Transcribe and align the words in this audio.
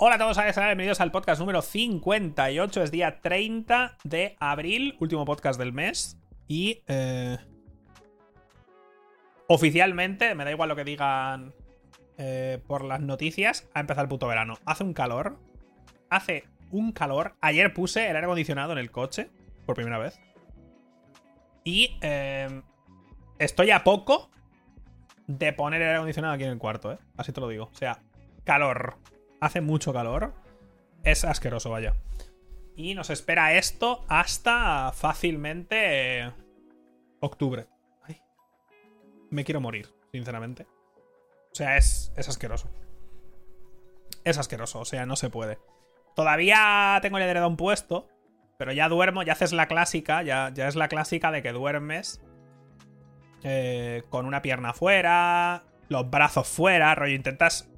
Hola 0.00 0.14
a 0.14 0.18
todos, 0.18 0.36
bienvenidos 0.54 1.00
al 1.00 1.10
podcast 1.10 1.40
número 1.40 1.60
58. 1.60 2.84
Es 2.84 2.92
día 2.92 3.18
30 3.20 3.96
de 4.04 4.36
abril, 4.38 4.96
último 5.00 5.24
podcast 5.24 5.58
del 5.58 5.72
mes. 5.72 6.16
Y 6.46 6.84
eh, 6.86 7.36
oficialmente, 9.48 10.36
me 10.36 10.44
da 10.44 10.52
igual 10.52 10.68
lo 10.68 10.76
que 10.76 10.84
digan 10.84 11.52
eh, 12.16 12.62
por 12.68 12.84
las 12.84 13.00
noticias, 13.00 13.68
ha 13.74 13.80
empezado 13.80 14.04
el 14.04 14.08
puto 14.08 14.28
verano. 14.28 14.54
Hace 14.66 14.84
un 14.84 14.94
calor. 14.94 15.36
Hace 16.10 16.44
un 16.70 16.92
calor. 16.92 17.34
Ayer 17.40 17.74
puse 17.74 18.08
el 18.08 18.14
aire 18.14 18.26
acondicionado 18.26 18.70
en 18.70 18.78
el 18.78 18.92
coche, 18.92 19.30
por 19.66 19.74
primera 19.74 19.98
vez. 19.98 20.20
Y 21.64 21.98
eh, 22.02 22.62
estoy 23.40 23.72
a 23.72 23.82
poco 23.82 24.30
de 25.26 25.52
poner 25.52 25.82
el 25.82 25.88
aire 25.88 25.96
acondicionado 25.96 26.34
aquí 26.34 26.44
en 26.44 26.50
el 26.50 26.58
cuarto, 26.58 26.92
¿eh? 26.92 26.98
Así 27.16 27.32
te 27.32 27.40
lo 27.40 27.48
digo. 27.48 27.64
O 27.64 27.74
sea, 27.74 27.98
calor 28.44 28.96
hace 29.40 29.60
mucho 29.60 29.92
calor. 29.92 30.34
Es 31.04 31.24
asqueroso, 31.24 31.70
vaya. 31.70 31.94
Y 32.76 32.94
nos 32.94 33.10
espera 33.10 33.54
esto 33.54 34.04
hasta 34.08 34.92
fácilmente 34.92 36.20
eh, 36.20 36.32
octubre. 37.20 37.66
Me 39.30 39.44
quiero 39.44 39.60
morir, 39.60 39.88
sinceramente. 40.10 40.66
O 41.52 41.54
sea, 41.54 41.76
es, 41.76 42.12
es 42.16 42.28
asqueroso. 42.28 42.70
Es 44.24 44.38
asqueroso, 44.38 44.80
o 44.80 44.84
sea, 44.84 45.06
no 45.06 45.16
se 45.16 45.28
puede. 45.28 45.58
Todavía 46.14 46.98
tengo 47.02 47.18
el 47.18 47.24
edredón 47.24 47.56
puesto, 47.56 48.08
pero 48.58 48.72
ya 48.72 48.88
duermo, 48.88 49.22
ya 49.22 49.34
haces 49.34 49.52
la 49.52 49.68
clásica, 49.68 50.22
ya, 50.22 50.50
ya 50.54 50.68
es 50.68 50.76
la 50.76 50.88
clásica 50.88 51.30
de 51.30 51.42
que 51.42 51.52
duermes 51.52 52.20
eh, 53.44 54.02
con 54.10 54.26
una 54.26 54.42
pierna 54.42 54.72
fuera, 54.72 55.64
los 55.88 56.10
brazos 56.10 56.48
fuera, 56.48 56.94
rollo, 56.94 57.14
intentas 57.14 57.68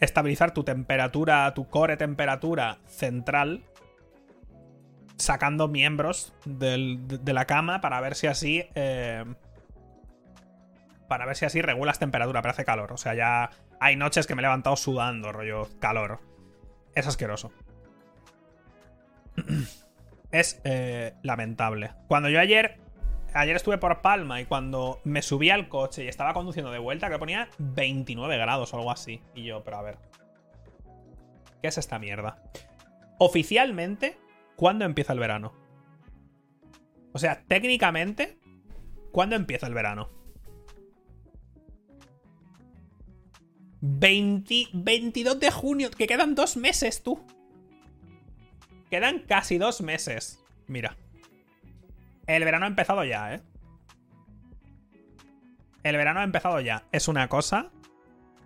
estabilizar 0.00 0.52
tu 0.52 0.64
temperatura, 0.64 1.52
tu 1.54 1.68
core 1.68 1.96
temperatura 1.96 2.78
central, 2.86 3.64
sacando 5.16 5.68
miembros 5.68 6.34
de, 6.44 7.32
la 7.32 7.46
cama 7.46 7.80
para 7.80 8.00
ver 8.00 8.14
si 8.14 8.26
así. 8.26 8.64
Eh, 8.74 9.24
para 11.08 11.26
ver 11.26 11.36
si 11.36 11.44
así 11.44 11.60
regulas 11.60 11.98
temperatura, 11.98 12.40
pero 12.40 12.52
hace 12.52 12.64
calor. 12.64 12.92
O 12.92 12.96
sea, 12.96 13.14
ya 13.14 13.50
hay 13.80 13.96
noches 13.96 14.26
que 14.26 14.34
me 14.34 14.40
he 14.40 14.44
levantado 14.44 14.76
sudando, 14.76 15.30
rollo 15.30 15.68
calor. 15.78 16.20
Es 16.94 17.06
asqueroso. 17.06 17.52
es 20.32 20.60
eh, 20.64 21.14
lamentable. 21.22 21.92
Cuando 22.08 22.28
yo 22.28 22.40
ayer 22.40 22.81
ayer 23.34 23.56
estuve 23.56 23.78
por 23.78 24.02
Palma 24.02 24.40
y 24.40 24.46
cuando 24.46 25.00
me 25.04 25.22
subí 25.22 25.50
al 25.50 25.68
coche 25.68 26.04
y 26.04 26.08
estaba 26.08 26.34
conduciendo 26.34 26.70
de 26.70 26.78
vuelta, 26.78 27.10
que 27.10 27.18
ponía 27.18 27.48
29 27.58 28.36
grados 28.38 28.72
o 28.72 28.76
algo 28.76 28.90
así. 28.90 29.20
Y 29.34 29.44
yo, 29.44 29.62
pero 29.64 29.78
a 29.78 29.82
ver. 29.82 29.98
¿Qué 31.60 31.68
es 31.68 31.78
esta 31.78 31.98
mierda? 31.98 32.42
Oficialmente, 33.18 34.18
¿cuándo 34.56 34.84
empieza 34.84 35.12
el 35.12 35.18
verano? 35.18 35.52
O 37.12 37.18
sea, 37.18 37.44
técnicamente, 37.46 38.38
¿cuándo 39.12 39.36
empieza 39.36 39.66
el 39.66 39.74
verano? 39.74 40.08
22 43.82 45.40
de 45.40 45.50
junio, 45.50 45.90
que 45.90 46.06
quedan 46.06 46.34
dos 46.34 46.56
meses, 46.56 47.02
tú. 47.02 47.24
Quedan 48.90 49.20
casi 49.20 49.58
dos 49.58 49.80
meses. 49.80 50.44
Mira. 50.66 50.96
El 52.26 52.44
verano 52.44 52.66
ha 52.66 52.68
empezado 52.68 53.04
ya, 53.04 53.34
¿eh? 53.34 53.40
El 55.82 55.96
verano 55.96 56.20
ha 56.20 56.24
empezado 56.24 56.60
ya. 56.60 56.84
Es 56.92 57.08
una 57.08 57.28
cosa 57.28 57.70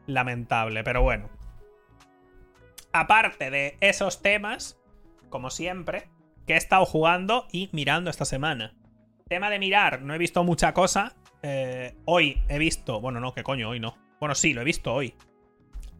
lamentable, 0.06 0.82
pero 0.84 1.02
bueno. 1.02 1.28
Aparte 2.92 3.50
de 3.50 3.76
esos 3.80 4.22
temas, 4.22 4.80
como 5.28 5.50
siempre, 5.50 6.08
que 6.46 6.54
he 6.54 6.56
estado 6.56 6.86
jugando 6.86 7.46
y 7.52 7.68
mirando 7.72 8.08
esta 8.08 8.24
semana. 8.24 8.74
Tema 9.28 9.50
de 9.50 9.58
mirar, 9.58 10.02
no 10.02 10.14
he 10.14 10.18
visto 10.18 10.44
mucha 10.44 10.72
cosa. 10.72 11.14
Eh, 11.42 11.94
hoy 12.06 12.42
he 12.48 12.58
visto. 12.58 13.00
Bueno, 13.00 13.20
no, 13.20 13.34
que 13.34 13.42
coño, 13.42 13.68
hoy 13.68 13.80
no. 13.80 13.98
Bueno, 14.18 14.34
sí, 14.34 14.54
lo 14.54 14.62
he 14.62 14.64
visto 14.64 14.94
hoy. 14.94 15.14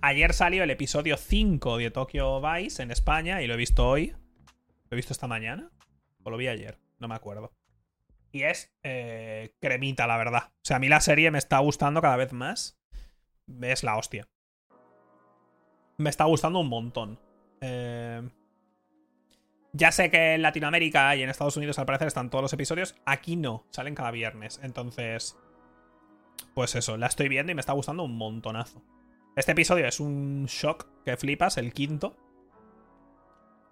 Ayer 0.00 0.32
salió 0.32 0.62
el 0.62 0.70
episodio 0.70 1.16
5 1.16 1.78
de 1.78 1.90
Tokyo 1.90 2.40
Vice 2.40 2.82
en 2.82 2.90
España 2.90 3.42
y 3.42 3.46
lo 3.46 3.54
he 3.54 3.58
visto 3.58 3.88
hoy. 3.88 4.14
¿Lo 4.88 4.94
he 4.94 4.96
visto 4.96 5.12
esta 5.12 5.26
mañana? 5.26 5.70
¿O 6.22 6.30
lo 6.30 6.36
vi 6.36 6.48
ayer? 6.48 6.78
No 6.98 7.08
me 7.08 7.14
acuerdo. 7.14 7.55
Y 8.36 8.42
es 8.42 8.70
eh, 8.82 9.54
cremita, 9.62 10.06
la 10.06 10.18
verdad. 10.18 10.50
O 10.56 10.60
sea, 10.62 10.76
a 10.76 10.78
mí 10.78 10.90
la 10.90 11.00
serie 11.00 11.30
me 11.30 11.38
está 11.38 11.58
gustando 11.60 12.02
cada 12.02 12.18
vez 12.18 12.34
más. 12.34 12.78
Es 13.62 13.82
la 13.82 13.96
hostia. 13.96 14.28
Me 15.96 16.10
está 16.10 16.24
gustando 16.24 16.58
un 16.58 16.68
montón. 16.68 17.18
Eh, 17.62 18.28
ya 19.72 19.90
sé 19.90 20.10
que 20.10 20.34
en 20.34 20.42
Latinoamérica 20.42 21.16
y 21.16 21.22
en 21.22 21.30
Estados 21.30 21.56
Unidos 21.56 21.78
al 21.78 21.86
parecer 21.86 22.08
están 22.08 22.28
todos 22.28 22.42
los 22.42 22.52
episodios. 22.52 22.94
Aquí 23.06 23.36
no, 23.36 23.64
salen 23.70 23.94
cada 23.94 24.10
viernes. 24.10 24.60
Entonces, 24.62 25.34
pues 26.52 26.74
eso, 26.74 26.98
la 26.98 27.06
estoy 27.06 27.30
viendo 27.30 27.52
y 27.52 27.54
me 27.54 27.60
está 27.60 27.72
gustando 27.72 28.02
un 28.02 28.18
montonazo. 28.18 28.82
Este 29.34 29.52
episodio 29.52 29.86
es 29.86 29.98
un 29.98 30.44
shock 30.44 30.86
que 31.06 31.16
flipas, 31.16 31.56
el 31.56 31.72
quinto. 31.72 32.14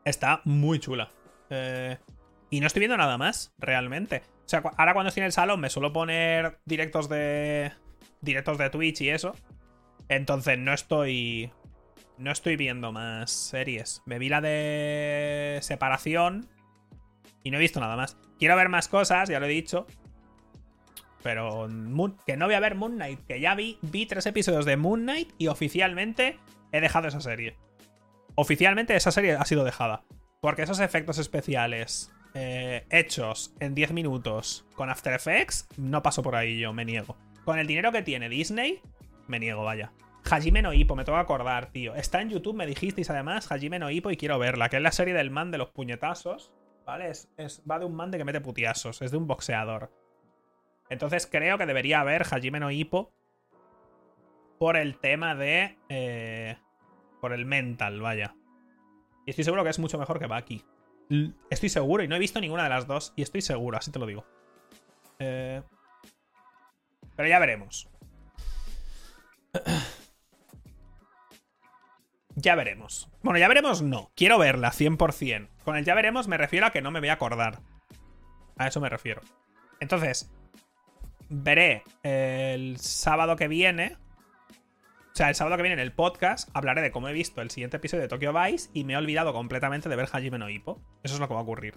Está 0.06 0.41
muy 0.46 0.78
chula. 0.78 1.10
Eh, 1.50 1.98
y 2.54 2.60
no 2.60 2.69
estoy 2.69 2.78
viendo 2.78 2.97
nada 2.97 3.19
más, 3.19 3.53
realmente. 3.59 4.22
O 4.47 4.48
sea, 4.48 4.62
ahora 4.76 4.92
cuando 4.92 5.09
estoy 5.09 5.22
en 5.22 5.26
el 5.26 5.32
salón 5.32 5.59
me 5.59 5.70
suelo 5.70 5.92
poner 5.92 6.60
directos 6.65 7.09
de. 7.09 7.72
directos 8.20 8.59
de 8.59 8.70
Twitch 8.70 9.00
y 9.00 9.10
eso. 9.10 9.34
Entonces 10.09 10.56
no 10.56 10.72
estoy. 10.72 11.50
No 12.16 12.31
estoy 12.31 12.54
viendo 12.54 12.93
más 12.93 13.32
series. 13.32 14.03
Me 14.06 14.20
vi 14.20 14.28
la 14.28 14.41
de 14.41 15.59
separación. 15.62 16.48
Y 17.43 17.50
no 17.50 17.56
he 17.56 17.60
visto 17.60 17.81
nada 17.81 17.97
más. 17.97 18.16
Quiero 18.38 18.54
ver 18.54 18.69
más 18.69 18.87
cosas, 18.87 19.28
ya 19.28 19.41
lo 19.41 19.47
he 19.47 19.48
dicho. 19.48 19.88
Pero 21.25 21.66
que 22.25 22.37
no 22.37 22.47
voy 22.47 22.54
a 22.54 22.60
ver 22.60 22.76
Moon 22.76 22.94
Knight. 22.94 23.26
Que 23.26 23.41
ya 23.41 23.56
vi, 23.56 23.81
vi 23.82 24.06
tres 24.06 24.26
episodios 24.26 24.64
de 24.64 24.76
Moon 24.76 25.00
Knight 25.03 25.32
y 25.38 25.48
oficialmente 25.48 26.38
he 26.70 26.81
dejado 26.81 27.09
esa 27.09 27.20
serie. 27.20 27.56
Oficialmente 28.37 28.94
esa 28.94 29.10
serie 29.10 29.32
ha 29.32 29.44
sido 29.44 29.64
dejada. 29.64 30.04
Porque 30.41 30.62
esos 30.62 30.78
efectos 30.78 31.19
especiales 31.19 32.14
eh, 32.34 32.86
hechos 32.90 33.54
en 33.60 33.74
10 33.74 33.92
minutos 33.92 34.66
con 34.74 34.90
After 34.90 35.12
Effects, 35.12 35.68
no 35.76 36.02
paso 36.02 36.22
por 36.22 36.34
ahí 36.36 36.58
yo, 36.58 36.72
me 36.72 36.84
niego. 36.84 37.16
Con 37.44 37.58
el 37.58 37.66
dinero 37.66 37.92
que 37.92 38.02
tiene 38.02 38.28
Disney, 38.28 38.80
me 39.28 39.38
niego, 39.38 39.64
vaya. 39.64 39.92
Hajime 40.28 40.62
no 40.62 40.72
Hippo, 40.72 40.96
me 40.96 41.04
tengo 41.04 41.18
que 41.18 41.22
acordar, 41.22 41.70
tío. 41.70 41.94
Está 41.94 42.20
en 42.20 42.30
YouTube, 42.30 42.56
me 42.56 42.66
dijisteis 42.66 43.10
además, 43.10 43.50
Hajime 43.50 43.78
no 43.78 43.90
Hippo 43.90 44.10
y 44.10 44.16
quiero 44.16 44.38
verla, 44.38 44.68
que 44.68 44.76
es 44.76 44.82
la 44.82 44.92
serie 44.92 45.14
del 45.14 45.30
man 45.30 45.50
de 45.50 45.58
los 45.58 45.70
puñetazos, 45.70 46.52
¿vale? 46.86 47.10
Es, 47.10 47.28
va 47.70 47.78
de 47.78 47.84
un 47.84 47.94
man 47.94 48.10
de 48.10 48.18
que 48.18 48.24
mete 48.24 48.40
putiazos, 48.40 49.02
es 49.02 49.10
de 49.10 49.16
un 49.16 49.26
boxeador. 49.26 49.92
Entonces 50.88 51.26
creo 51.26 51.58
que 51.58 51.66
debería 51.66 52.00
haber 52.00 52.22
Hajime 52.22 52.60
no 52.60 52.70
Hippo 52.70 53.12
por 54.58 54.76
el 54.76 54.98
tema 54.98 55.34
de... 55.34 55.78
Eh, 55.88 56.56
por 57.20 57.32
el 57.32 57.46
mental, 57.46 58.00
vaya. 58.00 58.34
Y 59.26 59.30
estoy 59.30 59.44
seguro 59.44 59.64
que 59.64 59.70
es 59.70 59.78
mucho 59.78 59.98
mejor 59.98 60.18
que 60.18 60.26
Baki. 60.26 60.64
Estoy 61.50 61.69
seguro 61.69 62.03
y 62.03 62.09
no 62.09 62.16
he 62.16 62.19
visto 62.19 62.41
ninguna 62.41 62.65
de 62.65 62.70
las 62.70 62.87
dos. 62.87 63.12
Y 63.16 63.22
estoy 63.22 63.42
seguro, 63.42 63.78
así 63.78 63.91
te 63.91 63.98
lo 63.98 64.06
digo. 64.06 64.25
Eh, 65.19 65.62
pero 67.16 67.28
ya 67.28 67.38
veremos. 67.38 67.88
Ya 72.37 72.56
veremos. 72.56 73.09
Bueno, 73.22 73.38
ya 73.38 73.47
veremos 73.47 73.82
no. 73.82 74.10
Quiero 74.16 74.38
verla, 74.38 74.72
100%. 74.72 75.48
Con 75.64 75.76
el 75.76 75.84
ya 75.84 75.94
veremos 75.94 76.26
me 76.26 76.37
refiero 76.37 76.66
a 76.66 76.70
que 76.70 76.82
no 76.82 76.91
me 76.91 76.98
voy 76.98 77.09
a 77.09 77.14
acordar. 77.14 77.60
A 78.56 78.66
eso 78.66 78.81
me 78.81 78.88
refiero. 78.88 79.22
Entonces, 79.81 80.32
veré 81.28 81.84
el 82.03 82.78
sábado 82.78 83.37
que 83.37 83.48
viene 83.48 83.97
o 85.14 85.16
sea, 85.16 85.28
el 85.28 85.36
sábado 85.36 85.56
que 85.56 85.62
viene 85.62 85.75
en 85.75 85.78
el 85.78 85.92
podcast 85.92 86.48
hablaré 86.54 86.82
de 86.82 86.91
cómo 86.91 87.08
he 87.08 87.12
visto 87.12 87.41
el 87.41 87.48
siguiente 87.48 87.76
episodio 87.76 88.02
de 88.02 88.08
Tokyo 88.08 88.32
Vice 88.32 88.69
y 88.72 88.82
me 88.82 88.94
he 88.94 88.96
olvidado 88.96 89.32
completamente 89.32 89.88
de 89.88 89.94
ver 89.94 90.08
Hajime 90.12 90.38
no 90.38 90.50
Hippo. 90.50 90.82
Eso 91.05 91.14
es 91.14 91.20
lo 91.20 91.28
que 91.28 91.34
va 91.34 91.38
a 91.38 91.44
ocurrir. 91.44 91.75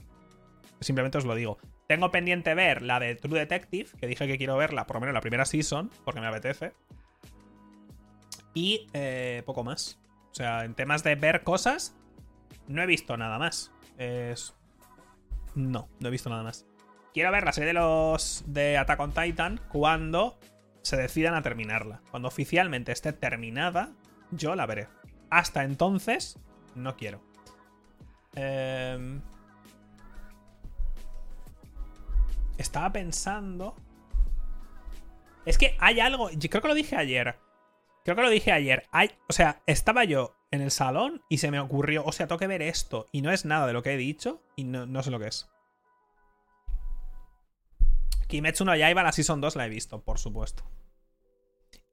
Simplemente 0.80 1.20
os 1.20 1.26
lo 1.26 1.36
digo. 1.36 1.60
Tengo 1.88 2.10
pendiente 2.10 2.56
ver 2.56 2.82
la 2.82 3.00
de 3.00 3.14
True 3.14 3.38
Detective, 3.38 3.92
que 4.00 4.08
dije 4.08 4.26
que 4.26 4.40
quiero 4.40 4.58
verla, 4.58 4.88
por 4.88 4.96
lo 4.96 5.02
menos 5.02 5.14
la 5.14 5.22
primera 5.22 5.46
season, 5.46 5.92
porque 6.04 6.20
me 6.20 6.26
apetece. 6.26 6.74
Y 8.56 8.88
eh, 8.94 9.44
poco 9.46 9.64
más. 9.64 10.00
O 10.32 10.34
sea, 10.34 10.66
en 10.66 10.74
temas 10.74 11.04
de 11.04 11.14
ver 11.14 11.44
cosas, 11.44 11.96
no 12.68 12.82
he 12.82 12.88
visto 12.88 13.18
nada 13.18 13.38
más. 13.38 13.72
Es... 14.00 14.56
No, 15.54 15.90
no 16.00 16.08
he 16.08 16.12
visto 16.12 16.32
nada 16.32 16.42
más. 16.42 16.66
Quiero 17.14 17.32
ver 17.32 17.44
la 17.44 17.54
serie 17.54 17.68
de 17.68 17.74
los 17.74 18.44
de 18.48 18.80
Attack 18.80 19.00
on 19.00 19.12
Titan 19.12 19.62
cuando 19.70 20.40
se 20.88 20.96
decidan 20.96 21.34
a 21.34 21.42
terminarla. 21.42 22.02
Cuando 22.12 22.30
oficialmente 22.30 22.94
esté 22.94 23.12
terminada, 23.12 23.92
yo 24.32 24.56
la 24.56 24.66
veré. 24.66 24.88
Hasta 25.30 25.66
entonces, 25.66 26.40
no 26.76 26.96
quiero. 26.96 27.22
Em, 28.36 29.22
estaba 32.58 32.94
pensando. 32.94 33.76
Es 35.46 35.58
que 35.58 35.76
hay 35.80 36.00
algo. 36.00 36.30
Creo 36.30 36.62
que 36.62 36.68
lo 36.70 36.74
dije 36.74 36.96
ayer. 36.96 37.36
Creo 38.06 38.16
que 38.16 38.22
lo 38.22 38.30
dije 38.30 38.54
ayer. 38.54 38.86
Hay, 38.92 39.12
o 39.28 39.34
sea, 39.34 39.62
estaba 39.66 40.06
yo 40.06 40.36
en 40.52 40.62
el 40.62 40.72
salón 40.72 41.22
y 41.28 41.40
se 41.40 41.52
me 41.52 41.60
ocurrió, 41.60 42.06
o 42.06 42.14
sea, 42.14 42.28
tengo 42.28 42.40
que 42.40 42.48
ver 42.48 42.62
esto. 42.62 43.08
Y 43.12 43.22
no 43.22 43.32
es 43.34 43.44
nada 43.44 43.68
de 43.68 43.74
lo 43.74 43.84
que 43.84 43.94
he 43.94 43.98
dicho 43.98 44.42
y 44.56 44.64
no, 44.64 44.86
no 44.86 45.04
sé 45.04 45.12
lo 45.12 45.20
que 45.20 45.28
es. 45.28 45.50
Kimetsu 48.28 48.66
no 48.66 48.76
Yaiba, 48.76 49.04
la 49.04 49.12
Season 49.12 49.42
2 49.42 49.56
la 49.56 49.66
he 49.66 49.70
visto, 49.70 50.04
por 50.04 50.20
supuesto. 50.20 50.64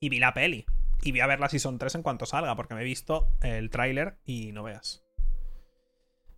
Y 0.01 0.09
vi 0.09 0.19
la 0.19 0.35
peli. 0.35 0.67
Y 1.03 1.13
voy 1.13 1.21
a 1.21 1.27
ver 1.27 1.41
la 1.41 1.49
Season 1.49 1.79
3 1.79 1.97
en 1.97 2.03
cuanto 2.03 2.27
salga, 2.27 2.57
porque 2.57 2.75
me 2.75 2.81
he 2.81 2.85
visto 2.85 3.29
el 3.43 3.71
tráiler 3.71 4.19
y 4.25 4.53
no 4.53 4.63
veas. 4.63 5.05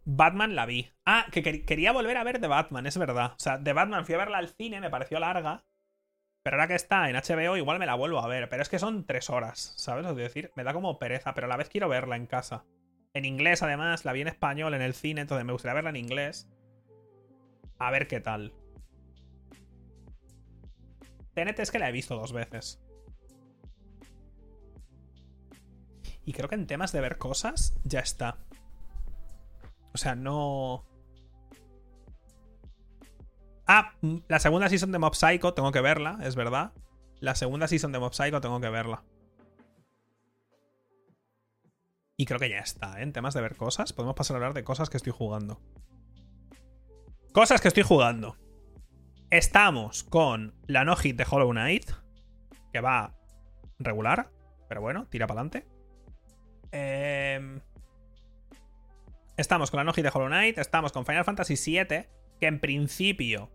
Batman 0.04 0.54
la 0.54 0.66
vi. 0.66 0.88
Ah, 1.04 1.26
que 1.32 1.42
quería 1.64 1.92
volver 1.92 2.16
a 2.16 2.24
ver 2.24 2.40
The 2.40 2.46
Batman, 2.46 2.86
es 2.86 2.96
verdad. 2.96 3.32
O 3.32 3.38
sea, 3.38 3.62
The 3.62 3.72
Batman 3.72 4.06
fui 4.06 4.14
a 4.14 4.18
verla 4.18 4.38
al 4.38 4.48
cine, 4.48 4.80
me 4.80 4.90
pareció 4.90 5.18
larga. 5.18 5.64
Pero 6.42 6.56
ahora 6.56 6.68
que 6.68 6.74
está 6.76 7.10
en 7.10 7.16
HBO, 7.16 7.56
igual 7.56 7.80
me 7.80 7.86
la 7.86 7.96
vuelvo 7.96 8.20
a 8.20 8.28
ver. 8.28 8.48
Pero 8.48 8.62
es 8.62 8.68
que 8.68 8.78
son 8.78 9.04
tres 9.04 9.30
horas, 9.30 9.74
¿sabes? 9.76 10.06
Os 10.06 10.16
decir, 10.16 10.52
me 10.54 10.62
da 10.62 10.72
como 10.72 10.98
pereza, 10.98 11.34
pero 11.34 11.46
a 11.46 11.48
la 11.48 11.56
vez 11.56 11.68
quiero 11.68 11.88
verla 11.88 12.14
en 12.14 12.26
casa. 12.26 12.64
En 13.14 13.24
inglés, 13.24 13.62
además, 13.62 14.04
la 14.04 14.12
vi 14.12 14.20
en 14.20 14.28
español 14.28 14.74
en 14.74 14.82
el 14.82 14.94
cine, 14.94 15.22
entonces 15.22 15.44
me 15.44 15.52
gustaría 15.52 15.74
verla 15.74 15.90
en 15.90 15.96
inglés. 15.96 16.48
A 17.78 17.90
ver 17.90 18.06
qué 18.06 18.20
tal. 18.20 18.52
TNT 21.36 21.60
es 21.60 21.70
que 21.70 21.78
la 21.78 21.90
he 21.90 21.92
visto 21.92 22.16
dos 22.16 22.32
veces. 22.32 22.80
Y 26.24 26.32
creo 26.32 26.48
que 26.48 26.54
en 26.54 26.66
temas 26.66 26.92
de 26.92 27.02
ver 27.02 27.18
cosas, 27.18 27.78
ya 27.84 28.00
está. 28.00 28.38
O 29.92 29.98
sea, 29.98 30.14
no. 30.14 30.86
Ah, 33.66 33.92
mm, 34.00 34.16
la 34.28 34.40
segunda 34.40 34.70
season 34.70 34.92
de 34.92 34.98
Mob 34.98 35.14
Psycho 35.14 35.52
tengo 35.52 35.72
que 35.72 35.82
verla, 35.82 36.18
es 36.22 36.36
verdad. 36.36 36.72
La 37.20 37.34
segunda 37.34 37.68
season 37.68 37.92
de 37.92 37.98
Mob 37.98 38.14
Psycho 38.14 38.40
tengo 38.40 38.60
que 38.60 38.70
verla. 38.70 39.04
Y 42.16 42.24
creo 42.24 42.40
que 42.40 42.48
ya 42.48 42.60
está, 42.60 42.98
¿eh? 42.98 43.02
En 43.02 43.12
temas 43.12 43.34
de 43.34 43.42
ver 43.42 43.56
cosas, 43.56 43.92
podemos 43.92 44.16
pasar 44.16 44.36
a 44.36 44.38
hablar 44.38 44.54
de 44.54 44.64
cosas 44.64 44.88
que 44.88 44.96
estoy 44.96 45.12
jugando. 45.12 45.60
Cosas 47.32 47.60
que 47.60 47.68
estoy 47.68 47.82
jugando. 47.82 48.38
Estamos 49.36 50.02
con 50.02 50.54
la 50.66 50.86
no 50.86 50.96
hit 50.96 51.14
de 51.14 51.26
Hollow 51.30 51.50
Knight, 51.50 51.90
que 52.72 52.80
va 52.80 53.14
regular, 53.78 54.30
pero 54.66 54.80
bueno, 54.80 55.08
tira 55.10 55.26
para 55.26 55.42
adelante. 55.42 55.68
Em, 56.72 57.60
estamos 59.36 59.70
con 59.70 59.76
la 59.76 59.84
no 59.84 59.92
hit 59.92 60.04
de 60.04 60.10
Hollow 60.10 60.28
Knight, 60.28 60.56
estamos 60.56 60.90
con 60.90 61.04
Final 61.04 61.26
Fantasy 61.26 61.54
VII, 61.54 62.06
que 62.40 62.46
en 62.46 62.60
principio 62.60 63.50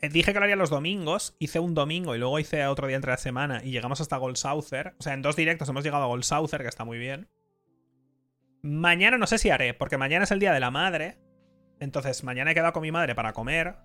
eh, 0.00 0.08
dije 0.08 0.32
que 0.32 0.38
lo 0.38 0.44
haría 0.44 0.56
los 0.56 0.70
domingos, 0.70 1.36
hice 1.38 1.58
un 1.58 1.74
domingo 1.74 2.14
y 2.14 2.18
luego 2.18 2.38
hice 2.38 2.66
otro 2.66 2.86
día 2.86 2.96
entre 2.96 3.10
la 3.10 3.18
semana 3.18 3.60
y 3.62 3.72
llegamos 3.72 4.00
hasta 4.00 4.16
Gold 4.16 4.36
Souther. 4.36 4.94
O 4.98 5.02
sea, 5.02 5.12
en 5.12 5.20
dos 5.20 5.36
directos 5.36 5.68
hemos 5.68 5.84
llegado 5.84 6.04
a 6.04 6.06
Gold 6.06 6.24
Souther, 6.24 6.62
que 6.62 6.68
está 6.68 6.86
muy 6.86 6.96
bien. 6.96 7.28
Mañana 8.62 9.18
no 9.18 9.26
sé 9.26 9.36
si 9.36 9.50
haré, 9.50 9.74
porque 9.74 9.98
mañana 9.98 10.24
es 10.24 10.30
el 10.30 10.40
día 10.40 10.54
de 10.54 10.60
la 10.60 10.70
madre. 10.70 11.18
Entonces, 11.78 12.24
mañana 12.24 12.52
he 12.52 12.54
quedado 12.54 12.72
con 12.72 12.80
mi 12.80 12.90
madre 12.90 13.14
para 13.14 13.34
comer. 13.34 13.76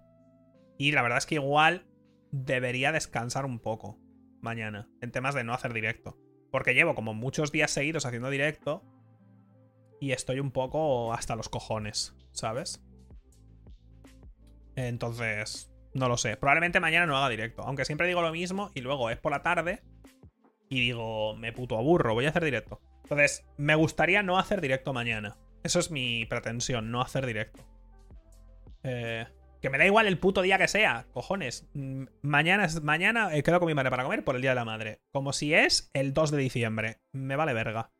Y 0.80 0.94
la 0.94 1.02
verdad 1.02 1.18
es 1.18 1.26
que 1.26 1.36
igual 1.36 1.86
debería 2.32 2.94
descansar 2.94 3.46
un 3.46 3.60
poco 3.60 4.00
mañana, 4.42 4.90
en 5.02 5.12
temas 5.12 5.36
de 5.36 5.44
no 5.44 5.54
hacer 5.54 5.74
directo. 5.74 6.18
Porque 6.52 6.74
llevo 6.74 6.96
como 6.96 7.14
muchos 7.14 7.52
días 7.52 7.70
seguidos 7.70 8.06
haciendo 8.06 8.30
directo 8.30 8.82
y 10.00 10.14
estoy 10.14 10.40
un 10.40 10.52
poco 10.52 11.14
hasta 11.14 11.36
los 11.36 11.50
cojones, 11.50 12.16
¿sabes? 12.32 12.82
Entonces, 14.78 15.70
no 15.94 16.08
lo 16.08 16.16
sé. 16.16 16.38
Probablemente 16.38 16.80
mañana 16.80 17.06
no 17.06 17.18
haga 17.18 17.28
directo. 17.28 17.62
Aunque 17.64 17.84
siempre 17.84 18.08
digo 18.08 18.22
lo 18.22 18.32
mismo 18.32 18.72
y 18.74 18.80
luego 18.80 19.10
es 19.10 19.18
por 19.18 19.34
la 19.34 19.44
tarde 19.44 19.84
y 20.70 20.80
digo, 20.80 21.36
me 21.36 21.52
puto 21.52 21.78
aburro, 21.78 22.14
voy 22.14 22.26
a 22.26 22.30
hacer 22.30 22.46
directo. 22.46 22.80
Entonces, 23.04 23.46
me 23.58 23.76
gustaría 23.76 24.24
no 24.24 24.40
hacer 24.40 24.62
directo 24.62 24.94
mañana. 24.94 25.38
Eso 25.62 25.80
es 25.80 25.92
mi 25.92 26.26
pretensión, 26.26 26.90
no 26.90 27.02
hacer 27.02 27.26
directo. 27.26 27.66
Eh, 28.84 29.28
que 29.62 29.70
me 29.70 29.78
da 29.78 29.86
igual 29.86 30.08
el 30.08 30.20
puto 30.20 30.42
día 30.42 30.58
que 30.58 30.68
sea, 30.68 31.06
cojones. 31.12 31.68
Mm, 31.74 32.06
mañana, 32.22 32.68
mañana 32.82 33.36
eh, 33.36 33.44
quedo 33.44 33.60
con 33.60 33.68
mi 33.68 33.74
madre 33.74 33.90
para 33.90 34.04
comer 34.04 34.24
por 34.24 34.36
el 34.36 34.42
Día 34.42 34.52
de 34.52 34.56
la 34.56 34.66
Madre. 34.66 35.02
Como 35.12 35.34
si 35.34 35.54
es 35.54 35.90
el 35.94 36.14
2 36.14 36.32
de 36.32 36.38
diciembre. 36.38 37.00
Me 37.12 37.36
vale 37.36 37.54
verga. 37.54 37.92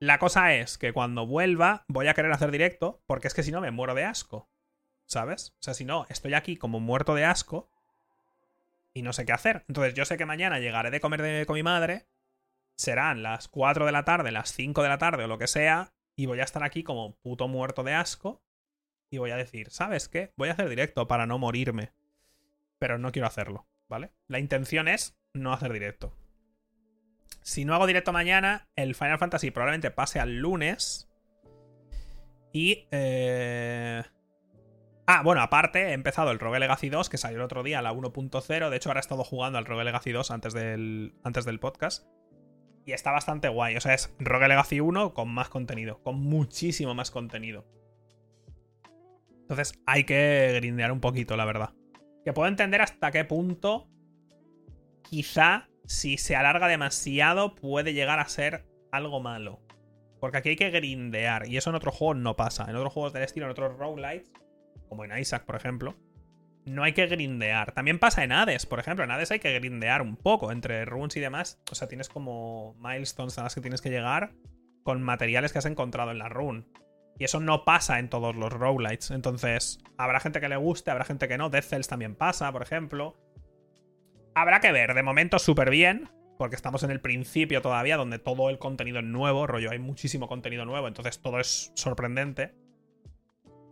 La 0.00 0.18
cosa 0.18 0.54
es 0.54 0.78
que 0.78 0.92
cuando 0.92 1.26
vuelva 1.26 1.84
voy 1.88 2.08
a 2.08 2.14
querer 2.14 2.32
hacer 2.32 2.50
directo, 2.50 3.02
porque 3.06 3.28
es 3.28 3.34
que 3.34 3.42
si 3.42 3.50
no 3.50 3.60
me 3.60 3.70
muero 3.70 3.94
de 3.94 4.04
asco. 4.04 4.48
¿Sabes? 5.06 5.54
O 5.60 5.62
sea, 5.62 5.74
si 5.74 5.84
no, 5.84 6.06
estoy 6.10 6.34
aquí 6.34 6.56
como 6.56 6.80
muerto 6.80 7.14
de 7.14 7.24
asco 7.24 7.70
y 8.92 9.02
no 9.02 9.12
sé 9.12 9.24
qué 9.24 9.32
hacer. 9.32 9.64
Entonces 9.68 9.94
yo 9.94 10.04
sé 10.04 10.18
que 10.18 10.26
mañana 10.26 10.58
llegaré 10.58 10.90
de 10.90 11.00
comer 11.00 11.46
con 11.46 11.54
mi 11.54 11.62
madre, 11.62 12.06
serán 12.76 13.22
las 13.22 13.48
4 13.48 13.86
de 13.86 13.92
la 13.92 14.04
tarde, 14.04 14.30
las 14.30 14.52
5 14.52 14.82
de 14.82 14.88
la 14.88 14.98
tarde 14.98 15.24
o 15.24 15.28
lo 15.28 15.38
que 15.38 15.46
sea, 15.46 15.94
y 16.14 16.26
voy 16.26 16.40
a 16.40 16.44
estar 16.44 16.62
aquí 16.62 16.82
como 16.82 17.16
puto 17.22 17.48
muerto 17.48 17.82
de 17.84 17.94
asco 17.94 18.42
y 19.10 19.18
voy 19.18 19.30
a 19.30 19.36
decir, 19.36 19.70
¿sabes 19.70 20.08
qué? 20.08 20.32
Voy 20.36 20.48
a 20.48 20.52
hacer 20.52 20.68
directo 20.68 21.08
para 21.08 21.26
no 21.26 21.38
morirme. 21.38 21.92
Pero 22.78 22.98
no 22.98 23.12
quiero 23.12 23.26
hacerlo, 23.26 23.66
¿vale? 23.88 24.12
La 24.26 24.38
intención 24.38 24.88
es 24.88 25.18
no 25.32 25.52
hacer 25.52 25.72
directo. 25.72 26.16
Si 27.42 27.64
no 27.64 27.74
hago 27.74 27.86
directo 27.86 28.12
mañana, 28.12 28.68
el 28.76 28.94
Final 28.94 29.18
Fantasy 29.18 29.50
probablemente 29.50 29.90
pase 29.90 30.20
al 30.20 30.38
lunes. 30.38 31.08
Y... 32.52 32.86
Eh... 32.90 34.02
Ah, 35.06 35.22
bueno, 35.22 35.40
aparte 35.40 35.88
he 35.88 35.92
empezado 35.94 36.30
el 36.30 36.38
Rogue 36.38 36.58
Legacy 36.58 36.90
2, 36.90 37.08
que 37.08 37.16
salió 37.16 37.38
el 37.38 37.44
otro 37.44 37.62
día, 37.62 37.80
la 37.80 37.94
1.0. 37.94 38.68
De 38.68 38.76
hecho, 38.76 38.90
ahora 38.90 38.98
he 38.98 39.00
estado 39.00 39.24
jugando 39.24 39.56
al 39.56 39.64
Rogue 39.64 39.84
Legacy 39.84 40.12
2 40.12 40.30
antes 40.30 40.52
del, 40.52 41.14
antes 41.24 41.46
del 41.46 41.58
podcast. 41.58 42.06
Y 42.84 42.92
está 42.92 43.10
bastante 43.10 43.48
guay. 43.48 43.76
O 43.76 43.80
sea, 43.80 43.94
es 43.94 44.14
Rogue 44.18 44.48
Legacy 44.48 44.80
1 44.80 45.14
con 45.14 45.28
más 45.28 45.48
contenido. 45.48 46.02
Con 46.02 46.20
muchísimo 46.20 46.94
más 46.94 47.10
contenido. 47.10 47.64
Entonces 49.48 49.80
hay 49.86 50.04
que 50.04 50.52
grindear 50.56 50.92
un 50.92 51.00
poquito, 51.00 51.36
la 51.36 51.46
verdad. 51.46 51.70
Que 52.22 52.34
puedo 52.34 52.48
entender 52.48 52.82
hasta 52.82 53.10
qué 53.10 53.24
punto 53.24 53.88
quizá 55.02 55.68
si 55.86 56.18
se 56.18 56.36
alarga 56.36 56.68
demasiado 56.68 57.54
puede 57.54 57.94
llegar 57.94 58.18
a 58.18 58.28
ser 58.28 58.66
algo 58.92 59.20
malo. 59.20 59.62
Porque 60.20 60.36
aquí 60.36 60.50
hay 60.50 60.56
que 60.56 60.70
grindear 60.70 61.48
y 61.48 61.56
eso 61.56 61.70
en 61.70 61.76
otros 61.76 61.94
juegos 61.94 62.18
no 62.18 62.36
pasa. 62.36 62.66
En 62.68 62.76
otros 62.76 62.92
juegos 62.92 63.14
del 63.14 63.22
estilo, 63.22 63.46
en 63.46 63.52
otros 63.52 63.78
roguelites, 63.78 64.30
como 64.88 65.04
en 65.06 65.16
Isaac, 65.18 65.46
por 65.46 65.56
ejemplo, 65.56 65.96
no 66.66 66.82
hay 66.82 66.92
que 66.92 67.06
grindear. 67.06 67.72
También 67.72 67.98
pasa 67.98 68.24
en 68.24 68.32
Hades, 68.32 68.66
por 68.66 68.80
ejemplo. 68.80 69.04
En 69.04 69.10
Hades 69.10 69.30
hay 69.30 69.38
que 69.38 69.58
grindear 69.58 70.02
un 70.02 70.16
poco 70.16 70.52
entre 70.52 70.84
runes 70.84 71.16
y 71.16 71.20
demás. 71.20 71.58
O 71.70 71.74
sea, 71.74 71.88
tienes 71.88 72.10
como 72.10 72.74
milestones 72.74 73.38
a 73.38 73.44
las 73.44 73.54
que 73.54 73.62
tienes 73.62 73.80
que 73.80 73.88
llegar 73.88 74.34
con 74.82 75.02
materiales 75.02 75.52
que 75.52 75.58
has 75.58 75.66
encontrado 75.66 76.10
en 76.10 76.18
la 76.18 76.28
rune. 76.28 76.66
Y 77.18 77.24
eso 77.24 77.40
no 77.40 77.64
pasa 77.64 77.98
en 77.98 78.08
todos 78.08 78.36
los 78.36 78.52
roguelites. 78.52 79.10
Entonces, 79.10 79.80
habrá 79.96 80.20
gente 80.20 80.40
que 80.40 80.48
le 80.48 80.56
guste, 80.56 80.90
habrá 80.90 81.04
gente 81.04 81.26
que 81.26 81.36
no. 81.36 81.50
Death 81.50 81.64
Cells 81.64 81.88
también 81.88 82.14
pasa, 82.14 82.52
por 82.52 82.62
ejemplo. 82.62 83.16
Habrá 84.34 84.60
que 84.60 84.70
ver. 84.70 84.94
De 84.94 85.02
momento, 85.02 85.40
súper 85.40 85.70
bien. 85.70 86.08
Porque 86.38 86.54
estamos 86.54 86.84
en 86.84 86.92
el 86.92 87.00
principio 87.00 87.60
todavía, 87.60 87.96
donde 87.96 88.20
todo 88.20 88.48
el 88.50 88.60
contenido 88.60 89.00
es 89.00 89.04
nuevo. 89.04 89.48
Rollo, 89.48 89.72
hay 89.72 89.80
muchísimo 89.80 90.28
contenido 90.28 90.64
nuevo. 90.64 90.86
Entonces, 90.86 91.20
todo 91.20 91.40
es 91.40 91.72
sorprendente. 91.74 92.54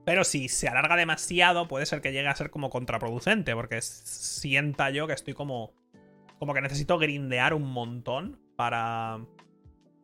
Pero 0.05 0.25
si 0.25 0.49
se 0.49 0.67
alarga 0.67 0.97
demasiado, 0.97 1.69
puede 1.69 1.87
ser 1.87 2.01
que 2.01 2.13
llegue 2.13 2.27
a 2.27 2.35
ser 2.35 2.51
como 2.51 2.69
contraproducente. 2.69 3.55
Porque 3.55 3.81
sienta 3.81 4.91
yo 4.91 5.07
que 5.07 5.13
estoy 5.13 5.35
como. 5.35 5.73
Como 6.41 6.53
que 6.53 6.61
necesito 6.61 6.99
grindear 6.99 7.55
un 7.55 7.71
montón 7.71 8.41
para. 8.57 9.21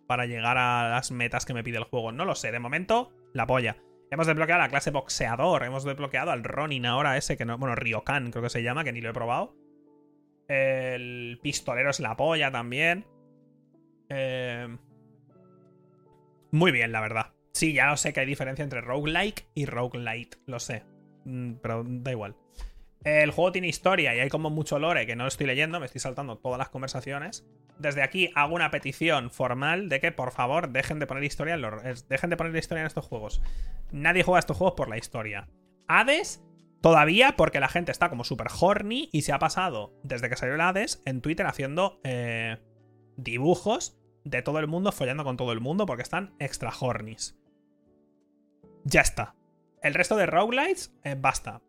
Para 0.06 0.26
llegar 0.26 0.58
a 0.58 0.90
las 0.90 1.10
metas 1.10 1.44
que 1.44 1.54
me 1.54 1.64
pide 1.64 1.78
el 1.78 1.84
juego. 1.84 2.12
No 2.12 2.24
lo 2.24 2.36
sé. 2.36 2.52
De 2.52 2.60
momento, 2.60 3.12
la 3.32 3.46
polla. 3.46 3.76
Hemos 4.10 4.26
desbloqueado 4.26 4.60
la 4.60 4.68
clase 4.68 4.90
boxeador. 4.90 5.64
Hemos 5.64 5.84
desbloqueado 5.84 6.32
al 6.32 6.44
Ronin 6.44 6.84
ahora 6.86 7.16
ese 7.16 7.36
que 7.36 7.44
no. 7.44 7.56
Bueno, 7.56 7.74
Ryokan 7.74 8.30
creo 8.30 8.42
que 8.42 8.50
se 8.50 8.62
llama, 8.62 8.84
que 8.84 8.92
ni 8.92 9.00
lo 9.00 9.10
he 9.10 9.14
probado. 9.14 9.56
El 10.48 11.38
pistolero 11.42 11.90
es 11.90 12.00
la 12.00 12.16
polla 12.16 12.50
también. 12.50 13.06
Eh, 14.10 14.76
muy 16.50 16.72
bien, 16.72 16.92
la 16.92 17.00
verdad. 17.00 17.32
Sí, 17.52 17.72
ya 17.72 17.86
lo 17.86 17.96
sé 17.96 18.12
que 18.12 18.20
hay 18.20 18.26
diferencia 18.26 18.62
entre 18.62 18.82
roguelike 18.82 19.46
y 19.54 19.64
roguelite. 19.64 20.36
Lo 20.46 20.58
sé. 20.60 20.84
Mm, 21.24 21.54
pero 21.62 21.82
da 21.86 22.10
igual. 22.10 22.36
El 23.04 23.32
juego 23.32 23.50
tiene 23.50 23.68
historia 23.68 24.14
y 24.14 24.20
hay 24.20 24.28
como 24.28 24.48
mucho 24.50 24.78
lore 24.78 25.06
que 25.06 25.16
no 25.16 25.26
estoy 25.26 25.46
leyendo, 25.46 25.80
me 25.80 25.86
estoy 25.86 26.00
saltando 26.00 26.38
todas 26.38 26.58
las 26.58 26.68
conversaciones. 26.68 27.44
Desde 27.78 28.02
aquí 28.02 28.30
hago 28.34 28.54
una 28.54 28.70
petición 28.70 29.30
formal 29.30 29.88
de 29.88 30.00
que 30.00 30.12
por 30.12 30.30
favor 30.30 30.68
dejen 30.68 31.00
de 31.00 31.06
poner 31.06 31.24
historia 31.24 31.54
en 31.54 31.62
los, 31.62 32.08
dejen 32.08 32.30
de 32.30 32.36
poner 32.36 32.54
historia 32.54 32.82
en 32.82 32.86
estos 32.86 33.04
juegos. 33.04 33.42
Nadie 33.90 34.22
juega 34.22 34.38
estos 34.38 34.56
juegos 34.56 34.74
por 34.76 34.88
la 34.88 34.98
historia. 34.98 35.48
Hades 35.88 36.44
todavía 36.80 37.34
porque 37.36 37.60
la 37.60 37.68
gente 37.68 37.90
está 37.90 38.08
como 38.08 38.24
super 38.24 38.48
horny 38.60 39.08
y 39.12 39.22
se 39.22 39.32
ha 39.32 39.38
pasado 39.38 39.94
desde 40.04 40.28
que 40.28 40.36
salió 40.36 40.54
el 40.54 40.60
Hades 40.60 41.02
en 41.04 41.22
Twitter 41.22 41.46
haciendo 41.46 42.00
eh, 42.04 42.58
dibujos 43.16 43.98
de 44.24 44.42
todo 44.42 44.60
el 44.60 44.68
mundo 44.68 44.92
follando 44.92 45.24
con 45.24 45.36
todo 45.36 45.52
el 45.52 45.60
mundo 45.60 45.86
porque 45.86 46.02
están 46.02 46.34
extra 46.38 46.72
hornies. 46.78 47.36
Ya 48.84 49.00
está. 49.00 49.34
El 49.82 49.94
resto 49.94 50.16
de 50.16 50.26
roguelites, 50.26 50.94
eh, 51.02 51.16
basta. 51.18 51.60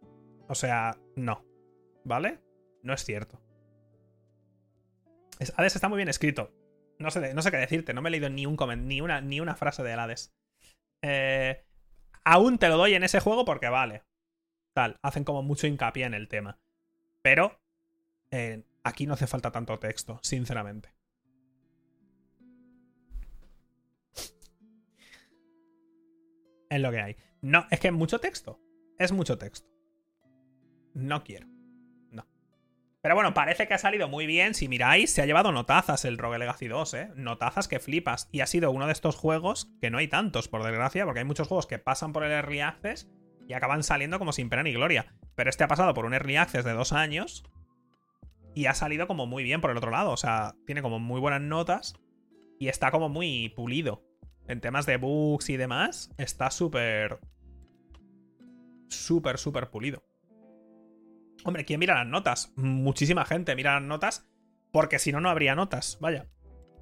O 0.54 0.56
sea, 0.56 1.00
no. 1.16 1.44
¿Vale? 2.06 2.40
No 2.84 2.94
es 2.94 3.04
cierto. 3.04 3.42
Hades 5.58 5.74
está 5.74 5.90
muy 5.90 5.98
bien 5.98 6.10
escrito. 6.10 6.54
No 7.00 7.10
sé, 7.10 7.34
no 7.34 7.42
sé 7.42 7.50
qué 7.50 7.58
decirte, 7.58 7.96
no 7.96 8.04
me 8.04 8.10
he 8.10 8.12
leído 8.12 8.30
ni, 8.30 8.46
un 8.46 8.56
ni, 8.86 9.02
una, 9.02 9.20
ni 9.20 9.40
una 9.40 9.56
frase 9.56 9.82
de 9.82 9.94
Hades. 9.94 10.32
Eh, 11.02 11.66
aún 12.24 12.60
te 12.60 12.70
lo 12.70 12.78
doy 12.78 12.94
en 12.94 13.02
ese 13.02 13.20
juego 13.20 13.46
porque 13.46 13.68
vale. 13.68 14.04
Tal, 14.76 15.00
hacen 15.02 15.24
como 15.24 15.42
mucho 15.42 15.66
hincapié 15.66 16.06
en 16.06 16.14
el 16.14 16.28
tema. 16.28 16.60
Pero 17.24 17.60
eh, 18.30 18.64
aquí 18.84 19.08
no 19.08 19.16
hace 19.16 19.26
falta 19.26 19.52
tanto 19.52 19.80
texto, 19.80 20.20
sinceramente. 20.22 20.94
Es 26.70 26.80
lo 26.80 26.92
que 26.92 27.02
hay. 27.02 27.18
No, 27.42 27.66
es 27.72 27.80
que 27.80 27.88
es 27.88 27.94
mucho 27.94 28.20
texto. 28.20 28.60
Es 29.00 29.12
mucho 29.12 29.40
texto. 29.40 29.73
No 30.94 31.24
quiero. 31.24 31.48
No. 32.12 32.26
Pero 33.02 33.16
bueno, 33.16 33.34
parece 33.34 33.68
que 33.68 33.74
ha 33.74 33.80
salido 33.80 34.08
muy 34.08 34.26
bien. 34.26 34.54
Si 34.54 34.68
miráis, 34.68 35.12
se 35.12 35.22
ha 35.22 35.26
llevado 35.26 35.52
notazas 35.52 36.06
el 36.06 36.18
Rogue 36.18 36.40
Legacy 36.40 36.68
2, 36.68 36.94
¿eh? 36.94 37.12
Notazas 37.16 37.68
que 37.68 37.80
flipas. 37.80 38.30
Y 38.32 38.42
ha 38.42 38.48
sido 38.48 38.72
uno 38.72 38.86
de 38.86 38.94
estos 38.94 39.16
juegos 39.16 39.72
que 39.82 39.90
no 39.90 39.98
hay 39.98 40.08
tantos, 40.08 40.48
por 40.48 40.64
desgracia, 40.64 41.06
porque 41.06 41.20
hay 41.20 41.26
muchos 41.26 41.48
juegos 41.48 41.68
que 41.68 41.80
pasan 41.80 42.14
por 42.14 42.24
el 42.24 42.32
Early 42.32 42.62
Access 42.62 43.10
y 43.48 43.54
acaban 43.54 43.84
saliendo 43.84 44.20
como 44.20 44.34
sin 44.34 44.50
pena 44.50 44.64
ni 44.64 44.74
gloria. 44.74 45.16
Pero 45.36 45.50
este 45.50 45.64
ha 45.64 45.68
pasado 45.68 45.94
por 45.94 46.06
un 46.06 46.14
Early 46.14 46.38
Access 46.38 46.66
de 46.66 46.74
dos 46.74 46.94
años 46.94 47.44
y 48.56 48.68
ha 48.68 48.74
salido 48.74 49.08
como 49.08 49.26
muy 49.26 49.44
bien 49.44 49.62
por 49.62 49.72
el 49.72 49.78
otro 49.78 49.92
lado. 49.92 50.12
O 50.12 50.18
sea, 50.18 50.56
tiene 50.66 50.82
como 50.82 51.00
muy 51.00 51.20
buenas 51.20 51.42
notas 51.42 51.96
y 52.60 52.68
está 52.68 52.92
como 52.92 53.10
muy 53.10 53.50
pulido. 53.50 54.04
En 54.48 54.62
temas 54.62 54.86
de 54.86 54.98
bugs 54.98 55.50
y 55.50 55.58
demás, 55.58 56.12
está 56.18 56.52
súper... 56.52 57.20
Súper, 58.90 59.38
súper 59.38 59.70
pulido. 59.70 60.04
Hombre, 61.46 61.66
¿quién 61.66 61.80
mira 61.80 61.96
las 61.96 62.08
notas? 62.08 62.54
Muchísima 62.56 63.26
gente 63.26 63.56
mira 63.56 63.74
las 63.74 63.84
notas 63.84 64.26
porque 64.72 64.98
si 65.00 65.12
no, 65.12 65.22
no 65.22 65.30
habría 65.30 65.56
notas. 65.56 65.98
Vaya. 66.02 66.28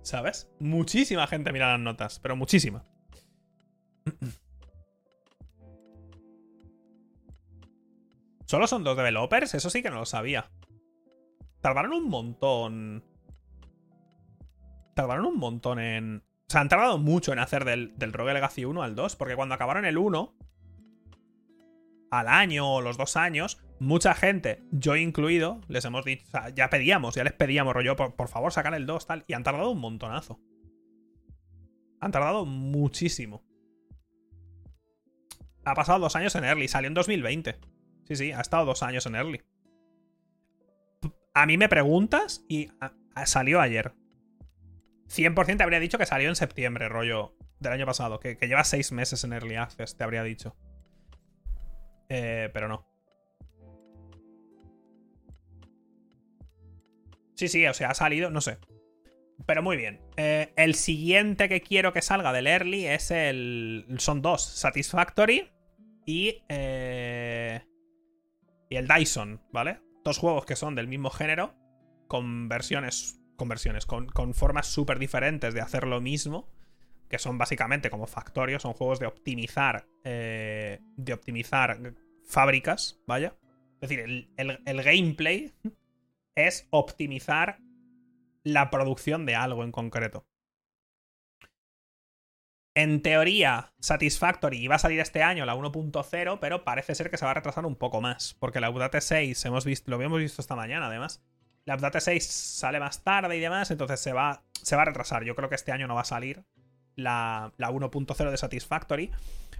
¿Sabes? 0.01 0.49
Muchísima 0.59 1.27
gente 1.27 1.51
mira 1.51 1.71
las 1.71 1.79
notas, 1.79 2.19
pero 2.19 2.35
muchísima. 2.35 2.85
¿Solo 8.45 8.67
son 8.67 8.83
dos 8.83 8.97
developers? 8.97 9.53
Eso 9.53 9.69
sí 9.69 9.81
que 9.81 9.89
no 9.89 9.97
lo 9.97 10.05
sabía. 10.05 10.51
Tardaron 11.61 11.93
un 11.93 12.09
montón. 12.09 13.03
Tardaron 14.93 15.25
un 15.25 15.37
montón 15.37 15.79
en. 15.79 16.17
O 16.17 16.51
sea, 16.51 16.61
han 16.61 16.69
tardado 16.69 16.97
mucho 16.97 17.31
en 17.31 17.39
hacer 17.39 17.63
del, 17.63 17.97
del 17.97 18.11
Rogue 18.11 18.33
Legacy 18.33 18.65
1 18.65 18.83
al 18.83 18.95
2. 18.95 19.15
Porque 19.15 19.35
cuando 19.35 19.55
acabaron 19.55 19.85
el 19.85 19.97
1, 19.97 20.35
al 22.11 22.27
año 22.27 22.69
o 22.69 22.81
los 22.81 22.97
dos 22.97 23.15
años, 23.15 23.59
mucha 23.79 24.13
gente, 24.13 24.63
yo 24.71 24.95
incluido, 24.95 25.61
les 25.67 25.85
hemos 25.85 26.05
dicho. 26.05 26.23
O 26.27 26.31
sea, 26.31 26.49
ya 26.49 26.69
pedíamos, 26.69 27.15
ya 27.15 27.23
les 27.23 27.33
pedíamos, 27.33 27.73
rollo, 27.73 27.95
por, 27.95 28.15
por 28.15 28.27
favor, 28.27 28.53
sacar 28.53 28.73
el 28.75 28.85
2, 28.85 29.07
tal. 29.07 29.23
Y 29.27 29.33
han 29.33 29.43
tardado 29.43 29.71
un 29.71 29.79
montonazo. 29.79 30.39
Han 31.99 32.11
tardado 32.11 32.45
muchísimo. 32.45 33.43
Ha 35.63 35.73
pasado 35.73 35.99
dos 35.99 36.15
años 36.15 36.35
en 36.35 36.43
Early, 36.43 36.67
salió 36.67 36.87
en 36.87 36.93
2020. 36.93 37.59
Sí, 38.05 38.15
sí, 38.15 38.31
ha 38.31 38.41
estado 38.41 38.65
dos 38.65 38.83
años 38.83 39.05
en 39.05 39.15
Early. 39.15 39.41
A 41.33 41.45
mí 41.45 41.57
me 41.57 41.69
preguntas 41.69 42.43
y 42.49 42.69
salió 43.25 43.61
ayer. 43.61 43.93
100% 45.07 45.57
te 45.57 45.63
habría 45.63 45.79
dicho 45.79 45.97
que 45.97 46.05
salió 46.05 46.29
en 46.29 46.35
septiembre, 46.35 46.89
rollo, 46.89 47.35
del 47.59 47.73
año 47.73 47.85
pasado. 47.85 48.19
Que, 48.19 48.35
lleva 48.41 48.63
seis 48.63 48.91
meses 48.91 49.23
en 49.23 49.33
Early 49.33 49.55
Access, 49.55 49.95
te 49.95 50.03
habría 50.03 50.23
dicho. 50.23 50.55
Eh, 52.13 52.49
pero 52.53 52.67
no. 52.67 52.85
Sí, 57.35 57.47
sí, 57.47 57.65
o 57.65 57.73
sea, 57.73 57.91
ha 57.91 57.93
salido, 57.93 58.29
no 58.29 58.41
sé. 58.41 58.57
Pero 59.45 59.63
muy 59.63 59.77
bien. 59.77 60.01
Eh, 60.17 60.51
el 60.57 60.75
siguiente 60.75 61.47
que 61.47 61.61
quiero 61.61 61.93
que 61.93 62.01
salga 62.01 62.33
del 62.33 62.47
Early 62.47 62.85
es 62.85 63.11
el... 63.11 63.85
Son 63.97 64.21
dos, 64.21 64.43
Satisfactory 64.43 65.51
y... 66.05 66.43
Eh, 66.49 67.61
y 68.69 68.75
el 68.75 68.87
Dyson, 68.89 69.41
¿vale? 69.53 69.79
Dos 70.03 70.17
juegos 70.17 70.45
que 70.45 70.57
son 70.57 70.75
del 70.75 70.89
mismo 70.89 71.11
género, 71.11 71.55
con 72.07 72.49
versiones, 72.49 73.21
con 73.37 73.47
versiones, 73.47 73.85
con, 73.85 74.33
formas 74.33 74.67
súper 74.67 74.99
diferentes 74.99 75.53
de 75.53 75.61
hacer 75.61 75.87
lo 75.87 76.01
mismo, 76.01 76.49
que 77.11 77.19
son 77.19 77.37
básicamente 77.37 77.91
como 77.91 78.07
Factorio, 78.07 78.59
son 78.59 78.73
juegos 78.73 78.99
de 78.99 79.05
optimizar, 79.05 79.85
eh, 80.03 80.79
de 80.95 81.13
optimizar 81.13 81.93
fábricas, 82.25 82.99
vaya. 83.05 83.35
Es 83.81 83.89
decir, 83.89 84.31
el 84.37 84.83
gameplay 84.83 85.53
es 86.35 86.67
optimizar 86.71 87.59
la 88.43 88.69
producción 88.69 89.25
de 89.25 89.35
algo 89.35 89.63
en 89.63 89.71
concreto. 89.71 90.25
En 92.73 93.01
teoría, 93.01 93.73
Satisfactory 93.79 94.57
iba 94.57 94.75
a 94.75 94.79
salir 94.79 95.01
este 95.01 95.23
año 95.23 95.45
la 95.45 95.55
1.0, 95.55 96.39
pero 96.39 96.63
parece 96.63 96.95
ser 96.95 97.11
que 97.11 97.17
se 97.17 97.25
va 97.25 97.31
a 97.31 97.33
retrasar 97.33 97.65
un 97.65 97.75
poco 97.75 97.99
más. 97.99 98.35
Porque 98.39 98.61
la 98.61 98.69
Update 98.69 99.01
6, 99.01 99.43
hemos 99.45 99.65
visto, 99.65 99.91
lo 99.91 99.97
habíamos 99.97 100.19
visto 100.19 100.41
esta 100.41 100.55
mañana 100.55 100.87
además. 100.87 101.21
La 101.65 101.75
Update 101.75 101.99
6 101.99 102.25
sale 102.25 102.79
más 102.79 103.03
tarde 103.03 103.35
y 103.35 103.41
demás, 103.41 103.71
entonces 103.71 103.99
se 103.99 104.13
va, 104.13 104.43
se 104.53 104.77
va 104.77 104.83
a 104.83 104.85
retrasar. 104.85 105.25
Yo 105.25 105.35
creo 105.35 105.49
que 105.49 105.55
este 105.55 105.73
año 105.73 105.85
no 105.87 105.95
va 105.95 106.01
a 106.01 106.05
salir 106.05 106.45
la, 106.95 107.51
la 107.57 107.71
1.0 107.71 108.31
de 108.31 108.37
Satisfactory. 108.37 109.11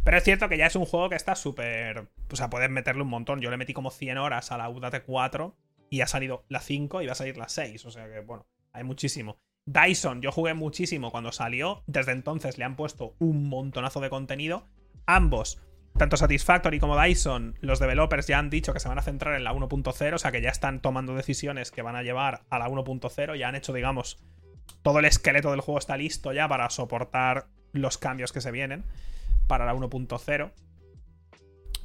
Pero 0.04 0.18
es 0.18 0.24
cierto 0.24 0.50
que 0.50 0.58
ya 0.58 0.66
es 0.66 0.76
un 0.76 0.86
juego 0.86 1.10
que 1.10 1.16
está 1.16 1.36
súper. 1.36 2.08
O 2.32 2.36
sea, 2.36 2.50
puedes 2.50 2.70
meterle 2.70 3.04
un 3.04 3.10
montón. 3.10 3.40
Yo 3.42 3.52
le 3.52 3.58
metí 3.58 3.74
como 3.74 3.92
100 3.92 4.18
horas 4.18 4.52
a 4.52 4.58
la 4.58 4.70
Update 4.70 5.04
4 5.04 5.56
y 5.90 6.02
ha 6.02 6.08
salido 6.08 6.44
la 6.50 6.60
5 6.60 7.02
y 7.02 7.06
va 7.06 7.12
a 7.12 7.16
salir 7.16 7.38
la 7.38 7.50
6. 7.50 7.86
O 7.86 7.92
sea 7.92 8.08
que, 8.08 8.22
bueno, 8.22 8.48
hay 8.74 8.84
muchísimo. 8.84 9.38
Dyson, 9.66 10.22
yo 10.22 10.32
jugué 10.32 10.54
muchísimo 10.54 11.12
cuando 11.12 11.32
salió. 11.32 11.84
Desde 11.86 12.14
entonces 12.14 12.58
le 12.58 12.64
han 12.64 12.76
puesto 12.76 13.16
un 13.20 13.48
montonazo 13.48 14.00
de 14.00 14.10
contenido. 14.10 14.68
Ambos, 15.06 15.62
tanto 15.98 16.18
Satisfactory 16.18 16.80
como 16.80 17.00
Dyson, 17.00 17.58
los 17.62 17.80
developers 17.80 18.28
ya 18.28 18.40
han 18.40 18.50
dicho 18.50 18.74
que 18.74 18.80
se 18.80 18.88
van 18.88 18.98
a 18.98 19.04
centrar 19.04 19.36
en 19.36 19.44
la 19.44 19.54
1.0, 19.54 20.14
o 20.14 20.18
sea 20.18 20.32
que 20.32 20.42
ya 20.42 20.50
están 20.50 20.82
tomando 20.82 21.16
decisiones 21.16 21.72
que 21.72 21.82
van 21.82 21.96
a 21.96 22.04
llevar 22.04 22.42
a 22.50 22.60
la 22.60 22.70
1.0. 22.70 23.38
Ya 23.38 23.50
han 23.50 23.56
hecho, 23.56 23.74
digamos, 23.74 24.18
todo 24.82 25.00
el 25.00 25.06
esqueleto 25.06 25.52
del 25.52 25.62
juego 25.62 25.80
está 25.80 25.98
listo 25.98 26.34
ya 26.34 26.48
para 26.48 26.70
soportar 26.70 27.48
los 27.74 27.98
cambios 27.98 28.32
que 28.32 28.42
se 28.42 28.52
vienen 28.52 28.84
para 29.48 29.66
la 29.66 29.74
1.0. 29.74 30.52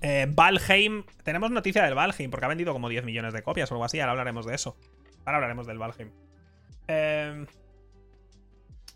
Eh, 0.02 0.26
Valheim, 0.28 1.04
tenemos 1.24 1.50
noticia 1.50 1.82
del 1.84 1.94
Valheim 1.94 2.30
porque 2.30 2.44
ha 2.44 2.48
vendido 2.48 2.72
como 2.72 2.88
10 2.88 3.04
millones 3.04 3.32
de 3.32 3.42
copias 3.42 3.70
o 3.70 3.74
algo 3.74 3.84
así. 3.84 4.00
Ahora 4.00 4.12
hablaremos 4.12 4.46
de 4.46 4.54
eso. 4.54 4.76
Ahora 5.24 5.36
hablaremos 5.38 5.66
del 5.66 5.78
Valheim. 5.78 6.10
Eh, 6.88 7.46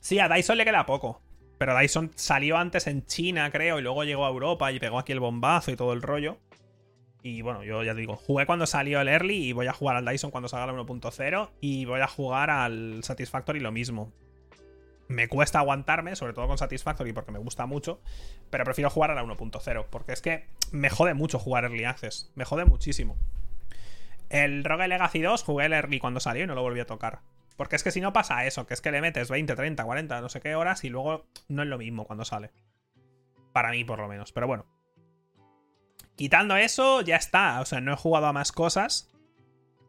Sí, 0.00 0.18
a 0.18 0.28
Dyson 0.28 0.56
le 0.56 0.64
queda 0.64 0.86
poco. 0.86 1.20
Pero 1.58 1.78
Dyson 1.78 2.10
salió 2.14 2.56
antes 2.56 2.86
en 2.86 3.04
China, 3.04 3.50
creo, 3.50 3.78
y 3.78 3.82
luego 3.82 4.04
llegó 4.04 4.24
a 4.24 4.30
Europa 4.30 4.72
y 4.72 4.80
pegó 4.80 4.98
aquí 4.98 5.12
el 5.12 5.20
bombazo 5.20 5.70
y 5.70 5.76
todo 5.76 5.92
el 5.92 6.00
rollo. 6.00 6.38
Y 7.22 7.42
bueno, 7.42 7.62
yo 7.64 7.82
ya 7.82 7.94
digo, 7.94 8.16
jugué 8.16 8.46
cuando 8.46 8.66
salió 8.66 9.00
el 9.00 9.08
Early 9.08 9.48
y 9.48 9.52
voy 9.52 9.66
a 9.66 9.72
jugar 9.72 9.96
al 9.96 10.06
Dyson 10.06 10.30
cuando 10.30 10.48
salga 10.48 10.72
el 10.72 10.78
1.0 10.78 11.50
y 11.60 11.84
voy 11.84 12.00
a 12.00 12.06
jugar 12.06 12.50
al 12.50 13.04
Satisfactory 13.04 13.60
lo 13.60 13.72
mismo. 13.72 14.12
Me 15.08 15.28
cuesta 15.28 15.58
aguantarme, 15.58 16.16
sobre 16.16 16.32
todo 16.32 16.46
con 16.46 16.56
Satisfactory 16.56 17.12
porque 17.12 17.32
me 17.32 17.38
gusta 17.38 17.66
mucho, 17.66 18.00
pero 18.48 18.64
prefiero 18.64 18.90
jugar 18.90 19.10
a 19.10 19.14
la 19.14 19.24
1.0 19.24 19.86
porque 19.90 20.12
es 20.12 20.22
que 20.22 20.46
me 20.70 20.88
jode 20.88 21.14
mucho 21.14 21.38
jugar 21.38 21.64
Early 21.64 21.84
Access, 21.84 22.30
me 22.36 22.44
jode 22.44 22.64
muchísimo. 22.64 23.18
El 24.30 24.64
Rogue 24.64 24.86
Legacy 24.86 25.20
2 25.20 25.42
jugué 25.42 25.66
el 25.66 25.72
Early 25.72 25.98
cuando 25.98 26.20
salió 26.20 26.44
y 26.44 26.46
no 26.46 26.54
lo 26.54 26.62
volví 26.62 26.80
a 26.80 26.86
tocar. 26.86 27.20
Porque 27.56 27.76
es 27.76 27.82
que 27.82 27.90
si 27.90 28.00
no 28.00 28.14
pasa 28.14 28.46
eso, 28.46 28.66
que 28.66 28.72
es 28.72 28.80
que 28.80 28.90
le 28.90 29.02
metes 29.02 29.28
20, 29.28 29.54
30, 29.54 29.84
40, 29.84 30.20
no 30.22 30.28
sé 30.30 30.40
qué 30.40 30.54
horas 30.54 30.82
y 30.84 30.88
luego 30.88 31.26
no 31.48 31.62
es 31.62 31.68
lo 31.68 31.76
mismo 31.76 32.06
cuando 32.06 32.24
sale. 32.24 32.52
Para 33.52 33.70
mí, 33.70 33.84
por 33.84 33.98
lo 33.98 34.08
menos. 34.08 34.32
Pero 34.32 34.46
bueno. 34.46 34.64
Quitando 36.20 36.54
eso, 36.58 37.00
ya 37.00 37.16
está. 37.16 37.62
O 37.62 37.64
sea, 37.64 37.80
no 37.80 37.94
he 37.94 37.96
jugado 37.96 38.26
a 38.26 38.34
más 38.34 38.52
cosas. 38.52 39.10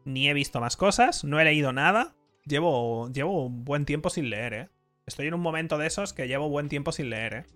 Ni 0.06 0.30
he 0.30 0.32
visto 0.32 0.62
más 0.62 0.78
cosas. 0.78 1.24
No 1.24 1.38
he 1.38 1.44
leído 1.44 1.74
nada. 1.74 2.14
Llevo, 2.46 3.10
llevo 3.10 3.44
un 3.44 3.66
buen 3.66 3.84
tiempo 3.84 4.08
sin 4.08 4.30
leer, 4.30 4.54
¿eh? 4.54 4.68
Estoy 5.04 5.26
en 5.26 5.34
un 5.34 5.42
momento 5.42 5.76
de 5.76 5.86
esos 5.86 6.14
que 6.14 6.28
llevo 6.28 6.48
buen 6.48 6.70
tiempo 6.70 6.90
sin 6.90 7.10
leer, 7.10 7.34
¿eh? 7.34 7.46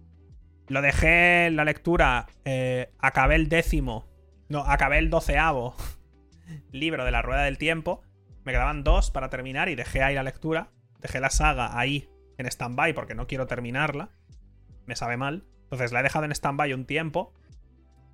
Lo 0.68 0.82
dejé 0.82 1.46
en 1.46 1.56
la 1.56 1.64
lectura. 1.64 2.26
Eh, 2.44 2.92
acabé 2.98 3.36
el 3.36 3.48
décimo. 3.48 4.10
No, 4.50 4.58
acabé 4.58 4.98
el 4.98 5.08
doceavo 5.08 5.74
libro 6.70 7.06
de 7.06 7.12
la 7.12 7.22
Rueda 7.22 7.44
del 7.44 7.56
Tiempo. 7.56 8.02
Me 8.44 8.52
quedaban 8.52 8.84
dos 8.84 9.10
para 9.10 9.30
terminar 9.30 9.70
y 9.70 9.74
dejé 9.74 10.02
ahí 10.02 10.14
la 10.14 10.22
lectura. 10.22 10.68
Dejé 11.00 11.20
la 11.20 11.30
saga 11.30 11.78
ahí 11.78 12.10
en 12.36 12.44
stand-by 12.44 12.92
porque 12.92 13.14
no 13.14 13.26
quiero 13.26 13.46
terminarla. 13.46 14.10
Me 14.84 14.96
sabe 14.96 15.16
mal. 15.16 15.46
Entonces 15.62 15.92
la 15.92 16.00
he 16.00 16.02
dejado 16.02 16.26
en 16.26 16.32
stand-by 16.32 16.74
un 16.74 16.84
tiempo. 16.84 17.32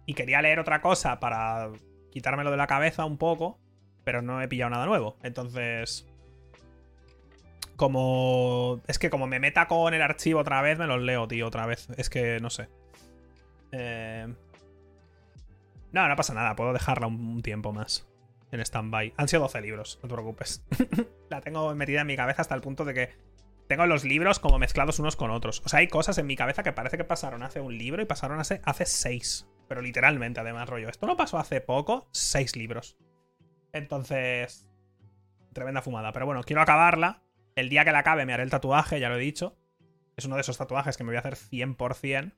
Y 0.07 0.15
quería 0.15 0.43
leer 0.43 0.59
otra 0.59 0.81
cosa 0.81 1.21
para 1.21 1.71
quitármelo 2.11 2.51
de 2.51 2.57
la 2.57 2.67
cabeza 2.67 3.05
un 3.05 3.19
poco. 3.19 3.59
Pero 4.05 4.21
no 4.21 4.43
he 4.43 4.49
pillado 4.49 4.71
nada 4.71 4.87
nuevo. 4.87 5.17
Entonces. 5.23 6.09
Como. 7.77 8.81
Es 8.87 8.99
que 8.99 9.11
como 9.11 9.27
me 9.27 9.39
meta 9.39 9.69
con 9.69 9.95
el 9.95 10.03
archivo 10.03 10.41
otra 10.41 10.61
vez, 10.63 10.79
me 10.79 10.87
los 10.87 11.01
leo, 11.01 11.29
tío, 11.29 11.47
otra 11.47 11.67
vez. 11.67 11.89
Es 11.97 12.11
que 12.11 12.39
no 12.41 12.51
sé. 12.51 12.69
Eh... 13.71 14.27
No, 15.93 16.09
no 16.09 16.17
pasa 16.17 16.35
nada. 16.35 16.57
Puedo 16.57 16.73
dejarla 16.73 17.07
un 17.07 17.43
tiempo 17.43 17.73
más 17.73 18.09
en 18.53 18.61
stand-by. 18.61 19.15
Han 19.17 19.29
sido 19.29 19.43
12 19.43 19.61
libros, 19.61 19.99
no 20.03 20.09
te 20.09 20.15
preocupes. 20.15 20.63
la 21.31 21.41
tengo 21.41 21.75
metida 21.75 22.03
en 22.03 22.07
mi 22.07 22.17
cabeza 22.17 22.43
hasta 22.43 22.55
el 22.55 22.61
punto 22.61 22.85
de 22.85 22.95
que 22.95 23.11
tengo 23.67 23.87
los 23.87 24.05
libros 24.05 24.39
como 24.39 24.59
mezclados 24.59 24.99
unos 24.99 25.17
con 25.17 25.31
otros. 25.31 25.63
O 25.65 25.69
sea, 25.69 25.81
hay 25.81 25.89
cosas 25.89 26.19
en 26.19 26.27
mi 26.27 26.37
cabeza 26.37 26.63
que 26.63 26.73
parece 26.73 26.99
que 26.99 27.05
pasaron 27.05 27.43
hace 27.43 27.61
un 27.61 27.77
libro 27.77 28.03
y 28.03 28.05
pasaron 28.05 28.39
hace, 28.39 28.61
hace 28.65 28.87
seis. 28.87 29.49
Pero 29.73 29.81
literalmente, 29.81 30.39
además, 30.39 30.69
rollo. 30.69 30.91
Esto 30.91 31.07
no 31.07 31.17
pasó 31.17 31.39
hace 31.39 31.63
poco, 31.63 32.07
seis 32.13 32.57
libros. 32.57 32.99
Entonces. 33.73 34.69
Tremenda 35.55 35.81
fumada. 35.81 36.13
Pero 36.13 36.27
bueno, 36.27 36.43
quiero 36.43 36.61
acabarla. 36.61 37.23
El 37.57 37.71
día 37.71 37.83
que 37.83 37.91
la 37.91 38.01
acabe 38.01 38.27
me 38.27 38.35
haré 38.35 38.43
el 38.43 38.51
tatuaje, 38.51 39.01
ya 39.01 39.09
lo 39.09 39.17
he 39.17 39.21
dicho. 39.21 39.57
Es 40.15 40.27
uno 40.27 40.35
de 40.35 40.43
esos 40.43 40.59
tatuajes 40.59 40.99
que 40.99 41.05
me 41.05 41.09
voy 41.09 41.17
a 41.17 41.21
hacer 41.21 41.37
100%. 41.37 42.35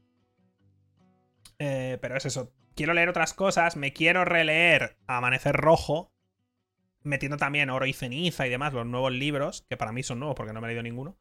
Eh, 1.59 1.99
pero 2.01 2.17
es 2.17 2.25
eso. 2.25 2.53
Quiero 2.77 2.95
leer 2.95 3.09
otras 3.09 3.35
cosas. 3.35 3.75
Me 3.75 3.93
quiero 3.93 4.25
releer 4.25 4.97
Amanecer 5.09 5.57
Rojo. 5.57 6.13
Metiendo 7.03 7.37
también 7.37 7.69
Oro 7.69 7.87
y 7.87 7.95
Ceniza 7.95 8.47
y 8.47 8.51
demás, 8.51 8.75
los 8.75 8.87
nuevos 8.87 9.11
libros, 9.11 9.67
que 9.69 9.77
para 9.77 9.91
mí 9.91 10.05
son 10.05 10.21
nuevos 10.21 10.37
porque 10.37 10.53
no 10.53 10.61
me 10.61 10.69
he 10.69 10.71
leído 10.71 10.85
ninguno. 10.85 11.19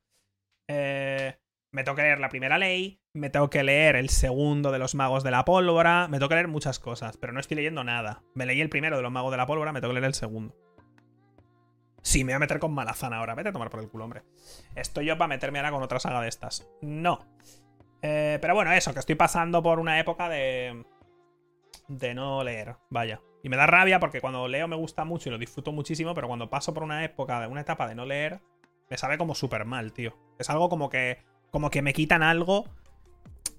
Eh, 0.67 1.39
me 1.73 1.83
tengo 1.83 1.95
que 1.95 2.03
leer 2.03 2.19
la 2.19 2.29
primera 2.29 2.57
ley, 2.57 3.01
me 3.13 3.31
tengo 3.31 3.49
que 3.49 3.63
leer 3.63 3.95
el 3.95 4.09
segundo 4.09 4.71
de 4.71 4.77
los 4.77 4.93
magos 4.93 5.23
de 5.23 5.31
la 5.31 5.43
pólvora, 5.43 6.07
me 6.07 6.19
tengo 6.19 6.29
que 6.29 6.35
leer 6.35 6.47
muchas 6.47 6.79
cosas, 6.79 7.17
pero 7.17 7.33
no 7.33 7.39
estoy 7.39 7.55
leyendo 7.55 7.83
nada. 7.83 8.23
Me 8.35 8.45
leí 8.45 8.61
el 8.61 8.69
primero 8.69 8.95
de 8.95 9.01
los 9.01 9.11
magos 9.11 9.31
de 9.31 9.37
la 9.37 9.47
pólvora, 9.47 9.73
me 9.73 9.81
tengo 9.81 9.91
que 9.91 9.99
leer 9.99 10.09
el 10.09 10.13
segundo. 10.13 10.55
Sí, 12.03 12.23
me 12.23 12.33
voy 12.33 12.35
a 12.35 12.39
meter 12.39 12.59
con 12.59 12.73
Malazán 12.73 13.13
ahora. 13.13 13.33
Vete 13.33 13.49
a 13.49 13.53
tomar 13.53 13.69
por 13.69 13.79
el 13.79 13.89
culo, 13.89 14.03
hombre. 14.03 14.23
Estoy 14.75 15.05
yo 15.05 15.17
para 15.17 15.29
meterme 15.29 15.59
ahora 15.59 15.71
con 15.71 15.81
otra 15.81 15.99
saga 15.99 16.21
de 16.21 16.27
estas. 16.27 16.67
No. 16.81 17.25
Eh, 18.01 18.37
pero 18.39 18.53
bueno, 18.53 18.71
eso, 18.73 18.93
que 18.93 18.99
estoy 18.99 19.15
pasando 19.15 19.63
por 19.63 19.79
una 19.79 19.99
época 19.99 20.29
de. 20.29 20.85
de 21.87 22.13
no 22.13 22.43
leer. 22.43 22.75
Vaya. 22.89 23.21
Y 23.41 23.49
me 23.49 23.57
da 23.57 23.65
rabia 23.65 23.99
porque 23.99 24.21
cuando 24.21 24.47
leo 24.47 24.67
me 24.67 24.75
gusta 24.75 25.05
mucho 25.05 25.29
y 25.29 25.31
lo 25.31 25.37
disfruto 25.37 25.71
muchísimo, 25.71 26.13
pero 26.13 26.27
cuando 26.27 26.49
paso 26.49 26.73
por 26.73 26.83
una 26.83 27.03
época, 27.03 27.39
de 27.39 27.47
una 27.47 27.61
etapa 27.61 27.87
de 27.87 27.95
no 27.95 28.05
leer, 28.05 28.41
me 28.89 28.97
sabe 28.97 29.17
como 29.17 29.33
súper 29.33 29.65
mal, 29.65 29.93
tío. 29.93 30.15
Es 30.37 30.49
algo 30.49 30.69
como 30.69 30.89
que. 30.89 31.23
Como 31.53 31.69
que 31.69 31.83
me 31.83 31.93
quitan 31.93 32.23
algo 32.23 32.65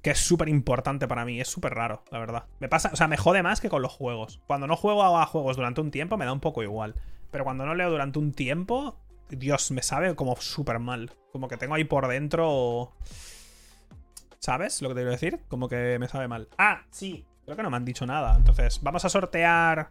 que 0.02 0.10
es 0.10 0.18
súper 0.18 0.48
importante 0.48 1.06
para 1.06 1.24
mí. 1.24 1.40
Es 1.40 1.46
súper 1.46 1.74
raro, 1.74 2.02
la 2.10 2.18
verdad. 2.18 2.44
Me 2.58 2.68
pasa, 2.68 2.90
o 2.92 2.96
sea, 2.96 3.06
me 3.06 3.16
jode 3.16 3.44
más 3.44 3.60
que 3.60 3.70
con 3.70 3.82
los 3.82 3.92
juegos. 3.92 4.40
Cuando 4.48 4.66
no 4.66 4.74
juego 4.74 5.16
a 5.16 5.24
juegos 5.26 5.56
durante 5.56 5.80
un 5.80 5.92
tiempo, 5.92 6.16
me 6.16 6.24
da 6.24 6.32
un 6.32 6.40
poco 6.40 6.64
igual. 6.64 6.96
Pero 7.30 7.44
cuando 7.44 7.64
no 7.64 7.74
leo 7.76 7.90
durante 7.90 8.18
un 8.18 8.32
tiempo, 8.32 8.98
Dios, 9.30 9.70
me 9.70 9.80
sabe 9.80 10.16
como 10.16 10.34
súper 10.34 10.80
mal. 10.80 11.12
Como 11.30 11.46
que 11.46 11.56
tengo 11.56 11.76
ahí 11.76 11.84
por 11.84 12.08
dentro. 12.08 12.94
¿Sabes 14.40 14.82
lo 14.82 14.88
que 14.88 14.94
te 14.96 15.00
quiero 15.02 15.12
decir? 15.12 15.40
Como 15.46 15.68
que 15.68 15.96
me 16.00 16.08
sabe 16.08 16.26
mal. 16.26 16.48
Ah, 16.58 16.82
sí. 16.90 17.24
Creo 17.44 17.56
que 17.56 17.62
no 17.62 17.70
me 17.70 17.76
han 17.76 17.84
dicho 17.84 18.06
nada. 18.06 18.34
Entonces, 18.36 18.80
vamos 18.82 19.04
a 19.04 19.08
sortear. 19.08 19.90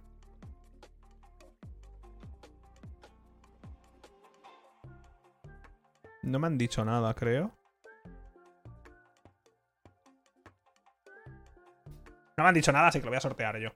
No 6.21 6.37
me 6.39 6.47
han 6.47 6.57
dicho 6.57 6.83
nada, 6.83 7.13
creo. 7.13 7.62
No 12.37 12.43
me 12.43 12.49
han 12.49 12.55
dicho 12.55 12.71
nada, 12.71 12.87
así 12.87 12.99
que 12.99 13.05
lo 13.05 13.11
voy 13.11 13.17
a 13.17 13.21
sortear 13.21 13.57
yo. 13.59 13.69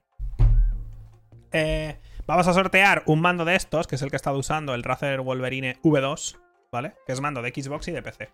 Eh, 1.52 1.98
Vamos 2.28 2.46
a 2.46 2.52
sortear 2.52 3.04
un 3.06 3.22
mando 3.22 3.46
de 3.46 3.56
estos, 3.56 3.86
que 3.86 3.94
es 3.94 4.02
el 4.02 4.10
que 4.10 4.16
he 4.16 4.18
estado 4.18 4.36
usando, 4.36 4.74
el 4.74 4.82
Razer 4.82 5.22
Wolverine 5.22 5.80
V2, 5.82 6.38
¿vale? 6.70 6.92
Que 7.06 7.14
es 7.14 7.22
mando 7.22 7.40
de 7.40 7.48
Xbox 7.48 7.88
y 7.88 7.92
de 7.92 8.02
PC. 8.02 8.28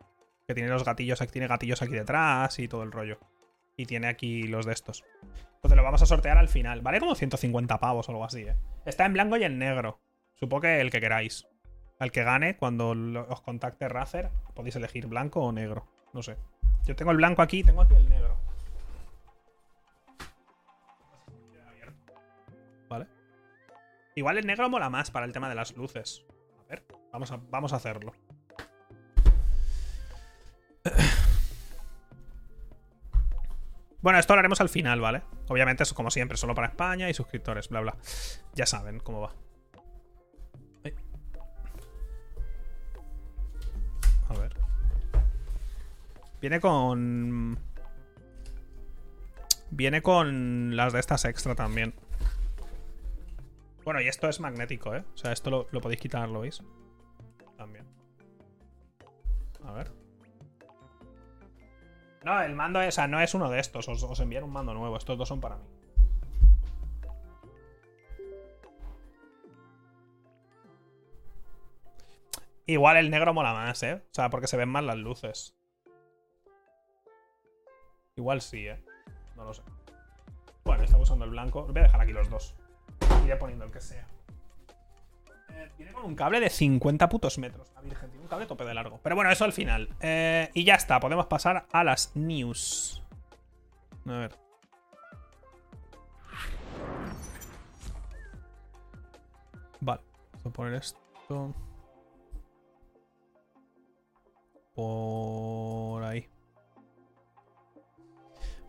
Que 0.49 0.53
tiene 0.53 0.69
los 0.69 0.85
gatillos, 0.85 1.21
tiene 1.31 1.47
gatillos 1.47 1.81
aquí 1.81 1.93
detrás 1.93 2.59
y 2.59 2.67
todo 2.67 2.83
el 2.83 2.91
rollo. 2.91 3.21
Y 3.77 3.87
tiene 3.87 4.09
aquí 4.09 4.49
los 4.49 4.67
de 4.67 4.73
estos. 4.73 5.05
Entonces 5.55 5.77
lo 5.77 5.85
vamos 5.85 6.03
a 6.03 6.07
sortear 6.07 6.39
al 6.39 6.49
final. 6.49 6.81
Vale 6.81 6.99
como 6.99 7.15
150 7.15 7.79
pavos 7.79 8.09
o 8.09 8.11
algo 8.11 8.25
así, 8.25 8.41
¿eh? 8.43 8.57
Está 8.85 9.07
en 9.07 9.13
blanco 9.13 9.37
y 9.37 9.45
en 9.45 9.61
negro. 9.61 10.01
Supongo 10.35 10.63
que 10.63 10.81
el 10.81 10.91
que 10.91 11.01
queráis. 11.01 11.47
Al 12.01 12.11
que 12.11 12.25
gane, 12.25 12.57
cuando 12.57 12.97
os 13.29 13.43
contacte 13.43 13.89
Razer, 13.89 14.31
podéis 14.57 14.75
elegir 14.75 15.07
blanco 15.07 15.41
o 15.41 15.53
negro. 15.53 15.87
No 16.13 16.25
sé. 16.25 16.37
Yo 16.85 16.97
tengo 16.97 17.13
el 17.13 17.19
blanco 17.19 17.43
aquí, 17.43 17.63
tengo 17.63 17.83
aquí 17.83 17.95
el 17.95 18.09
negro. 18.09 18.24
Igual 24.15 24.39
el 24.39 24.47
negro 24.47 24.69
mola 24.69 24.91
más 24.91 25.11
para 25.11 25.27
el 25.27 25.33
tema 25.33 25.49
de 25.49 25.55
las 25.55 25.77
luces. 25.77 26.25
A 26.65 26.69
ver, 26.69 26.85
vamos 27.13 27.33
a, 27.33 27.41
vamos 27.51 27.73
a 27.73 27.77
hacerlo. 27.77 28.13
Bueno, 34.05 34.19
esto 34.19 34.35
lo 34.35 34.41
haremos 34.41 34.61
al 34.61 34.69
final, 34.69 35.01
¿vale? 35.01 35.23
Obviamente, 35.49 35.83
eso 35.83 35.95
como 35.95 36.11
siempre, 36.11 36.37
solo 36.37 36.55
para 36.55 36.67
España 36.69 37.09
y 37.09 37.15
suscriptores, 37.15 37.71
bla, 37.71 37.81
bla. 37.81 37.97
Ya 38.53 38.67
saben 38.67 39.01
cómo 39.01 39.23
va. 39.23 39.35
A 44.29 44.35
ver. 44.35 44.55
Viene 46.41 46.61
con... 46.61 47.59
Viene 49.71 50.03
con 50.03 50.77
las 50.77 50.93
de 50.93 51.01
estas 51.01 51.25
extra 51.25 51.55
también. 51.55 51.95
Bueno, 53.85 54.01
y 54.01 54.09
esto 54.09 54.29
es 54.29 54.41
magnético, 54.41 54.95
¿eh? 54.95 55.05
O 55.15 55.17
sea, 55.17 55.33
esto 55.33 55.69
lo, 55.71 55.81
podéis 55.81 56.01
quitar, 56.01 56.29
¿lo 56.31 56.41
veis? 56.41 56.63
También. 57.59 57.87
A 59.63 59.73
ver. 59.73 59.93
No, 62.25 62.41
el 62.41 62.55
mando, 62.55 62.81
o 62.81 62.91
sea, 62.91 63.07
no 63.07 63.21
es 63.21 63.35
uno 63.35 63.51
de 63.51 63.61
estos. 63.61 63.87
Os, 63.89 64.03
os 64.03 64.21
envían 64.21 64.45
un 64.45 64.53
mando 64.53 64.73
nuevo. 64.73 64.97
Estos 64.97 65.19
dos 65.19 65.29
son 65.29 65.43
para 65.43 65.59
mí. 65.59 65.65
Igual 72.67 72.97
el 72.97 73.11
negro 73.11 73.35
mola 73.35 73.53
más, 73.53 73.83
¿eh? 73.83 74.03
O 74.11 74.15
sea, 74.15 74.31
porque 74.31 74.47
se 74.47 74.57
ven 74.57 74.71
más 74.71 74.83
las 74.83 74.97
luces. 74.97 75.55
Igual 78.17 78.41
sí, 78.41 78.67
¿eh? 78.67 78.83
No 79.37 79.45
lo 79.45 79.53
sé. 79.53 79.63
Bueno, 80.65 80.85
estamos 80.85 81.07
usando 81.07 81.27
el 81.27 81.33
blanco. 81.33 81.67
Voy 81.67 81.81
a 81.81 81.83
dejar 81.83 82.01
aquí 82.01 82.13
los 82.13 82.31
dos 82.31 82.57
iré 83.25 83.37
poniendo 83.37 83.65
el 83.65 83.71
que 83.71 83.81
sea. 83.81 84.07
Eh, 85.51 85.71
viene 85.77 85.93
con 85.93 86.05
un 86.05 86.15
cable 86.15 86.41
de 86.41 86.51
50 86.51 87.09
putos 87.09 87.39
metros. 87.39 87.71
La 87.75 87.81
Virgen, 87.81 88.11
tiene 88.11 88.23
un 88.23 88.29
cable 88.29 88.47
tope 88.47 88.65
de 88.65 88.75
largo. 88.75 89.01
Pero 89.03 89.15
bueno, 89.17 89.31
eso 89.31 89.45
al 89.45 89.53
final. 89.53 89.89
Eh, 90.01 90.51
y 90.55 90.65
ya 90.65 90.75
está, 90.75 91.01
podemos 91.01 91.27
pasar 91.27 91.67
a 91.71 91.85
las 91.85 92.15
news. 92.15 93.03
A 94.07 94.13
ver. 94.13 94.33
Vale, 99.81 100.03
vamos 100.33 100.47
a 100.47 100.51
poner 100.51 100.75
esto. 100.75 101.55
Por 104.75 106.03
ahí. 106.03 106.29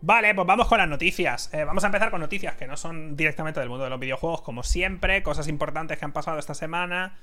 Vale, 0.02 0.34
pues 0.34 0.46
vamos 0.46 0.68
con 0.68 0.78
las 0.78 0.88
noticias. 0.88 1.52
Eh, 1.52 1.64
vamos 1.64 1.82
a 1.84 1.86
empezar 1.86 2.10
con 2.10 2.20
noticias 2.20 2.54
que 2.56 2.66
no 2.66 2.76
son 2.76 3.16
directamente 3.16 3.60
del 3.60 3.68
mundo 3.68 3.84
de 3.84 3.90
los 3.90 3.98
videojuegos, 4.00 4.42
como 4.42 4.62
siempre, 4.62 5.22
cosas 5.22 5.48
importantes 5.48 5.98
que 5.98 6.04
han 6.04 6.12
pasado 6.12 6.38
esta 6.38 6.54
semana. 6.54 7.16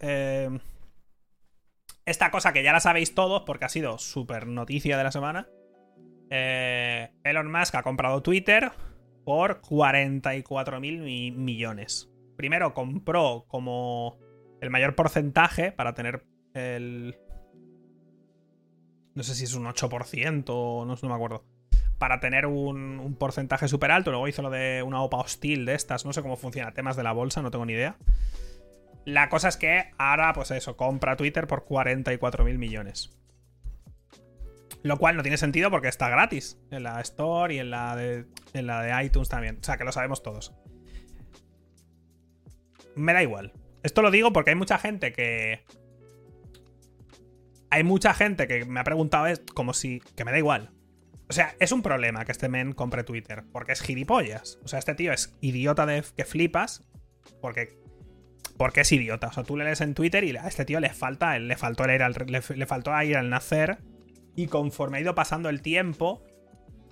Eh, 0.00 0.58
esta 2.04 2.30
cosa 2.30 2.52
que 2.52 2.62
ya 2.62 2.72
la 2.72 2.80
sabéis 2.80 3.14
todos 3.14 3.42
porque 3.42 3.66
ha 3.66 3.68
sido 3.68 3.98
súper 3.98 4.46
noticia 4.46 4.98
de 4.98 5.04
la 5.04 5.12
semana. 5.12 5.48
Eh, 6.30 7.10
Elon 7.22 7.50
Musk 7.50 7.74
ha 7.76 7.82
comprado 7.82 8.22
Twitter 8.22 8.72
por 9.24 9.60
44 9.60 10.80
mil 10.80 11.00
millones. 11.32 12.10
Primero 12.36 12.74
compró 12.74 13.44
como 13.48 14.18
el 14.60 14.70
mayor 14.70 14.94
porcentaje 14.94 15.70
para 15.72 15.94
tener 15.94 16.24
el... 16.54 17.16
No 19.14 19.22
sé 19.22 19.34
si 19.34 19.44
es 19.44 19.54
un 19.54 19.66
8% 19.66 20.44
o 20.48 20.84
no, 20.84 20.94
no 21.00 21.08
me 21.08 21.14
acuerdo 21.14 21.57
para 21.98 22.20
tener 22.20 22.46
un, 22.46 23.16
porcentaje 23.18 23.68
súper 23.68 23.90
alto. 23.90 24.10
Luego 24.10 24.28
hizo 24.28 24.42
lo 24.42 24.50
de 24.50 24.82
una 24.82 25.02
OPA 25.02 25.18
hostil 25.18 25.66
de 25.66 25.74
estas. 25.74 26.04
No 26.04 26.12
sé 26.12 26.22
cómo 26.22 26.36
funciona. 26.36 26.72
Temas 26.72 26.96
de 26.96 27.02
la 27.02 27.12
bolsa, 27.12 27.42
no 27.42 27.50
tengo 27.50 27.66
ni 27.66 27.74
idea. 27.74 27.96
La 29.04 29.28
cosa 29.28 29.48
es 29.48 29.56
que 29.56 29.90
ahora, 29.98 30.32
pues 30.32 30.50
eso, 30.50 30.76
compra 30.76 31.16
Twitter 31.16 31.46
por 31.46 31.64
44 31.64 32.44
mil 32.44 32.58
millones. 32.58 33.10
Lo 34.82 34.96
cual 34.98 35.16
no 35.16 35.22
tiene 35.22 35.38
sentido 35.38 35.70
porque 35.70 35.88
está 35.88 36.08
gratis. 36.08 36.58
En 36.70 36.84
la 36.84 37.00
Store 37.00 37.54
y 37.54 37.58
en 37.58 37.70
la, 37.70 37.96
de, 37.96 38.26
en 38.54 38.66
la 38.66 38.82
de 38.82 39.04
iTunes 39.04 39.28
también. 39.28 39.58
O 39.60 39.64
sea, 39.64 39.76
que 39.76 39.84
lo 39.84 39.92
sabemos 39.92 40.22
todos. 40.22 40.54
Me 42.94 43.12
da 43.12 43.22
igual. 43.22 43.52
Esto 43.82 44.02
lo 44.02 44.10
digo 44.10 44.32
porque 44.32 44.50
hay 44.50 44.56
mucha 44.56 44.78
gente 44.78 45.12
que. 45.12 45.64
Hay 47.70 47.84
mucha 47.84 48.14
gente 48.14 48.46
que 48.46 48.64
me 48.64 48.80
ha 48.80 48.84
preguntado 48.84 49.26
es 49.26 49.40
como 49.54 49.74
si. 49.74 50.00
Que 50.16 50.24
me 50.24 50.30
da 50.30 50.38
igual. 50.38 50.70
O 51.28 51.32
sea, 51.32 51.54
es 51.58 51.72
un 51.72 51.82
problema 51.82 52.24
que 52.24 52.32
este 52.32 52.48
men 52.48 52.72
compre 52.72 53.04
Twitter, 53.04 53.44
porque 53.52 53.72
es 53.72 53.82
gilipollas. 53.82 54.58
O 54.64 54.68
sea, 54.68 54.78
este 54.78 54.94
tío 54.94 55.12
es 55.12 55.36
idiota 55.40 55.84
de 55.84 56.02
que 56.16 56.24
flipas, 56.24 56.88
porque, 57.40 57.78
porque 58.56 58.80
es 58.80 58.92
idiota. 58.92 59.28
O 59.28 59.32
sea, 59.32 59.44
tú 59.44 59.56
le 59.56 59.64
lees 59.64 59.80
en 59.80 59.94
Twitter 59.94 60.24
y 60.24 60.36
a 60.36 60.48
este 60.48 60.64
tío 60.64 60.80
le 60.80 60.90
falta, 60.90 61.38
le 61.38 61.56
faltó, 61.56 61.84
ir 61.92 62.02
al, 62.02 62.14
le, 62.26 63.16
al 63.16 63.30
nacer, 63.30 63.78
y 64.36 64.46
conforme 64.46 64.98
ha 64.98 65.00
ido 65.02 65.14
pasando 65.14 65.50
el 65.50 65.60
tiempo, 65.60 66.24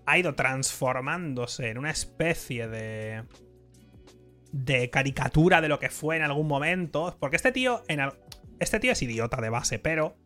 ha 0.05 0.19
ido 0.19 0.35
transformándose 0.35 1.71
en 1.71 1.79
una 1.79 1.91
especie 1.91 2.69
de 2.69 3.23
de 4.53 4.89
caricatura 4.91 5.61
de 5.61 5.69
lo 5.69 5.79
que 5.79 5.91
fue 5.91 6.17
en 6.17 6.23
algún 6.23 6.47
momento. 6.47 7.17
Porque 7.21 7.37
este 7.37 7.53
tío, 7.53 7.83
en 7.89 8.01
este 8.59 8.81
tío 8.81 8.93
es 8.93 9.03
idiota 9.03 9.41
de 9.41 9.51
base, 9.51 9.79
pero 9.79 10.17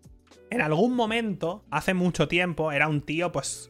en 0.50 0.60
algún 0.60 0.94
momento, 0.94 1.64
hace 1.70 1.94
mucho 1.94 2.28
tiempo, 2.28 2.72
era 2.72 2.88
un 2.88 3.02
tío, 3.02 3.32
pues, 3.32 3.69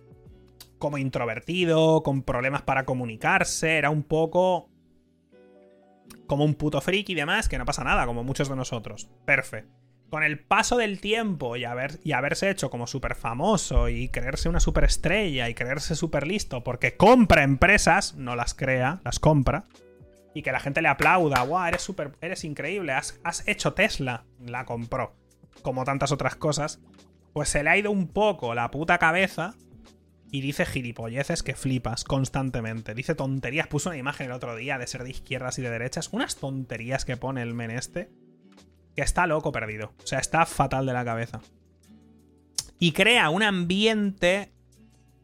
como 0.80 0.98
introvertido, 0.98 2.02
con 2.02 2.22
problemas 2.22 2.62
para 2.62 2.84
comunicarse, 2.84 3.78
era 3.78 3.90
un 3.90 4.02
poco 4.02 4.68
como 6.26 6.44
un 6.44 6.54
puto 6.54 6.80
freak 6.80 7.10
y 7.10 7.14
demás, 7.14 7.48
que 7.48 7.58
no 7.58 7.64
pasa 7.64 7.84
nada, 7.84 8.06
como 8.06 8.24
muchos 8.24 8.48
de 8.48 8.56
nosotros. 8.56 9.08
Perfecto. 9.24 9.72
Con 10.10 10.24
el 10.24 10.40
paso 10.40 10.76
del 10.76 11.00
tiempo 11.00 11.56
y, 11.56 11.64
haber, 11.64 12.00
y 12.02 12.12
haberse 12.12 12.50
hecho 12.50 12.68
como 12.70 12.88
súper 12.88 13.14
famoso 13.14 13.88
y 13.88 14.08
creerse 14.08 14.48
una 14.48 14.58
superestrella 14.58 15.48
y 15.48 15.54
creerse 15.54 15.94
súper 15.94 16.26
listo 16.26 16.64
porque 16.64 16.96
compra 16.96 17.44
empresas, 17.44 18.16
no 18.16 18.34
las 18.34 18.54
crea, 18.54 19.00
las 19.04 19.20
compra, 19.20 19.66
y 20.34 20.42
que 20.42 20.50
la 20.50 20.58
gente 20.60 20.82
le 20.82 20.88
aplauda, 20.88 21.42
guau, 21.42 21.68
eres 21.68 21.82
súper, 21.82 22.12
eres 22.20 22.42
increíble, 22.44 22.92
has 22.92 23.46
hecho 23.46 23.74
Tesla, 23.74 24.24
la 24.44 24.64
compró, 24.64 25.14
como 25.62 25.84
tantas 25.84 26.10
otras 26.10 26.34
cosas, 26.34 26.80
pues 27.32 27.48
se 27.48 27.62
le 27.62 27.70
ha 27.70 27.76
ido 27.76 27.90
un 27.90 28.08
poco 28.08 28.54
la 28.54 28.70
puta 28.70 28.98
cabeza 28.98 29.54
y 30.32 30.40
dice 30.42 30.64
gilipolleces 30.64 31.42
que 31.42 31.54
flipas 31.54 32.04
constantemente. 32.04 32.94
Dice 32.94 33.14
tonterías. 33.14 33.66
Puso 33.66 33.88
una 33.88 33.98
imagen 33.98 34.26
el 34.26 34.32
otro 34.32 34.54
día 34.54 34.78
de 34.78 34.86
ser 34.86 35.02
de 35.02 35.10
izquierdas 35.10 35.58
y 35.58 35.62
de 35.62 35.70
derechas. 35.70 36.08
Unas 36.12 36.36
tonterías 36.36 37.04
que 37.04 37.16
pone 37.16 37.42
el 37.42 37.54
men 37.54 37.72
este. 37.72 38.10
Que 38.94 39.02
está 39.02 39.26
loco 39.26 39.50
perdido. 39.50 39.92
O 40.02 40.06
sea, 40.06 40.20
está 40.20 40.46
fatal 40.46 40.86
de 40.86 40.92
la 40.92 41.04
cabeza. 41.04 41.40
Y 42.78 42.92
crea 42.92 43.28
un 43.30 43.42
ambiente 43.42 44.52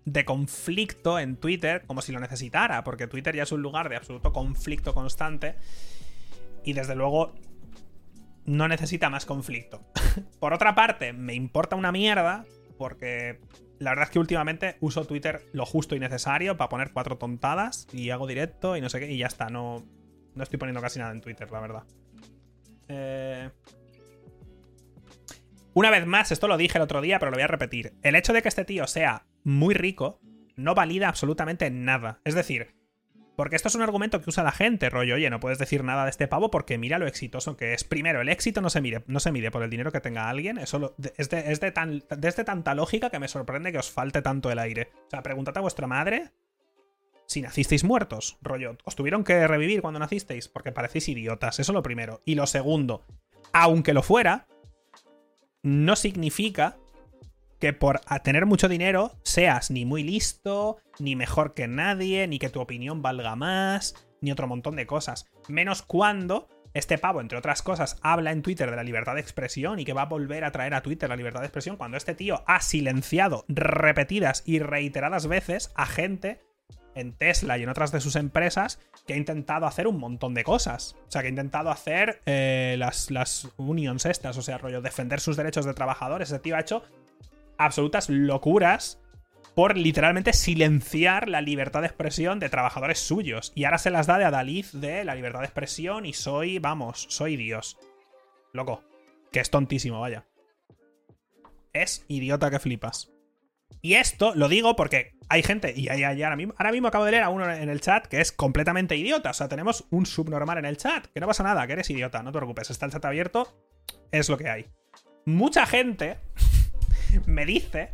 de 0.04 0.24
conflicto 0.24 1.18
en 1.18 1.36
Twitter 1.36 1.84
como 1.86 2.02
si 2.02 2.10
lo 2.10 2.18
necesitara. 2.18 2.82
Porque 2.82 3.06
Twitter 3.06 3.36
ya 3.36 3.44
es 3.44 3.52
un 3.52 3.62
lugar 3.62 3.88
de 3.88 3.96
absoluto 3.96 4.32
conflicto 4.32 4.92
constante. 4.92 5.54
Y 6.64 6.72
desde 6.72 6.96
luego 6.96 7.32
no 8.44 8.66
necesita 8.66 9.08
más 9.08 9.24
conflicto. 9.24 9.84
Por 10.40 10.52
otra 10.52 10.74
parte, 10.74 11.12
me 11.12 11.34
importa 11.34 11.76
una 11.76 11.92
mierda 11.92 12.44
porque 12.76 13.40
la 13.78 13.90
verdad 13.90 14.04
es 14.04 14.10
que 14.10 14.18
últimamente 14.18 14.76
uso 14.80 15.04
Twitter 15.04 15.46
lo 15.52 15.66
justo 15.66 15.94
y 15.94 16.00
necesario 16.00 16.56
para 16.56 16.68
poner 16.68 16.92
cuatro 16.92 17.18
tontadas 17.18 17.86
y 17.92 18.10
hago 18.10 18.26
directo 18.26 18.76
y 18.76 18.80
no 18.80 18.88
sé 18.88 19.00
qué, 19.00 19.10
y 19.10 19.18
ya 19.18 19.26
está. 19.26 19.48
No, 19.48 19.84
no 20.34 20.42
estoy 20.42 20.58
poniendo 20.58 20.80
casi 20.80 20.98
nada 20.98 21.12
en 21.12 21.20
Twitter, 21.20 21.50
la 21.50 21.60
verdad. 21.60 21.82
Eh... 22.88 23.50
Una 25.74 25.90
vez 25.90 26.06
más, 26.06 26.32
esto 26.32 26.48
lo 26.48 26.56
dije 26.56 26.78
el 26.78 26.82
otro 26.82 27.02
día, 27.02 27.18
pero 27.18 27.30
lo 27.30 27.36
voy 27.36 27.44
a 27.44 27.48
repetir. 27.48 27.92
El 28.02 28.14
hecho 28.14 28.32
de 28.32 28.40
que 28.40 28.48
este 28.48 28.64
tío 28.64 28.86
sea 28.86 29.26
muy 29.44 29.74
rico 29.74 30.20
no 30.56 30.74
valida 30.74 31.08
absolutamente 31.08 31.70
nada. 31.70 32.20
Es 32.24 32.34
decir, 32.34 32.74
porque 33.36 33.56
esto 33.56 33.68
es 33.68 33.74
un 33.74 33.82
argumento 33.82 34.20
que 34.20 34.30
usa 34.30 34.42
la 34.42 34.52
gente, 34.52 34.90
rollo, 34.90 35.14
oye, 35.14 35.30
no 35.30 35.40
puedes 35.40 35.58
decir 35.58 35.84
nada 35.84 36.04
de 36.04 36.10
este 36.10 36.26
pavo 36.26 36.50
porque 36.50 36.78
mira 36.78 36.98
lo 36.98 37.06
exitoso 37.06 37.56
que 37.56 37.74
es. 37.74 37.84
Primero, 37.84 38.20
el 38.20 38.28
éxito 38.28 38.60
no 38.60 38.70
se 38.70 38.80
mide, 38.80 39.04
no 39.06 39.20
se 39.20 39.30
mide 39.30 39.50
por 39.50 39.62
el 39.62 39.70
dinero 39.70 39.92
que 39.92 40.00
tenga 40.00 40.28
alguien, 40.28 40.58
eso 40.58 40.94
es, 41.16 41.30
de, 41.30 41.70
tan, 41.72 42.02
desde 42.16 42.44
tanta 42.44 42.74
lógica 42.74 43.10
que 43.10 43.18
me 43.18 43.28
sorprende 43.28 43.72
que 43.72 43.78
os 43.78 43.90
falte 43.90 44.22
tanto 44.22 44.50
el 44.50 44.58
aire. 44.58 44.90
O 45.06 45.10
sea, 45.10 45.22
pregúntate 45.22 45.58
a 45.58 45.62
vuestra 45.62 45.86
madre 45.86 46.32
si 47.26 47.42
nacisteis 47.42 47.84
muertos, 47.84 48.38
rollo, 48.40 48.78
os 48.84 48.94
tuvieron 48.94 49.24
que 49.24 49.46
revivir 49.46 49.82
cuando 49.82 49.98
nacisteis 49.98 50.48
porque 50.48 50.72
parecéis 50.72 51.08
idiotas, 51.08 51.58
eso 51.58 51.72
es 51.72 51.74
lo 51.74 51.82
primero. 51.82 52.22
Y 52.24 52.36
lo 52.36 52.46
segundo, 52.46 53.04
aunque 53.52 53.92
lo 53.92 54.02
fuera, 54.02 54.46
no 55.62 55.96
significa 55.96 56.76
que 57.58 57.72
por 57.72 58.00
tener 58.22 58.46
mucho 58.46 58.68
dinero 58.68 59.18
seas 59.22 59.70
ni 59.70 59.84
muy 59.84 60.02
listo, 60.02 60.78
ni 60.98 61.16
mejor 61.16 61.54
que 61.54 61.68
nadie, 61.68 62.26
ni 62.26 62.38
que 62.38 62.50
tu 62.50 62.60
opinión 62.60 63.02
valga 63.02 63.36
más, 63.36 63.94
ni 64.20 64.32
otro 64.32 64.46
montón 64.46 64.76
de 64.76 64.86
cosas. 64.86 65.26
Menos 65.48 65.82
cuando 65.82 66.48
este 66.74 66.98
pavo, 66.98 67.20
entre 67.20 67.38
otras 67.38 67.62
cosas, 67.62 67.98
habla 68.02 68.32
en 68.32 68.42
Twitter 68.42 68.70
de 68.70 68.76
la 68.76 68.82
libertad 68.82 69.14
de 69.14 69.20
expresión 69.20 69.78
y 69.78 69.84
que 69.84 69.94
va 69.94 70.02
a 70.02 70.06
volver 70.06 70.44
a 70.44 70.52
traer 70.52 70.74
a 70.74 70.82
Twitter 70.82 71.08
la 71.08 71.16
libertad 71.16 71.40
de 71.40 71.46
expresión 71.46 71.76
cuando 71.76 71.96
este 71.96 72.14
tío 72.14 72.44
ha 72.46 72.60
silenciado 72.60 73.44
repetidas 73.48 74.42
y 74.44 74.58
reiteradas 74.58 75.26
veces 75.26 75.72
a 75.74 75.86
gente 75.86 76.42
en 76.94 77.12
Tesla 77.12 77.56
y 77.56 77.62
en 77.62 77.68
otras 77.68 77.92
de 77.92 78.00
sus 78.00 78.16
empresas 78.16 78.78
que 79.06 79.14
ha 79.14 79.16
intentado 79.16 79.66
hacer 79.66 79.86
un 79.86 79.98
montón 79.98 80.34
de 80.34 80.44
cosas. 80.44 80.96
O 81.06 81.10
sea, 81.10 81.22
que 81.22 81.28
ha 81.28 81.30
intentado 81.30 81.70
hacer 81.70 82.20
eh, 82.26 82.76
las, 82.78 83.10
las 83.10 83.48
unions 83.56 84.04
estas, 84.06 84.36
o 84.36 84.42
sea, 84.42 84.58
rollo, 84.58 84.82
defender 84.82 85.20
sus 85.20 85.36
derechos 85.36 85.64
de 85.64 85.74
trabajadores. 85.74 86.30
Ese 86.30 86.40
tío 86.40 86.56
ha 86.56 86.60
hecho 86.60 86.82
absolutas 87.58 88.08
locuras 88.08 89.00
por 89.54 89.76
literalmente 89.76 90.34
silenciar 90.34 91.28
la 91.28 91.40
libertad 91.40 91.80
de 91.80 91.86
expresión 91.86 92.38
de 92.38 92.50
trabajadores 92.50 92.98
suyos. 92.98 93.52
Y 93.54 93.64
ahora 93.64 93.78
se 93.78 93.90
las 93.90 94.06
da 94.06 94.18
de 94.18 94.26
Adalid 94.26 94.66
de 94.74 95.02
la 95.04 95.14
libertad 95.14 95.40
de 95.40 95.46
expresión 95.46 96.04
y 96.04 96.12
soy, 96.12 96.58
vamos, 96.58 97.06
soy 97.08 97.36
Dios. 97.36 97.78
Loco. 98.52 98.82
Que 99.32 99.40
es 99.40 99.50
tontísimo, 99.50 100.00
vaya. 100.00 100.26
Es 101.72 102.04
idiota 102.08 102.50
que 102.50 102.58
flipas. 102.58 103.10
Y 103.82 103.94
esto 103.94 104.34
lo 104.34 104.48
digo 104.48 104.76
porque 104.76 105.14
hay 105.28 105.42
gente, 105.42 105.72
y 105.76 105.88
ahora, 105.88 106.36
mismo, 106.36 106.54
ahora 106.58 106.72
mismo 106.72 106.88
acabo 106.88 107.04
de 107.04 107.12
leer 107.12 107.22
a 107.22 107.28
uno 107.28 107.50
en 107.50 107.68
el 107.68 107.80
chat 107.80 108.06
que 108.06 108.20
es 108.20 108.32
completamente 108.32 108.96
idiota. 108.96 109.30
O 109.30 109.34
sea, 109.34 109.48
tenemos 109.48 109.86
un 109.90 110.06
subnormal 110.06 110.58
en 110.58 110.66
el 110.66 110.76
chat. 110.76 111.06
Que 111.06 111.20
no 111.20 111.26
pasa 111.26 111.42
nada, 111.42 111.66
que 111.66 111.74
eres 111.74 111.88
idiota, 111.88 112.22
no 112.22 112.30
te 112.32 112.38
preocupes. 112.38 112.70
Está 112.70 112.86
el 112.86 112.92
chat 112.92 113.04
abierto, 113.04 113.56
es 114.12 114.28
lo 114.28 114.36
que 114.36 114.48
hay. 114.48 114.66
Mucha 115.24 115.66
gente 115.66 116.18
me 117.26 117.46
dice 117.46 117.90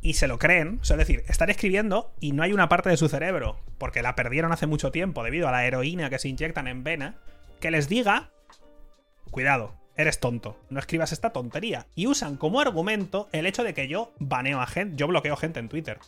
y 0.00 0.14
se 0.14 0.28
lo 0.28 0.38
creen. 0.38 0.78
O 0.82 0.84
sea, 0.84 0.94
es 0.96 1.06
decir, 1.06 1.24
están 1.28 1.48
escribiendo 1.48 2.12
y 2.20 2.32
no 2.32 2.42
hay 2.42 2.52
una 2.52 2.68
parte 2.68 2.90
de 2.90 2.96
su 2.96 3.08
cerebro, 3.08 3.58
porque 3.78 4.02
la 4.02 4.14
perdieron 4.14 4.52
hace 4.52 4.66
mucho 4.66 4.90
tiempo 4.90 5.22
debido 5.22 5.48
a 5.48 5.52
la 5.52 5.64
heroína 5.64 6.10
que 6.10 6.18
se 6.18 6.28
inyectan 6.28 6.66
en 6.66 6.84
vena, 6.84 7.16
que 7.60 7.70
les 7.70 7.88
diga, 7.88 8.30
cuidado, 9.30 9.74
eres 9.96 10.20
tonto, 10.20 10.58
no 10.70 10.80
escribas 10.80 11.12
esta 11.12 11.30
tontería. 11.30 11.86
Y 11.94 12.06
usan 12.08 12.36
como 12.36 12.60
argumento 12.60 13.28
el 13.32 13.46
hecho 13.46 13.64
de 13.64 13.74
que 13.74 13.88
yo 13.88 14.12
baneo 14.18 14.60
a 14.60 14.66
gente, 14.66 14.96
yo 14.96 15.06
bloqueo 15.06 15.36
gente 15.36 15.60
en 15.60 15.68
Twitter. 15.68 15.98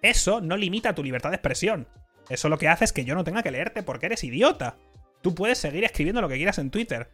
Eso 0.00 0.40
no 0.40 0.56
limita 0.56 0.94
tu 0.94 1.02
libertad 1.02 1.30
de 1.30 1.36
expresión. 1.36 1.86
Eso 2.28 2.48
lo 2.48 2.58
que 2.58 2.68
hace 2.68 2.84
es 2.84 2.92
que 2.92 3.04
yo 3.04 3.14
no 3.14 3.24
tenga 3.24 3.42
que 3.42 3.50
leerte 3.50 3.82
porque 3.82 4.06
eres 4.06 4.24
idiota. 4.24 4.76
Tú 5.22 5.34
puedes 5.34 5.58
seguir 5.58 5.84
escribiendo 5.84 6.20
lo 6.20 6.28
que 6.28 6.36
quieras 6.36 6.58
en 6.58 6.70
Twitter. 6.70 7.10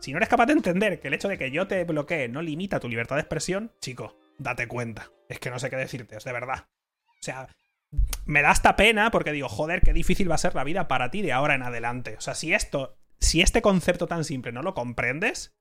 Si 0.00 0.12
no 0.12 0.16
eres 0.16 0.28
capaz 0.28 0.46
de 0.46 0.54
entender 0.54 0.98
que 0.98 1.08
el 1.08 1.14
hecho 1.14 1.28
de 1.28 1.38
que 1.38 1.50
yo 1.50 1.66
te 1.66 1.84
bloquee 1.84 2.28
no 2.28 2.40
limita 2.40 2.80
tu 2.80 2.88
libertad 2.88 3.16
de 3.16 3.20
expresión, 3.20 3.72
chico, 3.80 4.18
date 4.38 4.66
cuenta. 4.66 5.10
Es 5.28 5.38
que 5.38 5.50
no 5.50 5.58
sé 5.58 5.68
qué 5.68 5.76
decirte, 5.76 6.16
es 6.16 6.24
de 6.24 6.32
verdad. 6.32 6.66
O 7.06 7.22
sea, 7.22 7.48
me 8.24 8.40
da 8.40 8.50
hasta 8.50 8.76
pena 8.76 9.10
porque 9.10 9.32
digo, 9.32 9.48
joder, 9.48 9.82
qué 9.82 9.92
difícil 9.92 10.30
va 10.30 10.36
a 10.36 10.38
ser 10.38 10.54
la 10.54 10.64
vida 10.64 10.88
para 10.88 11.10
ti 11.10 11.20
de 11.20 11.32
ahora 11.32 11.54
en 11.54 11.62
adelante. 11.62 12.16
O 12.16 12.20
sea, 12.20 12.34
si 12.34 12.54
esto, 12.54 12.96
si 13.18 13.42
este 13.42 13.60
concepto 13.60 14.06
tan 14.06 14.24
simple 14.24 14.52
no 14.52 14.62
lo 14.62 14.72
comprendes, 14.72 15.54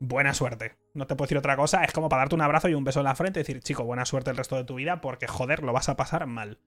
buena 0.00 0.34
suerte. 0.34 0.76
No 0.92 1.06
te 1.06 1.16
puedo 1.16 1.26
decir 1.26 1.38
otra 1.38 1.56
cosa, 1.56 1.82
es 1.82 1.92
como 1.92 2.10
para 2.10 2.22
darte 2.22 2.34
un 2.34 2.42
abrazo 2.42 2.68
y 2.68 2.74
un 2.74 2.84
beso 2.84 3.00
en 3.00 3.04
la 3.04 3.14
frente 3.14 3.40
y 3.40 3.42
decir, 3.42 3.60
chico, 3.60 3.84
buena 3.84 4.04
suerte 4.04 4.30
el 4.30 4.36
resto 4.36 4.56
de 4.56 4.64
tu 4.64 4.74
vida 4.74 5.00
porque, 5.00 5.26
joder, 5.26 5.62
lo 5.62 5.72
vas 5.72 5.88
a 5.88 5.96
pasar 5.96 6.26
mal. 6.26 6.58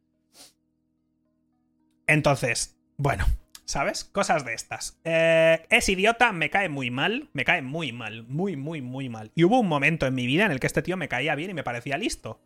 Entonces, 2.08 2.78
bueno, 2.98 3.26
¿Sabes? 3.66 4.04
Cosas 4.06 4.46
de 4.46 4.54
estas. 4.54 5.00
Eh, 5.04 5.66
es 5.72 5.90
idiota, 5.90 6.32
me 6.32 6.52
cae 6.52 6.70
muy 6.70 6.92
mal. 6.92 7.30
Me 7.34 7.46
cae 7.46 7.64
muy 7.64 7.92
mal. 7.92 8.24
Muy, 8.28 8.56
muy, 8.56 8.82
muy 8.82 9.10
mal. 9.10 9.32
Y 9.34 9.44
hubo 9.44 9.60
un 9.60 9.68
momento 9.68 10.06
en 10.06 10.14
mi 10.14 10.28
vida 10.28 10.46
en 10.46 10.52
el 10.52 10.60
que 10.60 10.68
este 10.68 10.84
tío 10.84 10.98
me 10.98 11.08
caía 11.08 11.34
bien 11.34 11.50
y 11.50 11.56
me 11.56 11.64
parecía 11.64 11.98
listo. 11.98 12.40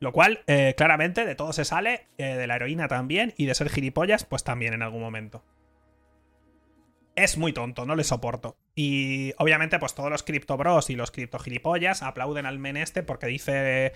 Lo 0.00 0.12
cual, 0.12 0.40
eh, 0.46 0.74
claramente, 0.76 1.26
de 1.26 1.34
todo 1.34 1.52
se 1.52 1.66
sale. 1.66 2.08
Eh, 2.16 2.34
de 2.36 2.46
la 2.46 2.56
heroína 2.56 2.88
también. 2.88 3.34
Y 3.36 3.44
de 3.44 3.54
ser 3.54 3.68
gilipollas, 3.68 4.24
pues 4.24 4.42
también 4.42 4.72
en 4.72 4.82
algún 4.82 5.02
momento. 5.02 5.44
Es 7.14 7.36
muy 7.36 7.52
tonto, 7.52 7.84
no 7.84 7.94
le 7.94 8.04
soporto. 8.04 8.56
Y 8.74 9.34
obviamente, 9.36 9.78
pues 9.78 9.94
todos 9.94 10.10
los 10.10 10.22
criptobros 10.22 10.88
y 10.88 10.96
los 10.96 11.10
criptogilipollas 11.10 12.02
aplauden 12.02 12.46
al 12.46 12.58
men 12.58 12.78
este 12.78 13.02
porque 13.02 13.26
dice. 13.26 13.92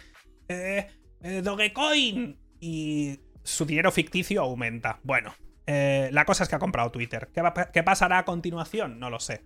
Dogecoin. 1.42 2.38
Y 2.60 3.20
su 3.42 3.64
dinero 3.64 3.90
ficticio 3.90 4.42
aumenta. 4.42 5.00
Bueno, 5.02 5.34
eh, 5.66 6.08
la 6.12 6.24
cosa 6.24 6.42
es 6.42 6.48
que 6.48 6.56
ha 6.56 6.58
comprado 6.60 6.90
Twitter. 6.90 7.30
¿Qué, 7.72 7.82
pasará 7.82 8.18
a 8.18 8.24
continuación? 8.24 8.98
No 8.98 9.10
lo 9.10 9.20
sé. 9.20 9.44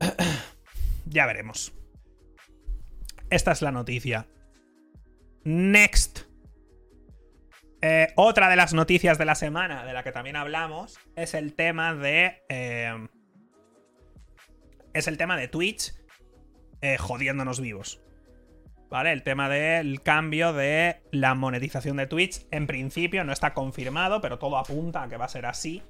ya 1.06 1.26
veremos. 1.26 1.74
Esta 3.30 3.52
es 3.52 3.62
la 3.62 3.72
noticia. 3.72 4.28
Next. 5.44 6.20
Eh, 7.82 8.08
otra 8.16 8.48
de 8.48 8.56
las 8.56 8.72
noticias 8.72 9.18
de 9.18 9.24
la 9.26 9.34
semana 9.34 9.84
de 9.84 9.92
la 9.92 10.02
que 10.02 10.12
también 10.12 10.36
hablamos 10.36 10.98
es 11.16 11.34
el 11.34 11.54
tema 11.54 11.94
de. 11.94 12.42
Eh, 12.48 13.08
es 14.94 15.08
el 15.08 15.18
tema 15.18 15.36
de 15.36 15.48
Twitch 15.48 15.92
jodiéndonos 16.98 17.60
vivos. 17.60 18.03
¿Vale? 18.94 19.10
El 19.10 19.24
tema 19.24 19.48
del 19.48 20.02
cambio 20.02 20.52
de 20.52 21.02
la 21.10 21.34
monetización 21.34 21.96
de 21.96 22.06
Twitch, 22.06 22.46
en 22.52 22.68
principio 22.68 23.24
no 23.24 23.32
está 23.32 23.52
confirmado, 23.52 24.20
pero 24.20 24.38
todo 24.38 24.56
apunta 24.56 25.02
a 25.02 25.08
que 25.08 25.16
va 25.16 25.24
a 25.24 25.28
ser 25.28 25.46
así. 25.46 25.82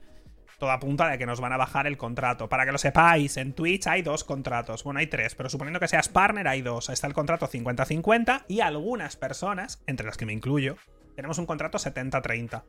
Todo 0.58 0.70
apunta 0.70 1.10
a 1.10 1.18
que 1.18 1.26
nos 1.26 1.38
van 1.38 1.52
a 1.52 1.58
bajar 1.58 1.86
el 1.86 1.98
contrato. 1.98 2.48
Para 2.48 2.64
que 2.64 2.72
lo 2.72 2.78
sepáis, 2.78 3.36
en 3.36 3.52
Twitch 3.52 3.88
hay 3.88 4.00
dos 4.00 4.24
contratos. 4.24 4.84
Bueno, 4.84 5.00
hay 5.00 5.08
tres, 5.08 5.34
pero 5.34 5.50
suponiendo 5.50 5.80
que 5.80 5.88
seas 5.88 6.08
partner, 6.08 6.48
hay 6.48 6.62
dos. 6.62 6.88
Está 6.88 7.06
el 7.06 7.12
contrato 7.12 7.46
50-50 7.46 8.46
y 8.48 8.60
algunas 8.60 9.16
personas, 9.16 9.82
entre 9.86 10.06
las 10.06 10.16
que 10.16 10.24
me 10.24 10.32
incluyo, 10.32 10.78
tenemos 11.14 11.36
un 11.36 11.44
contrato 11.44 11.76
70-30. 11.76 12.62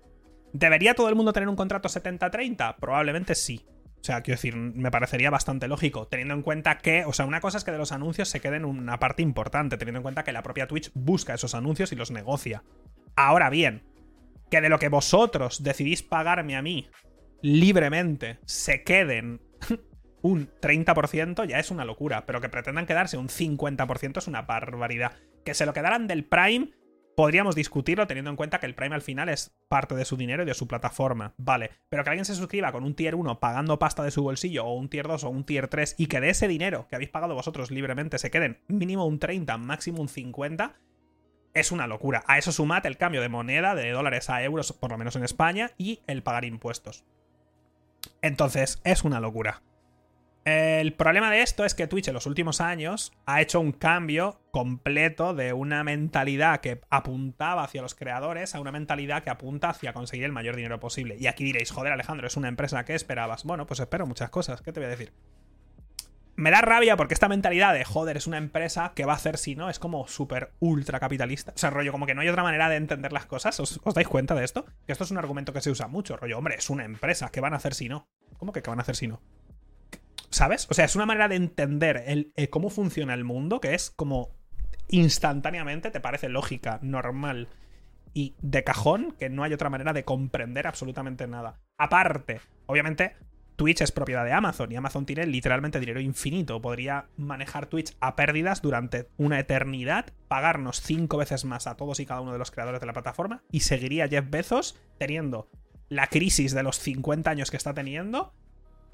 ¿Debería 0.51 0.95
todo 0.95 1.07
el 1.07 1.15
mundo 1.15 1.31
tener 1.31 1.47
un 1.47 1.55
contrato 1.55 1.87
70-30? 1.87 2.75
Probablemente 2.75 3.35
sí. 3.35 3.65
O 4.05 4.07
sea, 4.07 4.21
quiero 4.21 4.37
decir, 4.37 4.55
me 4.55 4.91
parecería 4.91 5.31
bastante 5.31 5.67
lógico, 5.67 6.07
teniendo 6.07 6.35
en 6.35 6.43
cuenta 6.43 6.77
que, 6.77 7.05
o 7.05 7.11
sea, 7.11 7.25
una 7.25 7.41
cosa 7.41 7.57
es 7.57 7.63
que 7.63 7.71
de 7.71 7.79
los 7.79 7.91
anuncios 7.91 8.29
se 8.29 8.39
queden 8.39 8.63
una 8.63 8.99
parte 8.99 9.23
importante, 9.23 9.77
teniendo 9.77 9.97
en 9.97 10.03
cuenta 10.03 10.23
que 10.23 10.31
la 10.31 10.43
propia 10.43 10.67
Twitch 10.67 10.91
busca 10.93 11.33
esos 11.33 11.55
anuncios 11.55 11.91
y 11.91 11.95
los 11.95 12.11
negocia. 12.11 12.63
Ahora 13.15 13.49
bien, 13.49 13.81
que 14.51 14.61
de 14.61 14.69
lo 14.69 14.77
que 14.77 14.89
vosotros 14.89 15.63
decidís 15.63 16.03
pagarme 16.03 16.55
a 16.55 16.61
mí 16.61 16.87
libremente 17.41 18.37
se 18.45 18.83
queden 18.83 19.41
un 20.21 20.51
30% 20.61 21.47
ya 21.47 21.57
es 21.57 21.71
una 21.71 21.83
locura, 21.83 22.27
pero 22.27 22.41
que 22.41 22.49
pretendan 22.49 22.85
quedarse 22.85 23.17
un 23.17 23.29
50% 23.29 24.19
es 24.19 24.27
una 24.27 24.43
barbaridad. 24.43 25.13
Que 25.43 25.55
se 25.55 25.65
lo 25.65 25.73
quedaran 25.73 26.05
del 26.05 26.25
Prime, 26.25 26.69
podríamos 27.15 27.55
discutirlo 27.55 28.07
teniendo 28.07 28.29
en 28.29 28.37
cuenta 28.37 28.59
que 28.59 28.65
el 28.65 28.75
Prime 28.75 28.95
al 28.95 29.01
final 29.01 29.29
es 29.29 29.55
parte 29.67 29.95
de 29.95 30.05
su 30.05 30.17
dinero 30.17 30.43
y 30.43 30.45
de 30.45 30.53
su 30.53 30.67
plataforma, 30.67 31.33
vale. 31.37 31.71
Pero 31.89 32.03
que 32.03 32.09
alguien 32.09 32.25
se 32.25 32.35
suscriba 32.35 32.71
con 32.71 32.83
un 32.83 32.95
tier 32.95 33.15
1 33.15 33.39
pagando 33.39 33.79
pasta 33.79 34.03
de 34.03 34.11
su 34.11 34.23
bolsillo, 34.23 34.65
o 34.65 34.73
un 34.73 34.89
tier 34.89 35.07
2 35.07 35.23
o 35.23 35.29
un 35.29 35.45
tier 35.45 35.67
3, 35.67 35.95
y 35.97 36.07
que 36.07 36.19
de 36.19 36.29
ese 36.29 36.47
dinero 36.47 36.87
que 36.87 36.95
habéis 36.95 37.09
pagado 37.09 37.35
vosotros 37.35 37.71
libremente 37.71 38.17
se 38.17 38.31
queden 38.31 38.59
mínimo 38.67 39.05
un 39.05 39.19
30, 39.19 39.57
máximo 39.57 40.01
un 40.01 40.09
50, 40.09 40.75
es 41.53 41.71
una 41.71 41.87
locura. 41.87 42.23
A 42.27 42.37
eso 42.37 42.51
sumad 42.51 42.85
el 42.85 42.97
cambio 42.97 43.21
de 43.21 43.29
moneda 43.29 43.75
de 43.75 43.91
dólares 43.91 44.29
a 44.29 44.43
euros, 44.43 44.73
por 44.73 44.91
lo 44.91 44.97
menos 44.97 45.15
en 45.15 45.23
España, 45.23 45.71
y 45.77 46.01
el 46.07 46.21
pagar 46.21 46.45
impuestos. 46.45 47.05
Entonces, 48.21 48.81
es 48.83 49.03
una 49.03 49.19
locura. 49.19 49.61
El 50.45 50.93
problema 50.93 51.31
de 51.31 51.41
esto 51.41 51.65
es 51.65 51.73
que 51.73 51.87
Twitch 51.87 52.07
en 52.07 52.13
los 52.13 52.27
últimos 52.27 52.61
años 52.61 53.11
ha 53.25 53.41
hecho 53.41 53.59
un 53.59 53.71
cambio 53.71 54.39
completo 54.51 55.33
de 55.33 55.53
una 55.53 55.83
mentalidad 55.83 56.59
que 56.59 56.81
apuntaba 56.91 57.63
hacia 57.63 57.81
los 57.81 57.95
creadores 57.95 58.53
a 58.53 58.59
una 58.59 58.71
mentalidad 58.71 59.23
que 59.23 59.31
apunta 59.31 59.69
hacia 59.69 59.93
conseguir 59.93 60.25
el 60.25 60.31
mayor 60.31 60.55
dinero 60.55 60.79
posible. 60.79 61.17
Y 61.19 61.25
aquí 61.25 61.43
diréis, 61.43 61.71
joder 61.71 61.91
Alejandro, 61.93 62.27
es 62.27 62.37
una 62.37 62.47
empresa 62.47 62.85
que 62.85 62.93
esperabas. 62.93 63.43
Bueno, 63.43 63.65
pues 63.65 63.79
espero 63.79 64.05
muchas 64.05 64.29
cosas, 64.29 64.61
¿qué 64.61 64.71
te 64.71 64.79
voy 64.79 64.85
a 64.85 64.89
decir? 64.89 65.13
Me 66.35 66.51
da 66.51 66.61
rabia 66.61 66.95
porque 66.95 67.15
esta 67.15 67.27
mentalidad 67.27 67.73
de, 67.73 67.83
joder, 67.83 68.15
es 68.15 68.27
una 68.27 68.37
empresa 68.37 68.91
que 68.93 69.05
va 69.05 69.13
a 69.13 69.15
hacer 69.15 69.39
si 69.39 69.55
no, 69.55 69.71
es 69.71 69.79
como 69.79 70.07
súper 70.07 70.51
ultra 70.59 70.99
capitalista. 70.99 71.53
O 71.55 71.57
sea, 71.57 71.71
rollo, 71.71 71.91
como 71.91 72.05
que 72.05 72.13
no 72.13 72.21
hay 72.21 72.29
otra 72.29 72.43
manera 72.43 72.69
de 72.69 72.75
entender 72.75 73.13
las 73.13 73.25
cosas. 73.25 73.59
¿Os, 73.59 73.79
¿Os, 73.83 73.95
dais 73.95 74.07
cuenta 74.07 74.35
de 74.35 74.45
esto? 74.45 74.67
Que 74.85 74.91
esto 74.91 75.05
es 75.05 75.11
un 75.11 75.17
argumento 75.17 75.53
que 75.53 75.61
se 75.61 75.71
usa 75.71 75.87
mucho. 75.87 76.17
Rollo, 76.17 76.37
hombre, 76.37 76.55
es 76.55 76.69
una 76.69 76.85
empresa, 76.85 77.31
¿qué 77.31 77.41
van 77.41 77.53
a 77.53 77.57
hacer 77.57 77.73
si 77.73 77.89
no? 77.89 78.07
¿Cómo 78.37 78.51
que 78.53 78.61
qué 78.61 78.69
van 78.69 78.79
a 78.79 78.83
hacer 78.83 78.95
si 78.95 79.07
no? 79.07 79.21
¿Sabes? 80.35 80.67
O 80.69 80.73
sea, 80.73 80.83
es 80.83 80.97
una 80.97 81.05
manera 81.05 81.29
de 81.29 81.37
entender 81.37 82.03
el, 82.07 82.33
cómo 82.49 82.69
funciona 82.69 83.13
el 83.13 83.23
mundo 83.23 83.61
que 83.61 83.73
es 83.73 83.89
como 83.89 84.35
instantáneamente 84.89 85.91
te 85.91 86.01
parece 86.01 86.27
lógica, 86.27 86.77
normal 86.81 87.47
y 88.13 88.35
de 88.41 88.65
cajón 88.65 89.15
que 89.17 89.29
no 89.29 89.45
hay 89.45 89.53
otra 89.53 89.69
manera 89.69 89.93
de 89.93 90.03
comprender 90.03 90.67
absolutamente 90.67 91.25
nada. 91.25 91.61
Aparte, 91.77 92.41
obviamente, 92.65 93.15
Twitch 93.55 93.79
es 93.79 93.93
propiedad 93.93 94.25
de 94.25 94.33
Amazon 94.33 94.73
y 94.73 94.75
Amazon 94.75 95.05
tiene 95.05 95.25
literalmente 95.25 95.79
dinero 95.79 96.01
infinito. 96.01 96.61
Podría 96.61 97.05
manejar 97.15 97.67
Twitch 97.67 97.95
a 98.01 98.17
pérdidas 98.17 98.61
durante 98.61 99.07
una 99.15 99.39
eternidad, 99.39 100.07
pagarnos 100.27 100.81
cinco 100.81 101.15
veces 101.15 101.45
más 101.45 101.65
a 101.65 101.77
todos 101.77 102.01
y 102.01 102.05
cada 102.05 102.19
uno 102.19 102.33
de 102.33 102.39
los 102.39 102.51
creadores 102.51 102.81
de 102.81 102.87
la 102.87 102.93
plataforma 102.93 103.41
y 103.51 103.61
seguiría 103.61 104.09
Jeff 104.09 104.29
Bezos 104.29 104.77
teniendo 104.97 105.49
la 105.87 106.07
crisis 106.07 106.53
de 106.53 106.63
los 106.63 106.77
50 106.77 107.31
años 107.31 107.51
que 107.51 107.57
está 107.57 107.73
teniendo 107.73 108.33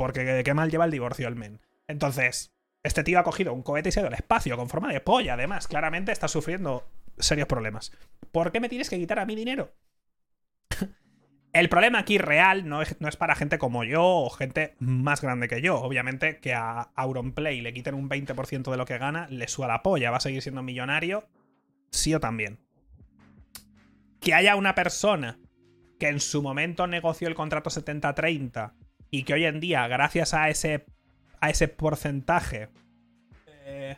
porque 0.01 0.41
qué 0.43 0.53
mal 0.55 0.71
lleva 0.71 0.85
el 0.85 0.89
divorcio 0.89 1.27
el 1.27 1.35
men. 1.35 1.61
Entonces, 1.87 2.55
este 2.81 3.03
tío 3.03 3.19
ha 3.19 3.23
cogido 3.23 3.53
un 3.53 3.61
cohete 3.61 3.89
y 3.89 3.91
se 3.91 3.99
ha 3.99 4.01
ido 4.01 4.07
al 4.07 4.15
espacio 4.15 4.57
con 4.57 4.67
forma 4.67 4.91
de 4.91 4.99
polla, 4.99 5.35
además. 5.35 5.67
Claramente 5.67 6.11
está 6.11 6.27
sufriendo 6.27 6.89
serios 7.19 7.47
problemas. 7.47 7.91
¿Por 8.31 8.51
qué 8.51 8.59
me 8.59 8.67
tienes 8.67 8.89
que 8.89 8.97
quitar 8.97 9.19
a 9.19 9.27
mi 9.27 9.35
dinero? 9.35 9.75
el 11.53 11.69
problema 11.69 11.99
aquí 11.99 12.17
real 12.17 12.67
no 12.67 12.81
es, 12.81 12.99
no 12.99 13.09
es, 13.09 13.15
para 13.15 13.35
gente 13.35 13.59
como 13.59 13.83
yo 13.83 14.03
o 14.03 14.31
gente 14.31 14.73
más 14.79 15.21
grande 15.21 15.47
que 15.47 15.61
yo. 15.61 15.79
Obviamente 15.79 16.39
que 16.39 16.55
a 16.55 16.89
Auronplay 16.95 17.61
le 17.61 17.71
quiten 17.71 17.93
un 17.93 18.09
20% 18.09 18.71
de 18.71 18.77
lo 18.77 18.85
que 18.85 18.97
gana, 18.97 19.27
le 19.29 19.47
suba 19.47 19.67
la 19.67 19.83
polla. 19.83 20.09
Va 20.09 20.17
a 20.17 20.21
seguir 20.21 20.41
siendo 20.41 20.63
millonario, 20.63 21.29
sí 21.91 22.15
o 22.15 22.19
también. 22.19 22.57
Que 24.19 24.33
haya 24.33 24.55
una 24.55 24.73
persona 24.73 25.37
que 25.99 26.07
en 26.07 26.19
su 26.19 26.41
momento 26.41 26.87
negoció 26.87 27.27
el 27.27 27.35
contrato 27.35 27.69
70-30 27.69 28.80
y 29.11 29.23
que 29.23 29.33
hoy 29.33 29.45
en 29.45 29.59
día, 29.59 29.87
gracias 29.87 30.33
a 30.33 30.49
ese, 30.49 30.85
a 31.41 31.49
ese 31.49 31.67
porcentaje, 31.67 32.69
eh, 33.65 33.97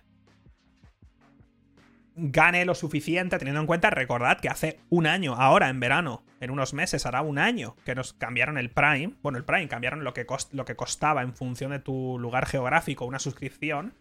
gane 2.16 2.66
lo 2.66 2.74
suficiente, 2.74 3.38
teniendo 3.38 3.62
en 3.62 3.68
cuenta, 3.68 3.92
recordad 3.92 4.40
que 4.40 4.50
hace 4.50 4.80
un 4.90 5.06
año, 5.06 5.36
ahora 5.36 5.70
en 5.70 5.80
verano, 5.80 6.24
en 6.40 6.50
unos 6.50 6.74
meses, 6.74 7.06
hará 7.06 7.22
un 7.22 7.38
año 7.38 7.76
que 7.86 7.96
nos 7.96 8.14
cambiaron 8.14 8.58
el 8.58 8.72
Prime. 8.72 9.14
Bueno, 9.22 9.38
el 9.38 9.46
Prime 9.46 9.68
cambiaron 9.68 10.04
lo 10.04 10.14
que, 10.14 10.26
lo 10.52 10.66
que 10.66 10.76
costaba 10.76 11.22
en 11.22 11.36
función 11.36 11.72
de 11.72 11.80
tu 11.80 12.18
lugar 12.20 12.48
geográfico 12.48 13.06
una 13.06 13.20
suscripción. 13.20 13.94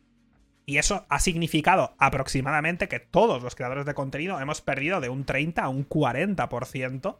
Y 0.64 0.79
eso 0.79 1.07
ha 1.09 1.18
significado 1.18 1.94
aproximadamente 1.98 2.88
que 2.88 3.01
todos 3.01 3.42
los 3.42 3.57
creadores 3.57 3.85
de 3.85 3.94
contenido 3.94 4.40
hemos 4.40 4.61
perdido 4.61 5.01
de 5.01 5.09
un 5.09 5.25
30 5.25 5.62
a 5.62 5.68
un 5.68 5.88
40% 5.88 7.18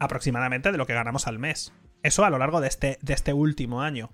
aproximadamente 0.00 0.72
de 0.72 0.78
lo 0.78 0.86
que 0.86 0.94
ganamos 0.94 1.28
al 1.28 1.38
mes. 1.38 1.72
Eso 2.02 2.24
a 2.24 2.30
lo 2.30 2.38
largo 2.38 2.60
de 2.60 2.68
este, 2.68 2.98
de 3.00 3.14
este 3.14 3.32
último 3.32 3.82
año. 3.82 4.10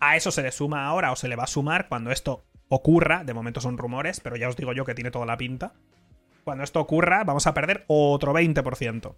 A 0.00 0.16
eso 0.16 0.30
se 0.30 0.42
le 0.42 0.52
suma 0.52 0.86
ahora 0.86 1.12
o 1.12 1.16
se 1.16 1.28
le 1.28 1.36
va 1.36 1.44
a 1.44 1.48
sumar 1.48 1.88
cuando 1.88 2.10
esto 2.10 2.44
ocurra. 2.68 3.24
De 3.24 3.34
momento 3.34 3.60
son 3.60 3.78
rumores, 3.78 4.20
pero 4.20 4.36
ya 4.36 4.48
os 4.48 4.56
digo 4.56 4.72
yo 4.72 4.84
que 4.84 4.94
tiene 4.94 5.10
toda 5.10 5.26
la 5.26 5.36
pinta. 5.36 5.74
Cuando 6.44 6.64
esto 6.64 6.80
ocurra, 6.80 7.24
vamos 7.24 7.46
a 7.46 7.54
perder 7.54 7.84
otro 7.88 8.32
20%. 8.32 9.14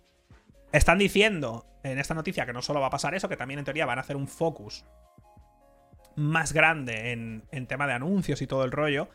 Están 0.72 0.98
diciendo 0.98 1.66
en 1.82 1.98
esta 1.98 2.14
noticia 2.14 2.46
que 2.46 2.52
no 2.52 2.62
solo 2.62 2.80
va 2.80 2.88
a 2.88 2.90
pasar 2.90 3.14
eso, 3.14 3.28
que 3.28 3.36
también 3.36 3.58
en 3.58 3.64
teoría 3.64 3.86
van 3.86 3.98
a 3.98 4.02
hacer 4.02 4.16
un 4.16 4.28
focus 4.28 4.84
más 6.16 6.52
grande 6.52 7.12
en, 7.12 7.44
en 7.50 7.66
tema 7.66 7.86
de 7.86 7.92
anuncios 7.92 8.42
y 8.42 8.46
todo 8.46 8.64
el 8.64 8.72
rollo. 8.72 9.08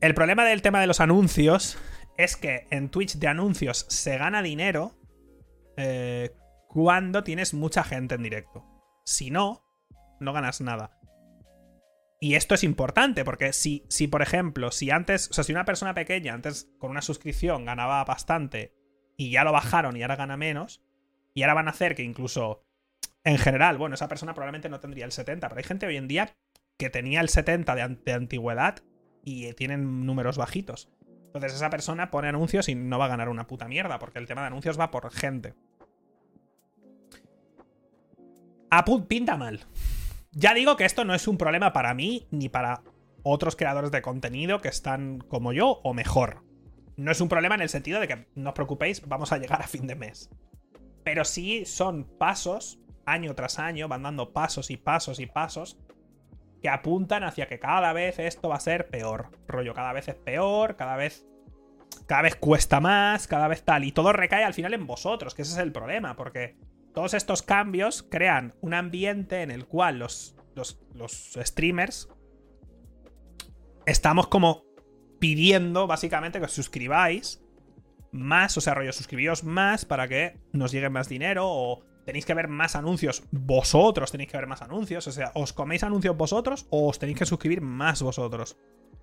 El 0.00 0.14
problema 0.14 0.44
del 0.44 0.60
tema 0.60 0.80
de 0.80 0.86
los 0.86 1.00
anuncios 1.00 1.78
es 2.16 2.36
que 2.36 2.66
en 2.70 2.90
Twitch 2.90 3.16
de 3.16 3.28
anuncios 3.28 3.86
se 3.88 4.18
gana 4.18 4.42
dinero 4.42 4.92
eh, 5.76 6.34
cuando 6.74 7.22
tienes 7.22 7.54
mucha 7.54 7.84
gente 7.84 8.16
en 8.16 8.24
directo. 8.24 8.64
Si 9.04 9.30
no, 9.30 9.64
no 10.18 10.32
ganas 10.32 10.60
nada. 10.60 10.98
Y 12.20 12.34
esto 12.34 12.56
es 12.56 12.64
importante, 12.64 13.24
porque 13.24 13.52
si, 13.52 13.84
si, 13.88 14.08
por 14.08 14.22
ejemplo, 14.22 14.72
si 14.72 14.90
antes, 14.90 15.30
o 15.30 15.34
sea, 15.34 15.44
si 15.44 15.52
una 15.52 15.64
persona 15.64 15.94
pequeña 15.94 16.34
antes 16.34 16.68
con 16.80 16.90
una 16.90 17.00
suscripción 17.00 17.64
ganaba 17.64 18.04
bastante 18.04 18.74
y 19.16 19.30
ya 19.30 19.44
lo 19.44 19.52
bajaron 19.52 19.96
y 19.96 20.02
ahora 20.02 20.16
gana 20.16 20.36
menos, 20.36 20.82
y 21.32 21.42
ahora 21.42 21.54
van 21.54 21.68
a 21.68 21.70
hacer 21.70 21.94
que 21.94 22.02
incluso, 22.02 22.64
en 23.22 23.38
general, 23.38 23.78
bueno, 23.78 23.94
esa 23.94 24.08
persona 24.08 24.34
probablemente 24.34 24.68
no 24.68 24.80
tendría 24.80 25.04
el 25.04 25.12
70, 25.12 25.48
pero 25.48 25.58
hay 25.58 25.64
gente 25.64 25.86
hoy 25.86 25.96
en 25.96 26.08
día 26.08 26.34
que 26.76 26.90
tenía 26.90 27.20
el 27.20 27.28
70 27.28 27.72
de, 27.76 27.98
de 28.04 28.12
antigüedad 28.12 28.82
y 29.22 29.52
tienen 29.52 30.06
números 30.06 30.38
bajitos. 30.38 30.90
Entonces 31.26 31.54
esa 31.54 31.70
persona 31.70 32.10
pone 32.10 32.28
anuncios 32.28 32.68
y 32.68 32.74
no 32.74 32.98
va 32.98 33.04
a 33.04 33.08
ganar 33.08 33.28
una 33.28 33.46
puta 33.46 33.68
mierda, 33.68 34.00
porque 34.00 34.18
el 34.18 34.26
tema 34.26 34.40
de 34.40 34.48
anuncios 34.48 34.78
va 34.78 34.90
por 34.90 35.12
gente. 35.12 35.54
Pinta 39.08 39.36
mal. 39.36 39.60
Ya 40.32 40.52
digo 40.54 40.76
que 40.76 40.84
esto 40.84 41.04
no 41.04 41.14
es 41.14 41.28
un 41.28 41.38
problema 41.38 41.72
para 41.72 41.94
mí 41.94 42.26
ni 42.30 42.48
para 42.48 42.82
otros 43.22 43.56
creadores 43.56 43.90
de 43.90 44.02
contenido 44.02 44.60
que 44.60 44.68
están 44.68 45.18
como 45.18 45.52
yo 45.52 45.80
o 45.84 45.94
mejor. 45.94 46.42
No 46.96 47.12
es 47.12 47.20
un 47.20 47.28
problema 47.28 47.54
en 47.54 47.62
el 47.62 47.68
sentido 47.68 48.00
de 48.00 48.08
que 48.08 48.26
no 48.34 48.50
os 48.50 48.54
preocupéis, 48.54 49.06
vamos 49.06 49.32
a 49.32 49.38
llegar 49.38 49.62
a 49.62 49.68
fin 49.68 49.86
de 49.86 49.94
mes. 49.94 50.30
Pero 51.04 51.24
sí 51.24 51.64
son 51.66 52.04
pasos, 52.04 52.80
año 53.06 53.34
tras 53.34 53.58
año, 53.58 53.88
van 53.88 54.02
dando 54.02 54.32
pasos 54.32 54.70
y 54.70 54.76
pasos 54.76 55.20
y 55.20 55.26
pasos 55.26 55.78
que 56.62 56.68
apuntan 56.68 57.24
hacia 57.24 57.46
que 57.46 57.58
cada 57.58 57.92
vez 57.92 58.18
esto 58.18 58.48
va 58.48 58.56
a 58.56 58.60
ser 58.60 58.88
peor. 58.88 59.30
Rollo, 59.46 59.74
cada 59.74 59.92
vez 59.92 60.08
es 60.08 60.14
peor, 60.14 60.76
cada 60.76 60.96
vez. 60.96 61.26
Cada 62.06 62.22
vez 62.22 62.36
cuesta 62.36 62.80
más, 62.80 63.28
cada 63.28 63.48
vez 63.48 63.62
tal. 63.64 63.84
Y 63.84 63.92
todo 63.92 64.12
recae 64.12 64.44
al 64.44 64.54
final 64.54 64.74
en 64.74 64.86
vosotros, 64.86 65.34
que 65.34 65.42
ese 65.42 65.52
es 65.52 65.58
el 65.58 65.72
problema, 65.72 66.16
porque 66.16 66.56
todos 66.94 67.12
estos 67.12 67.42
cambios 67.42 68.02
crean 68.08 68.54
un 68.60 68.72
ambiente 68.72 69.42
en 69.42 69.50
el 69.50 69.66
cual 69.66 69.98
los, 69.98 70.36
los, 70.54 71.38
streamers 71.42 72.08
estamos 73.84 74.28
como 74.28 74.64
pidiendo 75.18 75.86
básicamente 75.86 76.38
que 76.38 76.46
os 76.46 76.52
suscribáis 76.52 77.42
más, 78.12 78.56
o 78.56 78.60
sea, 78.60 78.74
rollo, 78.74 78.92
suscribíos 78.92 79.42
más 79.42 79.84
para 79.84 80.06
que 80.06 80.38
nos 80.52 80.70
llegue 80.70 80.88
más 80.88 81.08
dinero 81.08 81.46
o 81.46 81.82
tenéis 82.06 82.26
que 82.26 82.34
ver 82.34 82.46
más 82.46 82.76
anuncios 82.76 83.24
vosotros, 83.32 84.12
tenéis 84.12 84.30
que 84.30 84.36
ver 84.36 84.46
más 84.46 84.62
anuncios, 84.62 85.06
o 85.08 85.12
sea, 85.12 85.32
os 85.34 85.52
coméis 85.52 85.82
anuncios 85.82 86.16
vosotros 86.16 86.66
o 86.70 86.88
os 86.88 87.00
tenéis 87.00 87.18
que 87.18 87.26
suscribir 87.26 87.60
más 87.60 88.02
vosotros. 88.02 88.56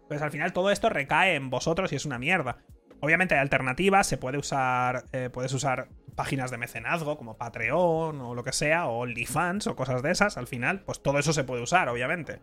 Pues 0.08 0.21
al 0.21 0.32
final 0.32 0.54
todo 0.54 0.71
esto 0.71 0.89
recae 0.89 1.36
en 1.36 1.49
vosotros 1.49 1.91
y 1.91 1.95
es 1.95 2.06
una 2.06 2.19
mierda. 2.19 2.63
Obviamente 3.01 3.34
hay 3.34 3.41
alternativas, 3.41 4.08
se 4.08 4.17
puede 4.17 4.38
usar, 4.38 5.06
eh, 5.12 5.30
puedes 5.32 5.51
usar 5.54 5.89
páginas 6.15 6.52
de 6.52 6.58
mecenazgo 6.58 7.17
como 7.17 7.38
Patreon 7.38 8.21
o 8.21 8.36
lo 8.36 8.43
que 8.43 8.52
sea, 8.52 8.88
o 8.88 9.00
OnlyFans 9.00 9.67
o 9.67 9.76
cosas 9.76 10.02
de 10.04 10.12
esas, 10.12 10.38
al 10.38 10.47
final, 10.47 10.82
pues 10.82 11.02
todo 11.02 11.19
eso 11.19 11.34
se 11.34 11.43
puede 11.43 11.63
usar, 11.63 11.89
obviamente. 11.89 12.39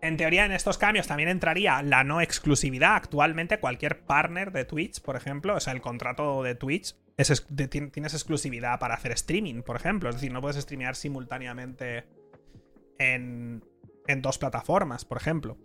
En 0.00 0.16
teoría, 0.16 0.44
en 0.44 0.52
estos 0.52 0.78
cambios 0.78 1.08
también 1.08 1.28
entraría 1.28 1.82
la 1.82 2.04
no 2.04 2.20
exclusividad. 2.20 2.94
Actualmente, 2.94 3.58
cualquier 3.58 4.04
partner 4.04 4.52
de 4.52 4.64
Twitch, 4.64 5.00
por 5.00 5.16
ejemplo, 5.16 5.56
o 5.56 5.60
sea, 5.60 5.72
el 5.72 5.80
contrato 5.80 6.42
de 6.44 6.54
Twitch 6.54 6.94
tienes 7.92 8.14
exclusividad 8.14 8.78
para 8.78 8.94
hacer 8.94 9.10
streaming, 9.12 9.62
por 9.62 9.74
ejemplo. 9.74 10.08
Es 10.08 10.16
decir, 10.16 10.32
no 10.32 10.40
puedes 10.40 10.62
streamear 10.62 10.94
simultáneamente 10.94 12.06
en, 12.98 13.64
en 14.06 14.22
dos 14.22 14.38
plataformas, 14.38 15.04
por 15.04 15.18
ejemplo. 15.18 15.58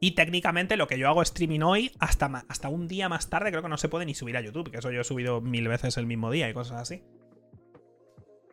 Y 0.00 0.12
técnicamente 0.12 0.76
lo 0.76 0.86
que 0.86 0.98
yo 0.98 1.08
hago 1.08 1.22
streaming 1.22 1.60
hoy, 1.60 1.92
hasta, 1.98 2.26
hasta 2.48 2.68
un 2.68 2.86
día 2.86 3.08
más 3.08 3.28
tarde, 3.30 3.50
creo 3.50 3.62
que 3.62 3.68
no 3.68 3.78
se 3.78 3.88
puede 3.88 4.06
ni 4.06 4.14
subir 4.14 4.36
a 4.36 4.40
YouTube, 4.40 4.70
que 4.70 4.78
eso 4.78 4.92
yo 4.92 5.00
he 5.00 5.04
subido 5.04 5.40
mil 5.40 5.66
veces 5.66 5.96
el 5.96 6.06
mismo 6.06 6.30
día 6.30 6.48
y 6.48 6.54
cosas 6.54 6.80
así. 6.80 7.02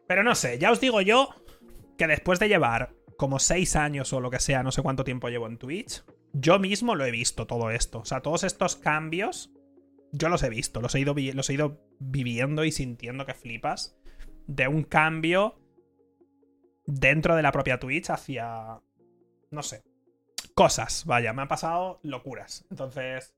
Pero 0.07 0.23
no 0.23 0.33
sé, 0.35 0.57
ya 0.57 0.71
os 0.71 0.79
digo 0.79 1.01
yo 1.01 1.29
que 1.97 2.07
después 2.07 2.39
de 2.39 2.47
llevar 2.47 2.93
como 3.17 3.39
seis 3.39 3.75
años 3.75 4.11
o 4.13 4.19
lo 4.19 4.29
que 4.29 4.39
sea, 4.39 4.63
no 4.63 4.71
sé 4.71 4.81
cuánto 4.81 5.03
tiempo 5.03 5.29
llevo 5.29 5.47
en 5.47 5.57
Twitch, 5.57 6.03
yo 6.33 6.59
mismo 6.59 6.95
lo 6.95 7.05
he 7.05 7.11
visto 7.11 7.47
todo 7.47 7.69
esto. 7.69 7.99
O 7.99 8.05
sea, 8.05 8.21
todos 8.21 8.43
estos 8.43 8.75
cambios, 8.75 9.51
yo 10.11 10.29
los 10.29 10.43
he 10.43 10.49
visto, 10.49 10.81
los 10.81 10.93
he 10.95 10.99
ido, 10.99 11.15
los 11.33 11.49
he 11.49 11.53
ido 11.53 11.79
viviendo 11.99 12.65
y 12.65 12.71
sintiendo 12.71 13.25
que 13.25 13.33
flipas. 13.33 13.95
De 14.47 14.67
un 14.67 14.83
cambio 14.83 15.59
dentro 16.85 17.35
de 17.35 17.41
la 17.41 17.51
propia 17.51 17.79
Twitch 17.79 18.09
hacia... 18.09 18.79
No 19.49 19.63
sé. 19.63 19.83
Cosas, 20.55 21.03
vaya, 21.05 21.33
me 21.33 21.41
han 21.41 21.47
pasado 21.47 21.99
locuras. 22.03 22.65
Entonces... 22.71 23.35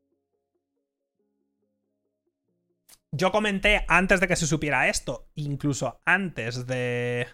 Yo 3.12 3.32
comenté 3.32 3.86
antes 3.88 4.20
de 4.20 4.28
que 4.28 4.36
se 4.36 4.46
supiera 4.46 4.88
esto, 4.88 5.28
incluso 5.34 6.02
antes 6.06 6.68
de 6.68 7.28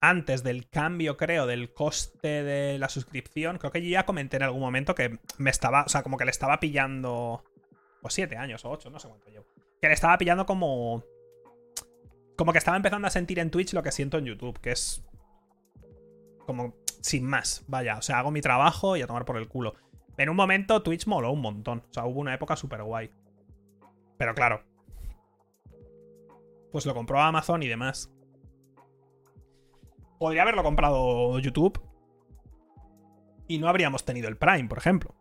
antes 0.00 0.42
del 0.42 0.68
cambio, 0.68 1.16
creo, 1.16 1.46
del 1.46 1.72
coste 1.72 2.42
de 2.42 2.78
la 2.78 2.88
suscripción, 2.88 3.58
creo 3.58 3.70
que 3.72 3.82
yo 3.82 3.88
ya 3.88 4.04
comenté 4.04 4.36
en 4.36 4.42
algún 4.42 4.60
momento 4.60 4.94
que 4.94 5.18
me 5.38 5.50
estaba, 5.50 5.84
o 5.84 5.88
sea, 5.88 6.02
como 6.02 6.16
que 6.18 6.24
le 6.24 6.32
estaba 6.32 6.58
pillando, 6.58 7.44
o 8.02 8.10
siete 8.10 8.36
años, 8.36 8.64
o 8.64 8.70
ocho, 8.70 8.90
no 8.90 8.98
sé 8.98 9.08
cuánto 9.08 9.30
llevo, 9.30 9.46
que 9.80 9.86
le 9.86 9.94
estaba 9.94 10.18
pillando 10.18 10.44
como, 10.44 11.04
como 12.36 12.52
que 12.52 12.58
estaba 12.58 12.76
empezando 12.76 13.06
a 13.06 13.10
sentir 13.10 13.38
en 13.38 13.50
Twitch 13.50 13.72
lo 13.74 13.82
que 13.82 13.92
siento 13.92 14.18
en 14.18 14.26
YouTube, 14.26 14.60
que 14.60 14.72
es 14.72 15.04
como 16.46 16.74
sin 17.02 17.26
más, 17.26 17.64
vaya, 17.66 17.98
o 17.98 18.02
sea, 18.02 18.18
hago 18.18 18.30
mi 18.30 18.40
trabajo 18.40 18.96
y 18.96 19.02
a 19.02 19.06
tomar 19.06 19.24
por 19.24 19.36
el 19.36 19.48
culo. 19.48 19.74
En 20.16 20.30
un 20.30 20.36
momento 20.36 20.82
Twitch 20.82 21.06
moló 21.06 21.30
un 21.32 21.40
montón, 21.40 21.82
o 21.90 21.92
sea, 21.92 22.06
hubo 22.06 22.20
una 22.20 22.34
época 22.34 22.56
súper 22.56 22.82
guay. 22.82 23.10
Pero 24.16 24.34
claro, 24.34 24.62
pues 26.70 26.86
lo 26.86 26.94
compró 26.94 27.20
Amazon 27.20 27.62
y 27.62 27.68
demás. 27.68 28.10
Podría 30.18 30.42
haberlo 30.42 30.62
comprado 30.62 31.38
YouTube 31.40 31.82
y 33.48 33.58
no 33.58 33.68
habríamos 33.68 34.04
tenido 34.04 34.28
el 34.28 34.36
Prime, 34.36 34.68
por 34.68 34.78
ejemplo. 34.78 35.14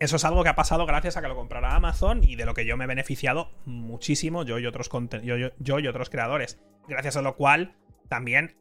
Eso 0.00 0.16
es 0.16 0.24
algo 0.24 0.42
que 0.42 0.48
ha 0.48 0.56
pasado 0.56 0.86
gracias 0.86 1.16
a 1.16 1.22
que 1.22 1.28
lo 1.28 1.36
comprara 1.36 1.76
Amazon 1.76 2.24
y 2.24 2.36
de 2.36 2.46
lo 2.46 2.54
que 2.54 2.66
yo 2.66 2.76
me 2.76 2.84
he 2.84 2.88
beneficiado 2.88 3.50
muchísimo, 3.64 4.42
yo 4.42 4.58
y 4.58 4.66
otros, 4.66 4.90
yo, 5.22 5.78
y 5.78 5.86
otros 5.86 6.10
creadores. 6.10 6.60
Gracias 6.88 7.16
a 7.16 7.22
lo 7.22 7.36
cual 7.36 7.76
también 8.08 8.56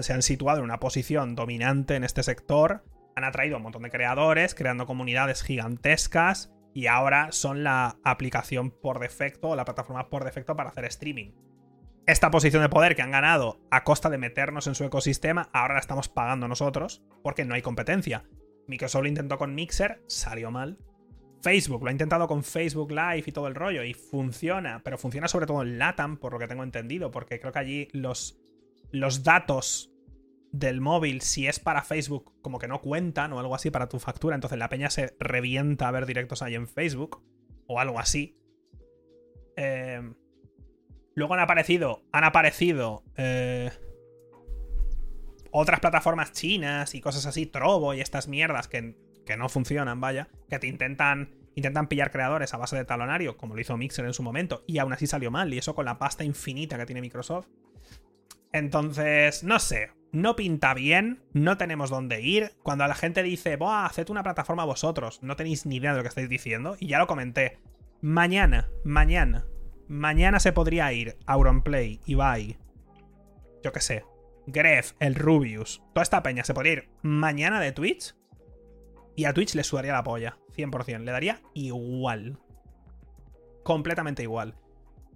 se 0.00 0.12
han 0.12 0.22
situado 0.22 0.58
en 0.58 0.64
una 0.64 0.80
posición 0.80 1.34
dominante 1.34 1.96
en 1.96 2.04
este 2.04 2.22
sector, 2.22 2.84
han 3.16 3.24
atraído 3.24 3.56
a 3.56 3.58
un 3.58 3.64
montón 3.64 3.82
de 3.82 3.90
creadores, 3.90 4.54
creando 4.54 4.86
comunidades 4.86 5.42
gigantescas 5.42 6.52
y 6.74 6.86
ahora 6.86 7.32
son 7.32 7.64
la 7.64 7.98
aplicación 8.04 8.70
por 8.70 8.98
defecto 8.98 9.50
o 9.50 9.56
la 9.56 9.64
plataforma 9.64 10.08
por 10.08 10.24
defecto 10.24 10.56
para 10.56 10.70
hacer 10.70 10.86
streaming 10.86 11.32
esta 12.06 12.30
posición 12.30 12.62
de 12.62 12.68
poder 12.68 12.96
que 12.96 13.02
han 13.02 13.12
ganado 13.12 13.60
a 13.70 13.84
costa 13.84 14.10
de 14.10 14.18
meternos 14.18 14.66
en 14.66 14.74
su 14.74 14.84
ecosistema, 14.84 15.48
ahora 15.52 15.74
la 15.74 15.80
estamos 15.80 16.08
pagando 16.08 16.48
nosotros 16.48 17.02
porque 17.22 17.44
no 17.44 17.54
hay 17.54 17.62
competencia. 17.62 18.24
Microsoft 18.66 19.02
lo 19.02 19.08
intentó 19.08 19.38
con 19.38 19.54
Mixer, 19.54 20.02
salió 20.06 20.50
mal. 20.50 20.78
Facebook 21.42 21.82
lo 21.82 21.88
ha 21.88 21.92
intentado 21.92 22.28
con 22.28 22.44
Facebook 22.44 22.90
Live 22.90 23.24
y 23.26 23.32
todo 23.32 23.48
el 23.48 23.54
rollo 23.54 23.82
y 23.82 23.94
funciona, 23.94 24.80
pero 24.84 24.98
funciona 24.98 25.28
sobre 25.28 25.46
todo 25.46 25.62
en 25.62 25.78
LATAM, 25.78 26.16
por 26.18 26.32
lo 26.32 26.38
que 26.38 26.46
tengo 26.46 26.62
entendido, 26.62 27.10
porque 27.10 27.40
creo 27.40 27.52
que 27.52 27.58
allí 27.58 27.88
los, 27.92 28.40
los 28.92 29.24
datos 29.24 29.90
del 30.52 30.80
móvil, 30.80 31.22
si 31.22 31.46
es 31.46 31.58
para 31.58 31.82
Facebook, 31.82 32.32
como 32.42 32.58
que 32.58 32.68
no 32.68 32.80
cuentan 32.80 33.32
o 33.32 33.40
algo 33.40 33.54
así 33.54 33.70
para 33.70 33.88
tu 33.88 33.98
factura, 33.98 34.34
entonces 34.34 34.58
la 34.58 34.68
peña 34.68 34.90
se 34.90 35.16
revienta 35.18 35.88
a 35.88 35.90
ver 35.90 36.06
directos 36.06 36.42
ahí 36.42 36.54
en 36.54 36.68
Facebook 36.68 37.22
o 37.66 37.80
algo 37.80 37.98
así. 37.98 38.38
Eh, 39.56 40.02
Luego 41.14 41.34
han 41.34 41.40
aparecido, 41.40 42.02
han 42.10 42.24
aparecido 42.24 43.04
eh, 43.16 43.70
otras 45.50 45.80
plataformas 45.80 46.32
chinas 46.32 46.94
y 46.94 47.00
cosas 47.00 47.26
así, 47.26 47.46
Trovo 47.46 47.92
y 47.92 48.00
estas 48.00 48.28
mierdas 48.28 48.68
que, 48.68 48.96
que, 49.26 49.36
no 49.36 49.48
funcionan, 49.48 50.00
vaya, 50.00 50.28
que 50.48 50.58
te 50.58 50.66
intentan, 50.66 51.34
intentan 51.54 51.88
pillar 51.88 52.10
creadores 52.10 52.54
a 52.54 52.56
base 52.56 52.76
de 52.76 52.86
talonario, 52.86 53.36
como 53.36 53.54
lo 53.54 53.60
hizo 53.60 53.76
Mixer 53.76 54.06
en 54.06 54.14
su 54.14 54.22
momento, 54.22 54.64
y 54.66 54.78
aún 54.78 54.94
así 54.94 55.06
salió 55.06 55.30
mal, 55.30 55.52
y 55.52 55.58
eso 55.58 55.74
con 55.74 55.84
la 55.84 55.98
pasta 55.98 56.24
infinita 56.24 56.78
que 56.78 56.86
tiene 56.86 57.02
Microsoft. 57.02 57.48
Entonces, 58.52 59.44
no 59.44 59.58
sé, 59.58 59.90
no 60.12 60.36
pinta 60.36 60.74
bien, 60.74 61.22
no 61.32 61.56
tenemos 61.56 61.90
dónde 61.90 62.20
ir. 62.20 62.52
Cuando 62.62 62.86
la 62.86 62.94
gente 62.94 63.22
dice, 63.22 63.56
Buah, 63.56 63.86
haced 63.86 64.10
una 64.10 64.22
plataforma 64.22 64.64
vosotros, 64.64 65.22
no 65.22 65.36
tenéis 65.36 65.66
ni 65.66 65.76
idea 65.76 65.92
de 65.92 65.98
lo 65.98 66.02
que 66.02 66.08
estáis 66.08 66.28
diciendo, 66.28 66.76
y 66.78 66.88
ya 66.88 66.98
lo 66.98 67.06
comenté. 67.06 67.58
Mañana, 68.00 68.68
mañana, 68.84 69.46
Mañana 69.92 70.40
se 70.40 70.52
podría 70.52 70.90
ir 70.94 71.18
Auronplay, 71.26 72.00
Ibai, 72.06 72.56
yo 73.62 73.72
qué 73.72 73.80
sé, 73.80 74.06
Gref, 74.46 74.92
el 75.00 75.14
Rubius, 75.14 75.82
toda 75.92 76.02
esta 76.02 76.22
peña 76.22 76.44
se 76.44 76.54
podría 76.54 76.72
ir 76.72 76.88
mañana 77.02 77.60
de 77.60 77.72
Twitch 77.72 78.14
y 79.16 79.26
a 79.26 79.34
Twitch 79.34 79.54
le 79.54 79.64
sudaría 79.64 79.92
la 79.92 80.02
polla, 80.02 80.38
100%, 80.56 81.00
le 81.00 81.12
daría 81.12 81.42
igual. 81.52 82.38
Completamente 83.64 84.22
igual. 84.22 84.54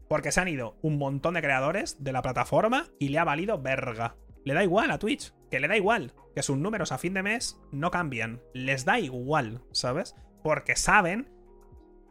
Porque 0.08 0.32
se 0.32 0.40
han 0.40 0.48
ido 0.48 0.76
un 0.82 0.98
montón 0.98 1.34
de 1.34 1.42
creadores 1.42 2.02
de 2.02 2.12
la 2.12 2.22
plataforma 2.22 2.88
y 2.98 3.08
le 3.08 3.18
ha 3.18 3.24
valido 3.24 3.60
verga. 3.60 4.16
Le 4.44 4.54
da 4.54 4.62
igual 4.62 4.90
a 4.90 4.98
Twitch, 4.98 5.32
que 5.50 5.60
le 5.60 5.68
da 5.68 5.76
igual, 5.76 6.14
que 6.34 6.42
sus 6.42 6.56
números 6.56 6.92
a 6.92 6.98
fin 6.98 7.14
de 7.14 7.22
mes 7.22 7.60
no 7.72 7.90
cambian. 7.90 8.40
Les 8.54 8.84
da 8.84 9.00
igual, 9.00 9.62
¿sabes? 9.72 10.14
Porque 10.42 10.76
saben 10.76 11.28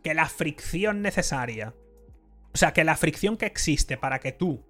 que 0.03 0.13
la 0.13 0.27
fricción 0.27 1.01
necesaria 1.01 1.73
o 2.55 2.57
sea, 2.57 2.71
que 2.71 2.85
la 2.85 2.95
fricción 2.95 3.35
que 3.35 3.47
existe 3.47 3.97
para 3.97 4.19
que 4.19 4.31
tú 4.31 4.65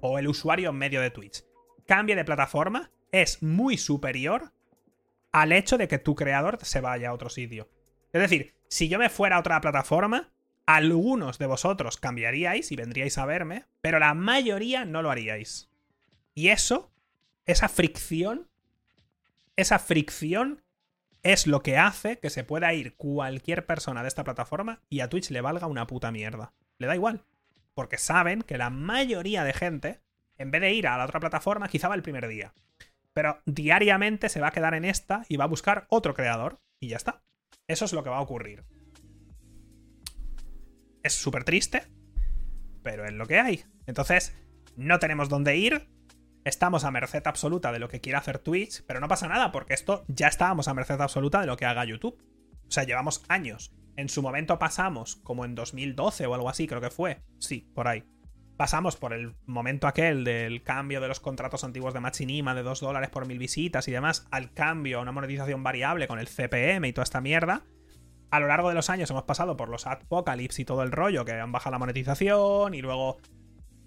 o 0.00 0.18
el 0.18 0.26
usuario 0.26 0.70
en 0.70 0.76
medio 0.78 1.00
de 1.00 1.12
Twitch 1.12 1.44
cambie 1.86 2.16
de 2.16 2.24
plataforma 2.24 2.90
es 3.12 3.40
muy 3.40 3.78
superior 3.78 4.52
al 5.30 5.52
hecho 5.52 5.78
de 5.78 5.86
que 5.86 5.98
tu 5.98 6.16
creador 6.16 6.58
se 6.62 6.80
vaya 6.80 7.10
a 7.10 7.12
otro 7.12 7.30
sitio. 7.30 7.70
Es 8.12 8.20
decir, 8.20 8.56
si 8.68 8.88
yo 8.88 8.98
me 8.98 9.10
fuera 9.10 9.36
a 9.36 9.38
otra 9.38 9.60
plataforma, 9.60 10.32
algunos 10.76 11.38
de 11.38 11.46
vosotros 11.46 11.96
cambiaríais 11.96 12.72
y 12.72 12.76
vendríais 12.76 13.18
a 13.18 13.26
verme, 13.26 13.64
pero 13.80 13.98
la 13.98 14.14
mayoría 14.14 14.84
no 14.84 15.02
lo 15.02 15.10
haríais. 15.10 15.68
Y 16.34 16.48
eso, 16.48 16.90
esa 17.46 17.68
fricción, 17.68 18.48
esa 19.56 19.78
fricción 19.78 20.62
es 21.22 21.46
lo 21.46 21.62
que 21.62 21.76
hace 21.76 22.18
que 22.18 22.30
se 22.30 22.44
pueda 22.44 22.72
ir 22.72 22.94
cualquier 22.96 23.66
persona 23.66 24.02
de 24.02 24.08
esta 24.08 24.24
plataforma 24.24 24.80
y 24.88 25.00
a 25.00 25.08
Twitch 25.08 25.30
le 25.30 25.40
valga 25.40 25.66
una 25.66 25.86
puta 25.86 26.10
mierda 26.10 26.52
le 26.80 26.88
da 26.88 26.96
igual. 26.96 27.22
Porque 27.74 27.98
saben 27.98 28.42
que 28.42 28.58
la 28.58 28.70
mayoría 28.70 29.44
de 29.44 29.52
gente, 29.52 30.00
en 30.38 30.50
vez 30.50 30.60
de 30.60 30.72
ir 30.72 30.88
a 30.88 30.98
la 30.98 31.04
otra 31.04 31.20
plataforma, 31.20 31.68
quizá 31.68 31.88
va 31.88 31.94
el 31.94 32.02
primer 32.02 32.26
día. 32.26 32.52
Pero 33.12 33.40
diariamente 33.44 34.28
se 34.28 34.40
va 34.40 34.48
a 34.48 34.52
quedar 34.52 34.74
en 34.74 34.84
esta 34.84 35.24
y 35.28 35.36
va 35.36 35.44
a 35.44 35.48
buscar 35.48 35.86
otro 35.88 36.14
creador. 36.14 36.58
Y 36.80 36.88
ya 36.88 36.96
está. 36.96 37.22
Eso 37.68 37.84
es 37.84 37.92
lo 37.92 38.02
que 38.02 38.10
va 38.10 38.16
a 38.16 38.22
ocurrir. 38.22 38.64
Es 41.02 41.14
súper 41.14 41.44
triste, 41.44 41.84
pero 42.82 43.04
es 43.04 43.12
lo 43.12 43.26
que 43.26 43.40
hay. 43.40 43.64
Entonces, 43.86 44.36
no 44.76 44.98
tenemos 44.98 45.28
dónde 45.28 45.56
ir. 45.56 45.88
Estamos 46.44 46.84
a 46.84 46.90
merced 46.90 47.26
absoluta 47.26 47.72
de 47.72 47.78
lo 47.78 47.88
que 47.88 48.00
quiera 48.00 48.18
hacer 48.18 48.38
Twitch, 48.38 48.82
pero 48.86 49.00
no 49.00 49.08
pasa 49.08 49.28
nada, 49.28 49.52
porque 49.52 49.74
esto 49.74 50.04
ya 50.08 50.28
estábamos 50.28 50.68
a 50.68 50.74
merced 50.74 51.00
absoluta 51.00 51.40
de 51.40 51.46
lo 51.46 51.56
que 51.56 51.66
haga 51.66 51.84
YouTube. 51.84 52.18
O 52.66 52.70
sea, 52.70 52.84
llevamos 52.84 53.24
años 53.28 53.74
en 54.00 54.08
su 54.08 54.22
momento 54.22 54.58
pasamos, 54.58 55.16
como 55.16 55.44
en 55.44 55.54
2012 55.54 56.26
o 56.26 56.34
algo 56.34 56.48
así, 56.48 56.66
creo 56.66 56.80
que 56.80 56.90
fue. 56.90 57.20
Sí, 57.38 57.70
por 57.74 57.86
ahí. 57.86 58.04
Pasamos 58.56 58.96
por 58.96 59.12
el 59.12 59.34
momento 59.46 59.86
aquel 59.86 60.24
del 60.24 60.62
cambio 60.62 61.00
de 61.00 61.08
los 61.08 61.20
contratos 61.20 61.64
antiguos 61.64 61.94
de 61.94 62.00
Machinima 62.00 62.54
de 62.54 62.62
2 62.62 62.80
dólares 62.80 63.10
por 63.10 63.26
mil 63.26 63.38
visitas 63.38 63.88
y 63.88 63.92
demás, 63.92 64.26
al 64.30 64.52
cambio 64.52 64.98
a 64.98 65.02
una 65.02 65.12
monetización 65.12 65.62
variable 65.62 66.08
con 66.08 66.18
el 66.18 66.28
CPM 66.28 66.88
y 66.88 66.92
toda 66.92 67.04
esta 67.04 67.20
mierda. 67.20 67.64
A 68.30 68.38
lo 68.38 68.46
largo 68.46 68.68
de 68.68 68.74
los 68.74 68.90
años 68.90 69.10
hemos 69.10 69.24
pasado 69.24 69.56
por 69.56 69.68
los 69.68 69.86
Apocalypse 69.86 70.62
y 70.62 70.64
todo 70.64 70.82
el 70.82 70.92
rollo, 70.92 71.24
que 71.24 71.32
han 71.32 71.52
bajado 71.52 71.72
la 71.72 71.78
monetización 71.78 72.74
y 72.74 72.80
luego 72.80 73.18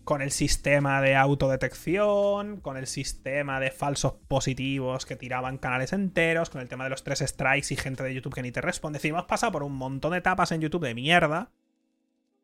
con 0.04 0.22
el 0.22 0.32
sistema 0.32 1.02
de 1.02 1.16
autodetección, 1.16 2.60
con 2.60 2.76
el 2.76 2.88
sistema 2.88 3.62
de 3.62 3.72
falsos 3.72 4.16
positivos 4.28 5.06
que 5.06 5.16
tiraban 5.16 5.58
canales 5.58 5.94
enteros, 5.94 6.50
con 6.50 6.60
el 6.60 6.68
tema 6.68 6.84
de 6.84 6.90
los 6.90 7.06
tres 7.06 7.20
strikes 7.20 7.74
y 7.74 7.78
gente 7.78 8.04
de 8.04 8.14
YouTube 8.14 8.34
que 8.34 8.42
ni 8.42 8.52
te 8.52 8.60
responde. 8.60 8.98
Es 8.98 9.02
decir, 9.02 9.12
hemos 9.14 9.26
pasado 9.26 9.54
por 9.54 9.64
un 9.64 9.76
montón 9.76 10.12
de 10.12 10.18
etapas 10.18 10.52
en 10.52 10.60
YouTube 10.60 10.86
de 10.86 10.94
mierda. 10.94 11.52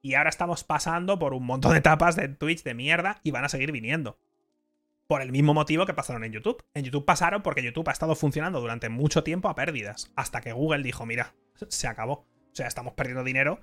Y 0.02 0.14
ahora 0.14 0.30
estamos 0.30 0.64
pasando 0.64 1.20
por 1.20 1.34
un 1.34 1.45
montón 1.45 1.74
de 1.74 1.80
etapas 1.80 2.16
de 2.16 2.30
Twitch 2.30 2.64
de 2.64 2.74
mierda 2.74 3.20
y 3.24 3.32
van 3.32 3.43
a 3.43 3.50
seguir 3.50 3.74
viniendo. 3.74 4.18
Por 5.10 5.24
el 5.24 5.32
mismo 5.32 5.55
motivo 5.55 5.88
que 5.88 5.95
pasaron 5.95 6.24
en 6.24 6.32
YouTube. 6.32 6.64
En 6.76 6.86
YouTube 6.86 7.03
pasaron 7.03 7.41
porque 7.41 7.64
YouTube 7.64 7.89
ha 7.89 7.93
estado 7.93 8.14
funcionando 8.14 8.62
durante 8.62 8.89
mucho 8.89 9.24
tiempo 9.24 9.49
a 9.49 9.55
pérdidas. 9.55 10.12
Hasta 10.16 10.39
que 10.39 10.53
Google 10.53 10.84
dijo, 10.84 11.07
mira, 11.07 11.34
se 11.68 11.88
acabó. 11.88 12.28
O 12.51 12.53
sea, 12.53 12.68
estamos 12.68 12.93
perdiendo 12.93 13.24
dinero 13.24 13.60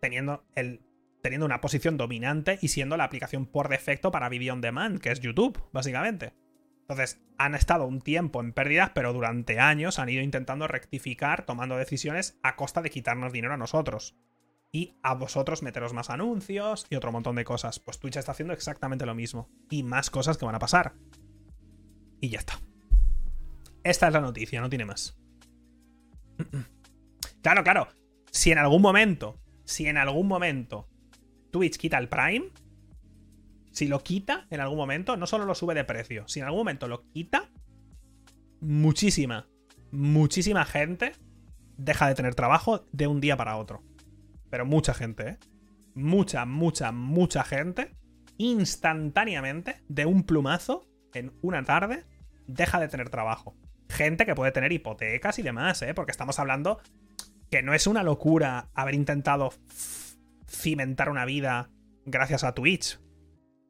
teniendo, 0.00 0.46
el, 0.54 0.80
teniendo 1.20 1.44
una 1.44 1.60
posición 1.60 1.98
dominante 1.98 2.58
y 2.62 2.68
siendo 2.68 2.96
la 2.96 3.04
aplicación 3.04 3.44
por 3.44 3.68
defecto 3.68 4.10
para 4.10 4.30
video 4.30 4.54
on 4.54 4.62
demand, 4.62 4.98
que 4.98 5.10
es 5.10 5.20
YouTube, 5.20 5.62
básicamente. 5.72 6.32
Entonces, 6.80 7.20
han 7.36 7.54
estado 7.54 7.84
un 7.84 8.00
tiempo 8.00 8.40
en 8.40 8.54
pérdidas, 8.54 8.92
pero 8.94 9.12
durante 9.12 9.60
años 9.60 9.98
han 9.98 10.08
ido 10.08 10.22
intentando 10.22 10.68
rectificar, 10.68 11.44
tomando 11.44 11.76
decisiones 11.76 12.38
a 12.42 12.56
costa 12.56 12.80
de 12.80 12.88
quitarnos 12.88 13.34
dinero 13.34 13.52
a 13.52 13.58
nosotros. 13.58 14.16
Y 14.72 14.96
a 15.02 15.14
vosotros 15.14 15.62
meteros 15.62 15.92
más 15.92 16.08
anuncios 16.08 16.86
y 16.88 16.96
otro 16.96 17.12
montón 17.12 17.36
de 17.36 17.44
cosas. 17.44 17.78
Pues 17.78 17.98
Twitch 17.98 18.16
está 18.16 18.32
haciendo 18.32 18.54
exactamente 18.54 19.04
lo 19.04 19.14
mismo. 19.14 19.50
Y 19.70 19.82
más 19.82 20.08
cosas 20.08 20.38
que 20.38 20.46
van 20.46 20.54
a 20.54 20.58
pasar. 20.58 20.94
Y 22.20 22.30
ya 22.30 22.38
está. 22.38 22.58
Esta 23.84 24.06
es 24.06 24.12
la 24.12 24.20
noticia, 24.20 24.60
no 24.60 24.70
tiene 24.70 24.84
más. 24.84 25.16
Claro, 27.42 27.64
claro. 27.64 27.88
Si 28.30 28.52
en 28.52 28.58
algún 28.58 28.80
momento, 28.82 29.40
si 29.64 29.88
en 29.88 29.96
algún 29.98 30.28
momento 30.28 30.88
Twitch 31.50 31.76
quita 31.76 31.98
el 31.98 32.08
Prime, 32.08 32.50
si 33.72 33.88
lo 33.88 34.02
quita 34.02 34.46
en 34.50 34.60
algún 34.60 34.78
momento, 34.78 35.16
no 35.16 35.26
solo 35.26 35.44
lo 35.44 35.56
sube 35.56 35.74
de 35.74 35.84
precio, 35.84 36.28
si 36.28 36.38
en 36.38 36.46
algún 36.46 36.60
momento 36.60 36.86
lo 36.86 37.02
quita, 37.10 37.50
muchísima, 38.60 39.48
muchísima 39.90 40.64
gente 40.64 41.14
deja 41.76 42.06
de 42.06 42.14
tener 42.14 42.34
trabajo 42.34 42.86
de 42.92 43.08
un 43.08 43.20
día 43.20 43.36
para 43.36 43.56
otro. 43.56 43.82
Pero 44.52 44.66
mucha 44.66 44.92
gente, 44.92 45.28
¿eh? 45.28 45.38
Mucha, 45.94 46.44
mucha, 46.44 46.92
mucha 46.92 47.42
gente, 47.42 47.96
instantáneamente, 48.36 49.80
de 49.88 50.04
un 50.04 50.24
plumazo, 50.24 50.86
en 51.14 51.32
una 51.40 51.62
tarde, 51.62 52.04
deja 52.46 52.78
de 52.78 52.88
tener 52.88 53.08
trabajo. 53.08 53.56
Gente 53.88 54.26
que 54.26 54.34
puede 54.34 54.52
tener 54.52 54.70
hipotecas 54.70 55.38
y 55.38 55.42
demás, 55.42 55.80
¿eh? 55.80 55.94
Porque 55.94 56.10
estamos 56.10 56.38
hablando 56.38 56.82
que 57.50 57.62
no 57.62 57.72
es 57.72 57.86
una 57.86 58.02
locura 58.02 58.68
haber 58.74 58.94
intentado 58.94 59.54
cimentar 60.46 61.08
una 61.08 61.24
vida 61.24 61.70
gracias 62.04 62.44
a 62.44 62.52
Twitch. 62.52 63.00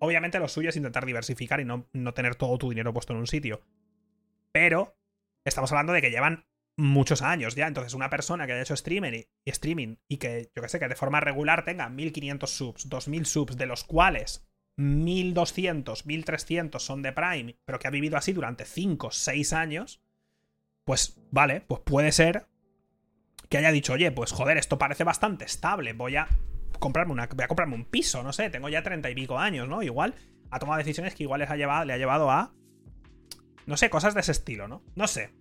Obviamente 0.01 0.41
lo 0.41 0.49
suyo 0.49 0.71
es 0.71 0.77
intentar 0.77 1.07
diversificar 1.07 1.61
y 1.61 1.65
no, 1.65 1.87
no 1.93 2.13
tener 2.13 2.35
todo 2.35 2.59
tu 2.59 2.71
dinero 2.71 2.93
puesto 2.93 3.13
en 3.13 3.21
un 3.21 3.29
sitio. 3.29 3.63
Pero 4.51 4.97
estamos 5.45 5.71
hablando 5.71 5.93
de 5.93 6.03
que 6.03 6.11
llevan 6.11 6.45
muchos 6.77 7.23
años 7.23 7.55
ya. 7.55 7.67
Entonces, 7.67 7.95
una 7.95 8.11
persona 8.11 8.47
que 8.47 8.53
haya 8.53 8.63
hecho 8.63 8.75
streaming 8.75 9.13
y, 9.45 9.51
streaming 9.51 9.97
y 10.09 10.17
que, 10.19 10.51
yo 10.55 10.63
que 10.63 10.69
sé, 10.69 10.79
que 10.79 10.89
de 10.89 10.97
forma 10.97 11.21
regular 11.21 11.65
tenga 11.65 11.89
1500 11.89 12.51
subs, 12.51 12.89
2000 12.89 13.27
subs, 13.27 13.57
de 13.57 13.67
los 13.67 13.85
cuales 13.85 14.47
1200, 14.77 16.07
1300 16.07 16.85
son 16.85 17.03
de 17.03 17.13
Prime, 17.13 17.57
pero 17.65 17.79
que 17.79 17.89
ha 17.89 17.91
vivido 17.91 18.17
así 18.17 18.33
durante 18.33 18.65
5, 18.65 19.11
6 19.11 19.53
años, 19.53 20.03
pues 20.85 21.19
vale, 21.31 21.61
pues 21.61 21.83
puede 21.83 22.13
ser 22.13 22.47
que 23.49 23.59
haya 23.59 23.71
dicho, 23.71 23.93
oye, 23.93 24.11
pues 24.11 24.33
joder, 24.33 24.57
esto 24.57 24.79
parece 24.79 25.05
bastante 25.05 25.45
estable, 25.45 25.93
voy 25.93 26.17
a 26.17 26.27
comprarme 26.79 27.13
una, 27.13 27.27
voy 27.27 27.45
a 27.45 27.49
comprarme 27.49 27.75
un 27.75 27.85
piso, 27.85 28.23
no 28.23 28.33
sé, 28.33 28.49
tengo 28.49 28.69
ya 28.69 28.83
treinta 28.83 29.11
y 29.11 29.15
pico 29.15 29.39
años, 29.39 29.69
¿no? 29.69 29.83
Igual 29.83 30.15
ha 30.51 30.59
tomado 30.59 30.79
decisiones 30.79 31.15
que 31.15 31.25
igual 31.25 31.41
les 31.41 31.51
ha 31.51 31.57
llevado, 31.57 31.85
le 31.85 31.93
ha 31.93 31.99
llevado 31.99 32.31
a, 32.31 32.55
no 33.67 33.77
sé, 33.77 33.91
cosas 33.91 34.15
de 34.15 34.21
ese 34.21 34.33
estilo, 34.33 34.69
¿no? 34.69 34.83
No 34.95 35.07
sé. 35.07 35.35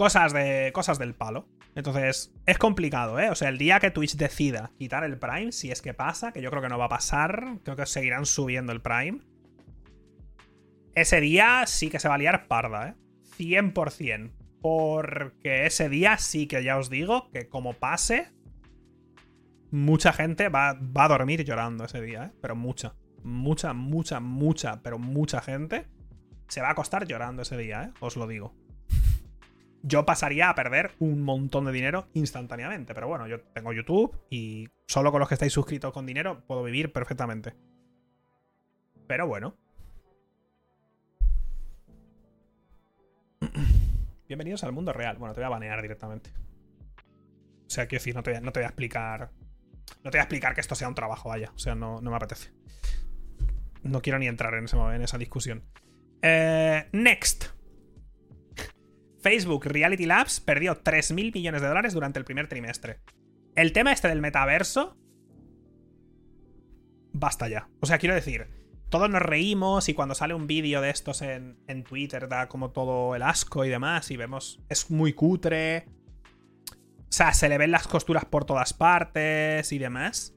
Cosas 0.00 0.32
de, 0.32 0.70
cosas 0.72 0.98
del 0.98 1.14
palo. 1.14 1.46
Entonces, 1.74 2.32
es 2.46 2.56
complicado, 2.56 3.20
¿eh? 3.20 3.28
O 3.28 3.34
sea, 3.34 3.50
el 3.50 3.58
día 3.58 3.80
que 3.80 3.90
Twitch 3.90 4.16
decida 4.16 4.72
quitar 4.78 5.04
el 5.04 5.18
Prime, 5.18 5.52
si 5.52 5.70
es 5.70 5.82
que 5.82 5.92
pasa, 5.92 6.32
que 6.32 6.40
yo 6.40 6.48
creo 6.48 6.62
que 6.62 6.70
no 6.70 6.78
va 6.78 6.86
a 6.86 6.88
pasar, 6.88 7.58
creo 7.64 7.76
que 7.76 7.84
seguirán 7.84 8.24
subiendo 8.24 8.72
el 8.72 8.80
Prime. 8.80 9.20
Ese 10.94 11.20
día 11.20 11.64
sí 11.66 11.90
que 11.90 11.98
se 11.98 12.08
va 12.08 12.14
a 12.14 12.16
liar 12.16 12.48
parda, 12.48 12.88
¿eh? 12.88 12.94
100%. 13.36 14.32
Porque 14.62 15.66
ese 15.66 15.90
día 15.90 16.16
sí 16.16 16.46
que 16.46 16.64
ya 16.64 16.78
os 16.78 16.88
digo 16.88 17.30
que 17.30 17.50
como 17.50 17.74
pase, 17.74 18.32
mucha 19.70 20.14
gente 20.14 20.48
va, 20.48 20.78
va, 20.80 21.04
a 21.04 21.08
dormir 21.08 21.44
llorando 21.44 21.84
ese 21.84 22.00
día, 22.00 22.24
¿eh? 22.24 22.32
Pero 22.40 22.56
mucha. 22.56 22.94
Mucha, 23.22 23.74
mucha, 23.74 24.18
mucha, 24.18 24.80
pero 24.82 24.98
mucha 24.98 25.42
gente 25.42 25.88
se 26.48 26.62
va 26.62 26.68
a 26.68 26.72
acostar 26.72 27.06
llorando 27.06 27.42
ese 27.42 27.58
día, 27.58 27.82
¿eh? 27.82 27.92
Os 28.00 28.16
lo 28.16 28.26
digo. 28.26 28.54
Yo 29.82 30.04
pasaría 30.04 30.50
a 30.50 30.54
perder 30.54 30.94
un 30.98 31.22
montón 31.22 31.64
de 31.64 31.72
dinero 31.72 32.08
instantáneamente. 32.14 32.94
Pero 32.94 33.08
bueno, 33.08 33.26
yo 33.26 33.40
tengo 33.40 33.72
YouTube 33.72 34.14
y 34.30 34.68
solo 34.86 35.10
con 35.10 35.20
los 35.20 35.28
que 35.28 35.34
estáis 35.34 35.52
suscritos 35.52 35.92
con 35.92 36.06
dinero 36.06 36.44
puedo 36.46 36.62
vivir 36.62 36.92
perfectamente. 36.92 37.54
Pero 39.06 39.26
bueno. 39.26 39.56
Bienvenidos 44.28 44.64
al 44.64 44.72
mundo 44.72 44.92
real. 44.92 45.16
Bueno, 45.16 45.34
te 45.34 45.40
voy 45.40 45.46
a 45.46 45.50
banear 45.50 45.80
directamente. 45.82 46.30
O 47.66 47.70
sea, 47.70 47.86
quiero 47.86 48.00
decir, 48.00 48.14
no 48.14 48.22
te, 48.22 48.40
no 48.40 48.52
te 48.52 48.60
voy 48.60 48.64
a 48.64 48.68
explicar 48.68 49.30
no 50.02 50.10
te 50.10 50.16
voy 50.16 50.20
a 50.20 50.22
explicar 50.22 50.54
que 50.54 50.60
esto 50.60 50.74
sea 50.74 50.88
un 50.88 50.94
trabajo, 50.94 51.28
vaya. 51.28 51.52
O 51.54 51.58
sea, 51.58 51.74
no, 51.74 52.00
me 52.00 52.14
apetece. 52.14 52.50
No 53.82 54.00
quiero 54.02 54.18
ni 54.18 54.28
entrar 54.28 54.54
en, 54.54 54.66
en 54.66 55.02
esa 55.02 55.18
discusión. 55.18 55.62
Eh, 56.22 56.88
next. 56.92 57.46
Facebook 59.20 59.66
Reality 59.66 60.06
Labs 60.06 60.40
perdió 60.40 60.82
3.000 60.82 61.34
millones 61.34 61.62
de 61.62 61.68
dólares 61.68 61.92
durante 61.92 62.18
el 62.18 62.24
primer 62.24 62.48
trimestre. 62.48 63.00
El 63.54 63.72
tema 63.72 63.92
este 63.92 64.08
del 64.08 64.20
metaverso... 64.20 64.96
Basta 67.12 67.48
ya. 67.48 67.68
O 67.80 67.86
sea, 67.86 67.98
quiero 67.98 68.14
decir, 68.14 68.48
todos 68.88 69.10
nos 69.10 69.20
reímos 69.20 69.88
y 69.88 69.94
cuando 69.94 70.14
sale 70.14 70.34
un 70.34 70.46
vídeo 70.46 70.80
de 70.80 70.90
estos 70.90 71.22
en, 71.22 71.58
en 71.66 71.84
Twitter 71.84 72.28
da 72.28 72.48
como 72.48 72.70
todo 72.70 73.14
el 73.14 73.22
asco 73.22 73.64
y 73.64 73.68
demás 73.68 74.10
y 74.10 74.16
vemos... 74.16 74.60
Es 74.68 74.90
muy 74.90 75.12
cutre 75.12 75.86
o 77.10 77.12
sea, 77.12 77.32
se 77.32 77.48
le 77.48 77.58
ven 77.58 77.72
las 77.72 77.88
costuras 77.88 78.24
por 78.24 78.44
todas 78.44 78.72
partes 78.72 79.72
y 79.72 79.78
demás. 79.78 80.32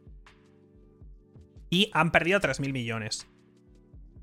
Y 1.69 1.91
han 1.93 2.11
perdido 2.11 2.39
3.000 2.39 2.73
millones. 2.73 3.27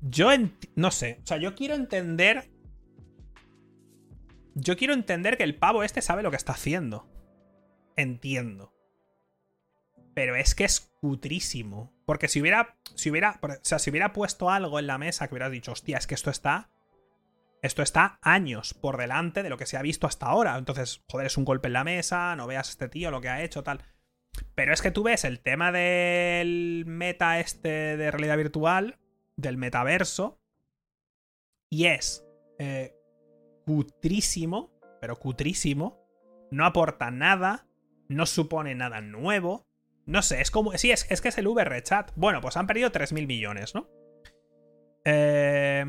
Yo 0.01 0.27
no 0.75 0.91
sé. 0.91 1.19
O 1.23 1.27
sea, 1.27 1.37
yo 1.37 1.55
quiero 1.55 1.75
entender. 1.75 2.49
Yo 4.53 4.77
quiero 4.77 4.93
entender 4.93 5.37
que 5.37 5.43
el 5.43 5.55
pavo 5.55 5.83
este 5.83 6.01
sabe 6.01 6.23
lo 6.23 6.31
que 6.31 6.37
está 6.37 6.53
haciendo. 6.53 7.07
Entiendo. 7.95 8.73
Pero 10.13 10.35
es 10.35 10.55
que 10.55 10.65
es 10.65 10.91
cutrísimo. 10.99 11.93
Porque 12.05 12.27
si 12.27 12.41
hubiera. 12.41 12.77
Si 12.95 13.09
hubiera. 13.09 13.39
O 13.41 13.47
sea, 13.61 13.79
si 13.79 13.89
hubiera 13.89 14.13
puesto 14.13 14.49
algo 14.49 14.79
en 14.79 14.87
la 14.87 14.97
mesa 14.97 15.27
que 15.27 15.35
hubiera 15.35 15.49
dicho, 15.49 15.71
hostia, 15.71 15.97
es 15.97 16.07
que 16.07 16.15
esto 16.15 16.29
está 16.29 16.69
esto 17.61 17.83
está 17.83 18.17
años 18.21 18.73
por 18.73 18.97
delante 18.97 19.43
de 19.43 19.49
lo 19.49 19.57
que 19.57 19.67
se 19.67 19.77
ha 19.77 19.81
visto 19.81 20.07
hasta 20.07 20.25
ahora. 20.25 20.57
Entonces, 20.57 21.03
joder, 21.07 21.27
es 21.27 21.37
un 21.37 21.45
golpe 21.45 21.67
en 21.67 21.73
la 21.73 21.83
mesa, 21.83 22.35
no 22.35 22.47
veas 22.47 22.67
a 22.67 22.71
este 22.71 22.89
tío 22.89 23.11
lo 23.11 23.21
que 23.21 23.29
ha 23.29 23.43
hecho, 23.43 23.63
tal. 23.63 23.83
Pero 24.55 24.73
es 24.73 24.81
que 24.81 24.91
tú 24.91 25.03
ves 25.03 25.25
el 25.25 25.39
tema 25.41 25.71
del 25.71 26.85
meta 26.87 27.39
este 27.39 27.97
de 27.97 28.11
realidad 28.11 28.37
virtual, 28.37 28.97
del 29.35 29.57
metaverso, 29.57 30.39
y 31.69 31.85
es 31.85 32.25
eh, 32.57 32.95
cutrísimo, 33.71 34.69
pero 34.99 35.15
cutrísimo, 35.15 35.97
no 36.51 36.65
aporta 36.65 37.09
nada, 37.09 37.67
no 38.09 38.25
supone 38.25 38.75
nada 38.75 38.99
nuevo. 38.99 39.65
No 40.05 40.21
sé, 40.21 40.41
es 40.41 40.51
como. 40.51 40.77
Sí, 40.77 40.91
es, 40.91 41.09
es 41.09 41.21
que 41.21 41.29
es 41.29 41.37
el 41.37 41.47
VR-Chat. 41.47 42.11
Bueno, 42.15 42.41
pues 42.41 42.57
han 42.57 42.67
perdido 42.67 42.91
3.000 42.91 43.27
millones, 43.27 43.73
¿no? 43.73 43.87
Eh 45.05 45.85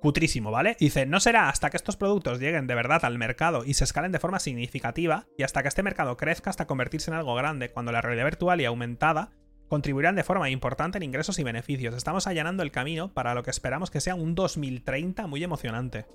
cutrísimo, 0.00 0.52
¿vale? 0.52 0.76
Dice, 0.78 1.06
no 1.06 1.18
será 1.18 1.48
hasta 1.48 1.70
que 1.70 1.76
estos 1.76 1.96
productos 1.96 2.38
lleguen 2.38 2.68
de 2.68 2.76
verdad 2.76 3.04
al 3.04 3.18
mercado 3.18 3.64
y 3.64 3.74
se 3.74 3.82
escalen 3.82 4.12
de 4.12 4.20
forma 4.20 4.38
significativa 4.38 5.26
y 5.36 5.42
hasta 5.42 5.60
que 5.62 5.68
este 5.68 5.82
mercado 5.82 6.16
crezca 6.16 6.50
hasta 6.50 6.68
convertirse 6.68 7.10
en 7.10 7.16
algo 7.16 7.34
grande, 7.34 7.70
cuando 7.70 7.90
la 7.90 8.00
realidad 8.00 8.26
virtual 8.26 8.60
y 8.60 8.64
aumentada 8.64 9.32
contribuirán 9.68 10.16
de 10.16 10.24
forma 10.24 10.50
importante 10.50 10.98
en 10.98 11.04
ingresos 11.04 11.38
y 11.38 11.44
beneficios. 11.44 11.94
Estamos 11.94 12.26
allanando 12.26 12.62
el 12.62 12.70
camino 12.70 13.12
para 13.12 13.34
lo 13.34 13.42
que 13.42 13.50
esperamos 13.50 13.90
que 13.90 14.00
sea 14.00 14.14
un 14.14 14.34
2030 14.34 15.26
muy 15.26 15.44
emocionante. 15.44 16.06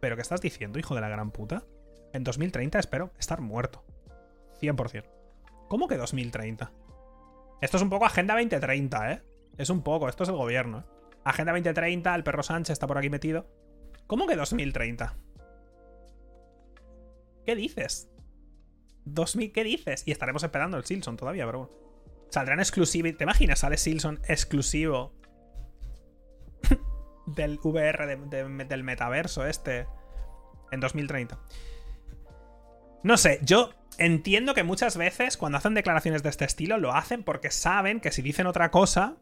¿Pero 0.00 0.16
qué 0.16 0.22
estás 0.22 0.40
diciendo, 0.40 0.78
hijo 0.78 0.94
de 0.94 1.00
la 1.00 1.08
gran 1.08 1.30
puta? 1.30 1.64
En 2.12 2.24
2030 2.24 2.78
espero 2.78 3.12
estar 3.18 3.40
muerto. 3.40 3.84
100%. 4.60 5.04
¿Cómo 5.68 5.88
que 5.88 5.96
2030? 5.96 6.72
Esto 7.60 7.76
es 7.76 7.82
un 7.82 7.90
poco 7.90 8.06
Agenda 8.06 8.34
2030, 8.34 9.12
¿eh? 9.12 9.22
Es 9.58 9.68
un 9.70 9.82
poco, 9.82 10.08
esto 10.08 10.22
es 10.22 10.28
el 10.30 10.36
gobierno, 10.36 10.80
¿eh? 10.80 10.84
Agenda 11.24 11.52
2030, 11.52 12.14
el 12.14 12.24
perro 12.24 12.42
Sánchez 12.42 12.72
está 12.72 12.86
por 12.86 12.96
aquí 12.96 13.10
metido. 13.10 13.46
¿Cómo 14.06 14.26
que 14.26 14.36
2030? 14.36 15.16
¿Qué 17.44 17.54
dices? 17.54 18.10
2000, 19.04 19.52
¿Qué 19.52 19.64
dices? 19.64 20.02
Y 20.06 20.12
estaremos 20.12 20.42
esperando 20.42 20.76
el 20.78 20.84
Silson 20.84 21.16
todavía, 21.16 21.44
pero 21.44 21.58
bueno. 21.58 21.89
Saldrán 22.30 22.60
exclusivos. 22.60 23.16
¿Te 23.16 23.24
imaginas? 23.24 23.60
Sale 23.60 23.76
Silson 23.76 24.20
exclusivo 24.26 25.14
del 27.26 27.58
VR, 27.62 28.16
del 28.16 28.84
metaverso 28.84 29.46
este, 29.46 29.86
en 30.70 30.80
2030. 30.80 31.38
No 33.02 33.16
sé, 33.16 33.40
yo 33.42 33.70
entiendo 33.98 34.54
que 34.54 34.62
muchas 34.62 34.96
veces 34.96 35.36
cuando 35.36 35.58
hacen 35.58 35.74
declaraciones 35.74 36.22
de 36.22 36.28
este 36.28 36.44
estilo 36.44 36.78
lo 36.78 36.92
hacen 36.92 37.22
porque 37.22 37.50
saben 37.50 38.00
que 38.00 38.12
si 38.12 38.22
dicen 38.22 38.46
otra 38.46 38.70
cosa 38.70 39.16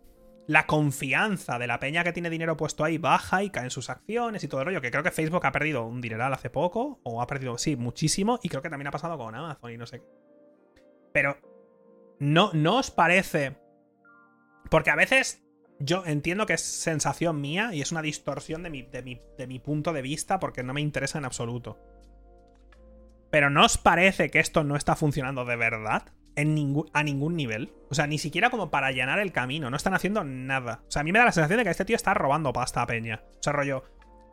la 0.48 0.66
confianza 0.66 1.59
de 1.59 1.66
la 1.66 1.78
peña 1.78 2.02
que 2.02 2.12
tiene 2.14 2.30
dinero 2.30 2.56
puesto 2.56 2.82
ahí 2.82 2.96
baja 2.96 3.42
y 3.42 3.50
caen 3.50 3.68
sus 3.68 3.90
acciones 3.90 4.42
y 4.42 4.48
todo 4.48 4.62
el 4.62 4.66
rollo. 4.66 4.80
Que 4.80 4.90
creo 4.90 5.02
que 5.02 5.11
Facebook 5.11 5.44
ha 5.44 5.52
perdido 5.52 5.84
un 5.84 6.00
dineral 6.00 6.32
hace 6.32 6.48
poco, 6.48 7.00
o 7.02 7.20
ha 7.20 7.26
perdido, 7.26 7.59
sí, 7.59 7.76
muchísimo, 7.76 8.40
y 8.42 8.48
creo 8.48 8.62
que 8.62 8.70
también 8.70 8.88
ha 8.88 8.90
pasado 8.90 9.18
con 9.18 9.34
Amazon 9.34 9.70
y 9.70 9.76
no 9.76 9.86
sé 9.86 10.00
qué. 10.00 10.06
Pero, 11.12 11.36
¿no, 12.18 12.50
¿no 12.52 12.78
os 12.78 12.90
parece? 12.90 13.56
Porque 14.70 14.90
a 14.90 14.96
veces 14.96 15.42
yo 15.78 16.04
entiendo 16.06 16.46
que 16.46 16.54
es 16.54 16.62
sensación 16.62 17.40
mía 17.40 17.70
y 17.72 17.80
es 17.80 17.92
una 17.92 18.02
distorsión 18.02 18.62
de 18.62 18.70
mi, 18.70 18.82
de 18.82 19.22
de 19.36 19.46
mi 19.46 19.58
punto 19.58 19.92
de 19.92 20.02
vista 20.02 20.40
porque 20.40 20.62
no 20.62 20.74
me 20.74 20.80
interesa 20.80 21.18
en 21.18 21.24
absoluto. 21.24 21.78
Pero 23.30 23.50
¿no 23.50 23.64
os 23.64 23.78
parece 23.78 24.30
que 24.30 24.40
esto 24.40 24.64
no 24.64 24.76
está 24.76 24.96
funcionando 24.96 25.44
de 25.44 25.56
verdad? 25.56 26.12
ningún, 26.44 26.88
a 26.92 27.02
ningún 27.02 27.36
nivel. 27.36 27.72
O 27.90 27.94
sea, 27.94 28.06
ni 28.06 28.18
siquiera 28.18 28.50
como 28.50 28.70
para 28.70 28.88
allanar 28.88 29.18
el 29.18 29.32
camino. 29.32 29.70
No 29.70 29.76
están 29.76 29.94
haciendo 29.94 30.24
nada. 30.24 30.82
O 30.88 30.90
sea, 30.90 31.00
a 31.00 31.04
mí 31.04 31.12
me 31.12 31.18
da 31.18 31.24
la 31.24 31.32
sensación 31.32 31.58
de 31.58 31.64
que 31.64 31.70
este 31.70 31.84
tío 31.84 31.96
está 31.96 32.14
robando 32.14 32.52
pasta 32.52 32.82
a 32.82 32.86
Peña. 32.86 33.22
O 33.38 33.42
sea, 33.42 33.52
rollo, 33.52 33.84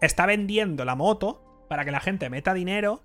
está 0.02 0.26
vendiendo 0.26 0.86
la 0.86 0.96
moto 0.96 1.66
para 1.70 1.86
que 1.86 1.92
la 1.92 2.00
gente 2.00 2.30
meta 2.30 2.54
dinero, 2.54 3.04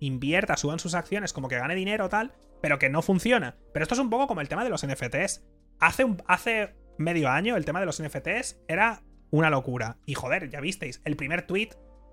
invierta, 0.00 0.56
suban 0.56 0.78
sus 0.78 0.94
acciones, 0.94 1.32
como 1.32 1.48
que 1.48 1.58
gane 1.58 1.74
dinero 1.74 2.08
tal, 2.08 2.32
pero 2.62 2.78
que 2.78 2.88
no 2.88 3.02
funciona. 3.02 3.56
Pero 3.72 3.82
esto 3.82 3.94
es 3.94 4.00
un 4.00 4.08
poco 4.08 4.26
como 4.26 4.40
el 4.40 4.48
tema 4.48 4.64
de 4.64 4.70
los 4.70 4.86
NFTs. 4.86 5.44
Hace, 5.80 6.04
un, 6.04 6.22
hace 6.26 6.74
medio 6.96 7.28
año 7.28 7.56
el 7.56 7.64
tema 7.64 7.80
de 7.80 7.86
los 7.86 8.02
NFTs 8.02 8.62
era 8.68 9.02
una 9.30 9.50
locura. 9.50 9.98
Y 10.06 10.14
joder, 10.14 10.48
ya 10.48 10.60
visteis, 10.60 11.02
el 11.04 11.16
primer 11.16 11.42
tweet, 11.42 11.70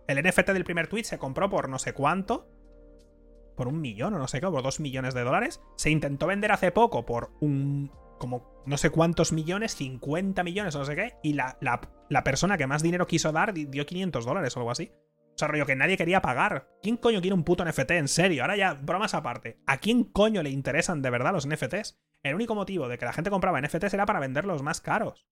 el 0.08 0.22
NFT 0.22 0.50
del 0.50 0.66
primer 0.66 0.88
tweet 0.88 1.04
se 1.04 1.20
compró 1.20 1.50
por 1.50 1.70
no 1.70 1.80
sé 1.80 1.93
cuánto 1.93 2.50
por 3.60 3.68
un 3.68 3.82
millón 3.82 4.14
o 4.14 4.18
no 4.18 4.28
sé 4.30 4.39
qué, 4.39 4.47
por 4.47 4.64
dos 4.64 4.80
millones 4.80 5.14
de 5.14 5.22
dólares. 5.22 5.62
Se 5.76 5.89
intentó 5.89 6.28
vender 6.28 6.54
hace 6.54 6.72
poco 6.72 7.06
por 7.06 7.34
un. 7.41 7.91
como 8.18 8.64
no 8.66 8.78
sé 8.78 8.89
cuántos 8.89 9.34
millones, 9.34 9.76
50 9.76 10.43
millones 10.43 10.76
o 10.76 10.80
no 10.80 10.86
sé 10.86 10.95
qué, 10.95 11.16
y 11.24 11.34
la, 11.34 11.58
la, 11.60 12.24
persona 12.24 12.58
que 12.58 12.68
más 12.68 12.82
dinero 12.82 13.06
quiso 13.06 13.34
dar 13.34 13.54
dio 13.54 13.86
500 13.86 14.26
dólares 14.26 14.56
o 14.56 14.62
algo 14.62 14.72
así. 14.72 14.93
Sea, 15.40 15.48
rollo 15.48 15.66
que 15.66 15.78
nadie 15.78 15.96
quería 15.96 16.22
pagar. 16.22 16.68
¿Quién 16.82 16.98
coño 16.98 17.22
quiere 17.22 17.34
un 17.34 17.46
puto 17.46 17.64
NFT? 17.64 17.92
En 17.92 18.10
serio, 18.10 18.44
ahora 18.44 18.58
ya, 18.58 18.74
bromas 18.74 19.14
aparte. 19.14 19.62
¿A 19.68 19.78
quién 19.78 20.04
coño 20.04 20.44
le 20.44 20.50
interesan 20.50 21.02
de 21.02 21.10
verdad 21.10 21.32
los 21.32 21.48
NFTs? 21.48 21.98
El 22.24 22.36
único 22.36 22.56
motivo 22.56 22.90
de 22.90 22.98
que 22.98 23.06
la 23.06 23.14
gente 23.14 23.30
compraba 23.30 23.62
NFTs 23.62 23.94
era 23.94 24.06
para 24.06 24.20
venderlos 24.20 24.64
más 24.64 24.82
caros. 24.82 25.26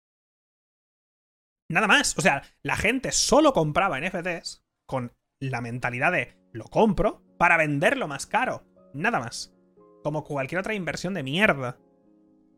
Nada 1.69 1.87
más. 1.87 2.17
O 2.17 2.21
sea, 2.21 2.43
la 2.63 2.77
gente 2.77 3.11
solo 3.11 3.51
compraba 3.51 3.99
NFTs 3.99 4.65
con 4.85 5.11
la 5.41 5.59
mentalidad 5.59 6.13
de 6.13 6.37
lo 6.53 6.63
compro 6.65 7.21
para 7.37 7.57
venderlo 7.57 8.07
más 8.07 8.25
caro. 8.25 8.63
Nada 8.93 9.19
más. 9.19 9.53
Como 10.05 10.23
cualquier 10.23 10.59
otra 10.59 10.73
inversión 10.73 11.15
de 11.15 11.23
mierda. 11.23 11.79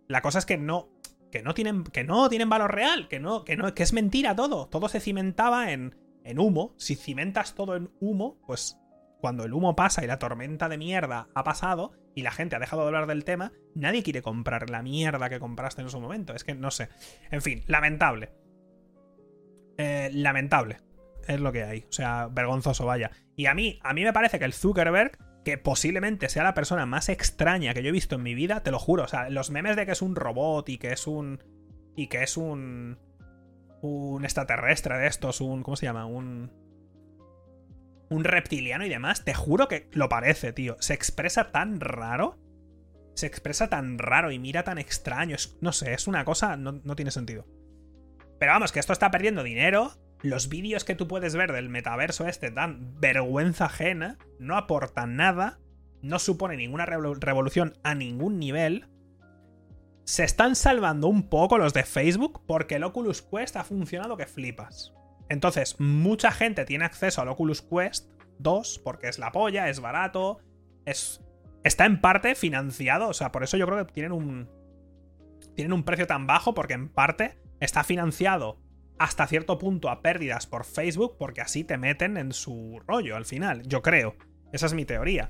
La 0.07 0.21
cosa 0.21 0.37
es 0.37 0.45
que 0.45 0.59
no. 0.59 0.91
Que 1.31 1.41
no 1.41 1.55
tienen. 1.55 1.83
Que 1.83 2.03
no 2.03 2.29
tienen 2.29 2.49
valor 2.49 2.75
real. 2.75 3.07
Que 3.07 3.19
no. 3.19 3.43
Que 3.43 3.57
no. 3.57 3.73
Que 3.73 3.81
es 3.81 3.93
mentira 3.93 4.35
todo. 4.35 4.67
Todo 4.67 4.87
se 4.87 4.99
cimentaba 4.99 5.71
en. 5.71 5.95
En 6.23 6.39
humo. 6.39 6.73
Si 6.77 6.95
cimentas 6.95 7.55
todo 7.55 7.75
en 7.75 7.91
humo, 7.99 8.39
pues. 8.45 8.77
Cuando 9.21 9.43
el 9.43 9.53
humo 9.53 9.75
pasa 9.75 10.01
y 10.01 10.07
la 10.07 10.17
tormenta 10.17 10.69
de 10.69 10.77
mierda 10.77 11.27
ha 11.35 11.43
pasado 11.43 11.91
y 12.15 12.21
la 12.21 12.31
gente 12.31 12.55
ha 12.55 12.59
dejado 12.59 12.83
de 12.83 12.87
hablar 12.87 13.05
del 13.05 13.25
tema, 13.25 13.51
nadie 13.75 14.01
quiere 14.01 14.21
comprar 14.21 14.69
la 14.69 14.81
mierda 14.81 15.29
que 15.29 15.41
compraste 15.41 15.81
en 15.81 15.89
su 15.89 15.99
momento. 15.99 16.33
Es 16.33 16.45
que 16.45 16.55
no 16.55 16.71
sé. 16.71 16.87
En 17.29 17.41
fin, 17.41 17.63
lamentable. 17.67 18.31
Eh, 19.77 20.09
lamentable 20.13 20.77
es 21.29 21.39
lo 21.39 21.51
que 21.51 21.63
hay. 21.63 21.85
O 21.89 21.91
sea, 21.91 22.27
vergonzoso, 22.27 22.85
vaya. 22.85 23.11
Y 23.35 23.45
a 23.45 23.53
mí, 23.53 23.79
a 23.83 23.93
mí 23.93 24.03
me 24.03 24.13
parece 24.13 24.39
que 24.39 24.45
el 24.45 24.53
Zuckerberg, 24.53 25.17
que 25.45 25.57
posiblemente 25.57 26.27
sea 26.27 26.43
la 26.43 26.53
persona 26.53 26.85
más 26.85 27.07
extraña 27.07 27.73
que 27.73 27.83
yo 27.83 27.89
he 27.89 27.93
visto 27.93 28.15
en 28.15 28.23
mi 28.23 28.33
vida, 28.33 28.63
te 28.63 28.71
lo 28.71 28.79
juro. 28.79 29.03
O 29.03 29.07
sea, 29.07 29.29
los 29.29 29.51
memes 29.51 29.75
de 29.75 29.85
que 29.85 29.91
es 29.91 30.01
un 30.01 30.15
robot 30.15 30.67
y 30.69 30.77
que 30.77 30.91
es 30.91 31.07
un. 31.07 31.43
Y 31.95 32.07
que 32.07 32.23
es 32.23 32.35
un. 32.35 32.97
Un 33.81 34.23
extraterrestre 34.23 34.97
de 34.97 35.07
estos, 35.07 35.41
un. 35.41 35.63
¿Cómo 35.63 35.75
se 35.75 35.85
llama? 35.85 36.05
Un. 36.05 36.51
Un 38.09 38.23
reptiliano 38.23 38.85
y 38.85 38.89
demás, 38.89 39.23
te 39.23 39.35
juro 39.35 39.67
que 39.67 39.87
lo 39.91 40.09
parece, 40.09 40.51
tío. 40.51 40.77
Se 40.79 40.93
expresa 40.93 41.51
tan 41.51 41.79
raro. 41.79 42.39
Se 43.13 43.27
expresa 43.27 43.69
tan 43.69 43.99
raro 43.99 44.31
y 44.31 44.39
mira 44.39 44.63
tan 44.63 44.77
extraño. 44.77 45.35
No 45.61 45.71
sé, 45.71 45.93
es 45.93 46.07
una 46.07 46.25
cosa. 46.25 46.57
No, 46.57 46.81
no 46.83 46.95
tiene 46.95 47.11
sentido. 47.11 47.45
Pero 48.39 48.53
vamos, 48.53 48.71
que 48.71 48.79
esto 48.79 48.93
está 48.93 49.11
perdiendo 49.11 49.43
dinero 49.43 49.93
los 50.21 50.49
vídeos 50.49 50.83
que 50.83 50.95
tú 50.95 51.07
puedes 51.07 51.35
ver 51.35 51.53
del 51.53 51.69
metaverso 51.69 52.27
este 52.27 52.51
dan 52.51 52.99
vergüenza 52.99 53.65
ajena, 53.65 54.17
no 54.37 54.57
aportan 54.57 55.15
nada, 55.15 55.59
no 56.01 56.19
supone 56.19 56.57
ninguna 56.57 56.85
revolución 56.85 57.77
a 57.83 57.95
ningún 57.95 58.39
nivel. 58.39 58.87
Se 60.09 60.23
están 60.23 60.55
salvando 60.55 61.07
un 61.07 61.29
poco 61.29 61.59
los 61.59 61.71
de 61.71 61.83
Facebook 61.83 62.41
porque 62.47 62.77
el 62.77 62.83
Oculus 62.83 63.21
Quest 63.21 63.55
ha 63.57 63.63
funcionado 63.63 64.17
que 64.17 64.25
flipas. 64.25 64.91
Entonces, 65.29 65.79
mucha 65.79 66.31
gente 66.31 66.65
tiene 66.65 66.85
acceso 66.85 67.21
al 67.21 67.27
Oculus 67.27 67.61
Quest 67.61 68.09
2 68.39 68.81
porque 68.83 69.07
es 69.07 69.19
la 69.19 69.31
polla, 69.31 69.69
es 69.69 69.79
barato, 69.81 70.39
es 70.83 71.23
está 71.63 71.85
en 71.85 72.01
parte 72.01 72.33
financiado, 72.33 73.09
o 73.09 73.13
sea, 73.13 73.31
por 73.31 73.43
eso 73.43 73.55
yo 73.55 73.67
creo 73.67 73.85
que 73.85 73.93
tienen 73.93 74.11
un 74.11 74.49
tienen 75.53 75.73
un 75.73 75.83
precio 75.83 76.07
tan 76.07 76.25
bajo 76.25 76.55
porque 76.55 76.73
en 76.73 76.89
parte 76.89 77.39
está 77.59 77.83
financiado 77.83 78.57
hasta 78.97 79.27
cierto 79.27 79.59
punto 79.59 79.91
a 79.91 80.01
pérdidas 80.01 80.47
por 80.47 80.65
Facebook 80.65 81.17
porque 81.19 81.41
así 81.41 81.63
te 81.63 81.77
meten 81.77 82.17
en 82.17 82.31
su 82.33 82.81
rollo 82.87 83.15
al 83.15 83.25
final, 83.25 83.61
yo 83.67 83.83
creo. 83.83 84.15
Esa 84.53 84.65
es 84.65 84.73
mi 84.73 84.85
teoría. 84.85 85.29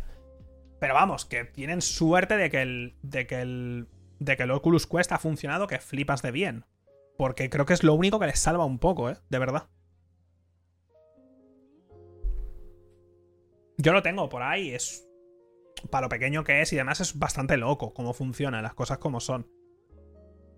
Pero 0.79 0.93
vamos, 0.93 1.25
que 1.25 1.43
tienen 1.43 1.81
suerte 1.81 2.37
de 2.37 2.49
que 2.49 2.61
el, 2.61 2.95
de 3.01 3.27
que 3.27 3.41
el, 3.41 3.89
de 4.19 4.37
que 4.37 4.43
el 4.43 4.51
Oculus 4.51 4.85
Quest 4.85 5.11
ha 5.11 5.17
funcionado 5.17 5.67
que 5.67 5.79
flipas 5.79 6.21
de 6.21 6.31
bien. 6.31 6.65
Porque 7.17 7.49
creo 7.49 7.65
que 7.65 7.73
es 7.73 7.83
lo 7.83 7.93
único 7.93 8.19
que 8.19 8.27
les 8.27 8.39
salva 8.39 8.65
un 8.65 8.79
poco, 8.79 9.09
¿eh? 9.09 9.17
De 9.29 9.39
verdad. 9.39 9.69
Yo 13.77 13.93
lo 13.93 14.01
tengo 14.01 14.29
por 14.29 14.43
ahí, 14.43 14.71
es... 14.71 15.05
Para 15.89 16.05
lo 16.05 16.09
pequeño 16.09 16.43
que 16.43 16.61
es 16.61 16.73
y 16.73 16.75
además 16.75 16.99
es 16.99 17.17
bastante 17.17 17.55
loco 17.55 17.93
cómo 17.93 18.13
funciona, 18.13 18.61
las 18.61 18.73
cosas 18.73 18.97
como 18.97 19.21
son. 19.21 19.49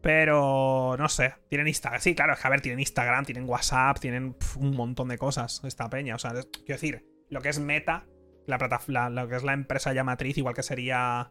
Pero 0.02 0.96
no 0.98 1.08
sé, 1.10 1.36
tienen 1.48 1.68
Instagram. 1.68 2.02
Sí, 2.02 2.16
claro, 2.16 2.34
es 2.34 2.40
que 2.40 2.48
a 2.48 2.50
ver, 2.50 2.62
tienen 2.62 2.80
Instagram, 2.80 3.26
tienen 3.26 3.48
WhatsApp, 3.48 4.00
tienen 4.00 4.36
un 4.56 4.76
montón 4.76 5.10
de 5.10 5.20
cosas 5.20 5.62
esta 5.64 5.90
peña. 5.92 6.16
O 6.16 6.20
sea, 6.20 6.32
quiero 6.32 6.82
decir, 6.82 7.06
lo 7.30 7.42
que 7.42 7.50
es 7.50 7.60
Meta, 7.60 8.08
la 8.48 9.10
lo 9.10 9.28
que 9.28 9.36
es 9.36 9.44
la 9.44 9.54
empresa 9.54 9.94
ya 9.94 10.04
matriz, 10.04 10.40
igual 10.40 10.56
que 10.56 10.64
sería 10.64 11.30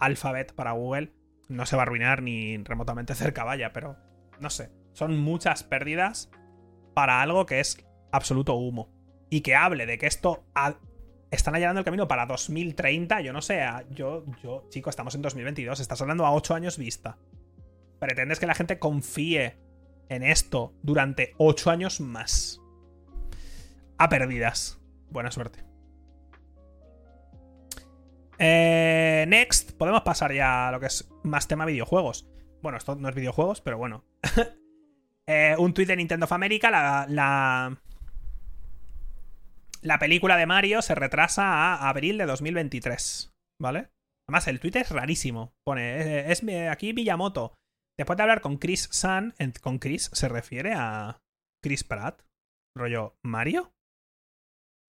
Alphabet 0.00 0.52
para 0.54 0.72
Google, 0.72 1.12
no 1.52 1.66
se 1.66 1.76
va 1.76 1.82
a 1.82 1.84
arruinar 1.84 2.22
ni 2.22 2.56
remotamente 2.58 3.14
cerca, 3.16 3.44
vaya, 3.44 3.72
pero 3.72 3.96
no 4.40 4.50
sé. 4.50 4.70
Son 4.92 5.18
muchas 5.18 5.62
pérdidas 5.62 6.30
para 6.94 7.22
algo 7.22 7.46
que 7.46 7.60
es 7.60 7.84
absoluto 8.10 8.54
humo. 8.54 8.90
Y 9.30 9.40
que 9.40 9.54
hable 9.54 9.86
de 9.86 9.96
que 9.96 10.06
esto 10.06 10.44
están 11.30 11.54
allanando 11.54 11.78
el 11.78 11.84
camino 11.86 12.06
para 12.06 12.26
2030, 12.26 13.22
yo 13.22 13.32
no 13.32 13.40
sé, 13.40 13.62
yo, 13.90 14.26
yo, 14.42 14.66
chico, 14.68 14.90
estamos 14.90 15.14
en 15.14 15.22
2022, 15.22 15.80
estás 15.80 16.02
hablando 16.02 16.26
a 16.26 16.34
8 16.34 16.54
años 16.54 16.76
vista 16.76 17.16
pretendes 18.02 18.40
que 18.40 18.46
la 18.46 18.54
gente 18.56 18.80
confíe 18.80 19.56
en 20.08 20.24
esto 20.24 20.74
durante 20.82 21.34
8 21.38 21.70
años 21.70 22.00
más. 22.00 22.60
A 23.96 24.08
perdidas. 24.08 24.80
Buena 25.08 25.30
suerte. 25.30 25.64
Eh, 28.40 29.24
next, 29.28 29.70
podemos 29.78 30.02
pasar 30.02 30.32
ya 30.32 30.66
a 30.66 30.72
lo 30.72 30.80
que 30.80 30.86
es 30.86 31.11
más 31.22 31.48
tema 31.48 31.64
videojuegos. 31.64 32.28
Bueno, 32.62 32.78
esto 32.78 32.94
no 32.96 33.08
es 33.08 33.14
videojuegos, 33.14 33.60
pero 33.60 33.78
bueno. 33.78 34.04
Eh, 35.28 35.54
un 35.56 35.72
tuit 35.72 35.86
de 35.86 35.94
Nintendo 35.94 36.24
of 36.24 36.32
America, 36.32 36.68
la, 36.68 37.06
la, 37.08 37.80
la 39.80 39.98
película 40.00 40.36
de 40.36 40.46
Mario 40.46 40.82
se 40.82 40.96
retrasa 40.96 41.44
a 41.44 41.88
abril 41.88 42.18
de 42.18 42.26
2023, 42.26 43.32
¿vale? 43.60 43.92
Además, 44.28 44.48
el 44.48 44.60
tuit 44.60 44.76
es 44.76 44.90
rarísimo. 44.90 45.54
Pone, 45.64 46.30
es, 46.30 46.42
aquí 46.68 46.92
Miyamoto. 46.92 47.54
Después 47.98 48.16
de 48.16 48.22
hablar 48.22 48.40
con 48.40 48.56
Chris 48.56 48.88
Sun, 48.90 49.34
con 49.60 49.78
Chris 49.78 50.10
se 50.12 50.28
refiere 50.28 50.72
a 50.74 51.20
Chris 51.62 51.84
Pratt, 51.84 52.22
rollo 52.76 53.16
Mario. 53.24 53.72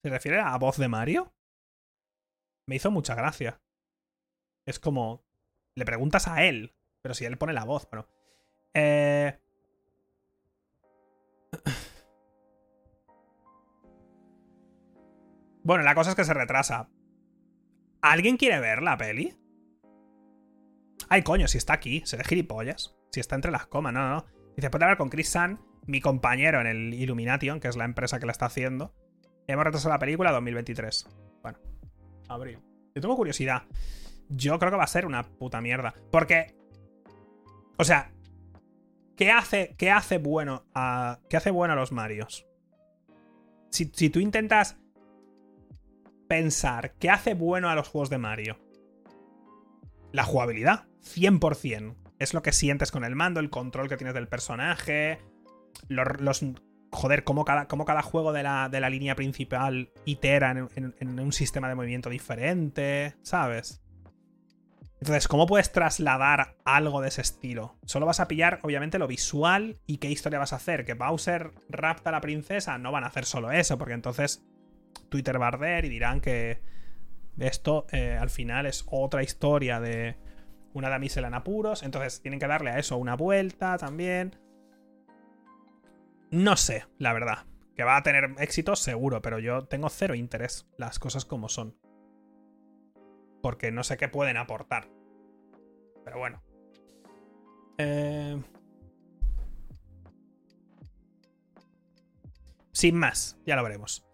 ¿Se 0.02 0.10
refiere 0.10 0.40
a 0.40 0.56
voz 0.58 0.78
de 0.78 0.88
Mario? 0.88 1.32
Me 2.68 2.76
hizo 2.76 2.90
mucha 2.90 3.14
gracia. 3.14 3.60
Es 4.66 4.78
como, 4.78 5.23
le 5.74 5.84
preguntas 5.84 6.28
a 6.28 6.44
él, 6.44 6.74
pero 7.02 7.14
si 7.14 7.24
él 7.24 7.38
pone 7.38 7.52
la 7.52 7.64
voz, 7.64 7.88
bueno. 7.90 8.08
Eh... 8.74 9.38
Bueno, 15.66 15.82
la 15.82 15.94
cosa 15.94 16.10
es 16.10 16.16
que 16.16 16.24
se 16.24 16.34
retrasa. 16.34 16.90
¿Alguien 18.02 18.36
quiere 18.36 18.60
ver 18.60 18.82
la 18.82 18.98
peli? 18.98 19.34
Ay, 21.08 21.22
coño, 21.22 21.48
si 21.48 21.56
está 21.56 21.72
aquí, 21.72 22.02
se 22.04 22.18
de 22.18 22.24
gilipollas. 22.24 22.94
Si 23.10 23.20
está 23.20 23.34
entre 23.34 23.50
las 23.50 23.66
comas, 23.66 23.94
no, 23.94 24.06
no. 24.10 24.26
Dice, 24.56 24.68
puede 24.68 24.84
hablar 24.84 24.98
con 24.98 25.08
Chris 25.08 25.30
Sun, 25.30 25.58
mi 25.86 26.02
compañero 26.02 26.60
en 26.60 26.66
el 26.66 26.92
Illumination, 26.92 27.60
que 27.60 27.68
es 27.68 27.76
la 27.76 27.86
empresa 27.86 28.20
que 28.20 28.26
la 28.26 28.32
está 28.32 28.44
haciendo. 28.44 28.94
Hemos 29.46 29.64
retrasado 29.64 29.94
la 29.94 29.98
película 29.98 30.32
2023. 30.32 31.08
Bueno, 31.42 31.58
abril. 32.28 32.58
Yo 32.94 33.00
tengo 33.00 33.16
curiosidad. 33.16 33.62
Yo 34.28 34.58
creo 34.58 34.70
que 34.70 34.78
va 34.78 34.84
a 34.84 34.88
ser 34.88 35.06
una 35.06 35.22
puta 35.22 35.60
mierda. 35.60 35.94
Porque. 36.10 36.54
O 37.76 37.84
sea. 37.84 38.10
¿qué 39.16 39.30
hace, 39.30 39.74
qué 39.78 39.90
hace 39.90 40.18
bueno 40.18 40.64
a. 40.74 41.20
¿Qué 41.28 41.36
hace 41.36 41.50
bueno 41.50 41.74
a 41.74 41.76
los 41.76 41.92
Marios? 41.92 42.46
Si, 43.70 43.90
si 43.92 44.10
tú 44.10 44.20
intentas 44.20 44.76
pensar 46.28 46.94
qué 46.94 47.10
hace 47.10 47.34
bueno 47.34 47.68
a 47.68 47.74
los 47.74 47.88
juegos 47.88 48.10
de 48.10 48.18
Mario. 48.18 48.58
La 50.12 50.24
jugabilidad, 50.24 50.86
100%. 51.02 51.96
Es 52.18 52.34
lo 52.34 52.42
que 52.42 52.52
sientes 52.52 52.92
con 52.92 53.04
el 53.04 53.16
mando, 53.16 53.40
el 53.40 53.50
control 53.50 53.88
que 53.88 53.96
tienes 53.96 54.14
del 54.14 54.28
personaje, 54.28 55.18
los, 55.88 56.44
joder, 56.92 57.24
cómo 57.24 57.44
cada, 57.44 57.66
cada 57.66 58.02
juego 58.02 58.32
de 58.32 58.44
la, 58.44 58.68
de 58.68 58.80
la, 58.80 58.90
línea 58.90 59.16
principal 59.16 59.90
itera 60.04 60.52
en, 60.52 61.20
un 61.20 61.32
sistema 61.32 61.68
de 61.68 61.74
movimiento 61.74 62.10
diferente, 62.10 63.16
¿sabes? 63.22 63.83
Entonces, 65.04 65.28
¿cómo 65.28 65.44
puedes 65.44 65.70
trasladar 65.70 66.56
algo 66.64 67.02
de 67.02 67.08
ese 67.08 67.20
estilo? 67.20 67.76
Solo 67.84 68.06
vas 68.06 68.20
a 68.20 68.26
pillar, 68.26 68.60
obviamente, 68.62 68.98
lo 68.98 69.06
visual 69.06 69.76
y 69.86 69.98
qué 69.98 70.10
historia 70.10 70.38
vas 70.38 70.54
a 70.54 70.56
hacer. 70.56 70.86
Que 70.86 70.94
Bowser 70.94 71.50
rapta 71.68 72.08
a 72.08 72.12
la 72.12 72.22
princesa, 72.22 72.78
no 72.78 72.90
van 72.90 73.04
a 73.04 73.08
hacer 73.08 73.26
solo 73.26 73.52
eso, 73.52 73.76
porque 73.76 73.92
entonces 73.92 74.42
Twitter 75.10 75.38
va 75.38 75.44
a 75.44 75.48
arder 75.48 75.84
y 75.84 75.90
dirán 75.90 76.22
que 76.22 76.62
esto 77.38 77.86
eh, 77.92 78.16
al 78.18 78.30
final 78.30 78.64
es 78.64 78.86
otra 78.88 79.22
historia 79.22 79.78
de 79.78 80.16
una 80.72 80.88
damisela 80.88 81.28
en 81.28 81.34
apuros. 81.34 81.82
Entonces 81.82 82.22
tienen 82.22 82.40
que 82.40 82.46
darle 82.46 82.70
a 82.70 82.78
eso 82.78 82.96
una 82.96 83.14
vuelta 83.14 83.76
también. 83.76 84.38
No 86.30 86.56
sé, 86.56 86.86
la 86.96 87.12
verdad. 87.12 87.44
Que 87.76 87.84
va 87.84 87.98
a 87.98 88.02
tener 88.02 88.36
éxito 88.38 88.74
seguro, 88.74 89.20
pero 89.20 89.38
yo 89.38 89.66
tengo 89.66 89.90
cero 89.90 90.14
interés. 90.14 90.66
Las 90.78 90.98
cosas 90.98 91.26
como 91.26 91.50
son. 91.50 91.76
Porque 93.44 93.70
no 93.70 93.84
sé 93.84 93.98
qué 93.98 94.08
pueden 94.08 94.38
aportar. 94.38 94.88
Pero 96.02 96.18
bueno. 96.18 96.42
Eh... 97.76 98.40
Sin 102.72 102.96
más, 102.96 103.38
ya 103.44 103.54
lo 103.56 103.62
veremos. 103.62 104.08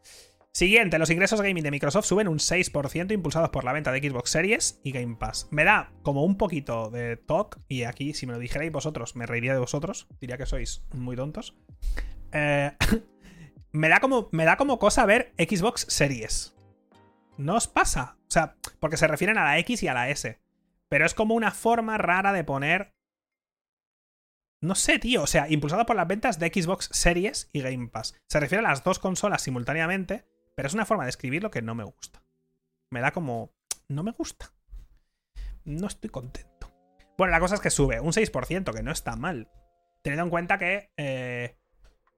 Siguiente, 0.50 0.98
los 0.98 1.10
ingresos 1.10 1.40
gaming 1.42 1.62
de 1.62 1.70
Microsoft 1.70 2.06
suben 2.06 2.26
un 2.26 2.38
6% 2.38 3.12
impulsados 3.12 3.50
por 3.50 3.62
la 3.62 3.72
venta 3.72 3.92
de 3.92 4.00
Xbox 4.00 4.30
Series 4.30 4.80
y 4.82 4.90
Game 4.90 5.14
Pass. 5.14 5.46
Me 5.52 5.62
da 5.62 5.92
como 6.02 6.24
un 6.24 6.36
poquito 6.36 6.90
de 6.90 7.16
talk, 7.16 7.60
y 7.68 7.84
aquí 7.84 8.14
si 8.14 8.26
me 8.26 8.32
lo 8.32 8.40
dijerais 8.40 8.72
vosotros, 8.72 9.14
me 9.14 9.26
reiría 9.26 9.52
de 9.52 9.60
vosotros, 9.60 10.08
diría 10.20 10.38
que 10.38 10.46
sois 10.46 10.82
muy 10.92 11.14
tontos. 11.14 11.56
Eh, 12.32 12.72
me, 13.70 13.88
da 13.88 14.00
como, 14.00 14.28
me 14.32 14.44
da 14.44 14.56
como 14.56 14.80
cosa 14.80 15.06
ver 15.06 15.32
Xbox 15.38 15.86
Series. 15.88 16.56
¿No 17.40 17.56
os 17.56 17.68
pasa? 17.68 18.18
O 18.28 18.30
sea, 18.30 18.56
porque 18.80 18.98
se 18.98 19.06
refieren 19.06 19.38
a 19.38 19.44
la 19.44 19.58
X 19.60 19.82
y 19.82 19.88
a 19.88 19.94
la 19.94 20.10
S. 20.10 20.38
Pero 20.90 21.06
es 21.06 21.14
como 21.14 21.34
una 21.34 21.52
forma 21.52 21.96
rara 21.96 22.34
de 22.34 22.44
poner. 22.44 22.92
No 24.60 24.74
sé, 24.74 24.98
tío. 24.98 25.22
O 25.22 25.26
sea, 25.26 25.48
impulsado 25.48 25.86
por 25.86 25.96
las 25.96 26.06
ventas 26.06 26.38
de 26.38 26.48
Xbox 26.48 26.90
Series 26.92 27.48
y 27.54 27.62
Game 27.62 27.88
Pass. 27.88 28.14
Se 28.28 28.40
refiere 28.40 28.62
a 28.62 28.68
las 28.68 28.84
dos 28.84 28.98
consolas 28.98 29.40
simultáneamente, 29.40 30.26
pero 30.54 30.68
es 30.68 30.74
una 30.74 30.84
forma 30.84 31.04
de 31.04 31.10
escribirlo 31.10 31.50
que 31.50 31.62
no 31.62 31.74
me 31.74 31.84
gusta. 31.84 32.22
Me 32.90 33.00
da 33.00 33.10
como... 33.12 33.54
No 33.88 34.02
me 34.02 34.12
gusta. 34.12 34.52
No 35.64 35.86
estoy 35.86 36.10
contento. 36.10 36.70
Bueno, 37.16 37.30
la 37.30 37.40
cosa 37.40 37.54
es 37.54 37.62
que 37.62 37.70
sube 37.70 38.00
un 38.00 38.12
6%, 38.12 38.74
que 38.74 38.82
no 38.82 38.92
está 38.92 39.16
mal. 39.16 39.50
Teniendo 40.02 40.24
en 40.24 40.30
cuenta 40.30 40.58
que 40.58 40.92
eh, 40.98 41.56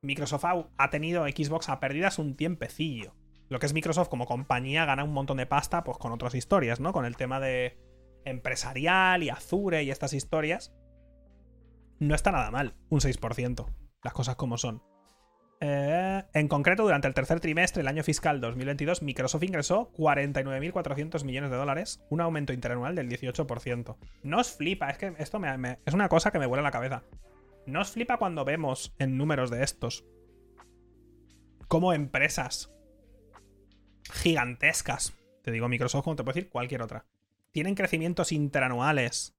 Microsoft 0.00 0.66
ha 0.76 0.90
tenido 0.90 1.26
Xbox 1.28 1.68
a 1.68 1.78
pérdidas 1.78 2.18
un 2.18 2.36
tiempecillo. 2.36 3.14
Lo 3.52 3.58
que 3.58 3.66
es 3.66 3.74
Microsoft 3.74 4.08
como 4.08 4.24
compañía 4.24 4.86
gana 4.86 5.04
un 5.04 5.12
montón 5.12 5.36
de 5.36 5.44
pasta 5.44 5.84
pues 5.84 5.98
con 5.98 6.10
otras 6.10 6.34
historias, 6.34 6.80
¿no? 6.80 6.94
Con 6.94 7.04
el 7.04 7.18
tema 7.18 7.38
de 7.38 7.76
empresarial 8.24 9.22
y 9.22 9.28
Azure 9.28 9.82
y 9.82 9.90
estas 9.90 10.14
historias. 10.14 10.72
No 11.98 12.14
está 12.14 12.32
nada 12.32 12.50
mal, 12.50 12.76
un 12.88 13.00
6%. 13.00 13.66
Las 14.02 14.14
cosas 14.14 14.36
como 14.36 14.56
son. 14.56 14.82
Eh, 15.60 16.24
en 16.32 16.48
concreto, 16.48 16.84
durante 16.84 17.08
el 17.08 17.12
tercer 17.12 17.40
trimestre 17.40 17.80
del 17.80 17.88
año 17.88 18.02
fiscal 18.02 18.40
2022, 18.40 19.02
Microsoft 19.02 19.42
ingresó 19.42 19.92
49.400 19.98 21.22
millones 21.22 21.50
de 21.50 21.56
dólares, 21.56 22.02
un 22.08 22.22
aumento 22.22 22.54
interanual 22.54 22.94
del 22.94 23.10
18%. 23.10 23.96
No 24.22 24.38
os 24.38 24.50
flipa, 24.50 24.88
es 24.88 24.96
que 24.96 25.12
esto 25.18 25.38
es 25.84 25.92
una 25.92 26.08
cosa 26.08 26.30
que 26.30 26.38
me 26.38 26.46
vuela 26.46 26.62
la 26.62 26.70
cabeza. 26.70 27.02
No 27.66 27.82
os 27.82 27.90
flipa 27.90 28.16
cuando 28.16 28.46
vemos 28.46 28.94
en 28.98 29.18
números 29.18 29.50
de 29.50 29.62
estos 29.62 30.06
como 31.68 31.92
empresas 31.92 32.72
gigantescas, 34.12 35.14
te 35.42 35.50
digo 35.50 35.68
Microsoft 35.68 36.04
como 36.04 36.16
te 36.16 36.22
puedo 36.22 36.34
decir 36.34 36.50
cualquier 36.50 36.82
otra, 36.82 37.06
tienen 37.50 37.74
crecimientos 37.74 38.32
interanuales 38.32 39.36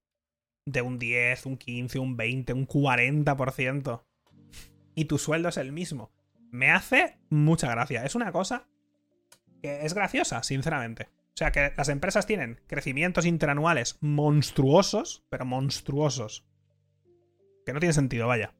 de 0.65 0.81
un 0.81 0.99
10, 0.99 1.45
un 1.45 1.57
15, 1.57 1.99
un 1.99 2.17
20, 2.17 2.53
un 2.53 2.67
40% 2.67 4.03
y 4.95 5.05
tu 5.05 5.17
sueldo 5.17 5.49
es 5.49 5.57
el 5.57 5.71
mismo. 5.71 6.11
Me 6.51 6.71
hace 6.71 7.17
mucha 7.29 7.69
gracia. 7.69 8.03
Es 8.03 8.15
una 8.15 8.31
cosa 8.31 8.67
que 9.61 9.85
es 9.85 9.93
graciosa, 9.93 10.43
sinceramente. 10.43 11.09
O 11.29 11.37
sea 11.37 11.51
que 11.51 11.73
las 11.75 11.89
empresas 11.89 12.27
tienen 12.27 12.61
crecimientos 12.67 13.25
interanuales 13.25 13.97
monstruosos, 14.01 15.25
pero 15.29 15.45
monstruosos. 15.45 16.45
Que 17.65 17.73
no 17.73 17.79
tiene 17.79 17.93
sentido, 17.93 18.27
vaya. 18.27 18.53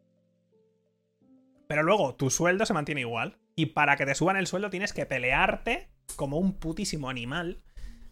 Pero 1.68 1.84
luego 1.84 2.16
tu 2.16 2.30
sueldo 2.30 2.66
se 2.66 2.74
mantiene 2.74 3.02
igual. 3.02 3.38
Y 3.56 3.68
para 3.68 3.96
que 3.96 4.06
te 4.06 4.16
suban 4.16 4.38
el 4.38 4.48
sueldo 4.48 4.72
tienes 4.72 4.94
que 4.94 5.06
pelearte 5.06 5.93
como 6.16 6.38
un 6.38 6.54
putísimo 6.54 7.10
animal. 7.10 7.62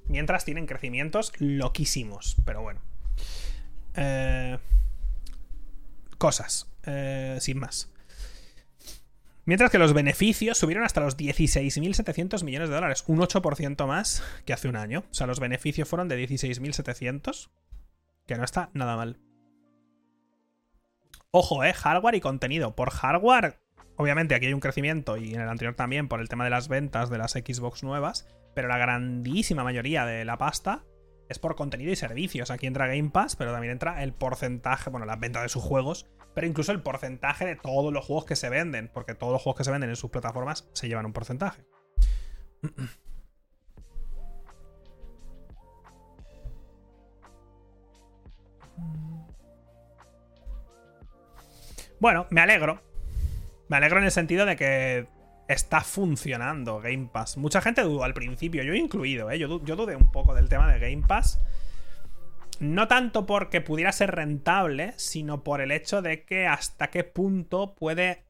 Mientras 0.07 0.45
tienen 0.45 0.65
crecimientos 0.65 1.31
loquísimos. 1.37 2.35
Pero 2.45 2.61
bueno. 2.61 2.81
Eh... 3.95 4.57
Cosas. 6.17 6.67
Eh, 6.85 7.37
sin 7.39 7.59
más. 7.59 7.91
Mientras 9.45 9.71
que 9.71 9.79
los 9.79 9.93
beneficios 9.93 10.57
subieron 10.57 10.83
hasta 10.83 11.01
los 11.01 11.17
16.700 11.17 12.43
millones 12.43 12.69
de 12.69 12.75
dólares, 12.75 13.03
un 13.07 13.19
8% 13.19 13.87
más 13.87 14.23
que 14.45 14.53
hace 14.53 14.67
un 14.67 14.75
año. 14.75 15.03
O 15.11 15.13
sea, 15.13 15.27
los 15.27 15.39
beneficios 15.39 15.89
fueron 15.89 16.07
de 16.07 16.23
16.700, 16.27 17.49
que 18.27 18.35
no 18.35 18.43
está 18.43 18.69
nada 18.73 18.95
mal. 18.95 19.19
Ojo, 21.31 21.63
eh, 21.63 21.73
hardware 21.73 22.15
y 22.15 22.21
contenido. 22.21 22.75
Por 22.75 22.91
hardware, 22.91 23.59
obviamente 24.01 24.33
aquí 24.33 24.47
hay 24.47 24.53
un 24.53 24.59
crecimiento 24.59 25.17
y 25.17 25.35
en 25.35 25.41
el 25.41 25.47
anterior 25.47 25.75
también 25.75 26.07
por 26.07 26.19
el 26.21 26.29
tema 26.29 26.43
de 26.43 26.49
las 26.49 26.67
ventas 26.67 27.09
de 27.09 27.17
las 27.17 27.33
Xbox 27.33 27.83
nuevas, 27.83 28.27
pero 28.55 28.67
la 28.67 28.77
grandísima 28.77 29.63
mayoría 29.63 30.05
de 30.05 30.25
la 30.25 30.37
pasta 30.37 30.83
es 31.29 31.39
por 31.39 31.55
contenido 31.55 31.91
y 31.91 31.95
servicios. 31.95 32.51
Aquí 32.51 32.67
entra 32.67 32.87
Game 32.87 33.11
Pass, 33.11 33.35
pero 33.35 33.51
también 33.51 33.73
entra 33.73 34.03
el 34.03 34.13
porcentaje, 34.13 34.89
bueno, 34.89 35.05
la 35.05 35.15
venta 35.15 35.41
de 35.41 35.49
sus 35.49 35.63
juegos, 35.63 36.07
pero 36.33 36.47
incluso 36.47 36.71
el 36.71 36.81
porcentaje 36.81 37.45
de 37.45 37.55
todos 37.55 37.93
los 37.93 38.05
juegos 38.05 38.25
que 38.25 38.35
se 38.35 38.49
venden, 38.49 38.89
porque 38.91 39.13
todos 39.13 39.31
los 39.31 39.41
juegos 39.41 39.59
que 39.59 39.63
se 39.63 39.71
venden 39.71 39.91
en 39.91 39.95
sus 39.95 40.09
plataformas 40.09 40.67
se 40.73 40.87
llevan 40.87 41.05
un 41.05 41.13
porcentaje. 41.13 41.63
Bueno, 51.99 52.25
me 52.31 52.41
alegro. 52.41 52.81
Me 53.71 53.77
alegro 53.77 53.99
en 53.99 54.03
el 54.03 54.11
sentido 54.11 54.45
de 54.45 54.57
que 54.57 55.07
está 55.47 55.79
funcionando 55.79 56.81
Game 56.81 57.07
Pass. 57.09 57.37
Mucha 57.37 57.61
gente 57.61 57.83
dudó 57.83 58.03
al 58.03 58.13
principio, 58.13 58.63
yo 58.63 58.73
incluido, 58.73 59.31
¿eh? 59.31 59.39
yo, 59.39 59.63
yo 59.63 59.77
dudé 59.77 59.95
un 59.95 60.11
poco 60.11 60.35
del 60.35 60.49
tema 60.49 60.69
de 60.69 60.77
Game 60.77 61.07
Pass. 61.07 61.39
No 62.59 62.89
tanto 62.89 63.25
porque 63.25 63.61
pudiera 63.61 63.93
ser 63.93 64.11
rentable, 64.11 64.91
sino 64.97 65.45
por 65.45 65.61
el 65.61 65.71
hecho 65.71 66.01
de 66.01 66.25
que 66.25 66.47
hasta 66.47 66.89
qué 66.89 67.05
punto 67.05 67.73
puede 67.73 68.25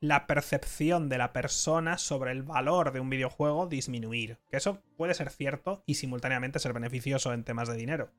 la 0.00 0.26
percepción 0.26 1.10
de 1.10 1.18
la 1.18 1.34
persona 1.34 1.98
sobre 1.98 2.32
el 2.32 2.42
valor 2.42 2.92
de 2.92 3.00
un 3.00 3.10
videojuego 3.10 3.66
disminuir. 3.66 4.38
Que 4.50 4.56
eso 4.56 4.80
puede 4.96 5.12
ser 5.12 5.28
cierto 5.28 5.82
y 5.84 5.96
simultáneamente 5.96 6.60
ser 6.60 6.72
beneficioso 6.72 7.34
en 7.34 7.44
temas 7.44 7.68
de 7.68 7.76
dinero. 7.76 8.10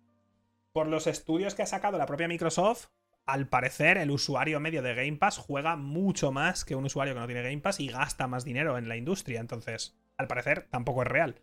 Por 0.72 0.86
los 0.86 1.08
estudios 1.08 1.56
que 1.56 1.64
ha 1.64 1.66
sacado 1.66 1.98
la 1.98 2.06
propia 2.06 2.28
Microsoft, 2.28 2.90
al 3.32 3.48
parecer 3.48 3.98
el 3.98 4.12
usuario 4.12 4.60
medio 4.60 4.82
de 4.82 4.94
Game 4.94 5.18
Pass 5.18 5.38
juega 5.38 5.78
mucho 5.78 6.34
más 6.34 6.66
que 6.66 6.76
un 6.76 6.84
usuario 6.84 7.14
que 7.14 7.20
no 7.22 7.28
tiene 7.28 7.44
Game 7.44 7.62
Pass 7.62 7.80
y 7.80 7.88
gasta 7.88 8.28
más 8.28 8.44
dinero 8.44 8.78
en 8.78 8.90
la 8.90 8.98
industria. 8.98 9.40
Entonces, 9.40 9.98
al 10.18 10.28
parecer, 10.28 10.68
tampoco 10.70 11.04
es 11.04 11.08
real. 11.08 11.42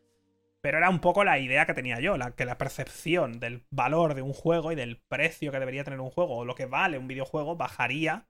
Pero 0.61 0.77
era 0.77 0.91
un 0.91 1.01
poco 1.01 1.25
la 1.25 1.39
idea 1.39 1.65
que 1.65 1.73
tenía 1.73 1.99
yo, 1.99 2.19
la, 2.19 2.33
que 2.33 2.45
la 2.45 2.59
percepción 2.59 3.41
del 3.41 3.65
valor 3.71 4.15
de 4.15 4.21
un 4.21 4.35
juego 4.35 4.71
y 4.71 4.75
del 4.75 4.99
precio 4.99 5.51
que 5.51 5.61
debería 5.61 5.83
tener 5.83 6.01
un 6.01 6.11
juego 6.11 6.37
o 6.37 6.45
lo 6.45 6.55
que 6.55 6.67
vale 6.67 6.99
un 6.99 7.09
videojuego 7.09 7.57
bajaría 7.57 8.29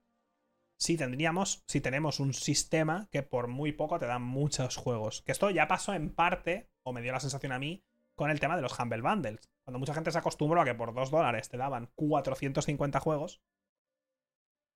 si 0.77 0.95
tendríamos, 0.95 1.61
si 1.67 1.81
tenemos 1.81 2.21
un 2.21 2.33
sistema 2.33 3.09
que 3.11 3.23
por 3.23 3.47
muy 3.47 3.73
poco 3.73 3.99
te 3.99 4.05
da 4.05 4.19
muchos 4.19 4.77
juegos. 4.77 5.21
Que 5.23 5.33
esto 5.33 5.49
ya 5.49 5.67
pasó 5.67 5.93
en 5.93 6.15
parte, 6.15 6.69
o 6.83 6.93
me 6.93 7.01
dio 7.01 7.11
la 7.11 7.19
sensación 7.19 7.51
a 7.51 7.59
mí, 7.59 7.83
con 8.15 8.31
el 8.31 8.39
tema 8.39 8.55
de 8.55 8.61
los 8.61 8.79
Humble 8.79 9.01
Bundles. 9.01 9.49
Cuando 9.69 9.77
mucha 9.77 9.93
gente 9.93 10.11
se 10.11 10.17
acostumbró 10.17 10.61
a 10.61 10.65
que 10.65 10.73
por 10.73 10.95
2 10.95 11.11
dólares 11.11 11.47
te 11.47 11.55
daban 11.55 11.91
450 11.93 12.99
juegos, 12.99 13.39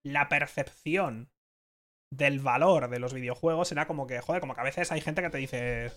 la 0.05 0.29
percepción 0.29 1.31
del 2.11 2.39
valor 2.39 2.91
de 2.91 2.99
los 2.99 3.11
videojuegos 3.11 3.71
era 3.71 3.87
como 3.87 4.05
que, 4.05 4.21
joder, 4.21 4.39
como 4.39 4.53
que 4.53 4.61
a 4.61 4.65
veces 4.65 4.91
hay 4.91 5.01
gente 5.01 5.23
que 5.23 5.31
te 5.31 5.39
dice, 5.39 5.91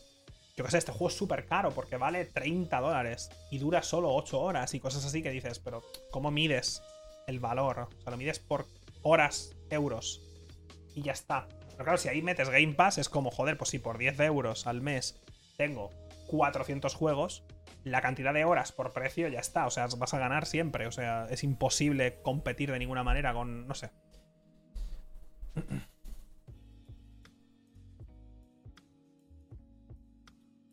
yo 0.56 0.64
qué 0.64 0.70
sé, 0.70 0.78
este 0.78 0.92
juego 0.92 1.08
es 1.08 1.14
súper 1.14 1.44
caro 1.44 1.72
porque 1.72 1.98
vale 1.98 2.24
30 2.24 2.80
dólares 2.80 3.28
y 3.50 3.58
dura 3.58 3.82
solo 3.82 4.14
8 4.14 4.40
horas 4.40 4.72
y 4.72 4.80
cosas 4.80 5.04
así 5.04 5.22
que 5.22 5.30
dices, 5.30 5.58
pero 5.58 5.82
¿cómo 6.10 6.30
mides 6.30 6.82
el 7.26 7.38
valor. 7.38 7.90
O 7.98 8.00
sea, 8.00 8.12
lo 8.12 8.16
mides 8.16 8.38
por 8.38 8.64
horas, 9.02 9.54
euros. 9.68 10.22
Y 10.94 11.02
ya 11.02 11.12
está. 11.12 11.46
Pero 11.72 11.84
claro, 11.84 11.98
si 11.98 12.08
ahí 12.08 12.22
metes 12.22 12.48
Game 12.48 12.72
Pass, 12.72 12.96
es 12.96 13.10
como, 13.10 13.30
joder, 13.30 13.58
pues 13.58 13.68
si 13.68 13.78
por 13.78 13.98
10 13.98 14.20
euros 14.20 14.66
al 14.66 14.80
mes 14.80 15.20
tengo 15.58 15.90
400 16.28 16.94
juegos, 16.94 17.44
la 17.86 18.00
cantidad 18.00 18.34
de 18.34 18.44
horas 18.44 18.72
por 18.72 18.92
precio 18.92 19.28
ya 19.28 19.38
está. 19.38 19.64
O 19.66 19.70
sea, 19.70 19.86
vas 19.96 20.12
a 20.12 20.18
ganar 20.18 20.44
siempre. 20.44 20.88
O 20.88 20.92
sea, 20.92 21.26
es 21.30 21.44
imposible 21.44 22.20
competir 22.22 22.72
de 22.72 22.80
ninguna 22.80 23.04
manera 23.04 23.32
con. 23.32 23.68
No 23.68 23.74
sé. 23.74 23.92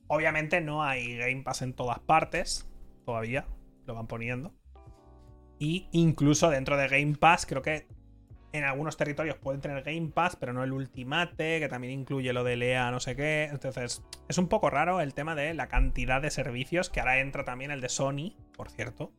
Obviamente 0.08 0.60
no 0.60 0.84
hay 0.84 1.18
Game 1.18 1.44
Pass 1.44 1.62
en 1.62 1.74
todas 1.74 2.00
partes. 2.00 2.68
Todavía. 3.06 3.46
Lo 3.86 3.94
van 3.94 4.08
poniendo. 4.08 4.56
Y 5.60 5.90
incluso 5.92 6.50
dentro 6.50 6.78
de 6.78 6.88
Game 6.88 7.16
Pass, 7.16 7.46
creo 7.46 7.62
que 7.62 7.88
en 8.54 8.64
algunos 8.64 8.98
territorios 8.98 9.38
pueden 9.38 9.62
tener 9.62 9.84
Game 9.84 10.12
Pass, 10.14 10.36
pero 10.36 10.54
no 10.54 10.64
el 10.64 10.72
Ultimate, 10.72 11.60
que 11.60 11.68
también 11.68 11.92
incluye 11.92 12.32
lo 12.34 12.44
de 12.44 12.56
Lea, 12.56 12.92
no 12.92 13.00
sé 13.00 13.16
qué. 13.16 13.50
Entonces, 13.52 14.04
es 14.30 14.38
un 14.38 14.48
poco 14.48 14.70
raro 14.70 15.02
el 15.02 15.16
tema 15.16 15.34
de 15.36 15.54
la 15.56 15.68
cantidad 15.68 16.22
de 16.22 16.30
servicios, 16.30 16.90
que 16.90 17.00
ahora 17.00 17.20
entra 17.20 17.44
también 17.44 17.72
el 17.72 17.82
de 17.82 17.90
Sony, 17.90 18.36
por 18.56 18.70
cierto. 18.70 19.12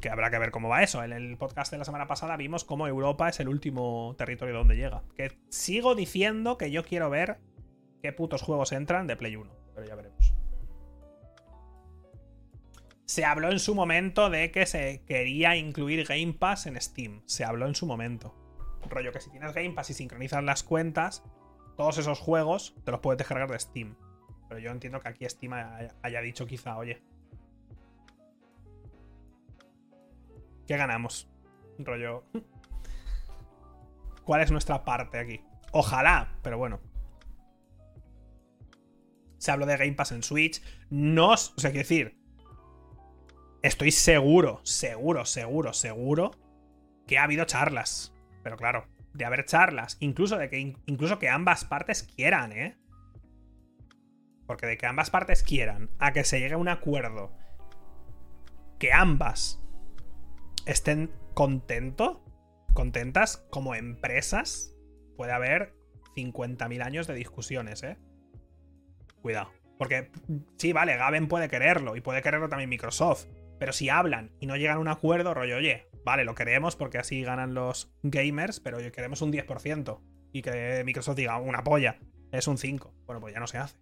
Que 0.00 0.10
habrá 0.10 0.30
que 0.30 0.38
ver 0.38 0.52
cómo 0.52 0.68
va 0.68 0.82
eso. 0.84 1.02
En 1.02 1.12
el 1.12 1.36
podcast 1.36 1.72
de 1.72 1.78
la 1.78 1.84
semana 1.84 2.06
pasada 2.06 2.36
vimos 2.36 2.64
cómo 2.64 2.86
Europa 2.86 3.28
es 3.28 3.40
el 3.40 3.48
último 3.48 4.14
territorio 4.16 4.54
donde 4.54 4.76
llega. 4.76 5.02
Que 5.16 5.32
sigo 5.48 5.96
diciendo 5.96 6.56
que 6.56 6.70
yo 6.70 6.84
quiero 6.84 7.10
ver 7.10 7.38
qué 8.02 8.12
putos 8.12 8.42
juegos 8.42 8.70
entran 8.70 9.08
de 9.08 9.16
Play 9.16 9.34
1, 9.34 9.50
pero 9.74 9.88
ya 9.88 9.96
veremos. 9.96 10.35
Se 13.06 13.24
habló 13.24 13.52
en 13.52 13.60
su 13.60 13.76
momento 13.76 14.30
de 14.30 14.50
que 14.50 14.66
se 14.66 15.02
quería 15.06 15.54
incluir 15.54 16.04
Game 16.06 16.32
Pass 16.32 16.66
en 16.66 16.80
Steam. 16.80 17.22
Se 17.24 17.44
habló 17.44 17.68
en 17.68 17.76
su 17.76 17.86
momento. 17.86 18.34
Rollo 18.88 19.12
que 19.12 19.20
si 19.20 19.30
tienes 19.30 19.54
Game 19.54 19.70
Pass 19.70 19.90
y 19.90 19.94
sincronizas 19.94 20.42
las 20.42 20.64
cuentas, 20.64 21.22
todos 21.76 21.98
esos 21.98 22.18
juegos 22.18 22.74
te 22.84 22.90
los 22.90 23.00
puedes 23.00 23.18
descargar 23.18 23.48
de 23.48 23.60
Steam. 23.60 23.96
Pero 24.48 24.60
yo 24.60 24.72
entiendo 24.72 25.00
que 25.00 25.08
aquí 25.08 25.24
Steam 25.24 25.52
haya 26.02 26.20
dicho 26.20 26.46
quizá, 26.46 26.76
oye. 26.76 27.00
¿Qué 30.66 30.76
ganamos? 30.76 31.28
Rollo. 31.78 32.24
¿Cuál 34.24 34.42
es 34.42 34.50
nuestra 34.50 34.84
parte 34.84 35.20
aquí? 35.20 35.44
Ojalá, 35.70 36.36
pero 36.42 36.58
bueno. 36.58 36.80
Se 39.38 39.52
habló 39.52 39.64
de 39.64 39.76
Game 39.76 39.92
Pass 39.92 40.10
en 40.10 40.24
Switch. 40.24 40.60
No. 40.90 41.34
O 41.34 41.36
sea, 41.36 41.70
quiero 41.70 41.86
decir 41.86 42.25
estoy 43.66 43.90
seguro, 43.90 44.60
seguro, 44.62 45.24
seguro, 45.24 45.72
seguro 45.72 46.30
que 47.06 47.18
ha 47.18 47.24
habido 47.24 47.44
charlas. 47.44 48.14
Pero 48.42 48.56
claro, 48.56 48.86
de 49.12 49.24
haber 49.24 49.44
charlas, 49.44 49.96
incluso 50.00 50.38
de 50.38 50.48
que 50.48 50.76
incluso 50.86 51.18
que 51.18 51.28
ambas 51.28 51.64
partes 51.64 52.02
quieran, 52.02 52.52
¿eh? 52.52 52.76
Porque 54.46 54.66
de 54.66 54.78
que 54.78 54.86
ambas 54.86 55.10
partes 55.10 55.42
quieran 55.42 55.90
a 55.98 56.12
que 56.12 56.24
se 56.24 56.38
llegue 56.38 56.54
a 56.54 56.58
un 56.58 56.68
acuerdo 56.68 57.32
que 58.78 58.92
ambas 58.92 59.60
estén 60.66 61.10
contento, 61.34 62.22
contentas 62.74 63.38
como 63.50 63.74
empresas, 63.74 64.74
puede 65.16 65.32
haber 65.32 65.74
50.000 66.14 66.84
años 66.84 67.06
de 67.06 67.14
discusiones, 67.14 67.82
¿eh? 67.82 67.96
Cuidado. 69.22 69.50
Porque 69.78 70.10
sí, 70.56 70.72
vale, 70.72 70.96
Gaben 70.96 71.28
puede 71.28 71.48
quererlo 71.48 71.96
y 71.96 72.00
puede 72.00 72.22
quererlo 72.22 72.48
también 72.48 72.70
Microsoft. 72.70 73.26
Pero 73.58 73.72
si 73.72 73.88
hablan 73.88 74.32
y 74.40 74.46
no 74.46 74.56
llegan 74.56 74.76
a 74.76 74.80
un 74.80 74.88
acuerdo, 74.88 75.34
rollo, 75.34 75.56
oye, 75.56 75.88
vale, 76.04 76.24
lo 76.24 76.34
queremos 76.34 76.76
porque 76.76 76.98
así 76.98 77.22
ganan 77.22 77.54
los 77.54 77.92
gamers, 78.02 78.60
pero 78.60 78.78
queremos 78.92 79.22
un 79.22 79.32
10%. 79.32 80.00
Y 80.32 80.42
que 80.42 80.82
Microsoft 80.84 81.16
diga 81.16 81.38
una 81.38 81.64
polla, 81.64 81.98
es 82.32 82.46
un 82.46 82.58
5. 82.58 82.94
Bueno, 83.06 83.20
pues 83.20 83.32
ya 83.32 83.40
no 83.40 83.46
se 83.46 83.58
hace. 83.58 83.78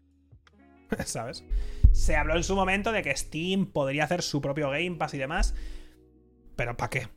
¿Sabes? 1.04 1.44
Se 1.92 2.16
habló 2.16 2.36
en 2.36 2.44
su 2.44 2.54
momento 2.54 2.92
de 2.92 3.02
que 3.02 3.16
Steam 3.16 3.66
podría 3.66 4.04
hacer 4.04 4.22
su 4.22 4.40
propio 4.40 4.70
Game 4.70 4.96
Pass 4.96 5.14
y 5.14 5.18
demás. 5.18 5.54
Pero 6.56 6.76
¿para 6.76 6.90
qué? 6.90 7.08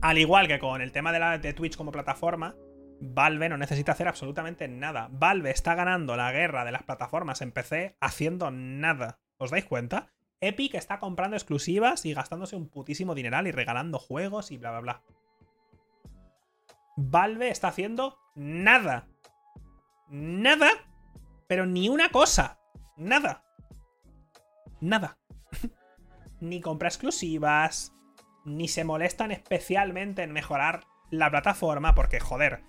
Al 0.00 0.18
igual 0.18 0.48
que 0.48 0.58
con 0.58 0.80
el 0.80 0.92
tema 0.92 1.12
de, 1.12 1.18
la, 1.18 1.38
de 1.38 1.52
Twitch 1.52 1.76
como 1.76 1.92
plataforma, 1.92 2.56
Valve 3.00 3.48
no 3.48 3.56
necesita 3.56 3.92
hacer 3.92 4.08
absolutamente 4.08 4.66
nada. 4.68 5.08
Valve 5.12 5.50
está 5.50 5.74
ganando 5.74 6.16
la 6.16 6.32
guerra 6.32 6.64
de 6.64 6.72
las 6.72 6.82
plataformas 6.84 7.42
en 7.42 7.52
PC 7.52 7.96
haciendo 8.00 8.50
nada. 8.50 9.20
¿Os 9.36 9.50
dais 9.50 9.64
cuenta? 9.64 10.12
Epic 10.42 10.74
está 10.74 10.98
comprando 10.98 11.36
exclusivas 11.36 12.04
y 12.04 12.14
gastándose 12.14 12.56
un 12.56 12.68
putísimo 12.68 13.14
dineral 13.14 13.46
y 13.46 13.52
regalando 13.52 14.00
juegos 14.00 14.50
y 14.50 14.58
bla, 14.58 14.72
bla, 14.72 14.80
bla. 14.80 15.02
Valve 16.96 17.48
está 17.48 17.68
haciendo 17.68 18.18
nada. 18.34 19.06
Nada. 20.08 20.68
Pero 21.46 21.64
ni 21.64 21.88
una 21.88 22.10
cosa. 22.10 22.58
Nada. 22.96 23.44
Nada. 24.80 25.16
ni 26.40 26.60
compra 26.60 26.88
exclusivas. 26.88 27.94
Ni 28.44 28.66
se 28.66 28.82
molestan 28.82 29.30
especialmente 29.30 30.24
en 30.24 30.32
mejorar 30.32 30.86
la 31.10 31.30
plataforma. 31.30 31.94
Porque, 31.94 32.18
joder, 32.18 32.64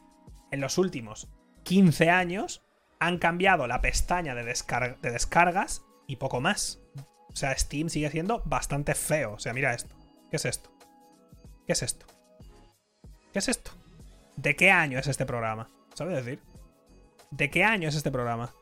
en 0.51 0.61
los 0.61 0.77
últimos 0.77 1.27
15 1.63 2.11
años 2.11 2.63
han 2.99 3.17
cambiado 3.17 3.65
la 3.65 3.81
pestaña 3.81 4.35
de, 4.35 4.43
de 4.43 5.11
descargas 5.11 5.83
y 6.05 6.17
poco 6.17 6.39
más. 6.39 6.82
O 7.33 7.35
sea, 7.35 7.57
Steam 7.57 7.89
sigue 7.89 8.09
siendo 8.11 8.43
bastante 8.45 8.93
feo. 8.93 9.33
O 9.33 9.39
sea, 9.39 9.53
mira 9.53 9.73
esto. 9.73 9.95
¿Qué 10.29 10.37
es 10.37 10.45
esto? 10.45 10.71
¿Qué 11.65 11.73
es 11.73 11.81
esto? 11.81 12.05
¿Qué 13.31 13.39
es 13.39 13.49
esto? 13.49 13.71
¿De 14.35 14.55
qué 14.55 14.69
año 14.71 14.99
es 14.99 15.07
este 15.07 15.25
programa? 15.25 15.67
¿Sabes 15.95 16.23
decir? 16.23 16.39
¿De 17.31 17.49
qué 17.49 17.63
año 17.63 17.89
es 17.89 17.95
este 17.95 18.11
programa? 18.11 18.53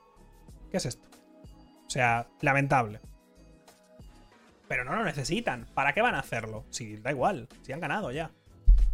¿Qué 0.71 0.77
es 0.77 0.85
esto? 0.85 1.05
O 1.85 1.89
sea, 1.89 2.27
lamentable. 2.39 3.01
Pero 4.69 4.85
no 4.85 4.95
lo 4.95 5.03
necesitan. 5.03 5.67
¿Para 5.73 5.93
qué 5.93 6.01
van 6.01 6.15
a 6.15 6.19
hacerlo? 6.19 6.63
Si 6.69 6.95
da 6.95 7.11
igual, 7.11 7.49
si 7.63 7.73
han 7.73 7.81
ganado 7.81 8.11
ya. 8.11 8.31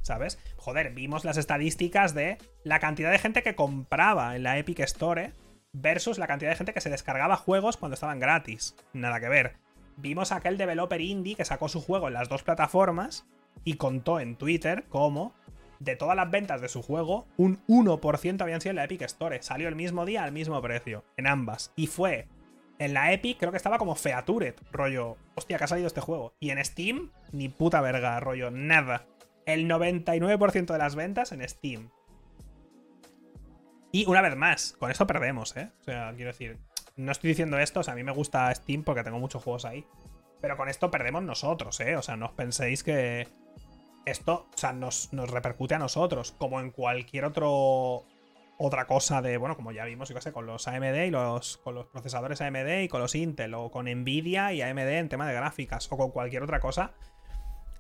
¿Sabes? 0.02 0.40
Joder, 0.56 0.92
vimos 0.94 1.24
las 1.24 1.38
estadísticas 1.38 2.16
de 2.16 2.40
la 2.64 2.80
cantidad 2.80 3.12
de 3.12 3.20
gente 3.20 3.44
que 3.44 3.56
compraba 3.56 4.36
en 4.36 4.42
la 4.44 4.58
Epic 4.58 4.80
Store 4.80 5.34
versus 5.74 6.18
la 6.18 6.26
cantidad 6.26 6.50
de 6.50 6.56
gente 6.56 6.74
que 6.74 6.82
se 6.82 6.90
descargaba 6.90 7.36
juegos 7.36 7.78
cuando 7.78 7.94
estaban 7.94 8.20
gratis. 8.20 8.76
Nada 8.94 9.20
que 9.20 9.30
ver 9.30 9.67
vimos 9.98 10.32
aquel 10.32 10.58
developer 10.58 11.02
indie 11.02 11.36
que 11.36 11.46
sacó 11.46 11.68
su 11.68 11.82
juego 11.82 12.08
en 12.08 12.14
las 12.14 12.30
dos 12.30 12.44
plataformas 12.44 13.28
y 13.64 13.76
contó 13.76 14.20
en 14.20 14.36
Twitter 14.38 14.86
cómo 14.90 15.34
de 15.80 15.96
todas 15.96 16.16
las 16.16 16.32
ventas 16.32 16.62
de 16.62 16.70
su 16.70 16.82
juego, 16.82 17.28
un 17.38 17.60
1% 17.68 18.42
habían 18.42 18.62
sido 18.62 18.72
en 18.72 18.78
la 18.78 18.86
Epic 18.86 19.02
Store. 19.04 19.42
Salió 19.42 19.68
el 19.68 19.76
mismo 19.76 20.06
día 20.06 20.24
al 20.24 20.32
mismo 20.32 20.62
precio, 20.62 21.04
en 21.18 21.28
ambas. 21.28 21.72
Y 21.76 21.88
fue 21.88 22.28
en 22.80 22.94
la 22.94 23.12
Epic, 23.12 23.38
creo 23.38 23.52
que 23.52 23.58
estaba 23.58 23.78
como 23.78 23.96
Featured, 23.96 24.56
rollo, 24.72 25.18
hostia, 25.36 25.58
que 25.58 25.64
ha 25.64 25.68
salido 25.68 25.88
este 25.88 26.02
juego. 26.02 26.34
Y 26.40 26.50
en 26.50 26.64
Steam, 26.64 27.12
ni 27.32 27.50
puta 27.50 27.82
verga, 27.82 28.20
rollo, 28.20 28.52
nada. 28.52 29.06
El 29.46 29.68
99% 29.68 30.66
de 30.66 30.78
las 30.78 30.96
ventas 30.96 31.32
en 31.32 31.48
Steam. 31.48 31.90
Y 33.92 34.06
una 34.06 34.22
vez 34.22 34.36
más, 34.36 34.76
con 34.80 34.92
esto 34.92 35.08
perdemos, 35.08 35.56
¿eh? 35.58 35.72
O 35.82 35.84
sea, 35.84 36.14
quiero 36.16 36.32
decir, 36.32 36.58
no 36.98 37.12
estoy 37.12 37.30
diciendo 37.30 37.58
esto, 37.60 37.80
o 37.80 37.84
sea, 37.84 37.94
a 37.94 37.96
mí 37.96 38.04
me 38.04 38.12
gusta 38.12 38.54
Steam 38.54 38.84
porque 38.84 39.04
tengo 39.04 39.20
muchos 39.20 39.44
juegos 39.44 39.66
ahí. 39.66 39.86
Pero 40.42 40.58
con 40.58 40.68
esto 40.70 40.92
perdemos 40.92 41.24
nosotros, 41.24 41.80
¿eh? 41.80 41.96
O 41.96 42.02
sea, 42.02 42.18
no 42.18 42.28
os 42.28 42.32
penséis 42.34 42.84
que 42.84 43.28
esto, 44.06 44.48
o 44.54 44.58
sea, 44.58 44.74
nos, 44.74 45.10
repercute 45.12 45.76
a 45.76 45.80
nosotros, 45.80 46.34
como 46.38 46.60
en 46.60 46.72
cualquier 46.72 47.26
otro 47.26 48.06
otra 48.60 48.88
cosa 48.88 49.22
de, 49.22 49.38
bueno, 49.38 49.56
como 49.56 49.72
ya 49.72 49.86
vimos, 49.86 50.10
yo 50.10 50.16
qué 50.16 50.22
sé, 50.22 50.32
con 50.32 50.48
los 50.48 50.68
AMD 50.68 51.06
y 51.06 51.12
los, 51.12 51.58
con 51.58 51.76
los 51.76 51.86
procesadores 51.86 52.42
AMD 52.42 52.82
y 52.82 52.88
con 52.88 53.02
los 53.02 53.14
Intel, 53.14 53.54
o 53.54 53.70
con 53.70 53.86
Nvidia 53.86 54.52
y 54.52 54.64
AMD 54.64 54.80
en 54.80 55.10
tema 55.10 55.28
de 55.28 55.36
gráficas, 55.36 55.92
o 55.92 55.98
con 55.98 56.10
cualquier 56.10 56.42
otra 56.42 56.60
cosa, 56.60 56.94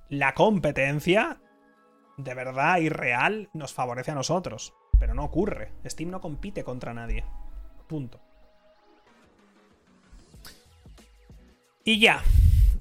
la 0.09 0.35
competencia 0.35 1.41
de 2.17 2.33
verdad 2.35 2.77
y 2.77 2.89
real 2.89 3.49
nos 3.53 3.73
favorece 3.73 4.11
a 4.11 4.15
nosotros. 4.15 4.75
Pero 4.99 5.13
no 5.13 5.23
ocurre. 5.23 5.71
Steam 5.85 6.09
no 6.09 6.21
compite 6.21 6.63
contra 6.63 6.93
nadie. 6.93 7.23
Punto. 7.87 8.26
Y 11.87 11.99
ya. 11.99 12.21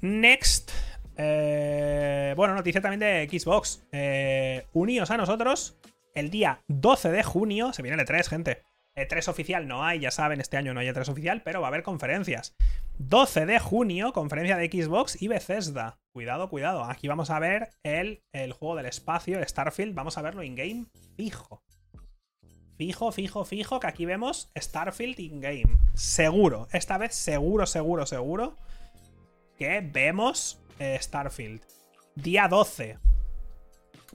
Next. 0.01 0.69
Eh, 1.15 2.33
bueno, 2.35 2.55
noticia 2.55 2.81
también 2.81 2.99
de 2.99 3.39
Xbox. 3.39 3.81
Eh, 3.93 4.65
a 4.73 5.17
nosotros. 5.17 5.77
El 6.13 6.29
día 6.29 6.59
12 6.67 7.11
de 7.11 7.23
junio. 7.23 7.71
Se 7.71 7.81
viene 7.81 8.01
el 8.01 8.05
E3, 8.05 8.27
gente. 8.27 8.63
E3 8.97 9.29
oficial 9.29 9.65
no 9.65 9.85
hay, 9.85 10.01
ya 10.01 10.11
saben, 10.11 10.41
este 10.41 10.57
año 10.57 10.73
no 10.73 10.81
hay 10.81 10.87
E3 10.89 11.07
oficial, 11.07 11.41
pero 11.41 11.61
va 11.61 11.67
a 11.67 11.69
haber 11.69 11.83
conferencias. 11.83 12.57
12 12.97 13.45
de 13.45 13.59
junio, 13.59 14.11
conferencia 14.11 14.57
de 14.57 14.67
Xbox 14.67 15.21
y 15.21 15.29
Bethesda. 15.29 15.99
Cuidado, 16.11 16.49
cuidado. 16.49 16.83
Aquí 16.83 17.07
vamos 17.07 17.29
a 17.29 17.39
ver 17.39 17.69
el, 17.83 18.23
el 18.33 18.51
juego 18.51 18.75
del 18.75 18.87
espacio, 18.87 19.39
el 19.39 19.47
Starfield. 19.47 19.95
Vamos 19.95 20.17
a 20.17 20.21
verlo 20.21 20.43
in-game 20.43 20.87
fijo. 21.15 21.63
Fijo, 22.77 23.13
fijo, 23.13 23.45
fijo, 23.45 23.79
que 23.79 23.87
aquí 23.87 24.05
vemos 24.05 24.51
Starfield 24.57 25.17
in-game. 25.17 25.77
Seguro. 25.93 26.67
Esta 26.73 26.97
vez 26.97 27.15
seguro, 27.15 27.65
seguro, 27.65 28.05
seguro 28.05 28.57
que 29.57 29.81
vemos 29.81 30.61
eh, 30.79 30.97
Starfield. 31.01 31.61
Día 32.15 32.47
12. 32.47 32.97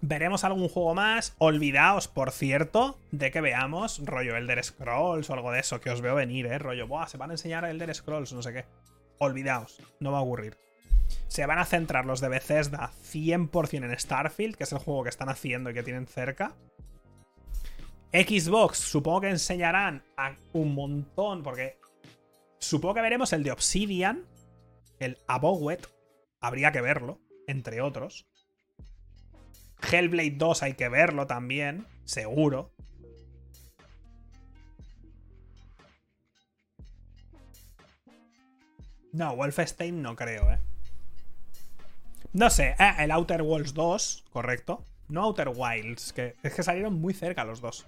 Veremos 0.01 0.45
algún 0.45 0.69
juego 0.69 0.95
más. 0.95 1.35
Olvidaos, 1.39 2.09
por 2.09 2.33
cierto, 2.33 2.99
de 3.11 3.31
que 3.31 3.41
veamos 3.41 4.01
rollo 4.05 4.37
Elder 4.37 4.63
Scrolls 4.65 5.31
o 5.31 5.35
algo 5.35 5.53
de 5.53 5.61
eso, 5.61 5.81
que 5.81 5.91
os 5.91 6.01
veo 6.01 6.15
venir, 6.15 6.47
¿eh? 6.47 6.59
Rollo, 6.59 6.89
Buah, 6.89 7.07
se 7.07 7.19
van 7.19 7.31
a 7.31 7.35
enseñar 7.35 7.65
Elder 7.65 7.95
Scrolls, 7.95 8.33
no 8.33 8.43
sé 8.43 8.53
qué. 8.53 8.65
Olvidaos, 9.19 9.81
no 10.01 10.11
va 10.11 10.19
a 10.19 10.23
ocurrir. 10.23 10.57
Se 11.29 11.47
van 11.47 11.59
a 11.59 11.65
centrar 11.65 12.07
los 12.07 12.21
de 12.21 12.29
Bethesda 12.29 12.91
100% 13.13 13.85
en 13.85 13.99
Starfield, 13.99 14.57
que 14.57 14.65
es 14.65 14.73
el 14.73 14.79
juego 14.79 15.05
que 15.05 15.11
están 15.11 15.29
haciendo 15.29 15.71
y 15.71 15.75
que 15.75 15.83
tienen 15.83 16.07
cerca. 16.07 16.55
Xbox, 18.13 18.79
supongo 18.79 19.23
que 19.23 19.31
enseñarán 19.31 20.03
a 20.17 20.35
un 20.53 20.75
montón, 20.75 21.43
porque 21.43 21.79
supongo 22.59 22.95
que 22.95 23.01
veremos 23.01 23.33
el 23.33 23.43
de 23.43 23.53
Obsidian, 23.53 24.27
el 25.03 25.19
Abowet, 25.27 25.87
habría 26.41 26.73
que 26.73 26.81
verlo, 26.81 27.21
entre 27.47 27.81
otros. 27.81 28.27
Hellblade 29.91 30.37
2 30.37 30.63
hay 30.63 30.75
que 30.75 30.89
verlo 30.89 31.27
también, 31.27 31.87
seguro. 32.05 32.73
No, 39.13 39.37
Wolfenstein 39.37 40.01
no 40.01 40.17
creo, 40.17 40.51
¿eh? 40.51 40.59
No 42.33 42.49
sé, 42.49 42.75
eh, 42.79 42.95
el 42.99 43.11
Outer 43.11 43.43
Worlds 43.43 43.75
2, 43.75 44.25
correcto. 44.31 44.87
No 45.09 45.25
Outer 45.25 45.51
Wilds, 45.55 46.15
que 46.15 46.37
es 46.43 46.55
que 46.55 46.63
salieron 46.63 46.95
muy 46.95 47.13
cerca 47.13 47.45
los 47.45 47.61
dos. 47.61 47.87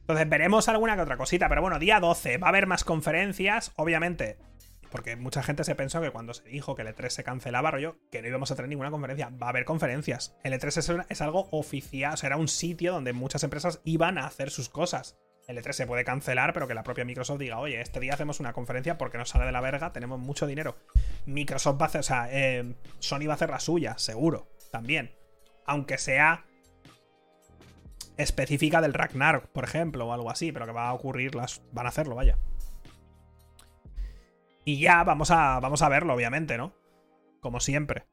Entonces 0.00 0.28
veremos 0.28 0.68
alguna 0.68 0.96
que 0.96 1.02
otra 1.02 1.16
cosita, 1.16 1.48
pero 1.48 1.60
bueno, 1.60 1.78
día 1.78 2.00
12 2.00 2.38
va 2.38 2.48
a 2.48 2.50
haber 2.50 2.66
más 2.66 2.82
conferencias, 2.82 3.72
obviamente, 3.76 4.38
porque 4.90 5.16
mucha 5.16 5.42
gente 5.42 5.64
se 5.64 5.74
pensó 5.74 6.00
que 6.00 6.10
cuando 6.10 6.34
se 6.34 6.44
dijo 6.44 6.74
que 6.74 6.82
el 6.82 6.88
E3 6.88 7.10
se 7.10 7.24
cancelaba, 7.24 7.70
rollo, 7.70 7.96
que 8.10 8.22
no 8.22 8.28
íbamos 8.28 8.50
a 8.50 8.56
tener 8.56 8.68
ninguna 8.68 8.90
conferencia. 8.90 9.30
Va 9.30 9.46
a 9.46 9.50
haber 9.50 9.64
conferencias. 9.64 10.36
El 10.44 10.52
E3 10.52 11.06
es, 11.08 11.20
algo 11.20 11.48
oficial, 11.50 12.14
o 12.14 12.16
sea, 12.16 12.28
era 12.28 12.36
un 12.36 12.48
sitio 12.48 12.92
donde 12.92 13.12
muchas 13.12 13.42
empresas 13.42 13.80
iban 13.84 14.18
a 14.18 14.26
hacer 14.26 14.50
sus 14.50 14.68
cosas. 14.68 15.18
El 15.46 15.58
E3 15.58 15.72
se 15.72 15.86
puede 15.86 16.04
cancelar, 16.04 16.52
pero 16.52 16.68
que 16.68 16.74
la 16.74 16.82
propia 16.82 17.04
Microsoft 17.04 17.38
diga, 17.38 17.58
oye, 17.58 17.80
este 17.80 18.00
día 18.00 18.14
hacemos 18.14 18.40
una 18.40 18.52
conferencia 18.52 18.98
porque 18.98 19.18
nos 19.18 19.30
sale 19.30 19.46
de 19.46 19.52
la 19.52 19.60
verga, 19.60 19.92
tenemos 19.92 20.18
mucho 20.18 20.46
dinero. 20.46 20.76
Microsoft 21.26 21.80
va 21.80 21.86
a 21.86 21.88
hacer, 21.88 22.00
o 22.00 22.04
sea, 22.04 22.28
eh, 22.30 22.74
Sony 22.98 23.26
va 23.26 23.32
a 23.32 23.36
hacer 23.36 23.50
la 23.50 23.60
suya, 23.60 23.96
seguro, 23.98 24.48
también. 24.70 25.14
Aunque 25.64 25.98
sea 25.98 26.44
específica 28.18 28.80
del 28.80 28.92
Ragnarok, 28.92 29.46
por 29.46 29.64
ejemplo, 29.64 30.06
o 30.06 30.12
algo 30.12 30.30
así, 30.30 30.52
pero 30.52 30.66
que 30.66 30.72
va 30.72 30.88
a 30.88 30.92
ocurrir, 30.92 31.34
las 31.34 31.62
van 31.72 31.86
a 31.86 31.90
hacerlo, 31.90 32.14
vaya. 32.14 32.36
Y 34.68 34.78
ya 34.78 35.02
vamos 35.02 35.30
a, 35.30 35.60
vamos 35.60 35.80
a 35.80 35.88
verlo, 35.88 36.12
obviamente, 36.12 36.58
¿no? 36.58 36.74
Como 37.40 37.58
siempre. 37.58 38.04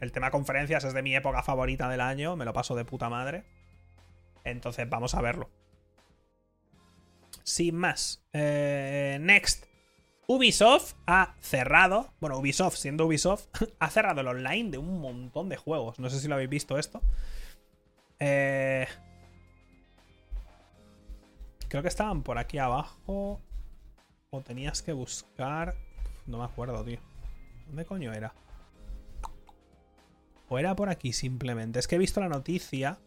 El 0.00 0.12
tema 0.12 0.30
conferencias 0.30 0.84
es 0.84 0.92
de 0.92 1.00
mi 1.00 1.16
época 1.16 1.42
favorita 1.42 1.88
del 1.88 2.02
año, 2.02 2.36
me 2.36 2.44
lo 2.44 2.52
paso 2.52 2.74
de 2.74 2.84
puta 2.84 3.08
madre. 3.08 3.42
Entonces 4.44 4.86
vamos 4.86 5.14
a 5.14 5.22
verlo. 5.22 5.48
Sin 7.42 7.74
más. 7.74 8.22
Eh, 8.34 9.16
next. 9.22 9.64
Ubisoft 10.26 10.92
ha 11.06 11.36
cerrado, 11.40 12.12
bueno, 12.20 12.36
Ubisoft 12.36 12.76
siendo 12.76 13.06
Ubisoft, 13.06 13.46
ha 13.78 13.88
cerrado 13.88 14.20
el 14.20 14.28
online 14.28 14.72
de 14.72 14.76
un 14.76 15.00
montón 15.00 15.48
de 15.48 15.56
juegos. 15.56 15.98
No 15.98 16.10
sé 16.10 16.20
si 16.20 16.28
lo 16.28 16.34
habéis 16.34 16.50
visto 16.50 16.76
esto. 16.76 17.00
Eh, 18.18 18.86
creo 21.70 21.80
que 21.80 21.88
estaban 21.88 22.22
por 22.22 22.36
aquí 22.36 22.58
abajo 22.58 23.40
tenías 24.44 24.82
que 24.82 24.92
buscar. 24.92 25.74
No 26.26 26.38
me 26.38 26.44
acuerdo, 26.44 26.84
tío. 26.84 26.98
¿Dónde 27.66 27.84
coño 27.84 28.12
era? 28.12 28.34
O 30.48 30.58
era 30.58 30.76
por 30.76 30.88
aquí 30.88 31.12
simplemente. 31.12 31.78
Es 31.78 31.88
que 31.88 31.96
he 31.96 31.98
visto 31.98 32.20
la 32.20 32.28
noticia 32.28 32.98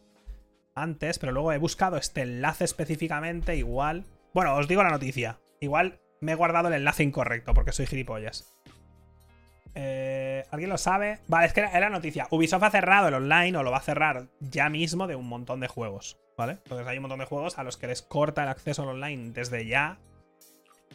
antes, 0.76 1.20
pero 1.20 1.32
luego 1.32 1.54
he 1.54 1.58
buscado 1.58 1.98
este 1.98 2.22
enlace 2.22 2.66
específicamente. 2.66 3.56
Igual. 3.56 4.06
Bueno, 4.34 4.56
os 4.56 4.68
digo 4.68 4.84
la 4.84 4.90
noticia. 4.90 5.40
Igual 5.60 6.00
me 6.22 6.34
he 6.34 6.36
guardado 6.36 6.68
el 6.68 6.74
enlace 6.74 7.04
incorrecto 7.04 7.54
porque 7.54 7.72
soy 7.72 7.88
gilipollas. 7.88 8.56
Eh, 9.76 10.46
¿Alguien 10.52 10.70
lo 10.70 10.78
sabe? 10.78 11.20
Vale, 11.28 11.48
es 11.48 11.54
que 11.54 11.62
era 11.62 11.80
la 11.80 11.90
noticia. 11.90 12.28
Ubisoft 12.32 12.64
ha 12.64 12.72
cerrado 12.72 13.08
el 13.08 13.14
online 13.14 13.58
o 13.58 13.64
lo 13.64 13.72
va 13.72 13.78
a 13.78 13.82
cerrar 13.82 14.28
ya 14.40 14.70
mismo 14.70 15.08
de 15.08 15.16
un 15.16 15.28
montón 15.28 15.60
de 15.60 15.68
juegos. 15.68 16.18
¿Vale? 16.38 16.54
Entonces 16.54 16.88
hay 16.88 16.98
un 16.98 17.04
montón 17.04 17.20
de 17.20 17.26
juegos 17.26 17.58
a 17.60 17.64
los 17.64 17.76
que 17.76 17.88
les 17.88 18.02
corta 18.02 18.44
el 18.44 18.50
acceso 18.50 18.84
al 18.84 18.90
online 18.90 19.32
desde 19.32 19.66
ya 19.66 19.98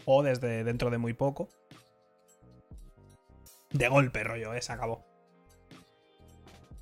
o 0.04 0.22
desde 0.22 0.64
dentro 0.64 0.90
de 0.90 0.98
muy 0.98 1.12
poco. 1.14 1.48
De 3.70 3.88
golpe, 3.88 4.22
rollo, 4.22 4.54
eh, 4.54 4.62
se 4.62 4.72
acabó. 4.72 5.04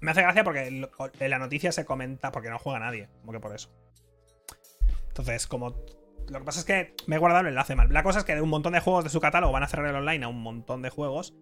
Me 0.01 0.11
hace 0.11 0.23
gracia 0.23 0.45
porque 0.45 0.67
en 0.67 1.31
la 1.31 1.39
noticia 1.39 1.71
se 1.73 1.85
comenta 1.85 2.33
porque 2.33 2.51
no 2.51 2.59
juega 2.59 2.81
nadie, 2.81 3.09
como 3.21 3.33
que 3.33 3.41
por 3.41 3.55
eso. 3.55 3.71
Entonces, 5.09 5.47
como. 5.47 5.77
Lo 6.29 6.39
que 6.39 6.45
pasa 6.45 6.61
es 6.61 6.65
que 6.65 6.95
me 7.07 7.17
he 7.17 7.19
guardado 7.19 7.43
el 7.43 7.49
enlace 7.49 7.77
mal. 7.77 7.93
La 7.93 8.03
cosa 8.03 8.21
es 8.21 8.25
que 8.25 8.35
de 8.35 8.41
un 8.41 8.49
montón 8.49 8.73
de 8.73 8.81
juegos 8.81 9.05
de 9.05 9.11
su 9.11 9.21
catálogo 9.21 9.53
van 9.53 9.63
a 9.63 9.69
cerrar 9.69 9.87
el 9.87 9.97
online 9.97 10.25
a 10.25 10.29
un 10.29 10.43
montón 10.43 10.83
de 10.83 10.91
juegos. 10.91 11.35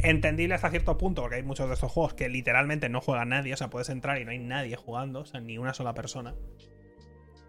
Entendible 0.00 0.54
hasta 0.54 0.70
cierto 0.70 0.96
punto, 0.98 1.22
porque 1.22 1.36
hay 1.36 1.42
muchos 1.42 1.68
de 1.68 1.74
estos 1.74 1.90
juegos 1.90 2.14
que 2.14 2.28
literalmente 2.28 2.88
no 2.88 3.00
juega 3.00 3.24
nadie. 3.24 3.54
O 3.54 3.56
sea, 3.56 3.68
puedes 3.70 3.88
entrar 3.88 4.20
y 4.20 4.24
no 4.24 4.30
hay 4.30 4.38
nadie 4.38 4.76
jugando, 4.76 5.20
o 5.20 5.24
sea, 5.24 5.40
ni 5.40 5.58
una 5.58 5.74
sola 5.74 5.94
persona. 5.94 6.34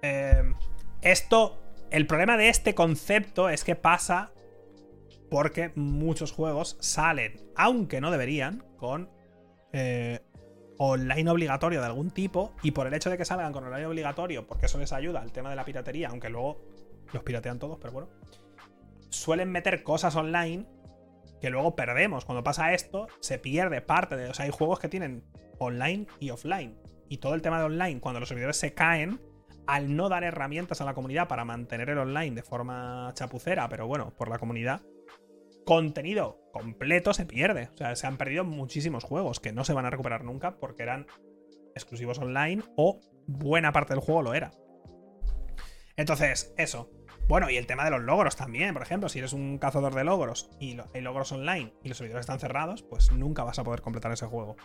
Eh, 0.01 0.53
esto 1.01 1.59
el 1.91 2.07
problema 2.07 2.37
de 2.37 2.49
este 2.49 2.75
concepto 2.75 3.49
es 3.49 3.63
que 3.63 3.75
pasa 3.75 4.31
porque 5.29 5.71
muchos 5.75 6.31
juegos 6.31 6.77
salen, 6.79 7.39
aunque 7.55 8.01
no 8.01 8.11
deberían, 8.11 8.63
con 8.77 9.09
eh, 9.73 10.19
online 10.77 11.29
obligatorio 11.29 11.81
de 11.81 11.85
algún 11.85 12.11
tipo, 12.11 12.55
y 12.63 12.71
por 12.71 12.87
el 12.87 12.93
hecho 12.93 13.09
de 13.09 13.17
que 13.17 13.25
salgan 13.25 13.53
con 13.53 13.63
online 13.65 13.85
obligatorio, 13.85 14.47
porque 14.47 14.65
eso 14.65 14.79
les 14.79 14.93
ayuda 14.93 15.21
al 15.21 15.31
tema 15.31 15.49
de 15.49 15.55
la 15.55 15.65
piratería, 15.65 16.09
aunque 16.09 16.29
luego 16.29 16.61
los 17.13 17.23
piratean 17.23 17.59
todos, 17.59 17.77
pero 17.79 17.93
bueno, 17.93 18.09
suelen 19.09 19.51
meter 19.51 19.83
cosas 19.83 20.15
online 20.15 20.65
que 21.41 21.49
luego 21.49 21.75
perdemos. 21.75 22.25
Cuando 22.25 22.43
pasa 22.43 22.73
esto, 22.73 23.07
se 23.21 23.39
pierde 23.39 23.81
parte 23.81 24.15
de... 24.15 24.29
O 24.29 24.33
sea, 24.33 24.45
hay 24.45 24.51
juegos 24.51 24.79
que 24.79 24.89
tienen 24.89 25.23
online 25.57 26.07
y 26.19 26.31
offline. 26.31 26.77
Y 27.07 27.17
todo 27.17 27.33
el 27.33 27.41
tema 27.41 27.59
de 27.59 27.65
online, 27.65 28.01
cuando 28.01 28.19
los 28.19 28.29
servidores 28.29 28.57
se 28.57 28.73
caen, 28.73 29.21
al 29.69 29.95
no 29.95 30.09
dar 30.09 30.23
herramientas 30.23 30.81
a 30.81 30.83
la 30.83 30.95
comunidad 30.95 31.27
para 31.27 31.45
mantener 31.45 31.91
el 31.91 31.99
online 31.99 32.35
de 32.35 32.41
forma 32.41 33.11
chapucera, 33.13 33.69
pero 33.69 33.85
bueno, 33.85 34.11
por 34.17 34.27
la 34.27 34.39
comunidad, 34.39 34.81
contenido 35.63 36.41
completo 36.51 37.13
se 37.13 37.27
pierde. 37.27 37.69
O 37.75 37.77
sea, 37.77 37.95
se 37.95 38.07
han 38.07 38.17
perdido 38.17 38.43
muchísimos 38.43 39.03
juegos 39.03 39.39
que 39.39 39.51
no 39.51 39.63
se 39.63 39.73
van 39.73 39.85
a 39.85 39.91
recuperar 39.91 40.23
nunca 40.23 40.57
porque 40.57 40.81
eran 40.81 41.05
exclusivos 41.75 42.17
online 42.17 42.63
o 42.77 42.99
buena 43.27 43.71
parte 43.71 43.93
del 43.93 44.01
juego 44.01 44.23
lo 44.23 44.33
era. 44.33 44.49
Entonces, 45.95 46.51
eso. 46.57 46.89
Bueno, 47.27 47.51
y 47.51 47.57
el 47.57 47.67
tema 47.67 47.85
de 47.85 47.91
los 47.91 48.01
logros 48.01 48.35
también, 48.35 48.73
por 48.73 48.81
ejemplo, 48.81 49.07
si 49.07 49.19
eres 49.19 49.33
un 49.33 49.59
cazador 49.59 49.93
de 49.93 50.03
logros 50.03 50.49
y 50.59 50.79
hay 50.95 51.01
logros 51.01 51.31
online 51.31 51.75
y 51.83 51.89
los 51.89 51.97
servidores 51.99 52.23
están 52.23 52.39
cerrados, 52.39 52.81
pues 52.81 53.11
nunca 53.11 53.43
vas 53.43 53.59
a 53.59 53.63
poder 53.63 53.81
completar 53.81 54.11
ese 54.11 54.25
juego. 54.25 54.55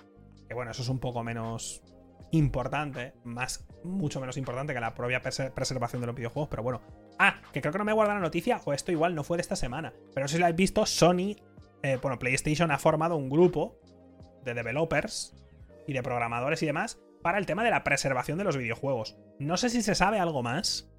Que 0.48 0.55
bueno, 0.55 0.70
eso 0.70 0.80
es 0.80 0.88
un 0.88 0.98
poco 0.98 1.22
menos 1.22 1.82
importante, 2.31 3.14
más, 3.25 3.66
mucho 3.85 4.20
menos 4.20 4.37
importante 4.37 4.75
que 4.75 4.81
la 4.81 4.95
propia 4.95 5.20
preservación 5.20 6.01
de 6.01 6.07
los 6.07 6.16
videojuegos, 6.16 6.49
pero 6.49 6.62
bueno. 6.62 6.81
Ah, 7.18 7.37
que 7.53 7.61
creo 7.61 7.72
que 7.72 7.79
no 7.79 7.85
me 7.85 7.93
guarda 7.93 8.14
la 8.14 8.20
noticia, 8.20 8.61
o 8.64 8.72
esto 8.72 8.91
igual 8.91 9.14
no 9.14 9.22
fue 9.22 9.37
de 9.37 9.43
esta 9.43 9.57
semana, 9.57 9.93
pero 10.14 10.27
si 10.27 10.39
lo 10.39 10.47
habéis 10.47 10.57
visto, 10.57 10.85
Sony, 10.85 11.37
eh, 11.83 11.99
bueno, 12.01 12.18
PlayStation 12.18 12.70
ha 12.70 12.79
formado 12.79 13.16
un 13.16 13.29
grupo 13.29 13.79
de 14.45 14.55
developers 14.55 15.35
y 15.87 15.93
de 15.93 16.03
programadores 16.03 16.62
y 16.62 16.66
demás 16.66 16.99
para 17.22 17.39
el 17.39 17.47
tema 17.47 17.64
de 17.64 17.70
la 17.70 17.85
preservación 17.85 18.39
de 18.39 18.45
los 18.45 18.57
videojuegos. 18.57 19.16
No 19.39 19.57
sé 19.57 19.70
si 19.70 19.83
se 19.83 19.95
sabe 19.95 20.18
algo 20.18 20.43
más. 20.43 20.91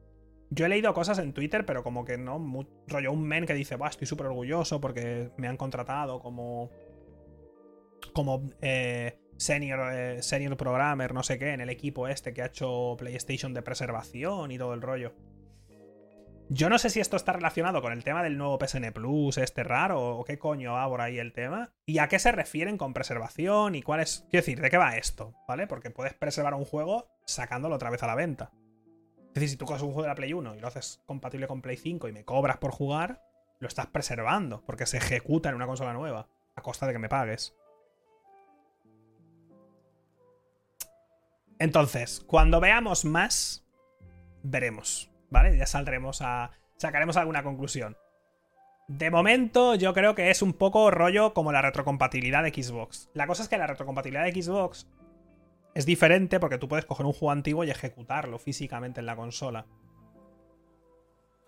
Yo 0.50 0.66
he 0.66 0.70
leído 0.70 0.94
cosas 0.94 1.20
en 1.20 1.34
Twitter, 1.34 1.66
pero 1.66 1.84
como 1.84 2.06
que 2.06 2.18
no, 2.18 2.40
rollo 2.88 3.12
un 3.12 3.24
men 3.24 3.46
que 3.46 3.54
dice, 3.54 3.76
Buah, 3.76 3.90
estoy 3.90 4.08
súper 4.08 4.28
orgulloso 4.28 4.80
porque 4.80 5.32
me 5.38 5.48
han 5.48 5.58
contratado 5.58 6.20
como... 6.20 6.70
como... 8.14 8.44
Eh, 8.62 9.20
senior, 9.38 9.94
eh, 9.94 10.22
senior 10.22 10.58
programmer, 10.58 11.14
no 11.14 11.24
sé 11.24 11.40
qué, 11.40 11.52
en 11.52 11.62
el 11.62 11.70
equipo 11.70 12.08
este 12.08 12.34
que 12.34 12.42
ha 12.42 12.48
hecho 12.48 12.96
PlayStation 12.98 13.54
de 13.54 13.62
preservación 13.62 14.52
y 14.52 14.58
todo 14.58 14.74
el 14.74 14.82
rollo. 14.82 15.14
Yo 16.48 16.70
no 16.70 16.78
sé 16.78 16.92
si 16.92 17.00
esto 17.00 17.18
está 17.18 17.34
relacionado 17.34 17.82
con 17.82 17.92
el 17.92 18.04
tema 18.04 18.22
del 18.22 18.38
nuevo 18.38 18.60
PSN 18.60 18.94
Plus, 18.94 19.40
este 19.40 19.64
raro, 19.64 20.20
o 20.20 20.24
qué 20.24 20.38
coño 20.38 20.74
va 20.74 20.88
por 20.88 21.02
ahí 21.02 21.18
el 21.18 21.34
tema, 21.34 21.74
y 21.88 21.98
a 21.98 22.08
qué 22.08 22.20
se 22.20 22.32
refieren 22.32 22.78
con 22.78 22.94
preservación 22.94 23.74
y 23.74 23.82
cuál 23.82 24.02
es. 24.02 24.28
Quiero 24.30 24.44
decir, 24.44 24.62
¿de 24.62 24.70
qué 24.70 24.78
va 24.78 24.96
esto? 24.96 25.34
¿Vale? 25.48 25.66
Porque 25.66 25.90
puedes 25.90 26.14
preservar 26.14 26.54
un 26.54 26.66
juego 26.66 27.08
sacándolo 27.26 27.76
otra 27.76 27.90
vez 27.90 28.04
a 28.04 28.08
la 28.08 28.14
venta. 28.14 28.52
Es 29.30 29.34
decir, 29.34 29.50
si 29.50 29.58
tú 29.58 29.66
coges 29.66 29.82
un 29.82 29.90
juego 29.90 30.04
de 30.04 30.10
la 30.10 30.16
Play 30.16 30.34
1 30.34 30.56
y 30.56 30.60
lo 30.60 30.68
haces 30.68 31.02
compatible 31.08 31.48
con 31.48 31.64
Play 31.64 31.78
5 31.78 32.08
y 32.10 32.14
me 32.14 32.26
cobras 32.26 32.58
por 32.58 32.72
jugar, 32.72 33.24
lo 33.60 33.68
estás 33.68 33.88
preservando, 33.88 34.64
porque 34.68 34.86
se 34.86 34.98
ejecuta 34.98 35.50
en 35.50 35.56
una 35.56 35.66
consola 35.66 35.94
nueva, 35.94 36.30
a 36.56 36.62
costa 36.62 36.86
de 36.86 36.94
que 36.94 37.00
me 37.00 37.10
pagues. 37.10 37.56
Entonces, 41.60 42.24
cuando 42.28 42.60
veamos 42.60 43.06
más, 43.06 43.66
veremos, 44.44 45.12
¿vale? 45.30 45.58
Ya 45.58 45.66
saldremos 45.66 46.22
a... 46.22 46.52
sacaremos 46.78 47.18
alguna 47.18 47.44
conclusión. 47.44 47.98
De 48.88 49.10
momento, 49.10 49.74
yo 49.76 49.94
creo 49.94 50.14
que 50.14 50.30
es 50.30 50.42
un 50.42 50.54
poco 50.54 50.92
rollo 50.92 51.34
como 51.34 51.52
la 51.52 51.62
retrocompatibilidad 51.62 52.44
de 52.44 52.52
Xbox. 52.52 53.10
La 53.14 53.26
cosa 53.26 53.44
es 53.44 53.50
que 53.50 53.58
la 53.58 53.68
retrocompatibilidad 53.68 54.26
de 54.26 54.42
Xbox 54.42 54.88
es 55.74 55.86
diferente 55.86 56.40
porque 56.40 56.58
tú 56.58 56.68
puedes 56.68 56.86
coger 56.86 57.06
un 57.06 57.14
juego 57.14 57.32
antiguo 57.32 57.64
y 57.64 57.72
ejecutarlo 57.72 58.38
físicamente 58.38 59.00
en 59.00 59.08
la 59.08 59.16
consola. 59.16 59.66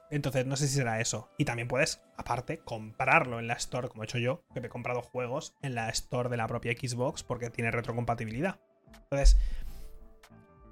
Entonces, 0.10 0.46
no 0.46 0.56
sé 0.56 0.68
si 0.68 0.76
será 0.76 1.00
eso. 1.00 1.30
Y 1.38 1.46
también 1.46 1.68
puedes, 1.68 2.02
aparte, 2.16 2.60
comprarlo 2.60 3.40
en 3.40 3.48
la 3.48 3.56
Store, 3.56 3.90
como 3.90 4.04
he 4.04 4.06
hecho 4.06 4.18
yo, 4.18 4.42
que 4.54 4.62
me 4.62 4.68
he 4.68 4.70
comprado 4.70 5.02
juegos 5.02 5.56
en 5.62 5.76
la 5.76 5.90
Store 5.90 6.30
de 6.30 6.38
la 6.38 6.48
propia 6.48 6.74
Xbox 6.74 7.24
porque 7.24 7.50
tiene 7.50 7.72
retrocompatibilidad. 7.72 8.60
Entonces, 9.04 9.38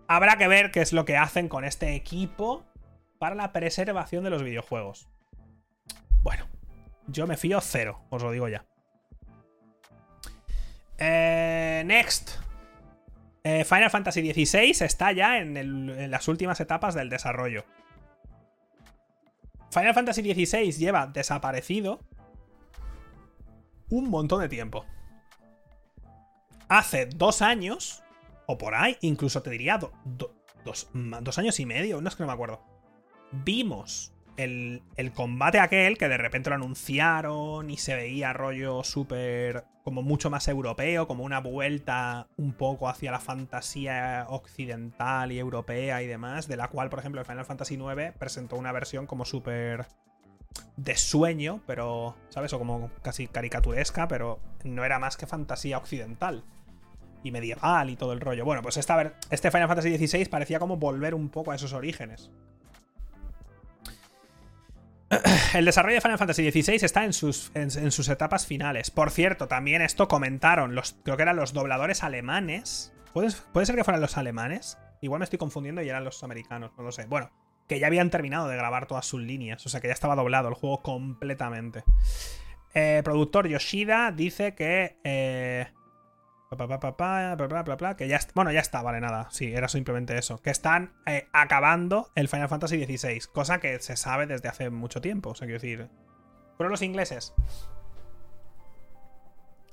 habrá 0.08 0.38
que 0.38 0.48
ver 0.48 0.72
qué 0.72 0.82
es 0.82 0.94
lo 0.94 1.06
que 1.06 1.18
hacen 1.18 1.50
con 1.50 1.66
este 1.66 1.96
equipo 1.96 2.66
para 3.20 3.36
la 3.36 3.52
preservación 3.52 4.24
de 4.24 4.30
los 4.30 4.44
videojuegos. 4.44 5.08
Bueno, 6.22 6.48
yo 7.08 7.28
me 7.28 7.38
fío 7.38 7.62
cero, 7.62 8.02
os 8.10 8.24
lo 8.24 8.32
digo 8.32 8.48
ya. 8.48 8.66
Eh, 10.98 11.84
next. 11.86 12.32
Eh, 13.44 13.64
Final 13.64 13.92
Fantasy 13.92 14.34
XVI 14.34 14.86
está 14.86 15.12
ya 15.12 15.38
en 15.38 16.10
las 16.10 16.28
últimas 16.28 16.60
etapas 16.60 16.96
del 16.96 17.10
desarrollo. 17.10 17.64
Final 19.70 19.94
Fantasy 19.94 20.22
XVI 20.22 20.72
lleva 20.72 21.06
desaparecido 21.08 22.00
un 23.90 24.10
montón 24.10 24.42
de 24.42 24.50
tiempo. 24.50 24.86
Hace 26.70 27.06
dos 27.06 27.42
años, 27.42 28.05
o 28.48 28.58
por 28.58 28.76
ahí, 28.76 28.98
incluso 29.02 29.42
te 29.42 29.50
diría 29.50 29.80
dos, 30.06 31.38
años 31.38 31.60
y 31.60 31.66
medio, 31.66 32.02
no 32.02 32.10
es 32.10 32.16
que 32.16 32.24
no 32.24 32.28
me 32.28 32.34
acuerdo. 32.34 32.62
Vimos 33.32 34.14
el, 34.38 34.84
el, 34.96 35.12
combate 35.12 35.60
aquel 35.60 35.98
que 35.98 36.08
de 36.08 36.18
repente 36.18 36.50
lo 36.50 36.56
anunciaron 36.56 37.70
y 37.70 37.78
se 37.78 37.96
veía 37.96 38.34
rollo 38.34 38.84
súper 38.84 39.66
como 39.84 40.02
mucho 40.02 40.32
más 40.32 40.48
europeo, 40.48 41.08
como 41.08 41.24
una 41.24 41.40
vuelta 41.40 42.28
un 42.38 42.54
poco 42.54 42.90
hacia 42.90 43.12
la 43.12 43.20
fantasía 43.20 44.26
occidental 44.30 45.32
y 45.32 45.38
europea 45.38 46.02
y 46.02 46.08
demás, 46.08 46.48
de 46.48 46.58
la 46.58 46.70
cual, 46.70 46.90
por 46.90 47.00
ejemplo, 47.00 47.22
el 47.22 47.28
Final 47.28 47.46
Fantasy 47.46 47.76
IX 47.76 48.18
presentó 48.18 48.56
una 48.56 48.72
versión 48.72 49.06
como 49.06 49.26
súper 49.26 49.86
de 50.76 50.96
sueño, 50.96 51.62
pero, 51.68 52.16
¿sabes? 52.30 52.52
O 52.54 52.58
como 52.58 52.90
casi 53.04 53.28
caricaturesca, 53.28 54.08
pero 54.08 54.40
no 54.64 54.84
era 54.84 54.98
más 54.98 55.18
que 55.18 55.28
fantasía 55.28 55.78
occidental 55.78 56.44
y 57.26 57.32
medieval 57.32 57.90
y 57.90 57.96
todo 57.96 58.14
el 58.14 58.22
rollo. 58.22 58.46
Bueno, 58.46 58.62
pues 58.62 58.78
esta, 58.78 59.14
este 59.30 59.52
Final 59.52 59.68
Fantasy 59.68 59.98
XVI 59.98 60.26
parecía 60.26 60.60
como 60.60 60.78
volver 60.78 61.14
un 61.14 61.30
poco 61.30 61.52
a 61.52 61.56
esos 61.56 61.74
orígenes. 61.74 62.30
el 65.54 65.66
desarrollo 65.66 65.96
de 65.96 66.02
Final 66.02 66.18
Fantasy 66.18 66.52
XVI 66.52 66.86
está 66.86 67.04
en 67.04 67.14
sus, 67.14 67.52
en, 67.54 67.92
sus, 67.92 68.10
etapas 68.10 68.46
finales. 68.46 68.92
Por 68.92 69.12
cierto, 69.12 69.48
también 69.48 69.82
esto 69.82 70.08
comentaron, 70.08 70.76
los, 70.76 70.96
creo 71.04 71.18
que 71.18 71.24
eran 71.24 71.36
los 71.36 71.54
dobladores 71.54 72.04
alemanes. 72.04 72.94
¿Puede, 73.14 73.30
¿Puede 73.54 73.66
ser 73.66 73.76
que 73.76 73.84
fueran 73.84 74.02
los 74.02 74.18
alemanes? 74.18 74.78
Igual 75.02 75.20
me 75.20 75.26
estoy 75.26 75.40
confundiendo 75.40 75.82
y 75.82 75.90
eran 75.90 76.04
los 76.04 76.24
americanos, 76.24 76.72
no 76.78 76.84
lo 76.84 76.92
sé. 76.92 77.06
Bueno, 77.06 77.32
que 77.68 77.80
ya 77.80 77.88
habían 77.88 78.10
terminado 78.10 78.48
de 78.48 78.58
grabar 78.58 78.88
todas 78.88 79.06
sus 79.06 79.22
líneas, 79.22 79.66
o 79.66 79.70
sea 79.70 79.82
que 79.82 79.88
ya 79.88 79.94
estaba 79.94 80.16
doblado 80.16 80.50
el 80.50 80.56
juego 80.56 80.82
completamente. 80.82 81.84
Eh, 82.74 83.02
productor 83.04 83.48
Yoshida 83.48 84.12
dice 84.12 84.54
que 84.54 84.98
eh, 85.04 85.68
que 86.58 88.08
ya 88.08 88.20
bueno, 88.34 88.52
ya 88.52 88.60
está, 88.60 88.82
vale, 88.82 89.00
nada. 89.02 89.28
Sí, 89.32 89.54
era 89.54 89.68
simplemente 89.68 90.18
eso. 90.18 90.42
Que 90.42 90.50
están 90.50 90.94
eh, 91.06 91.28
acabando 91.34 92.12
el 92.16 92.28
Final 92.28 92.50
Fantasy 92.50 92.84
XVI, 92.84 93.22
cosa 93.32 93.60
que 93.60 93.80
se 93.80 93.96
sabe 93.96 94.26
desde 94.28 94.50
hace 94.50 94.70
mucho 94.70 95.02
tiempo. 95.02 95.32
O 95.32 95.36
sea, 95.36 95.48
quiero 95.48 95.62
decir. 95.62 95.90
Pero 96.58 96.70
los 96.70 96.82
ingleses. 96.82 97.34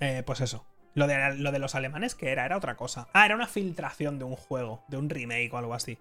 Eh, 0.00 0.22
pues 0.24 0.40
eso. 0.40 0.66
Lo 0.94 1.06
de, 1.06 1.36
lo 1.36 1.52
de 1.52 1.58
los 1.58 1.74
alemanes, 1.74 2.14
que 2.14 2.30
era? 2.30 2.44
Era 2.44 2.56
otra 2.56 2.76
cosa. 2.76 3.08
Ah, 3.12 3.24
era 3.24 3.34
una 3.34 3.46
filtración 3.46 4.18
de 4.18 4.24
un 4.24 4.36
juego, 4.36 4.84
de 4.88 4.98
un 4.98 5.08
remake 5.08 5.50
o 5.52 5.58
algo 5.58 5.74
así. 5.74 5.98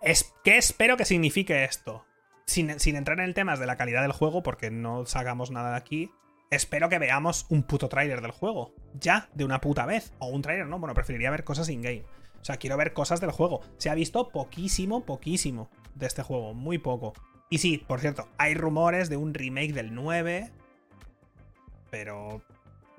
Es, 0.00 0.34
¿Qué 0.42 0.56
espero 0.56 0.96
que 0.96 1.04
signifique 1.04 1.64
esto? 1.64 2.06
Sin, 2.46 2.80
sin 2.80 2.96
entrar 2.96 3.18
en 3.18 3.26
el 3.26 3.34
tema 3.34 3.56
de 3.56 3.66
la 3.66 3.76
calidad 3.76 4.02
del 4.02 4.12
juego, 4.12 4.42
porque 4.42 4.70
no 4.70 5.04
sacamos 5.06 5.50
nada 5.50 5.72
de 5.72 5.76
aquí 5.76 6.10
espero 6.52 6.90
que 6.90 6.98
veamos 6.98 7.46
un 7.48 7.62
puto 7.62 7.88
tráiler 7.88 8.20
del 8.20 8.30
juego. 8.30 8.74
Ya, 9.00 9.28
de 9.34 9.44
una 9.44 9.60
puta 9.60 9.86
vez. 9.86 10.12
O 10.18 10.26
un 10.26 10.42
tráiler, 10.42 10.66
no, 10.66 10.78
bueno, 10.78 10.94
preferiría 10.94 11.30
ver 11.30 11.44
cosas 11.44 11.70
in-game. 11.70 12.04
O 12.40 12.44
sea, 12.44 12.58
quiero 12.58 12.76
ver 12.76 12.92
cosas 12.92 13.20
del 13.20 13.30
juego. 13.30 13.62
Se 13.78 13.88
ha 13.88 13.94
visto 13.94 14.28
poquísimo, 14.28 15.04
poquísimo 15.04 15.70
de 15.94 16.06
este 16.06 16.22
juego. 16.22 16.52
Muy 16.52 16.76
poco. 16.76 17.14
Y 17.48 17.58
sí, 17.58 17.78
por 17.78 18.00
cierto, 18.00 18.28
hay 18.36 18.54
rumores 18.54 19.08
de 19.08 19.16
un 19.16 19.32
remake 19.32 19.72
del 19.72 19.94
9. 19.94 20.50
Pero... 21.90 22.42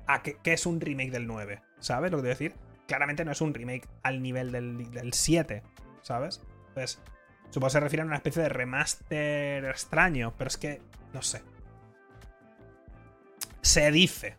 ¿A 0.08 0.24
qué, 0.24 0.38
es 0.44 0.66
un 0.66 0.82
remake 0.82 1.12
del 1.12 1.28
9? 1.28 1.62
¿Sabes 1.80 2.12
lo 2.12 2.18
que 2.18 2.24
quiero 2.24 2.38
decir? 2.38 2.56
Claramente 2.88 3.24
no 3.24 3.32
es 3.32 3.40
un 3.40 3.54
remake 3.54 3.88
al 4.02 4.22
nivel 4.22 4.52
del, 4.52 4.92
del 4.92 5.14
7, 5.14 5.64
¿sabes? 6.02 6.42
Entonces, 6.70 7.00
supongo 7.52 7.68
que 7.68 7.72
se 7.72 7.80
refiere 7.80 8.02
a 8.02 8.06
una 8.06 8.18
especie 8.18 8.42
de 8.42 8.50
remaster 8.50 9.64
extraño, 9.66 10.34
pero 10.38 10.50
es 10.50 10.58
que, 10.58 10.82
no 11.14 11.22
sé. 11.22 11.42
Se 13.64 13.92
dice. 13.92 14.38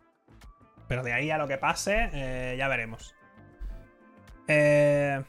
Pero 0.87 1.03
de 1.03 1.12
ahí 1.12 1.31
a 1.31 1.39
lo 1.39 1.49
que 1.49 1.59
pase, 1.59 2.11
eh, 2.12 2.55
ya 2.57 2.68
veremos. 2.68 3.14
Eh, 4.47 5.20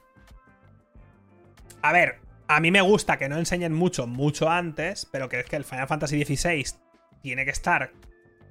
a 1.82 1.92
ver, 1.94 2.20
a 2.48 2.60
mí 2.60 2.72
me 2.72 2.82
gusta 2.82 3.18
que 3.18 3.30
no 3.30 3.38
enseñen 3.38 3.74
mucho, 3.74 4.06
mucho 4.06 4.50
antes, 4.50 5.08
pero 5.12 5.30
que 5.30 5.40
es 5.40 5.46
que 5.46 5.56
el 5.56 5.64
Final 5.64 5.88
Fantasy 5.88 6.24
XVI 6.24 6.66
tiene 7.22 7.46
que 7.46 7.52
estar 7.52 7.94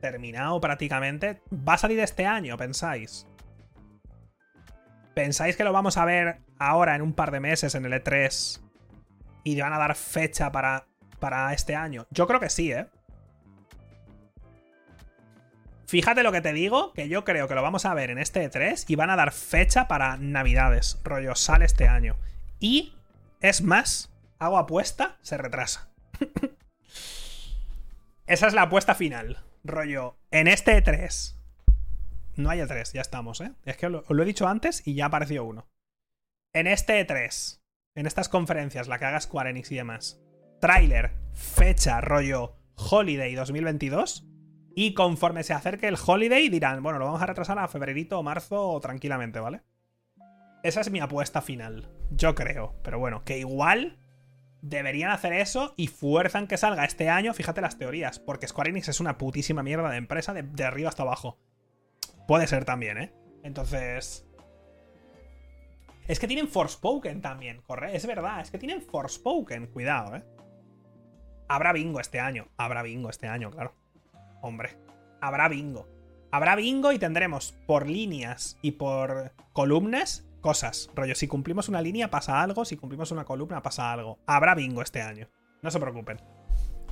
terminado 0.01 0.61
prácticamente. 0.61 1.43
¿Va 1.53 1.75
a 1.75 1.79
salir 1.79 2.01
este 2.01 2.27
año, 2.27 2.57
pensáis? 2.57 3.27
¿Pensáis 5.15 5.57
que 5.57 5.65
lo 5.65 5.73
vamos 5.73 5.97
a 5.97 6.05
ver 6.05 6.39
ahora 6.59 6.97
en 6.97 7.03
un 7.03 7.13
par 7.13 7.31
de 7.31 7.41
meses 7.41 7.75
en 7.75 7.85
el 7.85 7.93
E3 7.93 8.61
y 9.45 9.61
van 9.61 9.73
a 9.73 9.79
dar 9.79 9.95
fecha 9.95 10.51
para, 10.51 10.87
para 11.21 11.53
este 11.53 11.77
año? 11.77 12.07
Yo 12.11 12.27
creo 12.27 12.41
que 12.41 12.51
sí, 12.51 12.73
¿eh? 12.73 12.87
Fíjate 15.87 16.23
lo 16.23 16.33
que 16.33 16.41
te 16.41 16.53
digo, 16.53 16.93
que 16.93 17.09
yo 17.09 17.25
creo 17.25 17.47
que 17.47 17.55
lo 17.55 17.63
vamos 17.63 17.85
a 17.85 17.95
ver 17.95 18.11
en 18.11 18.19
este 18.19 18.49
E3 18.51 18.85
y 18.89 18.95
van 18.95 19.11
a 19.11 19.17
dar 19.17 19.33
fecha 19.33 19.87
para 19.87 20.17
Navidades, 20.17 20.99
rollo, 21.05 21.35
sale 21.35 21.67
este 21.67 21.89
año. 21.89 22.17
Y, 22.59 22.95
es 23.41 23.63
más, 23.63 24.13
hago 24.39 24.59
apuesta, 24.59 25.19
se 25.21 25.37
retrasa. 25.37 25.91
Esa 28.27 28.47
es 28.47 28.55
la 28.55 28.63
apuesta 28.63 28.95
final, 28.95 29.39
rollo, 29.63 30.17
en 30.31 30.49
este 30.49 30.83
E3. 30.83 31.37
No 32.37 32.49
hay 32.49 32.61
E3, 32.61 32.93
ya 32.93 33.03
estamos, 33.03 33.41
¿eh? 33.43 33.53
Es 33.65 33.77
que 33.77 33.91
lo, 33.91 34.05
he 34.09 34.25
dicho 34.25 34.49
antes 34.49 34.87
y 34.87 34.95
ya 34.95 35.07
apareció 35.07 35.45
uno. 35.45 35.69
En 36.55 36.67
este 36.67 37.07
E3, 37.07 37.61
en 37.95 38.07
estas 38.07 38.31
conferencias, 38.31 38.89
la 38.89 38.99
que 38.99 39.05
haga 39.05 39.21
Square 39.21 39.51
Enix 39.51 39.71
y 39.71 39.77
demás, 39.77 40.21
tráiler, 40.61 41.13
fecha, 41.35 42.01
rollo, 42.01 42.57
Holiday 42.77 43.35
2022 43.35 44.27
y 44.75 44.95
conforme 44.95 45.45
se 45.45 45.53
acerque 45.53 45.89
el 45.89 45.97
holiday, 46.05 46.49
dirán, 46.49 46.83
bueno, 46.83 46.99
lo 46.99 47.07
vamos 47.07 47.23
a 47.23 47.27
retrasar 47.27 47.59
a 47.59 47.69
febrerito 47.69 48.19
o 48.19 48.23
marzo 48.23 48.79
tranquilamente, 48.81 49.39
¿vale? 49.41 49.63
Esa 50.65 50.81
es 50.81 50.91
mi 50.91 50.99
apuesta 50.99 51.43
final. 51.43 51.91
Yo 52.11 52.35
creo. 52.35 52.75
Pero 52.83 52.99
bueno, 52.99 53.23
que 53.23 53.39
igual 53.39 53.99
deberían 54.63 55.11
hacer 55.11 55.35
eso 55.35 55.75
y 55.77 55.89
fuerzan 55.89 56.47
que 56.47 56.57
salga 56.57 56.87
este 56.87 57.11
año. 57.11 57.35
Fíjate 57.35 57.61
las 57.61 57.77
teorías. 57.77 58.19
Porque 58.19 58.49
Square 58.49 58.71
Enix 58.71 58.89
es 58.89 58.99
una 58.99 59.19
putísima 59.19 59.63
mierda 59.63 59.91
de 59.91 59.99
empresa 59.99 60.33
de, 60.33 60.65
arriba 60.65 60.89
hasta 60.89 61.03
abajo. 61.03 61.39
Puede 62.27 62.47
ser 62.47 62.65
también, 62.65 62.97
¿eh? 62.97 63.13
Entonces. 63.43 64.27
Es 66.09 66.19
que 66.19 66.27
tienen 66.27 66.49
Forspoken 66.49 67.21
también, 67.21 67.61
corre. 67.61 67.95
Es 67.95 68.07
verdad, 68.07 68.41
es 68.41 68.51
que 68.51 68.59
tienen 68.59 68.81
Forspoken. 68.81 69.67
Cuidado, 69.67 70.17
¿eh? 70.17 70.25
Habrá 71.47 71.75
bingo 71.75 72.01
este 72.01 72.21
año. 72.21 72.49
Habrá 72.57 72.83
bingo 72.83 73.11
este 73.11 73.27
año, 73.27 73.51
claro. 73.51 73.75
Hombre, 74.45 74.77
habrá 75.23 75.49
bingo. 75.49 75.89
Habrá 76.31 76.55
bingo 76.55 76.93
y 76.93 76.99
tendremos 76.99 77.53
por 77.67 77.89
líneas 77.89 78.59
y 78.61 78.73
por 78.73 79.33
columnas 79.55 80.29
cosas. 80.43 80.91
Rollo, 80.95 81.15
si 81.15 81.29
cumplimos 81.29 81.71
una 81.71 81.81
línea 81.81 82.11
pasa 82.11 82.43
algo, 82.43 82.67
si 82.67 82.77
cumplimos 82.77 83.11
una 83.11 83.25
columna 83.25 83.63
pasa 83.63 83.91
algo. 83.91 84.19
Habrá 84.27 84.55
bingo 84.55 84.83
este 84.83 85.01
año. 85.01 85.31
No 85.63 85.71
se 85.71 85.81
preocupen. 85.81 86.21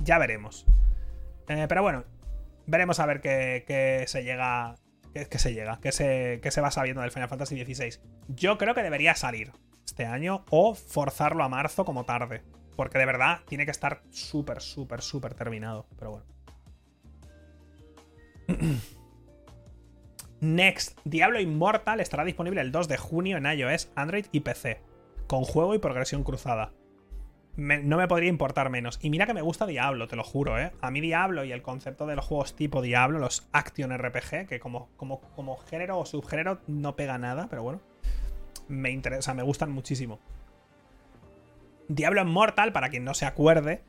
Ya 0.01 0.17
veremos. 0.17 0.65
Eh, 1.47 1.67
pero 1.69 1.83
bueno, 1.83 2.05
veremos 2.65 2.99
a 2.99 3.05
ver 3.05 3.21
qué, 3.21 4.03
se 4.07 4.23
llega. 4.23 4.73
Qué, 5.13 5.37
se 5.37 5.53
llega, 5.53 5.77
qué 5.79 5.91
se, 5.91 6.39
qué 6.41 6.49
se 6.49 6.59
va 6.59 6.71
sabiendo 6.71 7.03
del 7.03 7.11
Final 7.11 7.29
Fantasy 7.29 7.63
XVI. 7.63 7.99
Yo 8.29 8.57
creo 8.57 8.73
que 8.73 8.81
debería 8.81 9.13
salir 9.13 9.51
este 9.85 10.07
año 10.07 10.43
o 10.49 10.73
forzarlo 10.73 11.43
a 11.43 11.49
marzo 11.49 11.85
como 11.85 12.03
tarde. 12.03 12.41
Porque 12.75 12.97
de 12.97 13.05
verdad 13.05 13.41
tiene 13.47 13.65
que 13.65 13.71
estar 13.71 14.01
súper, 14.09 14.59
súper, 14.59 15.03
súper 15.03 15.35
terminado. 15.35 15.85
Pero 15.99 16.09
bueno. 16.09 16.32
Next, 20.43 20.99
Diablo 21.05 21.39
Immortal 21.39 22.01
estará 22.01 22.25
disponible 22.25 22.59
el 22.59 22.71
2 22.71 22.89
de 22.89 22.97
junio 22.97 23.37
en 23.37 23.45
iOS, 23.45 23.91
Android 23.95 24.25
y 24.31 24.41
PC, 24.41 24.81
con 25.27 25.45
juego 25.45 25.73
y 25.73 25.79
progresión 25.79 26.23
cruzada. 26.23 26.73
no 27.55 27.97
me 27.97 28.07
podría 28.09 28.29
importar 28.29 28.69
menos. 28.69 28.99
Y 29.01 29.09
mira 29.09 29.25
que 29.25 29.33
me 29.33 29.41
gusta 29.41 29.65
Diablo, 29.65 30.07
te 30.09 30.17
lo 30.17 30.23
juro, 30.25 30.59
¿eh? 30.59 30.71
A 30.81 30.91
mí 30.91 30.99
Diablo 30.99 31.45
y 31.45 31.53
el 31.53 31.61
concepto 31.61 32.05
de 32.05 32.17
los 32.17 32.25
juegos 32.25 32.55
tipo 32.55 32.81
Diablo, 32.81 33.19
los 33.19 33.47
Action 33.53 33.97
RPG, 33.97 34.47
que 34.47 34.59
como, 34.59 34.89
como, 34.97 35.21
como 35.35 35.55
género 35.55 35.97
o 35.97 36.05
subgénero 36.05 36.59
no 36.67 36.97
pega 36.97 37.17
nada, 37.17 37.47
pero 37.49 37.63
bueno, 37.63 37.81
me 38.67 38.91
interesa, 38.91 39.33
me 39.33 39.43
gustan 39.43 39.71
muchísimo. 39.71 40.19
Diablo 41.87 42.21
Immortal, 42.21 42.73
para 42.73 42.89
quien 42.89 43.05
no 43.05 43.13
se 43.13 43.25
acuerde, 43.25 43.81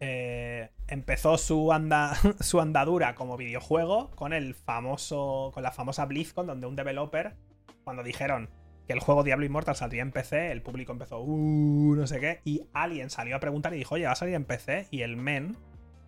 eh, 0.00 0.53
empezó 0.94 1.36
su, 1.36 1.72
anda, 1.72 2.16
su 2.40 2.60
andadura 2.60 3.14
como 3.14 3.36
videojuego 3.36 4.10
con 4.14 4.32
el 4.32 4.54
famoso. 4.54 5.50
con 5.52 5.62
la 5.62 5.72
famosa 5.72 6.06
BlizzCon, 6.06 6.46
donde 6.46 6.66
un 6.66 6.76
developer, 6.76 7.34
cuando 7.82 8.02
dijeron 8.02 8.48
que 8.86 8.92
el 8.92 9.00
juego 9.00 9.22
Diablo 9.24 9.44
Immortal 9.44 9.76
saldría 9.76 10.02
en 10.02 10.12
PC, 10.12 10.52
el 10.52 10.62
público 10.62 10.92
empezó, 10.92 11.20
uh, 11.20 11.94
no 11.94 12.06
sé 12.06 12.20
qué, 12.20 12.40
y 12.44 12.62
alguien 12.72 13.10
salió 13.10 13.36
a 13.36 13.40
preguntar 13.40 13.74
y 13.74 13.78
dijo, 13.78 13.94
oye, 13.94 14.06
va 14.06 14.12
a 14.12 14.16
salir 14.16 14.34
en 14.34 14.44
PC, 14.44 14.88
y 14.90 15.02
el 15.02 15.16
men, 15.16 15.56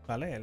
¿vale? 0.06 0.34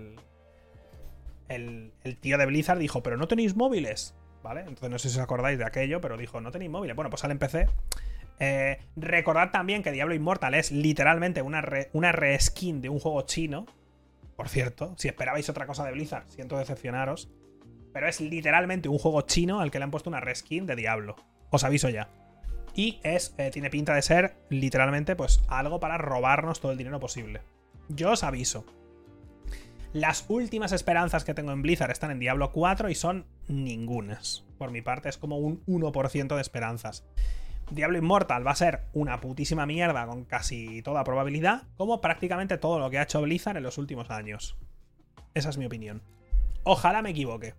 El, 1.47 1.91
tío 2.19 2.37
de 2.39 2.45
Blizzard 2.47 2.79
dijo, 2.79 3.03
pero 3.03 3.17
no 3.17 3.27
tenéis 3.27 3.55
móviles, 3.55 4.15
¿vale? 4.41 4.61
Entonces 4.61 4.89
no 4.89 4.97
sé 4.97 5.09
si 5.09 5.17
os 5.17 5.23
acordáis 5.23 5.59
de 5.59 5.65
aquello, 5.65 6.01
pero 6.01 6.17
dijo, 6.17 6.41
no 6.41 6.51
tenéis 6.51 6.71
móviles. 6.71 6.95
Bueno, 6.95 7.11
pues 7.11 7.21
sale 7.21 7.33
en 7.33 7.39
PC. 7.39 7.67
Eh, 8.39 8.79
recordad 8.95 9.51
también 9.51 9.83
que 9.83 9.91
Diablo 9.91 10.15
Immortal 10.15 10.55
es 10.55 10.71
literalmente 10.71 11.43
una, 11.43 11.63
una 11.93 12.11
reskin 12.11 12.81
de 12.81 12.89
un 12.89 12.99
juego 12.99 13.21
chino. 13.21 13.67
Por 14.35 14.49
cierto, 14.49 14.95
si 14.97 15.07
esperabais 15.07 15.49
otra 15.49 15.67
cosa 15.67 15.85
de 15.85 15.91
Blizzard, 15.91 16.29
siento 16.29 16.57
decepcionaros. 16.57 17.29
Pero 17.93 18.07
es 18.07 18.19
literalmente 18.19 18.89
un 18.89 18.97
juego 18.97 19.21
chino 19.21 19.59
al 19.59 19.69
que 19.69 19.77
le 19.77 19.85
han 19.85 19.91
puesto 19.91 20.09
una 20.09 20.19
reskin 20.19 20.65
de 20.65 20.75
Diablo. 20.75 21.15
Os 21.51 21.63
aviso 21.63 21.89
ya. 21.89 22.09
Y 22.75 22.99
es, 23.03 23.35
eh, 23.37 23.51
tiene 23.51 23.69
pinta 23.69 23.93
de 23.93 24.01
ser 24.01 24.35
literalmente 24.49 25.15
pues 25.15 25.43
algo 25.47 25.79
para 25.79 25.99
robarnos 25.99 26.59
todo 26.59 26.71
el 26.71 26.77
dinero 26.77 26.99
posible. 26.99 27.41
Yo 27.89 28.11
os 28.11 28.23
aviso. 28.23 28.65
Las 29.93 30.25
últimas 30.27 30.71
esperanzas 30.71 31.23
que 31.23 31.35
tengo 31.35 31.51
en 31.51 31.61
Blizzard 31.61 31.91
están 31.91 32.09
en 32.09 32.17
Diablo 32.17 32.51
4 32.51 32.89
y 32.89 32.95
son 32.95 33.27
ningunas. 33.47 34.43
Por 34.57 34.71
mi 34.71 34.81
parte 34.81 35.09
es 35.09 35.17
como 35.19 35.37
un 35.37 35.63
1% 35.67 36.35
de 36.35 36.41
esperanzas. 36.41 37.05
Diablo 37.71 37.97
Immortal 37.97 38.45
va 38.45 38.51
a 38.51 38.55
ser 38.55 38.81
una 38.93 39.19
putísima 39.19 39.65
mierda 39.65 40.05
con 40.05 40.25
casi 40.25 40.81
toda 40.81 41.03
probabilidad, 41.03 41.63
como 41.77 42.01
prácticamente 42.01 42.57
todo 42.57 42.79
lo 42.79 42.89
que 42.89 42.99
ha 42.99 43.03
hecho 43.03 43.21
Blizzard 43.21 43.57
en 43.57 43.63
los 43.63 43.77
últimos 43.77 44.09
años. 44.09 44.57
Esa 45.33 45.49
es 45.49 45.57
mi 45.57 45.65
opinión. 45.65 46.03
Ojalá 46.63 47.01
me 47.01 47.09
equivoque. 47.09 47.55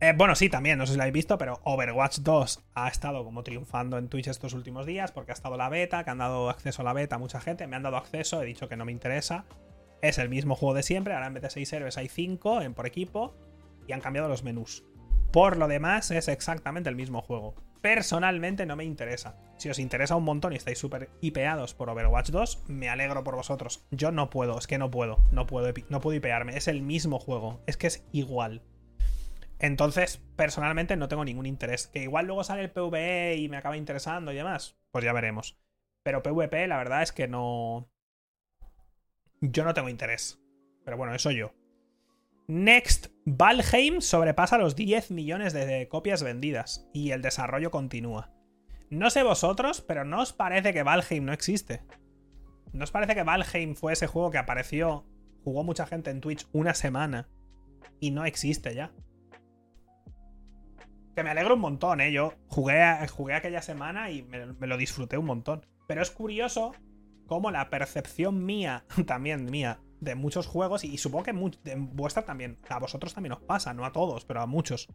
Eh, 0.00 0.12
bueno, 0.14 0.34
sí, 0.34 0.50
también, 0.50 0.76
no 0.76 0.84
sé 0.84 0.92
si 0.92 0.98
lo 0.98 1.04
habéis 1.04 1.14
visto, 1.14 1.38
pero 1.38 1.60
Overwatch 1.64 2.18
2 2.18 2.64
ha 2.74 2.88
estado 2.88 3.24
como 3.24 3.42
triunfando 3.42 3.96
en 3.96 4.08
Twitch 4.08 4.26
estos 4.26 4.52
últimos 4.52 4.84
días 4.84 5.10
porque 5.10 5.32
ha 5.32 5.34
estado 5.34 5.56
la 5.56 5.70
beta, 5.70 6.04
que 6.04 6.10
han 6.10 6.18
dado 6.18 6.50
acceso 6.50 6.82
a 6.82 6.84
la 6.84 6.92
beta 6.92 7.16
a 7.16 7.18
mucha 7.18 7.40
gente, 7.40 7.66
me 7.66 7.76
han 7.76 7.82
dado 7.82 7.96
acceso, 7.96 8.42
he 8.42 8.46
dicho 8.46 8.68
que 8.68 8.76
no 8.76 8.84
me 8.84 8.92
interesa. 8.92 9.46
Es 10.02 10.18
el 10.18 10.28
mismo 10.28 10.54
juego 10.54 10.74
de 10.74 10.82
siempre, 10.82 11.14
ahora 11.14 11.28
en 11.28 11.34
vez 11.34 11.42
de 11.44 11.50
6 11.50 11.72
héroes 11.72 11.96
hay 11.96 12.08
5 12.08 12.60
en 12.60 12.74
por 12.74 12.86
equipo 12.86 13.34
y 13.86 13.92
han 13.92 14.02
cambiado 14.02 14.28
los 14.28 14.42
menús. 14.42 14.84
Por 15.36 15.58
lo 15.58 15.68
demás, 15.68 16.10
es 16.12 16.28
exactamente 16.28 16.88
el 16.88 16.96
mismo 16.96 17.20
juego. 17.20 17.54
Personalmente 17.82 18.64
no 18.64 18.74
me 18.74 18.86
interesa. 18.86 19.36
Si 19.58 19.68
os 19.68 19.78
interesa 19.78 20.16
un 20.16 20.24
montón 20.24 20.54
y 20.54 20.56
estáis 20.56 20.78
súper 20.78 21.10
hipeados 21.20 21.74
por 21.74 21.90
Overwatch 21.90 22.30
2, 22.30 22.62
me 22.68 22.88
alegro 22.88 23.22
por 23.22 23.36
vosotros. 23.36 23.84
Yo 23.90 24.10
no 24.12 24.30
puedo, 24.30 24.56
es 24.56 24.66
que 24.66 24.78
no 24.78 24.90
puedo, 24.90 25.18
no 25.32 25.46
puedo, 25.46 25.70
no 25.90 26.00
puedo 26.00 26.16
hipearme. 26.16 26.56
Es 26.56 26.68
el 26.68 26.80
mismo 26.80 27.18
juego, 27.18 27.60
es 27.66 27.76
que 27.76 27.88
es 27.88 28.06
igual. 28.12 28.62
Entonces, 29.58 30.22
personalmente 30.36 30.96
no 30.96 31.08
tengo 31.08 31.26
ningún 31.26 31.44
interés. 31.44 31.88
Que 31.88 32.04
igual 32.04 32.24
luego 32.24 32.42
sale 32.42 32.62
el 32.62 32.70
PvE 32.70 33.36
y 33.36 33.50
me 33.50 33.58
acaba 33.58 33.76
interesando 33.76 34.32
y 34.32 34.36
demás, 34.36 34.78
pues 34.90 35.04
ya 35.04 35.12
veremos. 35.12 35.58
Pero 36.02 36.22
PvP, 36.22 36.66
la 36.66 36.78
verdad 36.78 37.02
es 37.02 37.12
que 37.12 37.28
no. 37.28 37.90
Yo 39.42 39.64
no 39.66 39.74
tengo 39.74 39.90
interés. 39.90 40.40
Pero 40.82 40.96
bueno, 40.96 41.14
eso 41.14 41.30
yo. 41.30 41.52
Next, 42.48 43.08
Valheim 43.24 44.00
sobrepasa 44.00 44.56
los 44.56 44.76
10 44.76 45.10
millones 45.10 45.52
de 45.52 45.88
copias 45.88 46.22
vendidas 46.22 46.88
y 46.92 47.10
el 47.10 47.20
desarrollo 47.20 47.72
continúa. 47.72 48.30
No 48.88 49.10
sé 49.10 49.24
vosotros, 49.24 49.80
pero 49.80 50.04
¿no 50.04 50.20
os 50.20 50.32
parece 50.32 50.72
que 50.72 50.84
Valheim 50.84 51.24
no 51.24 51.32
existe? 51.32 51.82
¿No 52.72 52.84
os 52.84 52.92
parece 52.92 53.16
que 53.16 53.24
Valheim 53.24 53.74
fue 53.74 53.94
ese 53.94 54.06
juego 54.06 54.30
que 54.30 54.38
apareció, 54.38 55.04
jugó 55.42 55.64
mucha 55.64 55.86
gente 55.86 56.10
en 56.10 56.20
Twitch 56.20 56.46
una 56.52 56.74
semana 56.74 57.28
y 57.98 58.12
no 58.12 58.24
existe 58.24 58.76
ya? 58.76 58.92
Que 61.16 61.24
me 61.24 61.30
alegro 61.30 61.54
un 61.54 61.60
montón, 61.60 62.00
¿eh? 62.00 62.12
Yo 62.12 62.34
jugué, 62.46 63.08
jugué 63.08 63.34
aquella 63.34 63.62
semana 63.62 64.12
y 64.12 64.22
me, 64.22 64.52
me 64.52 64.68
lo 64.68 64.76
disfruté 64.76 65.18
un 65.18 65.26
montón. 65.26 65.66
Pero 65.88 66.00
es 66.00 66.12
curioso 66.12 66.74
cómo 67.26 67.50
la 67.50 67.70
percepción 67.70 68.44
mía, 68.44 68.84
también 69.06 69.46
mía, 69.46 69.80
de 70.00 70.14
muchos 70.14 70.46
juegos, 70.46 70.84
y, 70.84 70.98
supongo 70.98 71.24
que 71.24 71.30
en 71.30 71.96
vuestra 71.96 72.24
también, 72.24 72.56
a 72.68 72.78
vosotros 72.78 73.14
también 73.14 73.32
os 73.32 73.40
pasa, 73.40 73.74
no 73.74 73.84
a 73.84 73.92
todos, 73.92 74.24
pero 74.24 74.40
a 74.40 74.46
muchos. 74.46 74.88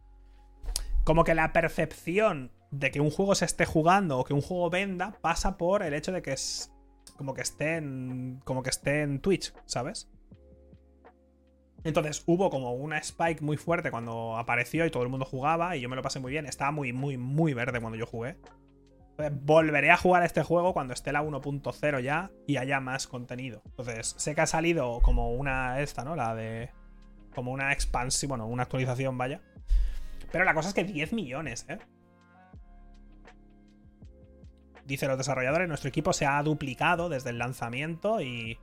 Como 1.04 1.24
que 1.24 1.34
la 1.34 1.52
percepción 1.52 2.52
de 2.70 2.90
que 2.90 3.00
un 3.00 3.10
juego 3.10 3.34
se 3.34 3.44
esté 3.44 3.66
jugando 3.66 4.18
o 4.18 4.24
que 4.24 4.34
un 4.34 4.40
juego 4.40 4.70
venda 4.70 5.16
pasa 5.20 5.58
por 5.58 5.82
el 5.82 5.94
hecho 5.94 6.12
de 6.12 6.22
que 6.22 6.32
es 6.32 6.72
como 7.16 7.34
que 7.34 7.42
esté 7.42 7.76
en 7.76 8.40
como 8.44 8.62
que 8.62 8.70
esté 8.70 9.02
en 9.02 9.20
Twitch, 9.20 9.52
¿sabes? 9.66 10.08
Entonces 11.84 12.22
hubo 12.26 12.48
como 12.50 12.72
una 12.72 12.98
spike 12.98 13.42
muy 13.42 13.56
fuerte 13.56 13.90
cuando 13.90 14.36
apareció 14.36 14.86
y 14.86 14.90
todo 14.90 15.02
el 15.02 15.08
mundo 15.08 15.26
jugaba 15.26 15.76
y 15.76 15.80
yo 15.80 15.88
me 15.88 15.96
lo 15.96 16.02
pasé 16.02 16.20
muy 16.20 16.30
bien. 16.30 16.46
Estaba 16.46 16.70
muy, 16.70 16.92
muy, 16.92 17.16
muy 17.16 17.54
verde 17.54 17.80
cuando 17.80 17.98
yo 17.98 18.06
jugué. 18.06 18.36
Volveré 19.42 19.90
a 19.90 19.96
jugar 19.96 20.22
este 20.22 20.42
juego 20.42 20.72
cuando 20.72 20.94
esté 20.94 21.12
la 21.12 21.22
1.0 21.22 22.00
ya 22.00 22.30
y 22.46 22.56
haya 22.56 22.80
más 22.80 23.06
contenido. 23.06 23.62
Entonces, 23.66 24.14
sé 24.16 24.34
que 24.34 24.40
ha 24.40 24.46
salido 24.46 25.00
como 25.00 25.32
una 25.32 25.80
esta, 25.80 26.04
¿no? 26.04 26.16
La 26.16 26.34
de. 26.34 26.70
Como 27.34 27.52
una 27.52 27.72
expansión, 27.72 28.30
bueno, 28.30 28.46
una 28.46 28.64
actualización, 28.64 29.16
vaya. 29.16 29.40
Pero 30.30 30.44
la 30.44 30.54
cosa 30.54 30.68
es 30.68 30.74
que 30.74 30.84
10 30.84 31.12
millones, 31.12 31.66
¿eh? 31.68 31.78
Dice 34.84 35.06
los 35.06 35.18
desarrolladores, 35.18 35.68
nuestro 35.68 35.88
equipo 35.88 36.12
se 36.12 36.26
ha 36.26 36.42
duplicado 36.42 37.08
desde 37.08 37.30
el 37.30 37.38
lanzamiento 37.38 38.20
y, 38.20 38.58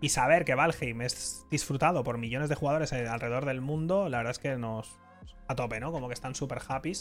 y 0.00 0.10
saber 0.10 0.44
que 0.44 0.54
Valheim 0.54 1.02
es 1.02 1.46
disfrutado 1.50 2.04
por 2.04 2.18
millones 2.18 2.48
de 2.48 2.54
jugadores 2.54 2.92
alrededor 2.92 3.46
del 3.46 3.60
mundo, 3.60 4.08
la 4.08 4.18
verdad 4.18 4.32
es 4.32 4.38
que 4.38 4.56
nos... 4.56 4.98
a 5.48 5.54
tope, 5.54 5.80
¿no? 5.80 5.90
Como 5.90 6.08
que 6.08 6.14
están 6.14 6.34
súper 6.34 6.60
happy. 6.68 6.92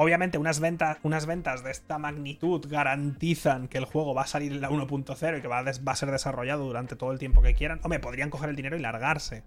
Obviamente 0.00 0.38
unas 0.38 0.60
ventas, 0.60 0.98
unas 1.02 1.26
ventas 1.26 1.64
de 1.64 1.72
esta 1.72 1.98
magnitud 1.98 2.64
garantizan 2.68 3.66
que 3.66 3.78
el 3.78 3.84
juego 3.84 4.14
va 4.14 4.22
a 4.22 4.26
salir 4.28 4.52
en 4.52 4.60
la 4.60 4.70
1.0 4.70 5.38
y 5.38 5.42
que 5.42 5.48
va 5.48 5.58
a, 5.58 5.96
ser 5.96 6.12
desarrollado 6.12 6.64
durante 6.64 6.94
todo 6.94 7.10
el 7.10 7.18
tiempo 7.18 7.42
que 7.42 7.54
quieran. 7.54 7.80
Hombre, 7.82 7.98
podrían 7.98 8.30
coger 8.30 8.48
el 8.48 8.54
dinero 8.54 8.76
y 8.76 8.80
largarse. 8.80 9.42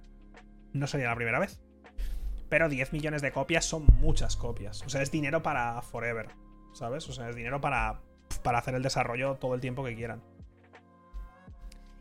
No 0.74 0.88
sería 0.88 1.08
la 1.08 1.16
primera 1.16 1.39
vez. 1.39 1.62
Pero 2.49 2.68
10 2.68 2.91
millones 2.91 3.22
de 3.22 3.32
copias 3.32 3.64
son 3.64 3.86
muchas 4.02 4.36
copias. 4.36 4.84
O 4.86 4.89
sea, 4.89 5.02
es 5.02 5.10
dinero 5.10 5.41
para 5.41 5.82
forever. 5.84 6.28
¿Sabes? 6.74 7.08
O 7.08 7.14
sea, 7.14 7.30
es 7.30 7.36
dinero 7.38 7.62
para, 7.62 8.02
para 8.43 8.58
hacer 8.58 8.76
el 8.76 8.84
desarrollo 8.84 9.36
todo 9.36 9.56
el 9.56 9.62
tiempo 9.62 9.86
que 9.86 9.95
quieran. 9.95 10.22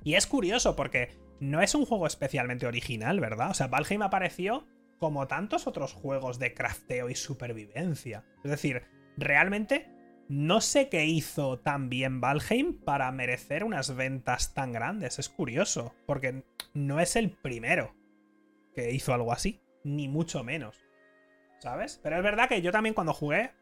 Y 0.03 0.15
es 0.15 0.27
curioso 0.27 0.75
porque 0.75 1.17
no 1.39 1.63
es 1.63 1.77
un 1.77 1.87
juego 1.87 2.09
especialmente 2.09 2.67
original, 2.67 3.21
¿verdad? 3.21 3.51
O 3.51 3.55
sea, 3.55 3.69
Valheim 3.69 4.03
apareció 4.03 4.67
como 5.01 5.27
tantos 5.27 5.67
otros 5.67 5.95
juegos 5.95 6.39
de 6.39 6.55
crafteo 6.55 7.09
y 7.09 7.15
supervivencia. 7.15 8.23
Es 8.45 8.51
decir, 8.51 8.83
realmente 9.17 9.89
no 10.29 10.61
sé 10.61 10.91
qué 10.91 11.07
hizo 11.07 11.59
tan 11.59 11.89
bien 11.89 12.21
Valheim 12.21 12.79
para 12.79 13.11
merecer 13.11 13.65
unas 13.65 13.97
ventas 13.97 14.53
tan 14.53 14.73
grandes. 14.73 15.19
Es 15.19 15.31
curioso, 15.31 15.95
porque 16.07 16.45
no 16.75 17.01
es 17.01 17.17
el 17.17 17.31
primero 17.31 17.97
que 18.75 18.93
hizo 18.93 19.15
algo 19.15 19.33
así, 19.33 19.63
ni 19.85 20.07
mucho 20.07 20.45
menos. 20.45 20.77
¿Sabes? 21.59 21.99
Pero 22.03 22.19
es 22.19 22.23
verdad 22.23 22.49
que 22.49 22.63
yo 22.63 22.71
también 22.71 22.95
cuando 22.95 23.15
jugué, 23.15 23.53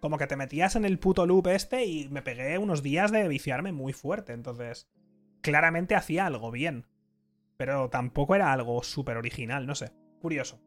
como 0.00 0.18
que 0.18 0.26
te 0.26 0.36
metías 0.36 0.74
en 0.74 0.84
el 0.84 0.98
puto 0.98 1.24
loop 1.24 1.46
este 1.48 1.84
y 1.84 2.08
me 2.08 2.22
pegué 2.22 2.58
unos 2.58 2.82
días 2.82 3.12
de 3.12 3.28
viciarme 3.28 3.70
muy 3.70 3.92
fuerte. 3.92 4.32
Entonces, 4.32 4.88
claramente 5.40 5.94
hacía 5.94 6.26
algo 6.26 6.50
bien. 6.50 6.86
Pero 7.56 7.90
tampoco 7.90 8.34
era 8.34 8.52
algo 8.52 8.82
súper 8.82 9.16
original, 9.16 9.66
no 9.66 9.76
sé. 9.76 9.92
Curioso. 10.20 10.60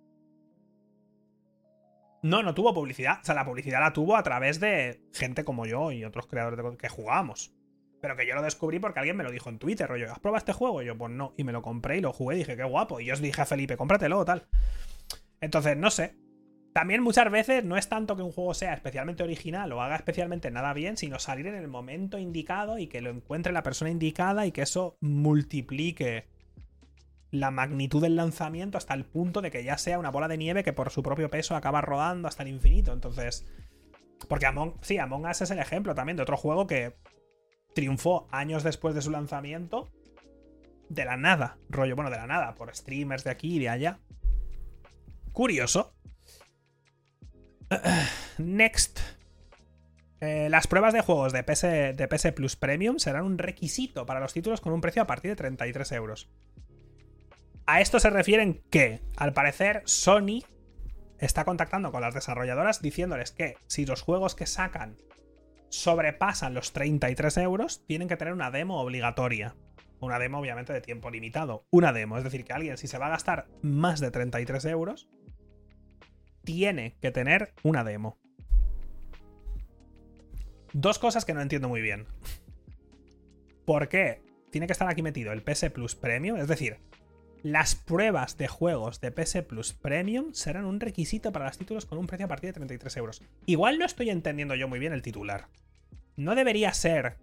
No, 2.24 2.41
no 2.41 2.54
tuvo 2.54 2.74
publicidad. 2.74 3.20
O 3.22 3.26
sea, 3.26 3.36
la 3.36 3.45
publicidad 3.45 3.82
la 3.82 3.91
tuvo 3.91 4.16
a 4.16 4.24
través 4.24 4.60
de 4.62 5.02
gente 5.14 5.44
como 5.44 5.66
yo 5.66 5.91
y 5.91 6.06
otros 6.06 6.26
creadores 6.26 6.58
de 6.58 6.78
que 6.78 6.88
jugábamos. 6.88 7.54
Pero 8.02 8.16
que 8.16 8.26
yo 8.26 8.34
lo 8.34 8.41
descubrí 8.41 8.80
porque 8.80 9.00
alguien 9.00 9.18
me 9.18 9.26
lo 9.26 9.32
dijo 9.32 9.50
en 9.50 9.60
Twitter, 9.60 9.88
rollo, 9.88 10.10
¿has 10.12 10.20
probado 10.20 10.38
este 10.38 10.54
juego? 10.54 10.82
Y 10.82 10.86
yo, 10.86 10.98
pues 10.98 11.12
no. 11.12 11.34
Y 11.38 11.44
me 11.44 11.52
lo 11.52 11.62
compré 11.62 11.98
y 11.98 12.02
lo 12.02 12.14
jugué 12.14 12.36
y 12.36 12.40
dije, 12.40 12.56
qué 12.56 12.64
guapo. 12.64 13.02
Y 13.02 13.06
yo 13.06 13.14
os 13.14 13.22
dije 13.22 13.41
a 13.41 13.45
Felipe, 13.45 13.76
cómpratelo 13.76 14.24
tal. 14.24 14.48
Entonces, 15.41 15.76
no 15.76 15.91
sé. 15.91 16.16
También 16.74 17.04
muchas 17.04 17.30
veces 17.30 17.64
no 17.66 17.78
es 17.78 17.88
tanto 17.88 18.16
que 18.16 18.24
un 18.24 18.32
juego 18.32 18.54
sea 18.54 18.74
especialmente 18.74 19.22
original 19.22 19.72
o 19.74 19.82
haga 19.82 19.98
especialmente 19.98 20.50
nada 20.50 20.74
bien, 20.74 20.98
sino 20.98 21.20
salir 21.20 21.45
en 21.45 21.56
el 21.56 21.68
momento 21.68 22.18
indicado 22.18 22.80
y 22.80 22.88
que 22.88 23.02
lo 23.02 23.10
encuentre 23.10 23.54
la 23.54 23.64
persona 23.64 23.91
indicada 23.91 24.48
y 24.48 24.52
que 24.52 24.64
eso 24.64 24.98
multiplique 25.02 26.33
la 27.34 27.50
magnitud 27.50 28.00
del 28.00 28.16
lanzamiento 28.16 28.78
hasta 28.78 28.94
el 28.94 29.06
punto 29.06 29.42
de 29.42 29.50
que 29.50 29.64
ya 29.64 29.80
sea 29.80 29.98
una 29.98 30.12
bola 30.12 30.28
de 30.28 30.38
nieve 30.38 30.64
que 30.64 30.72
por 30.72 30.92
su 30.92 31.02
propio 31.02 31.32
peso 31.32 31.56
acaba 31.56 31.82
rodando 31.82 32.28
hasta 32.28 32.44
el 32.44 32.50
infinito. 32.50 32.94
Entonces. 32.94 33.46
Porque 34.30 34.46
Among, 34.46 34.76
sí, 34.82 35.00
Among 35.00 35.26
Us 35.26 35.42
es 35.42 35.50
el 35.50 35.58
ejemplo 35.58 35.96
también 35.96 36.16
de 36.16 36.22
otro 36.22 36.38
juego 36.38 36.68
que 36.68 36.96
triunfó 37.74 38.28
años 38.32 38.64
después 38.64 38.94
de 38.94 39.02
su 39.02 39.10
lanzamiento 39.10 39.90
de 40.90 41.06
la 41.06 41.18
nada, 41.18 41.58
rollo, 41.70 41.96
bueno, 41.96 42.12
de 42.12 42.18
la 42.18 42.28
nada, 42.28 42.54
por 42.54 42.74
streamers 42.74 43.24
de 43.24 43.32
aquí 43.32 43.56
y 43.56 43.60
de 43.60 43.70
allá. 43.70 44.00
Curioso. 45.32 45.96
Next. 48.38 49.00
Eh, 50.22 50.50
las 50.52 50.68
pruebas 50.68 50.94
de 50.94 51.02
juegos 51.02 51.34
de 51.34 51.44
PS, 51.44 51.64
de 51.64 52.08
PS 52.08 52.32
Plus 52.32 52.56
Premium 52.56 53.00
serán 53.00 53.26
un 53.26 53.40
requisito 53.40 54.06
para 54.06 54.20
los 54.20 54.34
títulos 54.34 54.62
con 54.62 54.72
un 54.72 54.82
precio 54.82 55.02
a 55.02 55.08
partir 55.08 55.32
de 55.32 55.36
33 55.36 55.92
euros. 55.94 56.30
A 57.65 57.80
esto 57.80 57.99
se 57.99 58.10
refieren 58.10 58.61
que, 58.69 58.99
al 59.15 59.34
parecer, 59.34 59.84
Sony 59.85 60.44
está 61.18 61.45
contactando 61.45 61.91
con 61.91 62.02
las 62.02 62.14
desarrolladoras 62.14 62.81
diciéndoles 62.81 63.31
que 63.31 63.56
si 63.68 63.85
los 63.85 64.02
juegos 64.02 64.35
que 64.35 64.45
sacan 64.45 64.98
sobrepasan 65.69 66.53
los 66.53 66.73
33 66.73 67.38
euros, 67.38 67.84
tienen 67.88 68.07
que 68.07 68.18
tener 68.18 68.34
una 68.34 68.52
demo 68.52 68.80
obligatoria. 68.80 69.56
Una 70.02 70.19
demo, 70.19 70.40
obviamente, 70.40 70.73
de 70.73 70.81
tiempo 70.81 71.10
limitado. 71.10 71.65
Una 71.72 71.94
demo, 71.94 72.18
es 72.18 72.23
decir, 72.26 72.44
que 72.44 72.53
alguien, 72.53 72.77
si 72.77 72.88
se 72.88 72.98
va 72.98 73.07
a 73.07 73.11
gastar 73.11 73.48
más 73.61 74.02
de 74.02 74.11
33 74.11 74.65
euros, 74.65 75.10
tiene 76.44 76.98
que 77.02 77.11
tener 77.11 77.53
una 77.64 77.84
demo. 77.84 78.19
Dos 80.73 80.99
cosas 80.99 81.23
que 81.23 81.34
no 81.34 81.41
entiendo 81.41 81.69
muy 81.69 81.81
bien. 81.81 82.07
¿Por 83.65 83.88
qué 83.88 84.22
tiene 84.52 84.68
que 84.68 84.73
estar 84.73 84.90
aquí 84.90 85.02
metido 85.02 85.31
el 85.31 85.41
PS 85.41 85.69
Plus 85.72 85.95
Premium? 85.95 86.38
Es 86.38 86.48
decir, 86.48 86.80
las 87.44 87.76
pruebas 87.76 88.38
de 88.38 88.48
juegos 88.48 89.02
de 89.02 89.11
PS 89.11 89.44
Plus 89.44 89.74
Premium 89.74 90.34
serán 90.34 90.64
un 90.65 90.80
requisito 90.80 91.34
para 91.34 91.45
los 91.45 91.57
títulos 91.57 91.86
con 91.86 91.98
un 91.98 92.07
precio 92.07 92.26
a 92.26 92.30
partir 92.30 92.49
de 92.49 92.53
33 92.53 92.98
euros. 92.98 93.22
Igual 93.45 93.78
no 93.78 93.86
estoy 93.86 94.10
entendiendo 94.10 94.56
yo 94.56 94.70
muy 94.70 94.80
bien 94.80 94.94
el 94.94 95.02
titular. 95.02 95.49
No 96.15 96.36
debería 96.36 96.74
ser 96.74 97.18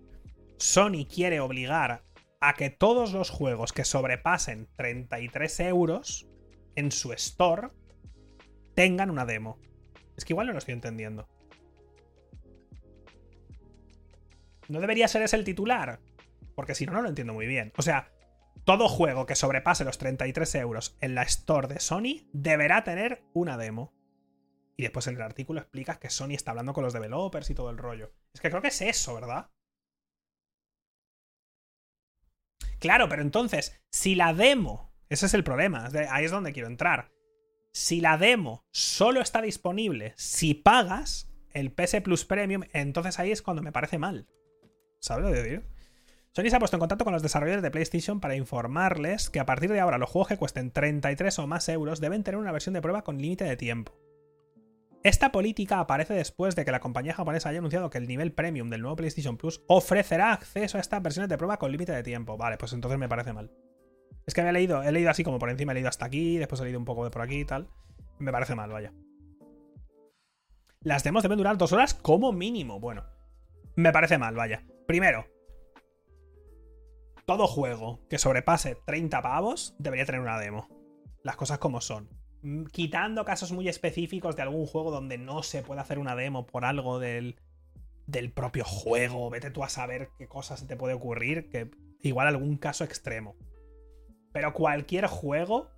Sony 0.58 1.06
quiere 1.12 1.40
obligar 1.40 2.02
a 2.38 2.54
que 2.54 2.68
todos 2.68 3.14
los 3.14 3.30
juegos 3.30 3.72
que 3.72 3.84
sobrepasen 3.84 4.68
33 4.76 5.60
euros 5.60 6.28
en 6.76 6.92
su 6.92 7.14
store 7.14 7.68
tengan 8.74 9.10
una 9.10 9.24
demo. 9.24 9.58
Es 10.18 10.26
que 10.26 10.34
igual 10.34 10.48
no 10.48 10.52
lo 10.52 10.58
estoy 10.58 10.74
entendiendo. 10.74 11.28
¿No 14.68 14.80
debería 14.80 15.08
ser 15.08 15.22
ese 15.22 15.36
el 15.36 15.44
titular? 15.44 15.98
Porque 16.54 16.74
si 16.74 16.84
no, 16.84 16.92
no 16.92 17.02
lo 17.02 17.08
entiendo 17.08 17.32
muy 17.32 17.46
bien. 17.46 17.72
O 17.78 17.82
sea, 17.82 18.12
todo 18.64 18.88
juego 18.88 19.26
que 19.26 19.34
sobrepase 19.34 19.84
los 19.84 19.98
33 19.98 20.54
euros 20.56 20.96
en 21.00 21.14
la 21.14 21.22
store 21.22 21.68
de 21.68 21.80
Sony 21.80 22.28
deberá 22.32 22.84
tener 22.84 23.24
una 23.32 23.56
demo. 23.56 23.92
Y 24.76 24.82
después 24.82 25.06
en 25.06 25.16
el 25.16 25.22
artículo 25.22 25.60
explicas 25.60 25.98
que 25.98 26.10
Sony 26.10 26.32
está 26.32 26.52
hablando 26.52 26.72
con 26.72 26.84
los 26.84 26.92
developers 26.92 27.50
y 27.50 27.54
todo 27.54 27.70
el 27.70 27.78
rollo. 27.78 28.12
Es 28.32 28.40
que 28.40 28.48
creo 28.50 28.62
que 28.62 28.68
es 28.68 28.80
eso, 28.80 29.14
¿verdad? 29.14 29.50
Claro, 32.78 33.08
pero 33.08 33.22
entonces, 33.22 33.78
si 33.90 34.14
la 34.14 34.32
demo, 34.32 34.90
ese 35.10 35.26
es 35.26 35.34
el 35.34 35.44
problema, 35.44 35.88
ahí 36.10 36.24
es 36.24 36.30
donde 36.30 36.52
quiero 36.52 36.68
entrar. 36.68 37.12
Si 37.72 38.00
la 38.00 38.16
demo 38.16 38.64
solo 38.72 39.20
está 39.20 39.42
disponible 39.42 40.14
si 40.16 40.54
pagas 40.54 41.30
el 41.52 41.72
PS 41.72 42.00
Plus 42.02 42.24
Premium, 42.24 42.62
entonces 42.72 43.18
ahí 43.18 43.30
es 43.30 43.42
cuando 43.42 43.62
me 43.62 43.72
parece 43.72 43.98
mal. 43.98 44.28
¿Sabes 44.98 45.24
lo 45.24 45.32
que 45.32 45.42
decir? 45.42 45.79
Sony 46.32 46.48
se 46.48 46.56
ha 46.56 46.60
puesto 46.60 46.76
en 46.76 46.80
contacto 46.80 47.04
con 47.04 47.12
los 47.12 47.22
desarrolladores 47.22 47.62
de 47.62 47.72
PlayStation 47.72 48.20
para 48.20 48.36
informarles 48.36 49.30
que 49.30 49.40
a 49.40 49.46
partir 49.46 49.72
de 49.72 49.80
ahora 49.80 49.98
los 49.98 50.08
juegos 50.08 50.28
que 50.28 50.36
cuesten 50.36 50.70
33 50.70 51.36
o 51.40 51.46
más 51.48 51.68
euros 51.68 52.00
deben 52.00 52.22
tener 52.22 52.38
una 52.38 52.52
versión 52.52 52.72
de 52.72 52.80
prueba 52.80 53.02
con 53.02 53.18
límite 53.18 53.44
de 53.44 53.56
tiempo. 53.56 53.98
Esta 55.02 55.32
política 55.32 55.80
aparece 55.80 56.14
después 56.14 56.54
de 56.54 56.64
que 56.64 56.70
la 56.70 56.78
compañía 56.78 57.14
japonesa 57.14 57.48
haya 57.48 57.58
anunciado 57.58 57.90
que 57.90 57.98
el 57.98 58.06
nivel 58.06 58.32
premium 58.32 58.70
del 58.70 58.82
nuevo 58.82 58.96
PlayStation 58.96 59.38
Plus 59.38 59.64
ofrecerá 59.66 60.32
acceso 60.32 60.78
a 60.78 60.80
estas 60.80 61.02
versiones 61.02 61.28
de 61.30 61.36
prueba 61.38 61.56
con 61.56 61.72
límite 61.72 61.92
de 61.92 62.02
tiempo. 62.04 62.36
Vale, 62.36 62.58
pues 62.58 62.74
entonces 62.74 62.98
me 62.98 63.08
parece 63.08 63.32
mal. 63.32 63.50
Es 64.24 64.34
que 64.34 64.42
había 64.42 64.52
leído, 64.52 64.82
he 64.84 64.92
leído 64.92 65.10
así 65.10 65.24
como 65.24 65.40
por 65.40 65.50
encima, 65.50 65.72
he 65.72 65.74
leído 65.74 65.88
hasta 65.88 66.04
aquí, 66.04 66.36
después 66.38 66.60
he 66.60 66.64
leído 66.64 66.78
un 66.78 66.84
poco 66.84 67.02
de 67.02 67.10
por 67.10 67.22
aquí 67.22 67.40
y 67.40 67.44
tal. 67.44 67.70
Me 68.18 68.30
parece 68.30 68.54
mal, 68.54 68.70
vaya. 68.70 68.92
Las 70.82 71.02
demos 71.02 71.24
deben 71.24 71.38
durar 71.38 71.58
dos 71.58 71.72
horas 71.72 71.94
como 71.94 72.30
mínimo. 72.30 72.78
Bueno, 72.78 73.04
me 73.74 73.90
parece 73.90 74.18
mal, 74.18 74.36
vaya. 74.36 74.64
Primero, 74.86 75.24
todo 77.30 77.46
juego 77.46 78.00
que 78.10 78.18
sobrepase 78.18 78.74
30 78.86 79.22
pavos 79.22 79.76
debería 79.78 80.04
tener 80.04 80.20
una 80.20 80.40
demo. 80.40 80.66
Las 81.22 81.36
cosas 81.36 81.58
como 81.58 81.80
son. 81.80 82.08
Mm, 82.42 82.64
quitando 82.64 83.24
casos 83.24 83.52
muy 83.52 83.68
específicos 83.68 84.34
de 84.34 84.42
algún 84.42 84.66
juego 84.66 84.90
donde 84.90 85.16
no 85.16 85.44
se 85.44 85.62
puede 85.62 85.80
hacer 85.80 86.00
una 86.00 86.16
demo 86.16 86.44
por 86.44 86.64
algo 86.64 86.98
del, 86.98 87.40
del 88.08 88.32
propio 88.32 88.64
juego, 88.64 89.30
vete 89.30 89.52
tú 89.52 89.62
a 89.62 89.68
saber 89.68 90.10
qué 90.18 90.26
cosas 90.26 90.66
te 90.66 90.76
puede 90.76 90.94
ocurrir, 90.94 91.48
que 91.50 91.70
igual 92.02 92.26
algún 92.26 92.56
caso 92.56 92.82
extremo. 92.82 93.36
Pero 94.32 94.52
cualquier 94.52 95.06
juego 95.06 95.70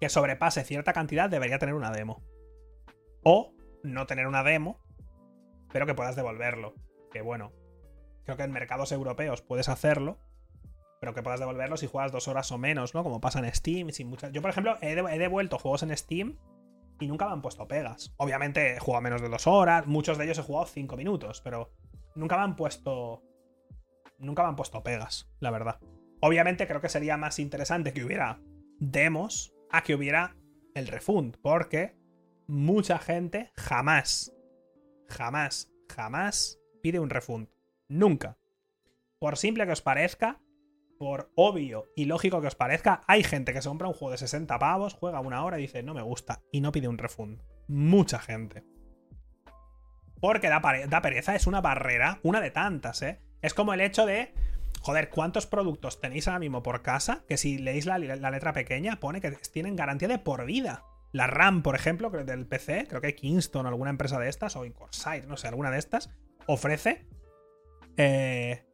que 0.00 0.08
sobrepase 0.08 0.64
cierta 0.64 0.92
cantidad 0.92 1.30
debería 1.30 1.60
tener 1.60 1.76
una 1.76 1.92
demo. 1.92 2.20
O 3.22 3.54
no 3.84 4.08
tener 4.08 4.26
una 4.26 4.42
demo, 4.42 4.80
pero 5.72 5.86
que 5.86 5.94
puedas 5.94 6.16
devolverlo. 6.16 6.74
Que 7.12 7.20
bueno, 7.20 7.52
creo 8.24 8.36
que 8.36 8.42
en 8.42 8.50
mercados 8.50 8.90
europeos 8.90 9.40
puedes 9.40 9.68
hacerlo, 9.68 10.18
pero 11.02 11.14
que 11.14 11.22
puedas 11.24 11.40
devolverlo 11.40 11.76
si 11.76 11.88
juegas 11.88 12.12
dos 12.12 12.28
horas 12.28 12.52
o 12.52 12.58
menos, 12.58 12.94
¿no? 12.94 13.02
Como 13.02 13.20
pasa 13.20 13.40
en 13.40 13.52
Steam. 13.52 13.88
Yo, 14.30 14.40
por 14.40 14.50
ejemplo, 14.50 14.78
he, 14.80 14.94
devuelto 14.94 15.58
juegos 15.58 15.82
en 15.82 15.96
Steam 15.96 16.38
y 17.00 17.08
nunca 17.08 17.26
me 17.26 17.32
han 17.32 17.42
puesto 17.42 17.66
pegas. 17.66 18.14
Obviamente 18.18 18.76
he 18.76 18.78
jugado 18.78 19.02
menos 19.02 19.20
de 19.20 19.28
dos 19.28 19.48
horas, 19.48 19.88
muchos 19.88 20.16
de 20.16 20.26
ellos 20.26 20.38
he 20.38 20.42
jugado 20.42 20.66
cinco 20.66 20.96
minutos, 20.96 21.40
pero 21.40 21.72
nunca 22.14 22.36
me 22.36 22.44
han 22.44 22.54
puesto. 22.54 23.20
Nunca 24.18 24.44
me 24.44 24.50
han 24.50 24.54
puesto 24.54 24.84
pegas, 24.84 25.28
la 25.40 25.50
verdad. 25.50 25.80
Obviamente 26.20 26.68
creo 26.68 26.80
que 26.80 26.88
sería 26.88 27.16
más 27.16 27.40
interesante 27.40 27.92
que 27.92 28.04
hubiera 28.04 28.40
demos 28.78 29.52
a 29.72 29.82
que 29.82 29.96
hubiera 29.96 30.36
el 30.76 30.86
refund, 30.86 31.36
porque 31.42 31.96
mucha 32.46 33.00
gente 33.00 33.50
jamás, 33.56 34.32
jamás, 35.08 35.68
jamás 35.92 36.60
pide 36.80 37.00
un 37.00 37.10
refund. 37.10 37.48
Nunca. 37.88 38.38
Por 39.18 39.36
simple 39.36 39.66
que 39.66 39.72
os 39.72 39.82
parezca, 39.82 40.40
por 41.02 41.32
obvio 41.34 41.90
y 41.96 42.04
lógico 42.04 42.40
que 42.40 42.46
os 42.46 42.54
parezca, 42.54 43.00
hay 43.08 43.24
gente 43.24 43.52
que 43.52 43.60
se 43.60 43.68
compra 43.68 43.88
un 43.88 43.92
juego 43.92 44.12
de 44.12 44.18
60 44.18 44.56
pavos, 44.60 44.94
juega 44.94 45.18
una 45.18 45.44
hora 45.44 45.58
y 45.58 45.62
dice 45.62 45.82
no 45.82 45.94
me 45.94 46.02
gusta 46.02 46.42
y 46.52 46.60
no 46.60 46.70
pide 46.70 46.86
un 46.86 46.96
refund. 46.96 47.42
Mucha 47.66 48.20
gente. 48.20 48.62
Porque 50.20 50.48
da, 50.48 51.02
pereza, 51.02 51.34
es 51.34 51.48
una 51.48 51.60
barrera, 51.60 52.20
una 52.22 52.40
de 52.40 52.52
tantas, 52.52 53.02
¿eh? 53.02 53.20
Es 53.40 53.52
como 53.52 53.74
el 53.74 53.80
hecho 53.80 54.06
de, 54.06 54.32
joder, 54.80 55.10
¿cuántos 55.10 55.48
productos 55.48 56.00
tenéis 56.00 56.28
ahora 56.28 56.38
mismo 56.38 56.62
por 56.62 56.82
casa 56.82 57.24
que 57.26 57.36
si 57.36 57.58
leéis 57.58 57.84
la, 57.84 57.98
letra 57.98 58.52
pequeña 58.52 59.00
pone 59.00 59.20
que 59.20 59.32
tienen 59.52 59.74
garantía 59.74 60.06
de 60.06 60.20
por 60.20 60.46
vida? 60.46 60.84
La 61.10 61.26
RAM, 61.26 61.64
por 61.64 61.74
ejemplo, 61.74 62.10
del 62.10 62.46
PC, 62.46 62.86
creo 62.88 63.00
que 63.00 63.16
Kingston, 63.16 63.66
alguna 63.66 63.90
empresa 63.90 64.20
de 64.20 64.28
estas, 64.28 64.54
o 64.54 64.64
Incorsair, 64.64 65.26
no 65.26 65.36
sé, 65.36 65.48
alguna 65.48 65.72
de 65.72 65.78
estas, 65.78 66.10
ofrece 66.46 67.04
eh, 67.96 68.64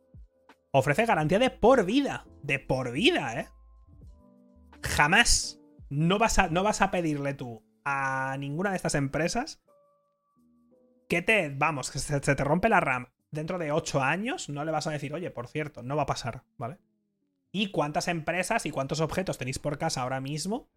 ofrece 0.71 1.07
garantía 1.07 1.39
de 1.39 1.51
por 1.51 1.85
vida. 1.85 2.27
De 2.43 2.59
por 2.59 2.93
vida, 2.93 3.41
¿eh? 3.41 3.49
Jamás 4.83 5.61
no 5.91 6.19
vas 6.19 6.39
a, 6.39 6.49
no 6.49 6.63
vas 6.63 6.83
a 6.83 6.91
pedirle 6.91 7.35
tú 7.35 7.65
a 7.85 8.37
ninguna 8.39 8.71
de 8.71 8.77
estas 8.77 8.95
empresas 8.95 9.63
que 11.09 11.23
te, 11.23 11.49
vamos, 11.49 11.91
que 11.91 11.99
se, 11.99 12.21
te 12.21 12.45
rompe 12.45 12.69
la 12.69 12.81
RAM 12.81 13.09
dentro 13.31 13.59
de 13.59 13.73
8 13.73 14.03
años, 14.03 14.49
no 14.49 14.65
le 14.65 14.73
vas 14.73 14.87
a 14.87 14.91
decir, 14.91 15.13
oye, 15.15 15.31
por 15.31 15.49
cierto, 15.49 15.83
no 15.83 15.97
va 15.97 16.03
a 16.03 16.07
pasar, 16.07 16.45
¿vale? 16.57 16.79
¿Y 17.51 17.71
cuántas 17.71 18.09
empresas 18.09 18.67
y 18.67 18.71
cuántos 18.71 19.01
objetos 19.01 19.39
tenéis 19.39 19.59
por 19.59 19.79
casa 19.79 20.03
ahora 20.03 20.21
mismo 20.21 20.69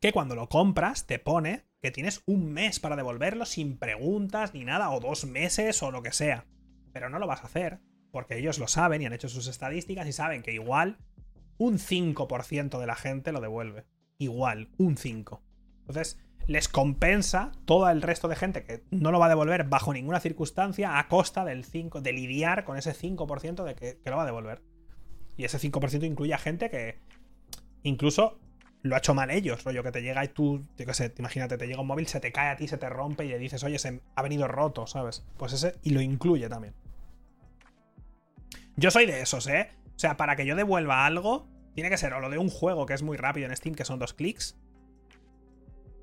que 0.00 0.12
cuando 0.12 0.34
lo 0.34 0.48
compras 0.48 1.06
te 1.06 1.18
pone 1.18 1.64
que 1.80 1.90
tienes 1.90 2.22
un 2.26 2.52
mes 2.52 2.78
para 2.78 2.96
devolverlo 2.96 3.46
sin 3.46 3.78
preguntas 3.78 4.52
ni 4.52 4.64
nada, 4.64 4.90
o 4.90 5.00
dos 5.00 5.24
meses 5.24 5.82
o 5.82 5.90
lo 5.90 6.02
que 6.02 6.12
sea? 6.12 6.46
Pero 6.92 7.08
no 7.08 7.18
lo 7.18 7.26
vas 7.26 7.42
a 7.42 7.46
hacer 7.46 7.80
porque 8.12 8.38
ellos 8.38 8.58
lo 8.58 8.68
saben 8.68 9.02
y 9.02 9.06
han 9.06 9.12
hecho 9.12 9.28
sus 9.28 9.48
estadísticas 9.48 10.06
y 10.06 10.12
saben 10.12 10.42
que 10.42 10.52
igual 10.52 10.98
un 11.58 11.78
5% 11.78 12.78
de 12.78 12.86
la 12.86 12.94
gente 12.94 13.32
lo 13.32 13.40
devuelve. 13.40 13.84
Igual, 14.18 14.68
un 14.78 14.96
5%. 14.96 15.40
Entonces, 15.80 16.18
les 16.46 16.68
compensa 16.68 17.52
todo 17.64 17.88
el 17.88 18.02
resto 18.02 18.28
de 18.28 18.36
gente 18.36 18.64
que 18.64 18.82
no 18.90 19.10
lo 19.10 19.18
va 19.18 19.26
a 19.26 19.30
devolver 19.30 19.64
bajo 19.64 19.92
ninguna 19.92 20.20
circunstancia 20.20 20.98
a 20.98 21.08
costa 21.08 21.44
del 21.44 21.64
5%, 21.64 22.00
de 22.00 22.12
lidiar 22.12 22.64
con 22.64 22.76
ese 22.76 22.92
5% 22.92 23.64
de 23.64 23.74
que, 23.74 23.98
lo 24.04 24.16
va 24.16 24.22
a 24.22 24.26
devolver. 24.26 24.62
Y 25.36 25.44
ese 25.44 25.58
5% 25.58 26.04
incluye 26.04 26.34
a 26.34 26.38
gente 26.38 26.70
que 26.70 26.98
incluso 27.82 28.38
lo 28.82 28.96
ha 28.96 28.98
hecho 28.98 29.14
mal 29.14 29.30
ellos, 29.30 29.62
rollo 29.64 29.82
que 29.82 29.92
te 29.92 30.02
llega 30.02 30.24
y 30.24 30.28
tú, 30.28 30.66
yo 30.76 30.86
qué 30.86 30.94
sé, 30.94 31.14
imagínate, 31.16 31.56
te 31.56 31.66
llega 31.66 31.80
un 31.80 31.86
móvil, 31.86 32.08
se 32.08 32.20
te 32.20 32.32
cae 32.32 32.50
a 32.50 32.56
ti, 32.56 32.66
se 32.66 32.78
te 32.78 32.88
rompe 32.88 33.24
y 33.24 33.28
le 33.28 33.38
dices, 33.38 33.62
oye, 33.62 33.78
se 33.78 34.00
ha 34.14 34.22
venido 34.22 34.48
roto, 34.48 34.86
¿sabes? 34.86 35.24
Pues 35.36 35.52
ese, 35.52 35.76
y 35.82 35.90
lo 35.90 36.00
incluye 36.00 36.48
también. 36.48 36.74
Yo 38.76 38.90
soy 38.90 39.06
de 39.06 39.20
esos, 39.20 39.46
¿eh? 39.46 39.70
O 39.94 39.98
sea, 39.98 40.16
para 40.16 40.36
que 40.36 40.46
yo 40.46 40.56
devuelva 40.56 41.06
algo, 41.06 41.48
tiene 41.74 41.90
que 41.90 41.98
ser 41.98 42.14
o 42.14 42.20
lo 42.20 42.30
de 42.30 42.38
un 42.38 42.48
juego 42.48 42.86
que 42.86 42.94
es 42.94 43.02
muy 43.02 43.16
rápido 43.16 43.48
en 43.48 43.56
Steam, 43.56 43.74
que 43.74 43.84
son 43.84 43.98
dos 43.98 44.14
clics. 44.14 44.58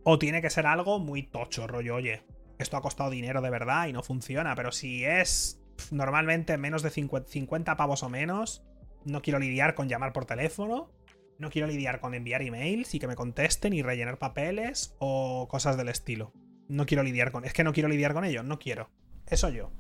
O 0.04 0.18
tiene 0.20 0.41
que 0.41 0.50
ser 0.50 0.66
algo 0.66 1.00
muy 1.00 1.24
tocho, 1.24 1.68
rollo, 1.68 1.96
oye, 1.96 2.24
esto 2.58 2.78
ha 2.78 2.82
costado 2.82 3.10
dinero 3.10 3.41
de 3.41 3.50
verdad 3.50 3.88
y 3.88 3.94
no 3.94 4.04
funciona. 4.04 4.56
Pero 4.56 4.72
si 4.72 5.04
es 5.04 5.60
normalmente 5.91 6.58
menos 6.58 6.84
de 6.84 6.90
50 6.90 7.78
pavos 7.78 8.04
o 8.04 8.10
menos. 8.10 8.64
No 9.06 9.22
quiero 9.22 9.40
lidiar 9.40 9.76
con 9.76 9.88
llamar 9.88 10.14
por 10.14 10.26
teléfono. 10.26 10.91
No 11.38 11.50
quiero 11.50 11.68
lidiar 11.68 12.02
con 12.02 12.14
enviar 12.14 12.41
emails 12.41 12.94
y 12.94 13.00
que 13.00 13.08
me 13.08 13.16
contesten 13.16 13.74
y 13.74 13.82
rellenar 13.82 14.20
papeles 14.20 14.96
o 15.00 15.48
cosas 15.50 15.78
del 15.78 15.88
estilo. 15.88 16.34
No 16.68 16.86
quiero 16.86 17.04
lidiar 17.04 17.32
con... 17.32 17.46
Es 17.46 17.54
que 17.54 17.64
no 17.64 17.72
quiero 17.72 17.88
lidiar 17.88 18.14
con 18.14 18.26
ello, 18.26 18.44
no 18.44 18.60
quiero. 18.60 18.90
Eso 19.26 19.50
yo. 19.50 19.72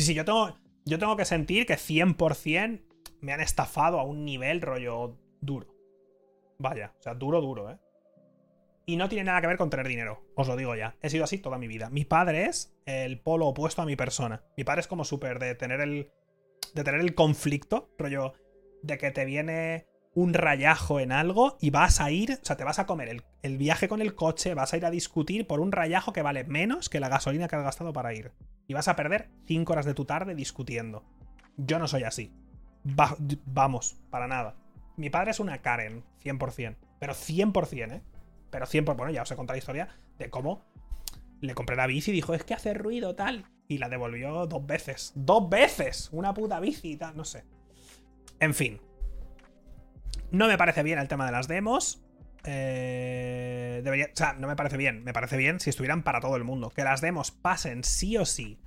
Sí, 0.00 0.06
sí, 0.06 0.14
yo 0.14 0.24
tengo, 0.24 0.56
yo 0.86 0.98
tengo 0.98 1.14
que 1.14 1.26
sentir 1.26 1.66
que 1.66 1.74
100% 1.74 2.80
me 3.20 3.34
han 3.34 3.40
estafado 3.42 4.00
a 4.00 4.02
un 4.02 4.24
nivel 4.24 4.62
rollo 4.62 5.18
duro. 5.42 5.74
Vaya, 6.58 6.94
o 6.98 7.02
sea, 7.02 7.12
duro, 7.12 7.42
duro, 7.42 7.70
¿eh? 7.70 7.76
Y 8.86 8.96
no 8.96 9.10
tiene 9.10 9.24
nada 9.24 9.42
que 9.42 9.48
ver 9.48 9.58
con 9.58 9.68
tener 9.68 9.86
dinero, 9.86 10.24
os 10.36 10.48
lo 10.48 10.56
digo 10.56 10.74
ya. 10.74 10.96
He 11.02 11.10
sido 11.10 11.24
así 11.24 11.36
toda 11.36 11.58
mi 11.58 11.68
vida. 11.68 11.90
Mi 11.90 12.06
padre 12.06 12.46
es 12.46 12.74
el 12.86 13.20
polo 13.20 13.46
opuesto 13.48 13.82
a 13.82 13.84
mi 13.84 13.94
persona. 13.94 14.42
Mi 14.56 14.64
padre 14.64 14.80
es 14.80 14.86
como 14.86 15.04
súper 15.04 15.38
de 15.38 15.54
tener 15.54 15.82
el. 15.82 16.10
de 16.72 16.82
tener 16.82 17.02
el 17.02 17.14
conflicto, 17.14 17.90
rollo. 17.98 18.32
de 18.82 18.96
que 18.96 19.10
te 19.10 19.26
viene 19.26 19.86
un 20.14 20.34
rayajo 20.34 21.00
en 21.00 21.12
algo 21.12 21.56
y 21.60 21.70
vas 21.70 22.00
a 22.00 22.10
ir. 22.10 22.32
O 22.32 22.44
sea, 22.44 22.56
te 22.56 22.64
vas 22.64 22.78
a 22.78 22.86
comer 22.86 23.08
el, 23.08 23.22
el 23.42 23.58
viaje 23.58 23.88
con 23.88 24.02
el 24.02 24.14
coche, 24.14 24.54
vas 24.54 24.72
a 24.72 24.76
ir 24.76 24.84
a 24.84 24.90
discutir 24.90 25.46
por 25.46 25.60
un 25.60 25.72
rayajo 25.72 26.12
que 26.12 26.22
vale 26.22 26.44
menos 26.44 26.88
que 26.88 27.00
la 27.00 27.08
gasolina 27.08 27.48
que 27.48 27.56
has 27.56 27.64
gastado 27.64 27.92
para 27.92 28.14
ir. 28.14 28.32
Y 28.66 28.74
vas 28.74 28.88
a 28.88 28.96
perder 28.96 29.30
5 29.46 29.72
horas 29.72 29.86
de 29.86 29.94
tu 29.94 30.04
tarde 30.04 30.34
discutiendo. 30.34 31.04
Yo 31.56 31.78
no 31.78 31.88
soy 31.88 32.04
así. 32.04 32.32
vamos, 32.84 33.98
para 34.10 34.26
nada. 34.26 34.56
Mi 34.96 35.10
padre 35.10 35.30
es 35.30 35.40
una 35.40 35.58
Karen, 35.58 36.04
100%. 36.22 36.76
Pero 36.98 37.14
100%, 37.14 37.92
¿eh? 37.92 38.02
Pero 38.50 38.66
100%, 38.66 38.96
bueno, 38.96 39.12
ya 39.12 39.22
os 39.22 39.30
he 39.30 39.36
contado 39.36 39.54
la 39.54 39.58
historia 39.58 39.88
de 40.18 40.28
cómo 40.28 40.64
le 41.40 41.54
compré 41.54 41.76
la 41.76 41.86
bici 41.86 42.10
y 42.10 42.14
dijo, 42.14 42.34
es 42.34 42.44
que 42.44 42.54
hace 42.54 42.74
ruido 42.74 43.14
tal. 43.14 43.46
Y 43.68 43.78
la 43.78 43.88
devolvió 43.88 44.46
dos 44.46 44.66
veces. 44.66 45.12
¡Dos 45.14 45.48
veces! 45.48 46.08
Una 46.12 46.34
puta 46.34 46.60
bici 46.60 46.92
y 46.92 46.96
tal, 46.96 47.16
no 47.16 47.24
sé. 47.24 47.44
En 48.40 48.52
fin. 48.52 48.80
No 50.30 50.46
me 50.46 50.56
parece 50.56 50.82
bien 50.82 50.98
el 50.98 51.08
tema 51.08 51.26
de 51.26 51.32
las 51.32 51.48
demos. 51.48 52.02
Eh, 52.44 53.82
o 53.84 54.16
sea, 54.16 54.34
no 54.34 54.46
me 54.48 54.56
parece 54.56 54.76
bien. 54.76 55.04
Me 55.04 55.12
parece 55.12 55.36
bien 55.36 55.60
si 55.60 55.70
estuvieran 55.70 56.02
para 56.02 56.20
todo 56.20 56.36
el 56.36 56.44
mundo. 56.44 56.70
Que 56.70 56.84
las 56.84 57.00
demos 57.00 57.30
pasen 57.30 57.84
sí 57.84 58.16
o 58.16 58.24
sí 58.24 58.58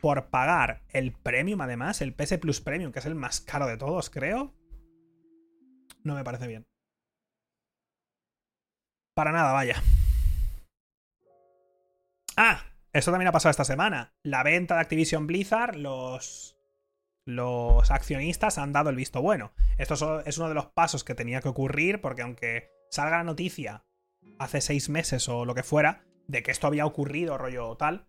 por 0.00 0.26
pagar 0.26 0.82
el 0.90 1.12
premium, 1.12 1.60
además, 1.60 2.00
el 2.02 2.14
PS 2.14 2.38
Plus 2.38 2.60
Premium, 2.60 2.92
que 2.92 3.00
es 3.00 3.06
el 3.06 3.14
más 3.14 3.40
caro 3.40 3.66
de 3.66 3.76
todos, 3.76 4.10
creo. 4.10 4.54
No 6.04 6.14
me 6.14 6.24
parece 6.24 6.46
bien. 6.46 6.66
Para 9.14 9.32
nada, 9.32 9.52
vaya. 9.52 9.82
Ah, 12.36 12.62
eso 12.92 13.10
también 13.10 13.28
ha 13.28 13.32
pasado 13.32 13.50
esta 13.50 13.64
semana. 13.64 14.14
La 14.22 14.44
venta 14.44 14.76
de 14.76 14.80
Activision 14.80 15.26
Blizzard, 15.26 15.74
los, 15.74 16.57
los 17.28 17.90
accionistas 17.90 18.56
han 18.56 18.72
dado 18.72 18.88
el 18.88 18.96
visto 18.96 19.20
bueno. 19.20 19.52
Esto 19.76 20.22
es 20.24 20.38
uno 20.38 20.48
de 20.48 20.54
los 20.54 20.68
pasos 20.68 21.04
que 21.04 21.14
tenía 21.14 21.42
que 21.42 21.50
ocurrir 21.50 22.00
porque 22.00 22.22
aunque 22.22 22.70
salga 22.90 23.18
la 23.18 23.24
noticia 23.24 23.84
hace 24.38 24.62
seis 24.62 24.88
meses 24.88 25.28
o 25.28 25.44
lo 25.44 25.54
que 25.54 25.62
fuera 25.62 26.06
de 26.26 26.42
que 26.42 26.50
esto 26.50 26.66
había 26.66 26.86
ocurrido, 26.86 27.36
rollo 27.36 27.76
tal, 27.76 28.06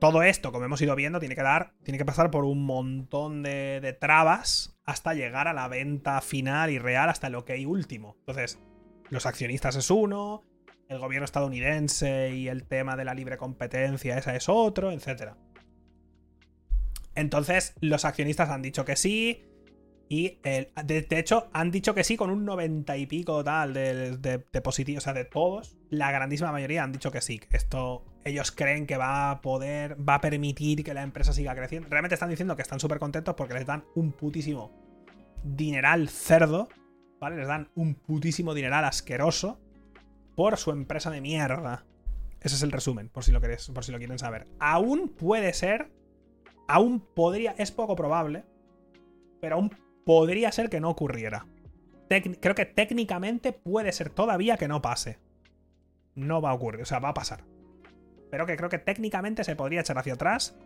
todo 0.00 0.24
esto, 0.24 0.50
como 0.50 0.64
hemos 0.64 0.82
ido 0.82 0.96
viendo, 0.96 1.20
tiene 1.20 1.36
que 1.36 1.44
dar, 1.44 1.74
tiene 1.84 1.96
que 1.96 2.04
pasar 2.04 2.32
por 2.32 2.44
un 2.44 2.66
montón 2.66 3.44
de, 3.44 3.78
de 3.80 3.92
trabas 3.92 4.80
hasta 4.84 5.14
llegar 5.14 5.46
a 5.46 5.52
la 5.52 5.68
venta 5.68 6.20
final 6.20 6.70
y 6.70 6.80
real, 6.80 7.10
hasta 7.10 7.28
el 7.28 7.36
ok 7.36 7.52
último. 7.64 8.16
Entonces, 8.18 8.58
los 9.10 9.26
accionistas 9.26 9.76
es 9.76 9.92
uno, 9.92 10.42
el 10.88 10.98
gobierno 10.98 11.24
estadounidense 11.24 12.32
y 12.34 12.48
el 12.48 12.66
tema 12.66 12.96
de 12.96 13.04
la 13.04 13.14
libre 13.14 13.36
competencia, 13.36 14.18
esa 14.18 14.34
es 14.34 14.48
otro, 14.48 14.90
etc. 14.90 15.34
Entonces, 17.14 17.74
los 17.80 18.04
accionistas 18.04 18.50
han 18.50 18.62
dicho 18.62 18.84
que 18.84 18.96
sí. 18.96 19.44
Y 20.08 20.38
de, 20.44 21.06
hecho, 21.10 21.48
han 21.52 21.70
dicho 21.70 21.94
que 21.94 22.04
sí 22.04 22.16
con 22.16 22.30
un 22.30 22.44
90 22.44 22.96
y 22.98 23.06
pico 23.06 23.42
tal 23.42 23.72
de, 23.72 24.16
de, 24.18 24.60
positivos. 24.60 25.02
O 25.02 25.04
sea, 25.04 25.12
de 25.14 25.24
todos, 25.24 25.76
la 25.88 26.12
grandísima 26.12 26.52
mayoría 26.52 26.84
han 26.84 26.92
dicho 26.92 27.10
que 27.10 27.20
sí. 27.20 27.40
Esto 27.50 28.04
ellos 28.24 28.52
creen 28.52 28.86
que 28.86 28.96
va 28.96 29.30
a 29.30 29.40
poder, 29.40 29.96
va 30.06 30.16
a 30.16 30.20
permitir 30.20 30.84
que 30.84 30.94
la 30.94 31.02
empresa 31.02 31.32
siga 31.32 31.54
creciendo. 31.54 31.88
Realmente 31.88 32.14
están 32.14 32.30
diciendo 32.30 32.54
que 32.54 32.62
están 32.62 32.80
súper 32.80 32.98
contentos 32.98 33.34
porque 33.34 33.54
les 33.54 33.66
dan 33.66 33.84
un 33.94 34.12
putísimo 34.12 34.72
dineral 35.42 36.08
cerdo 36.08 36.68
¿vale? 37.24 37.36
Les 37.36 37.48
dan 37.48 37.70
un 37.74 37.94
putísimo 37.94 38.52
dineral 38.52 38.84
asqueroso 38.84 39.58
por 40.34 40.58
su 40.58 40.70
empresa 40.70 41.10
de 41.10 41.22
mierda. 41.22 41.86
Ese 42.40 42.56
es 42.56 42.62
el 42.62 42.70
resumen, 42.70 43.08
por 43.08 43.24
si 43.24 43.32
lo 43.32 43.40
querés, 43.40 43.68
por 43.70 43.82
si 43.82 43.92
lo 43.92 43.98
quieren 43.98 44.18
saber. 44.18 44.46
Aún 44.58 45.08
puede 45.08 45.54
ser, 45.54 45.90
aún 46.68 47.00
podría, 47.00 47.54
es 47.58 47.70
poco 47.72 47.96
probable, 47.96 48.44
pero 49.40 49.56
aún 49.56 49.70
podría 50.04 50.52
ser 50.52 50.70
que 50.70 50.80
no 50.80 50.90
ocurriera. 50.90 51.46
creo 52.08 52.54
que 52.54 52.66
técnicamente 52.66 53.52
puede 53.52 53.92
ser 53.92 54.10
todavía 54.10 54.56
que 54.56 54.68
no 54.68 54.82
pase. 54.82 55.18
No 56.14 56.40
va 56.40 56.50
a 56.50 56.54
ocurrir, 56.54 56.82
o 56.82 56.86
sea, 56.86 57.00
va 57.00 57.10
a 57.10 57.14
pasar. 57.14 57.44
Pero 58.30 58.46
que 58.46 58.56
creo 58.56 58.68
que 58.68 58.78
técnicamente 58.78 59.44
se 59.44 59.56
podría 59.56 59.80
echar 59.80 59.98
hacia 59.98 60.14
atrás 60.14 60.56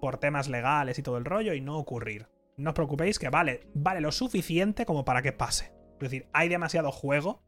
por 0.00 0.18
temas 0.18 0.48
legales 0.48 0.98
y 0.98 1.02
todo 1.02 1.18
el 1.18 1.24
rollo 1.24 1.54
y 1.54 1.60
no 1.60 1.78
ocurrir 1.78 2.28
no 2.56 2.70
os 2.70 2.74
preocupéis 2.74 3.18
que 3.18 3.30
vale, 3.30 3.66
vale 3.74 4.00
lo 4.00 4.12
suficiente 4.12 4.86
como 4.86 5.04
para 5.04 5.22
que 5.22 5.32
pase. 5.32 5.72
Es 5.94 6.10
decir, 6.10 6.26
hay 6.32 6.48
demasiado 6.48 6.92
juego. 6.92 7.42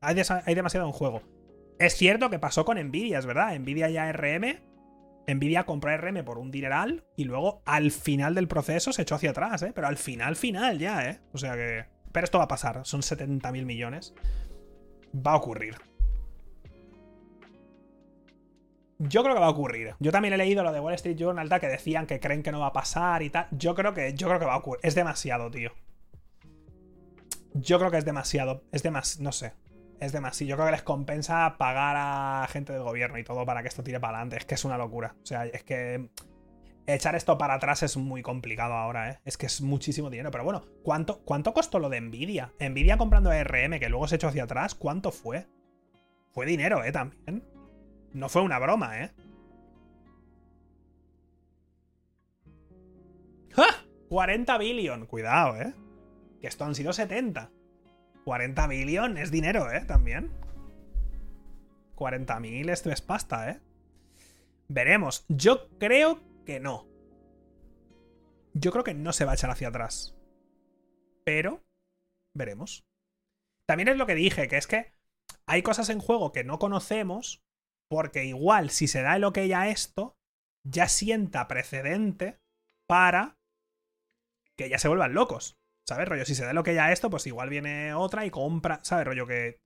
Hay, 0.00 0.14
demasiado 0.54 0.86
en 0.86 0.92
juego. 0.92 1.22
Es 1.78 1.94
cierto 1.94 2.28
que 2.28 2.38
pasó 2.38 2.64
con 2.64 2.78
Nvidia, 2.78 3.18
es 3.18 3.26
verdad. 3.26 3.58
Nvidia 3.58 3.88
ya 3.88 4.12
RM. 4.12 4.60
Nvidia 5.26 5.64
compró 5.64 5.96
RM 5.96 6.24
por 6.24 6.38
un 6.38 6.50
dineral 6.50 7.04
y 7.16 7.24
luego 7.24 7.62
al 7.64 7.90
final 7.90 8.34
del 8.34 8.48
proceso 8.48 8.92
se 8.92 9.02
echó 9.02 9.14
hacia 9.14 9.30
atrás, 9.30 9.62
¿eh? 9.62 9.72
Pero 9.74 9.86
al 9.86 9.96
final, 9.96 10.36
final 10.36 10.78
ya, 10.78 11.08
¿eh? 11.08 11.20
O 11.32 11.38
sea 11.38 11.54
que... 11.54 11.86
Pero 12.12 12.24
esto 12.24 12.38
va 12.38 12.44
a 12.44 12.48
pasar, 12.48 12.80
son 12.84 13.02
70 13.02 13.50
mil 13.52 13.66
millones. 13.66 14.14
Va 15.14 15.32
a 15.32 15.36
ocurrir. 15.36 15.76
Yo 18.98 19.22
creo 19.22 19.34
que 19.34 19.40
va 19.40 19.46
a 19.46 19.50
ocurrir. 19.50 19.94
Yo 19.98 20.12
también 20.12 20.34
he 20.34 20.36
leído 20.36 20.62
lo 20.62 20.72
de 20.72 20.80
Wall 20.80 20.94
Street 20.94 21.16
Journal 21.16 21.48
que 21.60 21.66
decían 21.66 22.06
que 22.06 22.20
creen 22.20 22.42
que 22.42 22.52
no 22.52 22.60
va 22.60 22.68
a 22.68 22.72
pasar 22.72 23.22
y 23.22 23.30
tal. 23.30 23.48
Yo 23.50 23.74
creo 23.74 23.92
que, 23.92 24.14
yo 24.14 24.28
creo 24.28 24.38
que 24.38 24.46
va 24.46 24.54
a 24.54 24.58
ocurrir. 24.58 24.80
Es 24.84 24.94
demasiado, 24.94 25.50
tío. 25.50 25.72
Yo 27.54 27.78
creo 27.78 27.90
que 27.90 27.98
es 27.98 28.04
demasiado. 28.04 28.62
Es 28.70 28.82
demasiado. 28.82 29.24
No 29.24 29.32
sé. 29.32 29.52
Es 30.04 30.12
demasiado. 30.12 30.50
Yo 30.50 30.56
creo 30.56 30.66
que 30.66 30.72
les 30.72 30.82
compensa 30.82 31.56
pagar 31.56 31.96
a 31.96 32.46
gente 32.48 32.74
del 32.74 32.82
gobierno 32.82 33.18
y 33.18 33.24
todo 33.24 33.46
para 33.46 33.62
que 33.62 33.68
esto 33.68 33.82
tire 33.82 34.00
para 34.00 34.18
adelante. 34.18 34.36
Es 34.36 34.44
que 34.44 34.54
es 34.54 34.64
una 34.66 34.76
locura. 34.76 35.16
O 35.22 35.26
sea, 35.26 35.46
es 35.46 35.64
que. 35.64 36.10
Echar 36.86 37.14
esto 37.14 37.38
para 37.38 37.54
atrás 37.54 37.82
es 37.82 37.96
muy 37.96 38.20
complicado 38.20 38.74
ahora, 38.74 39.10
¿eh? 39.10 39.20
Es 39.24 39.38
que 39.38 39.46
es 39.46 39.62
muchísimo 39.62 40.10
dinero. 40.10 40.30
Pero 40.30 40.44
bueno, 40.44 40.66
¿cuánto, 40.82 41.24
cuánto 41.24 41.54
costó 41.54 41.78
lo 41.78 41.88
de 41.88 41.98
Nvidia? 42.02 42.52
Nvidia 42.60 42.98
comprando 42.98 43.30
ARM, 43.30 43.78
que 43.80 43.88
luego 43.88 44.06
se 44.06 44.16
echó 44.16 44.28
hacia 44.28 44.44
atrás, 44.44 44.74
¿cuánto 44.74 45.10
fue? 45.10 45.46
Fue 46.32 46.44
dinero, 46.44 46.84
¿eh? 46.84 46.92
También. 46.92 47.42
No 48.12 48.28
fue 48.28 48.42
una 48.42 48.58
broma, 48.58 49.00
¿eh? 49.00 49.12
¡Ja! 53.52 53.64
40 54.10 54.58
billion. 54.58 55.06
Cuidado, 55.06 55.56
¿eh? 55.56 55.72
Que 56.42 56.48
esto 56.48 56.66
han 56.66 56.74
sido 56.74 56.92
70. 56.92 57.50
40 58.24 58.66
billion 58.66 59.18
es 59.18 59.30
dinero, 59.30 59.70
¿eh? 59.70 59.84
También. 59.84 60.32
40.000 61.96 62.70
esto 62.70 62.90
es 62.90 63.00
pasta, 63.00 63.50
¿eh? 63.50 63.60
Veremos. 64.68 65.24
Yo 65.28 65.68
creo 65.78 66.20
que 66.44 66.58
no. 66.58 66.88
Yo 68.54 68.72
creo 68.72 68.84
que 68.84 68.94
no 68.94 69.12
se 69.12 69.24
va 69.24 69.32
a 69.32 69.34
echar 69.34 69.50
hacia 69.50 69.68
atrás. 69.68 70.16
Pero 71.24 71.64
veremos. 72.34 72.86
También 73.66 73.88
es 73.88 73.96
lo 73.96 74.06
que 74.06 74.14
dije, 74.14 74.48
que 74.48 74.56
es 74.56 74.66
que 74.66 74.92
hay 75.46 75.62
cosas 75.62 75.88
en 75.88 76.00
juego 76.00 76.32
que 76.32 76.44
no 76.44 76.58
conocemos 76.58 77.44
porque 77.88 78.24
igual, 78.24 78.70
si 78.70 78.88
se 78.88 79.02
da 79.02 79.16
el 79.16 79.24
ok 79.24 79.38
a 79.54 79.68
esto, 79.68 80.16
ya 80.64 80.88
sienta 80.88 81.46
precedente 81.48 82.40
para 82.86 83.38
que 84.56 84.68
ya 84.68 84.78
se 84.78 84.88
vuelvan 84.88 85.14
locos. 85.14 85.58
¿Sabes, 85.86 86.08
rollo? 86.08 86.24
Si 86.24 86.34
se 86.34 86.44
da 86.44 86.52
el 86.52 86.58
ok 86.58 86.68
a 86.68 86.92
esto, 86.92 87.10
pues 87.10 87.26
igual 87.26 87.50
viene 87.50 87.92
otra 87.94 88.24
y 88.24 88.30
compra. 88.30 88.80
¿Sabes, 88.82 89.06
rollo? 89.06 89.26
Que. 89.26 89.58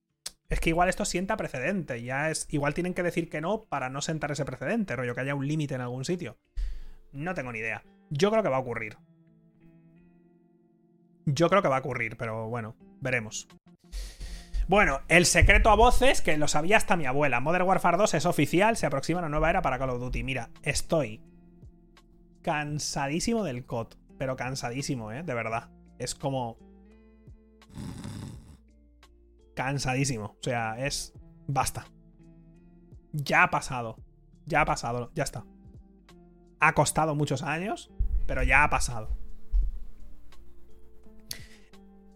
Es 0.49 0.61
que 0.61 0.71
igual 0.71 0.89
esto 0.89 1.05
sienta 1.05 1.37
precedente. 1.37 2.03
Ya 2.03 2.31
es. 2.31 2.47
Igual 2.51 2.75
tienen 2.75 2.95
que 2.95 3.03
decir 3.03 3.29
que 3.29 3.41
no 3.41 3.65
para 3.65 3.89
no 3.89 4.03
sentar 4.03 4.33
ese 4.33 4.45
precedente, 4.45 4.97
rollo, 4.97 5.15
que 5.15 5.21
haya 5.21 5.35
un 5.35 5.47
límite 5.47 5.75
en 5.75 5.81
algún 5.81 6.05
sitio. 6.05 6.37
No 7.13 7.35
tengo 7.35 7.53
ni 7.53 7.61
idea. 7.61 7.85
Yo 8.11 8.31
creo 8.31 8.43
que 8.43 8.49
va 8.49 8.57
a 8.57 8.61
ocurrir. 8.61 8.97
Yo 11.25 11.49
creo 11.49 11.63
que 11.63 11.69
va 11.69 11.77
a 11.77 11.81
ocurrir, 11.81 12.17
pero 12.17 12.49
bueno, 12.49 12.75
veremos. 13.01 13.47
Bueno, 14.67 15.01
el 15.09 15.25
secreto 15.25 15.71
a 15.71 15.77
voces, 15.77 16.21
que 16.21 16.37
lo 16.37 16.49
sabía 16.49 16.79
hasta 16.79 16.97
mi 16.97 17.07
abuela. 17.07 17.41
Modern 17.41 17.67
Warfare 17.67 17.97
2 17.97 18.15
es 18.15 18.27
oficial, 18.27 18.77
se 18.77 18.87
aproxima 18.87 19.21
una 19.21 19.29
nueva 19.29 19.51
era 19.51 19.63
para 19.63 19.79
Call 19.79 19.91
of 19.91 20.01
Duty. 20.01 20.25
Mira, 20.25 20.51
estoy 20.63 21.23
cansadísimo 22.43 23.45
del 23.45 23.65
COD. 23.65 23.95
Pero 24.19 24.37
cansadísimo, 24.37 25.13
¿eh? 25.13 25.23
De 25.23 25.33
verdad. 25.33 25.71
Es 25.99 26.15
como... 26.15 26.59
Cansadísimo. 29.55 30.37
O 30.41 30.43
sea, 30.43 30.79
es... 30.79 31.13
Basta. 31.47 31.87
Ya 33.13 33.43
ha 33.43 33.51
pasado. 33.51 33.97
Ya 34.47 34.63
ha 34.63 34.65
pasado, 34.65 35.11
ya 35.15 35.25
está. 35.25 35.45
Ha 36.61 36.75
costado 36.75 37.15
muchos 37.15 37.43
años, 37.43 37.91
pero 38.27 38.43
ya 38.43 38.65
ha 38.65 38.71
pasado. 38.71 39.17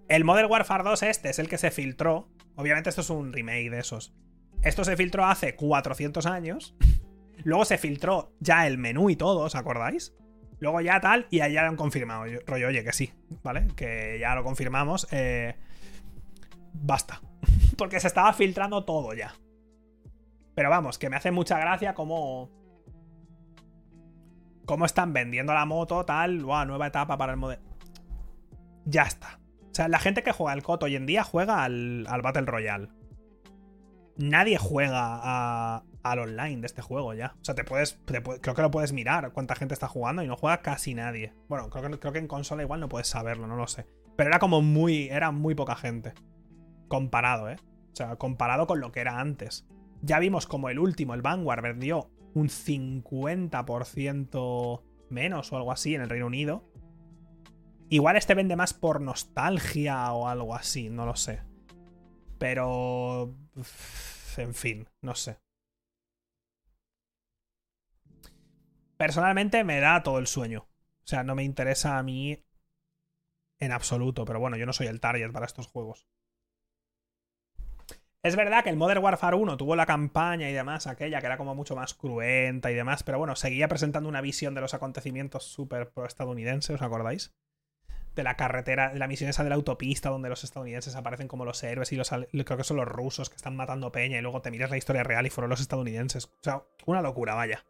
El 0.09 0.25
Modern 0.25 0.51
Warfare 0.51 0.85
2 0.85 1.03
este 1.05 1.31
es 1.31 1.39
el 1.39 1.49
que 1.49 1.59
se 1.59 1.71
filtró. 1.71 2.29
Obviamente 2.57 2.91
esto 2.91 3.03
es 3.03 3.11
un 3.11 3.33
remake 3.33 3.71
de 3.71 3.81
esos. 3.81 4.15
Esto 4.63 4.85
se 4.85 4.97
filtró 4.97 5.27
hace 5.27 5.57
400 5.57 6.27
años. 6.27 6.75
Luego 7.45 7.65
se 7.65 7.79
filtró 7.79 8.33
ya 8.41 8.67
el 8.67 8.79
menú 8.79 9.11
y 9.11 9.17
todo, 9.17 9.41
¿os 9.41 9.55
acordáis? 9.55 10.15
Luego 10.63 10.81
ya 10.81 11.01
tal, 11.01 11.27
y 11.29 11.39
ya 11.39 11.49
lo 11.49 11.69
han 11.71 11.77
confirmado. 11.77 12.23
Rollo, 12.47 12.69
oye, 12.69 12.85
que 12.85 12.93
sí, 12.93 13.13
¿vale? 13.43 13.67
Que 13.75 14.17
ya 14.21 14.37
lo 14.37 14.45
confirmamos. 14.45 15.09
Eh, 15.11 15.57
basta. 16.73 17.21
Porque 17.77 17.99
se 17.99 18.07
estaba 18.07 18.33
filtrando 18.33 18.85
todo 18.85 19.13
ya. 19.13 19.35
Pero 20.55 20.71
vamos, 20.71 21.01
que 21.01 21.11
me 21.11 21.17
hace 21.17 21.33
mucha 21.33 21.59
gracia 21.59 21.95
cómo. 21.95 22.49
Cómo 24.65 24.85
están 24.85 25.13
vendiendo 25.13 25.53
la 25.53 25.67
moto, 25.67 26.05
tal. 26.05 26.45
Wow, 26.45 26.67
nueva 26.67 26.87
etapa 26.87 27.19
para 27.19 27.33
el 27.33 27.39
modelo. 27.39 27.63
Ya 28.85 29.03
está. 29.03 29.41
O 29.63 29.75
sea, 29.75 29.89
la 29.89 29.99
gente 29.99 30.23
que 30.23 30.31
juega 30.31 30.53
al 30.53 30.63
COT 30.63 30.85
hoy 30.85 30.95
en 30.95 31.07
día 31.07 31.25
juega 31.25 31.65
al, 31.65 32.07
al 32.09 32.23
Battle 32.23 32.47
Royale. 32.47 32.89
Nadie 34.17 34.59
juega 34.59 35.83
al 36.03 36.19
online 36.19 36.61
de 36.61 36.67
este 36.67 36.83
juego 36.83 37.15
ya. 37.15 37.35
O 37.41 37.45
sea, 37.45 37.55
te 37.55 37.65
puedes, 37.65 37.99
Creo 38.05 38.55
que 38.55 38.63
lo 38.63 38.71
puedes 38.71 38.93
mirar 38.93 39.33
cuánta 39.33 39.55
gente 39.55 39.75
está 39.75 39.89
jugando 39.89 40.23
y 40.23 40.27
no 40.27 40.37
juega 40.37 40.63
casi 40.63 40.95
nadie. 40.95 41.33
Bueno, 41.49 41.71
creo 41.71 41.91
que, 41.91 41.99
creo 41.99 42.13
que 42.13 42.19
en 42.19 42.29
consola 42.29 42.63
igual 42.63 42.81
no 42.81 42.89
puedes 42.89 43.09
saberlo, 43.09 43.47
no 43.47 43.57
lo 43.57 43.67
sé. 43.67 43.87
Pero 44.17 44.31
era 44.31 44.39
como 44.39 44.63
muy. 44.63 45.09
Era 45.09 45.31
muy 45.31 45.55
poca 45.55 45.77
gente. 45.77 46.15
Comparado, 46.89 47.51
¿eh? 47.51 47.57
O 47.93 47.97
sea, 47.97 48.17
comparado 48.17 48.67
con 48.67 48.81
lo 48.81 48.93
que 48.93 49.01
era 49.01 49.21
antes. 49.21 49.67
Ya 50.01 50.19
vimos 50.19 50.47
como 50.47 50.69
el 50.69 50.79
último, 50.79 51.15
el 51.15 51.23
Vanguard, 51.23 51.63
vendió 51.63 52.11
un 52.35 52.49
50% 52.49 54.83
menos 55.11 55.53
o 55.53 55.57
algo 55.57 55.73
así 55.73 55.95
en 55.95 56.01
el 56.01 56.11
Reino 56.11 56.27
Unido. 56.27 56.65
Igual 57.89 58.17
este 58.17 58.35
vende 58.35 58.57
más 58.57 58.75
por 58.75 59.01
nostalgia 59.01 60.13
o 60.13 60.27
algo 60.27 60.55
así, 60.55 60.91
no 60.91 61.07
lo 61.07 61.15
sé. 61.15 61.41
Pero... 62.39 63.35
En 64.39 64.55
fin, 64.55 64.89
no 65.03 65.15
sé. 65.15 65.37
Personalmente 69.03 69.65
me 69.65 69.81
da 69.81 70.05
todo 70.05 70.21
el 70.21 70.29
sueño. 70.29 70.69
O 70.71 71.07
sea, 71.09 71.25
no 71.25 71.35
me 71.35 71.43
interesa 71.43 71.99
a 71.99 72.05
mí 72.05 72.41
en 73.59 73.73
absoluto, 73.73 74.25
pero 74.25 74.39
bueno, 74.39 74.57
yo 74.57 74.65
no 74.65 74.73
soy 74.73 74.87
el 74.87 75.01
target 75.01 75.33
para 75.33 75.45
estos 75.45 75.67
juegos. 75.67 76.07
Es 78.23 78.37
verdad 78.37 78.63
que 78.63 78.71
el 78.71 78.77
Modern 78.77 79.03
Warfare 79.03 79.35
1 79.35 79.57
tuvo 79.57 79.75
la 79.75 79.87
campaña 79.87 80.49
y 80.49 80.53
demás, 80.53 80.87
aquella 80.87 81.19
que 81.19 81.27
era 81.27 81.37
como 81.37 81.57
mucho 81.57 81.75
más 81.75 81.95
cruenta 81.95 82.71
y 82.71 82.77
demás, 82.77 83.03
pero 83.03 83.19
bueno, 83.19 83.35
seguía 83.35 83.67
presentando 83.67 84.09
una 84.09 84.21
visión 84.21 84.55
de 84.55 84.61
los 84.61 84.73
acontecimientos 84.73 85.51
súper 85.51 85.91
pro-estadounidenses, 85.91 86.77
¿os 86.77 86.83
acordáis? 86.83 87.35
De 88.15 88.23
la 88.23 88.37
carretera, 88.37 88.93
de 88.93 89.01
la 89.01 89.09
misión 89.09 89.29
esa 89.31 89.43
de 89.43 89.49
la 89.49 89.57
autopista 89.57 90.11
donde 90.11 90.29
los 90.29 90.45
estadounidenses 90.45 90.95
aparecen 90.95 91.27
como 91.27 91.45
los 91.45 91.61
héroes 91.65 91.91
y 91.91 91.97
los 91.97 92.09
creo 92.09 92.57
que 92.57 92.63
son 92.63 92.77
los 92.77 92.87
rusos 92.87 93.31
que 93.31 93.37
están 93.37 93.57
matando 93.57 93.91
peña 93.91 94.19
y 94.19 94.23
luego 94.23 94.43
te 94.43 94.53
miras 94.53 94.71
la 94.71 94.77
historia 94.77 95.03
real 95.03 95.27
y 95.27 95.31
fueron 95.31 95.51
los 95.51 95.61
estadounidenses. 95.61 96.27
O 96.27 96.41
sea, 96.41 96.63
una 96.87 97.03
locura, 97.03 97.35
vaya. 97.35 97.65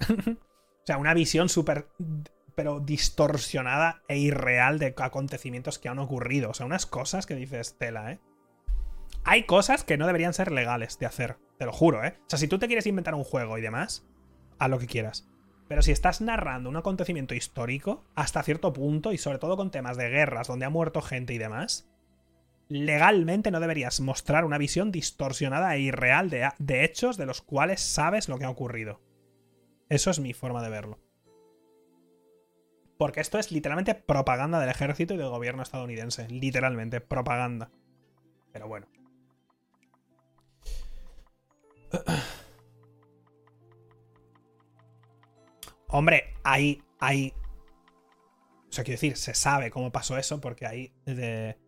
o 0.08 0.86
sea, 0.86 0.98
una 0.98 1.14
visión 1.14 1.48
súper 1.48 1.88
pero 2.54 2.78
distorsionada 2.78 4.02
e 4.06 4.18
irreal 4.18 4.78
de 4.78 4.94
acontecimientos 4.98 5.78
que 5.78 5.88
han 5.88 5.98
ocurrido. 5.98 6.50
O 6.50 6.54
sea, 6.54 6.66
unas 6.66 6.84
cosas 6.84 7.24
que 7.24 7.34
dices, 7.34 7.78
tela, 7.78 8.12
¿eh? 8.12 8.20
Hay 9.24 9.44
cosas 9.44 9.82
que 9.82 9.96
no 9.96 10.06
deberían 10.06 10.34
ser 10.34 10.52
legales 10.52 10.98
de 10.98 11.06
hacer, 11.06 11.38
te 11.58 11.64
lo 11.64 11.72
juro, 11.72 12.04
¿eh? 12.04 12.18
O 12.20 12.24
sea, 12.28 12.38
si 12.38 12.48
tú 12.48 12.58
te 12.58 12.66
quieres 12.66 12.86
inventar 12.86 13.14
un 13.14 13.24
juego 13.24 13.56
y 13.56 13.62
demás, 13.62 14.06
haz 14.58 14.68
lo 14.70 14.78
que 14.78 14.86
quieras. 14.86 15.26
Pero 15.68 15.80
si 15.82 15.92
estás 15.92 16.20
narrando 16.20 16.68
un 16.68 16.76
acontecimiento 16.76 17.34
histórico, 17.34 18.04
hasta 18.14 18.42
cierto 18.42 18.72
punto, 18.72 19.12
y 19.12 19.18
sobre 19.18 19.38
todo 19.38 19.56
con 19.56 19.70
temas 19.70 19.96
de 19.96 20.10
guerras 20.10 20.48
donde 20.48 20.66
ha 20.66 20.70
muerto 20.70 21.00
gente 21.00 21.32
y 21.32 21.38
demás, 21.38 21.88
legalmente 22.68 23.50
no 23.50 23.60
deberías 23.60 24.00
mostrar 24.00 24.44
una 24.44 24.58
visión 24.58 24.92
distorsionada 24.92 25.74
e 25.76 25.80
irreal 25.80 26.28
de, 26.28 26.48
de 26.58 26.84
hechos 26.84 27.16
de 27.16 27.26
los 27.26 27.40
cuales 27.40 27.80
sabes 27.80 28.28
lo 28.28 28.38
que 28.38 28.44
ha 28.44 28.50
ocurrido. 28.50 29.00
Eso 29.90 30.10
es 30.10 30.20
mi 30.20 30.32
forma 30.32 30.62
de 30.62 30.70
verlo. 30.70 30.98
Porque 32.96 33.20
esto 33.20 33.38
es 33.38 33.50
literalmente 33.50 33.94
propaganda 33.94 34.60
del 34.60 34.70
ejército 34.70 35.14
y 35.14 35.16
del 35.16 35.30
gobierno 35.30 35.62
estadounidense. 35.62 36.28
Literalmente, 36.28 37.00
propaganda. 37.00 37.72
Pero 38.52 38.68
bueno. 38.68 38.86
Hombre, 45.88 46.34
hay. 46.44 46.82
hay. 47.00 47.34
O 48.68 48.72
sea, 48.72 48.84
quiero 48.84 48.94
decir, 48.94 49.16
se 49.16 49.34
sabe 49.34 49.72
cómo 49.72 49.90
pasó 49.90 50.16
eso, 50.18 50.40
porque 50.40 50.66
hay. 50.66 50.92
De, 51.04 51.58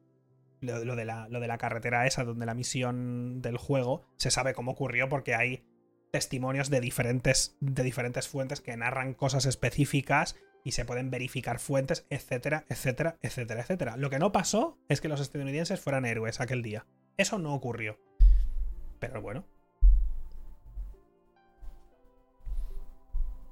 lo, 0.60 0.94
de 0.94 1.04
la, 1.04 1.28
lo 1.28 1.40
de 1.40 1.48
la 1.48 1.58
carretera 1.58 2.06
esa, 2.06 2.22
donde 2.22 2.46
la 2.46 2.54
misión 2.54 3.42
del 3.42 3.56
juego, 3.56 4.04
se 4.16 4.30
sabe 4.30 4.54
cómo 4.54 4.70
ocurrió, 4.72 5.08
porque 5.08 5.34
hay 5.34 5.64
testimonios 6.12 6.70
de 6.70 6.80
diferentes, 6.80 7.56
de 7.60 7.82
diferentes 7.82 8.28
fuentes 8.28 8.60
que 8.60 8.76
narran 8.76 9.14
cosas 9.14 9.46
específicas 9.46 10.36
y 10.62 10.72
se 10.72 10.84
pueden 10.84 11.10
verificar 11.10 11.58
fuentes, 11.58 12.06
etcétera, 12.10 12.64
etcétera, 12.68 13.16
etcétera, 13.22 13.62
etcétera. 13.62 13.96
Lo 13.96 14.10
que 14.10 14.20
no 14.20 14.30
pasó 14.30 14.78
es 14.88 15.00
que 15.00 15.08
los 15.08 15.20
estadounidenses 15.20 15.80
fueran 15.80 16.04
héroes 16.04 16.40
aquel 16.40 16.62
día. 16.62 16.86
Eso 17.16 17.38
no 17.38 17.54
ocurrió. 17.54 17.98
Pero 19.00 19.20
bueno, 19.20 19.44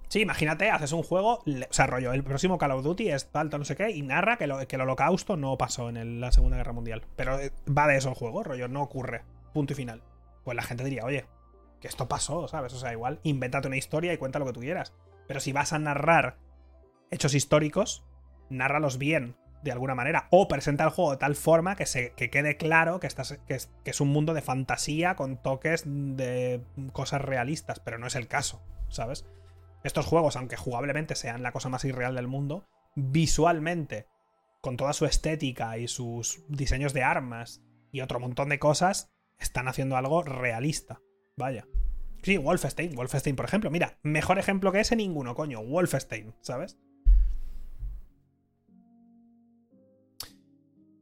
Sí, 0.08 0.22
imagínate, 0.22 0.68
haces 0.72 0.90
un 0.90 1.04
juego, 1.04 1.38
o 1.38 1.72
sea, 1.72 1.86
rollo, 1.86 2.12
el 2.12 2.24
próximo 2.24 2.58
Call 2.58 2.72
of 2.72 2.82
Duty 2.82 3.12
es 3.12 3.30
tal, 3.30 3.48
no 3.48 3.64
sé 3.64 3.76
qué, 3.76 3.90
y 3.90 4.02
narra 4.02 4.38
que, 4.38 4.66
que 4.66 4.74
el 4.74 4.82
holocausto 4.82 5.36
no 5.36 5.56
pasó 5.56 5.88
en 5.88 6.20
la 6.20 6.32
Segunda 6.32 6.56
Guerra 6.56 6.72
Mundial. 6.72 7.04
Pero 7.14 7.38
eh, 7.38 7.52
va 7.68 7.86
de 7.86 7.96
eso 7.96 8.08
el 8.08 8.16
juego, 8.16 8.42
rollo, 8.42 8.66
no 8.66 8.82
ocurre. 8.82 9.22
Punto 9.54 9.72
y 9.72 9.76
final. 9.76 10.02
Pues 10.42 10.56
la 10.56 10.64
gente 10.64 10.82
diría, 10.82 11.04
oye, 11.04 11.26
que 11.80 11.88
esto 11.88 12.08
pasó, 12.08 12.48
¿sabes? 12.48 12.72
O 12.74 12.78
sea, 12.78 12.92
igual, 12.92 13.20
invéntate 13.22 13.68
una 13.68 13.76
historia 13.76 14.12
y 14.12 14.18
cuenta 14.18 14.38
lo 14.38 14.46
que 14.46 14.52
tú 14.52 14.60
quieras. 14.60 14.92
Pero 15.26 15.40
si 15.40 15.52
vas 15.52 15.72
a 15.72 15.78
narrar 15.78 16.38
hechos 17.10 17.34
históricos, 17.34 18.04
nárralos 18.48 18.98
bien, 18.98 19.36
de 19.62 19.72
alguna 19.72 19.94
manera. 19.94 20.28
O 20.30 20.48
presenta 20.48 20.84
el 20.84 20.90
juego 20.90 21.12
de 21.12 21.16
tal 21.18 21.34
forma 21.36 21.76
que, 21.76 21.86
se, 21.86 22.12
que 22.12 22.30
quede 22.30 22.56
claro 22.56 23.00
que, 23.00 23.06
estás, 23.06 23.38
que, 23.46 23.54
es, 23.54 23.70
que 23.84 23.90
es 23.90 24.00
un 24.00 24.08
mundo 24.08 24.34
de 24.34 24.42
fantasía 24.42 25.16
con 25.16 25.36
toques 25.36 25.84
de 25.86 26.62
cosas 26.92 27.22
realistas, 27.22 27.80
pero 27.80 27.98
no 27.98 28.06
es 28.06 28.14
el 28.14 28.28
caso, 28.28 28.62
¿sabes? 28.88 29.26
Estos 29.82 30.06
juegos, 30.06 30.36
aunque 30.36 30.56
jugablemente 30.56 31.14
sean 31.14 31.42
la 31.42 31.52
cosa 31.52 31.68
más 31.68 31.84
irreal 31.84 32.14
del 32.14 32.28
mundo, 32.28 32.66
visualmente, 32.96 34.06
con 34.60 34.76
toda 34.76 34.92
su 34.92 35.06
estética 35.06 35.78
y 35.78 35.88
sus 35.88 36.44
diseños 36.48 36.92
de 36.92 37.02
armas 37.02 37.62
y 37.92 38.02
otro 38.02 38.20
montón 38.20 38.50
de 38.50 38.58
cosas, 38.58 39.10
están 39.38 39.68
haciendo 39.68 39.96
algo 39.96 40.22
realista. 40.22 41.00
Vaya. 41.40 41.66
Sí, 42.22 42.36
Wolfenstein, 42.36 42.94
Wolfenstein, 42.94 43.34
por 43.34 43.46
ejemplo. 43.46 43.70
Mira, 43.70 43.96
mejor 44.02 44.38
ejemplo 44.38 44.72
que 44.72 44.80
ese 44.80 44.94
ninguno, 44.94 45.34
coño. 45.34 45.62
Wolfenstein, 45.64 46.34
¿sabes? 46.42 46.78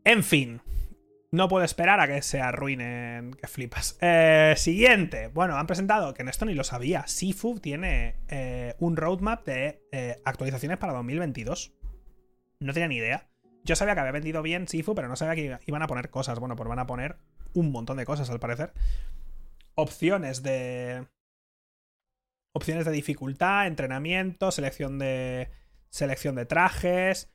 En 0.05 0.23
fin, 0.23 0.60
no 1.32 1.48
puedo 1.48 1.65
esperar 1.65 1.98
a 1.98 2.06
que 2.06 2.23
se 2.23 2.40
arruinen, 2.40 3.35
que 3.35 3.48
flipas. 3.48 3.98
Eh, 4.01 4.55
siguiente. 4.56 5.27
Bueno, 5.27 5.56
han 5.56 5.66
presentado, 5.66 6.15
que 6.15 6.23
en 6.23 6.28
esto 6.28 6.44
ni 6.44 6.55
lo 6.55 6.62
sabía, 6.62 7.05
Sifu 7.09 7.59
tiene 7.59 8.15
eh, 8.28 8.77
un 8.78 8.97
roadmap 8.97 9.44
de 9.44 9.82
eh, 9.90 10.23
actualizaciones 10.24 10.78
para 10.78 10.93
2022. 10.93 11.74
No 12.60 12.73
tenía 12.73 12.89
ni 12.89 12.97
idea. 12.97 13.28
Yo 13.65 13.74
sabía 13.74 13.94
que 13.94 14.01
había 14.01 14.12
vendido 14.12 14.40
bien 14.40 14.69
Sifu, 14.69 14.94
pero 14.94 15.09
no 15.09 15.16
sabía 15.16 15.35
que 15.35 15.59
iban 15.66 15.82
a 15.82 15.89
poner 15.89 16.10
cosas. 16.10 16.39
Bueno, 16.39 16.55
pues 16.55 16.69
van 16.69 16.78
a 16.78 16.86
poner 16.86 17.19
un 17.55 17.73
montón 17.73 17.97
de 17.97 18.05
cosas 18.05 18.31
al 18.31 18.39
parecer. 18.39 18.73
Opciones 19.78 20.42
de... 20.42 21.06
Opciones 22.52 22.84
de 22.84 22.90
dificultad, 22.90 23.68
entrenamiento, 23.68 24.50
selección 24.50 24.98
de... 24.98 25.50
Selección 25.88 26.34
de 26.34 26.46
trajes. 26.46 27.30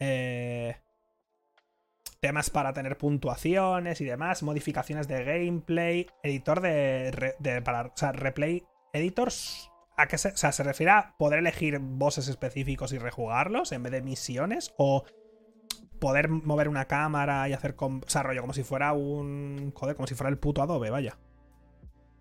Eh 0.00 0.76
temas 2.20 2.50
para 2.50 2.72
tener 2.72 2.96
puntuaciones 2.96 4.00
y 4.00 4.04
demás, 4.04 4.42
modificaciones 4.42 5.06
de 5.06 5.22
gameplay, 5.22 6.08
editor 6.24 6.60
de, 6.60 7.62
para, 7.64 7.82
o 7.82 7.92
sea, 7.94 8.10
replay 8.10 8.64
editors. 8.92 9.70
¿A 9.96 10.08
qué 10.08 10.18
se, 10.18 10.28
o 10.28 10.36
sea, 10.36 10.50
se 10.50 10.64
refiere 10.64 10.90
a 10.90 11.14
poder 11.18 11.38
elegir 11.38 11.78
bosses 11.78 12.26
específicos 12.26 12.92
y 12.92 12.98
rejugarlos 12.98 13.70
en 13.70 13.84
vez 13.84 13.92
de 13.92 14.02
misiones? 14.02 14.74
¿O 14.76 15.04
poder 16.00 16.28
mover 16.28 16.68
una 16.68 16.86
cámara 16.86 17.48
y 17.48 17.52
hacer 17.52 17.76
o 17.78 18.00
sea, 18.06 18.24
rollo 18.24 18.40
como 18.40 18.52
si 18.52 18.64
fuera 18.64 18.92
un. 18.92 19.72
Joder, 19.74 19.94
como 19.94 20.06
si 20.06 20.14
fuera 20.14 20.30
el 20.30 20.38
puto 20.38 20.62
Adobe, 20.62 20.90
vaya. 20.90 21.16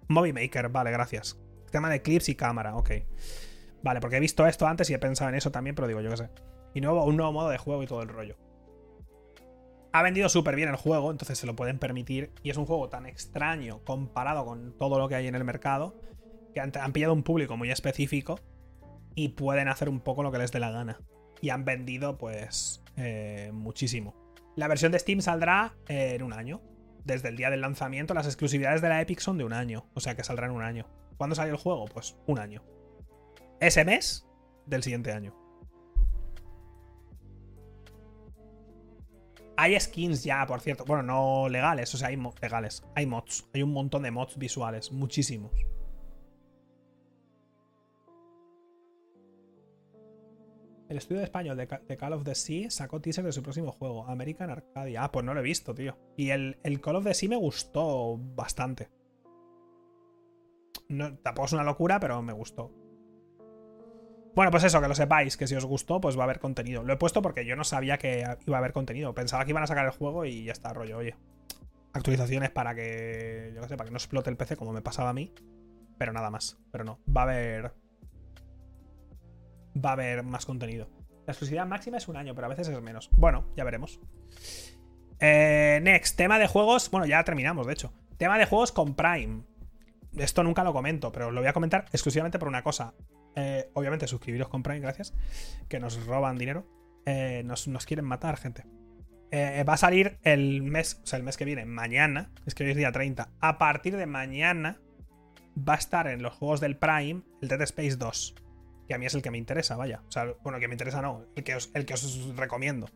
Movie 0.08 0.34
Maker, 0.34 0.70
vale, 0.70 0.92
gracias. 0.92 1.38
Tema 1.72 1.90
de 1.90 2.02
clips 2.02 2.30
y 2.30 2.36
cámara, 2.36 2.76
ok. 2.76 2.92
Vale, 3.84 4.00
porque 4.00 4.18
he 4.18 4.20
visto 4.20 4.46
esto 4.48 4.68
antes 4.68 4.90
y 4.90 4.94
he 4.94 5.00
pensado 5.00 5.30
en 5.30 5.36
eso 5.36 5.52
también, 5.52 5.76
pero 5.76 5.88
digo, 5.88 6.02
yo 6.02 6.10
qué 6.10 6.18
sé. 6.18 6.30
Y 6.74 6.82
nuevo, 6.82 7.04
un 7.06 7.18
nuevo 7.18 7.32
modo 7.32 7.50
de 7.50 7.58
juego 7.58 7.84
y 7.84 7.88
todo 7.88 8.02
el 8.02 8.10
rollo 8.10 8.38
ha 9.96 10.02
vendido 10.02 10.28
súper 10.28 10.58
bien 10.58 10.68
el 10.68 10.76
juego, 10.76 11.10
entonces 11.10 11.40
se 11.40 11.48
lo 11.48 11.56
pueden 11.56 11.80
permitir. 11.80 12.34
Y 12.44 12.50
es 12.50 12.58
un 12.58 12.66
juego 12.66 12.90
tan 12.90 13.06
extraño 13.06 13.80
comparado 13.86 14.44
con 14.44 14.78
todo 14.78 15.00
lo 15.00 15.08
que 15.08 15.16
hay 15.16 15.28
en 15.28 15.36
el 15.36 15.46
mercado 15.46 15.96
que 16.54 16.60
han, 16.60 16.92
pillado 16.92 17.14
un 17.14 17.24
público 17.24 17.56
muy 17.56 17.72
específico 17.72 18.42
y 19.16 19.30
pueden 19.30 19.70
hacer 19.70 19.88
un 19.88 20.02
poco 20.02 20.22
lo 20.22 20.34
que 20.34 20.38
les 20.38 20.52
dé 20.52 20.60
la 20.60 20.70
gana. 20.70 21.00
Y 21.40 21.50
han 21.50 21.64
vendido, 21.64 22.18
pues, 22.18 22.84
eh, 22.98 23.52
muchísimo. 23.54 24.14
La 24.58 24.68
versión 24.68 24.92
de 24.92 25.00
Steam 25.00 25.22
saldrá 25.22 25.78
en 25.88 26.24
un 26.24 26.34
año. 26.34 26.62
Desde 27.06 27.30
el 27.30 27.38
día 27.38 27.52
del 27.52 27.62
lanzamiento, 27.62 28.16
las 28.16 28.26
exclusividades 28.26 28.82
de 28.82 28.90
la 28.90 29.00
Epic 29.00 29.20
son 29.20 29.38
de 29.38 29.44
un 29.44 29.54
año. 29.54 29.86
O 29.94 30.00
sea 30.00 30.16
que 30.16 30.24
saldrá 30.24 30.48
en 30.48 30.54
un 30.54 30.64
año. 30.64 30.88
¿Cuándo 31.18 31.36
sale 31.36 31.52
el 31.52 31.58
juego? 31.58 31.86
Pues 31.86 32.18
un 32.26 32.40
año. 32.40 32.64
Ese 33.60 33.86
mes 33.86 34.28
del 34.66 34.82
siguiente 34.82 35.12
año. 35.12 35.34
Hay 39.56 39.80
skins 39.80 40.24
ya, 40.24 40.46
por 40.48 40.60
cierto. 40.62 40.84
Bueno, 40.84 41.04
no 41.04 41.48
legales, 41.48 41.94
o 41.94 41.98
sea, 41.98 42.08
hay 42.10 42.18
legales. 42.42 42.84
Hay 42.96 43.06
mods. 43.06 43.48
Hay 43.54 43.62
un 43.62 43.72
montón 43.72 44.02
de 44.02 44.10
mods 44.10 44.38
visuales, 44.38 44.92
muchísimos. 44.92 45.52
El 50.88 50.98
estudio 50.98 51.22
español 51.22 51.58
de, 51.58 51.98
Call 51.98 52.14
of 52.14 52.24
the 52.24 52.36
Sea 52.36 52.70
sacó 52.70 53.02
teaser 53.02 53.26
de 53.26 53.32
su 53.32 53.42
próximo 53.42 53.72
juego, 53.72 54.06
American 54.08 54.52
Arcadia. 54.52 55.04
Ah, 55.04 55.12
pues 55.12 55.26
no 55.26 55.34
lo 55.34 55.40
he 55.40 55.44
visto, 55.44 55.74
tío. 55.74 55.98
Y 56.16 56.30
el, 56.30 56.58
Call 56.82 56.98
of 56.98 57.06
the 57.06 57.14
Sea 57.14 57.30
me 57.30 57.36
gustó 57.36 58.18
bastante. 58.18 58.90
No, 60.88 61.18
tampoco 61.18 61.48
es 61.48 61.54
una 61.54 61.64
locura, 61.64 62.00
pero 62.00 62.22
me 62.22 62.34
gustó. 62.34 62.72
Bueno, 64.36 64.52
pues 64.52 64.66
eso, 64.66 64.80
que 64.80 64.88
lo 64.88 64.94
sepáis, 64.94 65.38
que 65.38 65.48
si 65.48 65.56
os 65.56 65.66
gustó, 65.66 66.00
pues 66.00 66.18
va 66.18 66.22
a 66.22 66.26
haber 66.26 66.40
contenido. 66.40 66.84
Lo 66.84 66.94
he 66.94 66.98
puesto 66.98 67.22
porque 67.22 67.46
yo 67.46 67.56
no 67.56 67.64
sabía 67.64 67.98
que 67.98 68.24
iba 68.46 68.58
a 68.58 68.60
haber 68.60 68.74
contenido. 68.74 69.16
Pensaba 69.16 69.44
que 69.46 69.52
iban 69.52 69.64
a 69.64 69.68
sacar 69.68 69.86
el 69.86 69.92
juego 69.92 70.26
y 70.26 70.44
ya 70.44 70.52
está, 70.52 70.74
rollo, 70.74 70.98
oye. 70.98 71.16
Actualizaciones 71.94 72.52
para 72.52 72.76
que, 72.76 73.54
yo 73.56 73.62
qué 73.62 73.70
sé, 73.70 73.78
para 73.78 73.88
que 73.88 73.92
no 73.92 73.98
explote 73.98 74.30
el 74.30 74.38
PC 74.38 74.58
como 74.58 74.74
me 74.74 74.82
pasaba 74.82 75.10
a 75.10 75.14
mí. 75.14 75.34
Pero 75.98 76.12
nada 76.14 76.30
más. 76.30 76.60
Pero 76.72 76.84
no, 76.84 77.00
va 77.08 77.22
a 77.22 77.24
haber 77.24 77.85
va 79.84 79.92
a 79.92 79.94
haber 79.94 80.24
más 80.24 80.46
contenido. 80.46 80.90
La 81.26 81.32
exclusividad 81.32 81.66
máxima 81.66 81.98
es 81.98 82.08
un 82.08 82.18
año, 82.18 82.36
pero 82.36 82.46
a 82.46 82.50
veces 82.50 82.68
es 82.68 82.82
menos. 82.82 83.10
Bueno, 83.18 83.48
ya 83.56 83.64
veremos. 83.64 84.00
Eh, 85.20 85.80
next, 85.82 86.16
tema 86.18 86.38
de 86.38 86.48
juegos. 86.48 86.90
Bueno, 86.92 87.08
ya 87.08 87.24
terminamos, 87.24 87.66
de 87.66 87.74
hecho. 87.74 87.94
Tema 88.18 88.38
de 88.38 88.46
juegos 88.46 88.72
con 88.72 88.96
Prime. 88.96 89.44
Esto 90.18 90.44
nunca 90.44 90.64
lo 90.64 90.72
comento, 90.72 91.12
pero 91.12 91.32
lo 91.32 91.42
voy 91.42 91.50
a 91.50 91.54
comentar 91.54 91.86
exclusivamente 91.92 92.38
por 92.38 92.48
una 92.48 92.64
cosa. 92.64 92.94
Eh, 93.36 93.70
obviamente, 93.74 94.08
suscribiros 94.08 94.50
con 94.50 94.62
Prime, 94.62 94.80
gracias. 94.80 95.14
Que 95.68 95.80
nos 95.80 96.06
roban 96.06 96.38
dinero. 96.38 96.68
Eh, 97.06 97.44
nos, 97.44 97.68
quieren 97.86 98.06
matar, 98.06 98.38
gente. 98.38 98.64
va 99.34 99.74
a 99.74 99.78
salir 99.78 100.20
el 100.24 100.62
mes, 100.62 101.02
o 101.04 101.08
sea, 101.08 101.18
el 101.18 101.24
mes 101.24 101.38
que 101.38 101.46
viene, 101.46 101.66
mañana. 101.66 102.32
Es 102.46 102.54
que 102.54 102.64
hoy 102.64 102.72
es 102.72 102.78
día 102.78 102.92
30. 102.92 103.32
A 103.40 103.58
partir 103.58 103.98
de 103.98 104.06
mañana 104.06 104.80
va 105.58 105.74
a 105.74 105.78
estar 105.78 106.08
en 106.08 106.22
los 106.22 106.36
juegos 106.36 106.62
del 106.62 106.78
Prime 106.78 107.24
el 107.42 107.48
Dead 107.48 107.62
Space 107.62 107.96
2 107.96 108.45
que 108.88 108.94
a 108.94 108.98
mí 108.98 109.06
es 109.06 109.16
el 109.16 109.22
que 109.22 109.32
me 109.32 109.38
interesa, 109.38 109.76
vaya. 109.76 110.02
O 110.08 110.12
sea, 110.12 110.34
bueno, 110.44 110.60
que 110.60 110.68
me 110.68 110.74
interesa 110.74 111.02
no, 111.02 111.26
el 111.36 111.44
que 111.44 111.56
os, 111.56 111.72
el 111.74 111.86
que 111.86 111.94
os 111.94 112.36
recomiendo. 112.36 112.90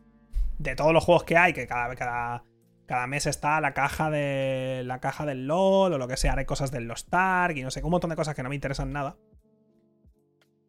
De 0.58 0.76
todos 0.76 0.92
los 0.92 1.04
juegos 1.04 1.24
que 1.24 1.36
hay, 1.36 1.52
que 1.52 1.66
cada, 1.66 1.94
cada, 1.96 2.44
cada 2.86 3.06
mes 3.06 3.26
está 3.26 3.60
la 3.60 3.72
caja 3.72 4.10
de 4.10 4.82
la 4.84 5.00
caja 5.00 5.24
del 5.24 5.46
LOL 5.46 5.92
o 5.92 5.98
lo 5.98 6.08
que 6.08 6.16
sea, 6.16 6.34
hay 6.36 6.44
cosas 6.44 6.70
del 6.70 6.84
Lost 6.84 7.12
Ark 7.12 7.56
y 7.56 7.62
no 7.62 7.70
sé, 7.70 7.82
un 7.82 7.90
montón 7.90 8.10
de 8.10 8.16
cosas 8.16 8.34
que 8.34 8.42
no 8.42 8.48
me 8.48 8.54
interesan 8.54 8.92
nada. 8.92 9.16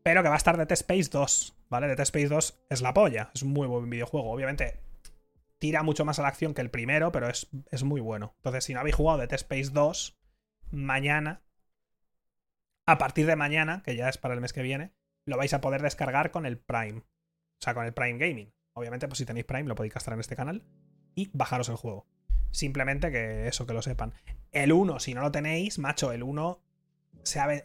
Pero 0.03 0.23
que 0.23 0.29
va 0.29 0.35
a 0.35 0.37
estar 0.37 0.57
Dead 0.57 0.71
Space 0.71 1.09
2, 1.11 1.57
¿vale? 1.69 1.87
Dead 1.87 1.99
Space 1.99 2.27
2 2.27 2.63
es 2.69 2.81
la 2.81 2.93
polla, 2.93 3.31
es 3.35 3.43
un 3.43 3.51
muy 3.51 3.67
buen 3.67 3.89
videojuego. 3.89 4.31
Obviamente 4.31 4.79
tira 5.59 5.83
mucho 5.83 6.05
más 6.05 6.17
a 6.17 6.23
la 6.23 6.29
acción 6.29 6.55
que 6.55 6.61
el 6.61 6.71
primero, 6.71 7.11
pero 7.11 7.29
es, 7.29 7.47
es 7.69 7.83
muy 7.83 8.01
bueno. 8.01 8.33
Entonces, 8.37 8.63
si 8.63 8.73
no 8.73 8.79
habéis 8.79 8.95
jugado 8.95 9.19
Dead 9.19 9.33
Space 9.33 9.69
2, 9.71 10.17
mañana, 10.71 11.43
a 12.87 12.97
partir 12.97 13.27
de 13.27 13.35
mañana, 13.35 13.83
que 13.83 13.95
ya 13.95 14.09
es 14.09 14.17
para 14.17 14.33
el 14.33 14.41
mes 14.41 14.53
que 14.53 14.63
viene, 14.63 14.91
lo 15.25 15.37
vais 15.37 15.53
a 15.53 15.61
poder 15.61 15.81
descargar 15.81 16.31
con 16.31 16.45
el 16.45 16.57
Prime. 16.57 16.99
O 16.99 17.63
sea, 17.63 17.73
con 17.73 17.85
el 17.85 17.93
Prime 17.93 18.17
Gaming. 18.17 18.53
Obviamente, 18.73 19.07
pues 19.07 19.17
si 19.17 19.25
tenéis 19.25 19.45
Prime, 19.45 19.67
lo 19.67 19.75
podéis 19.75 19.93
gastar 19.93 20.13
en 20.13 20.19
este 20.19 20.35
canal 20.35 20.63
y 21.15 21.29
bajaros 21.33 21.69
el 21.69 21.75
juego. 21.75 22.07
Simplemente 22.51 23.11
que 23.11 23.47
eso, 23.47 23.65
que 23.65 23.73
lo 23.73 23.81
sepan. 23.81 24.13
El 24.51 24.71
1, 24.71 24.99
si 24.99 25.13
no 25.13 25.21
lo 25.21 25.31
tenéis, 25.31 25.79
macho, 25.79 26.11
el 26.11 26.23
1 26.23 26.61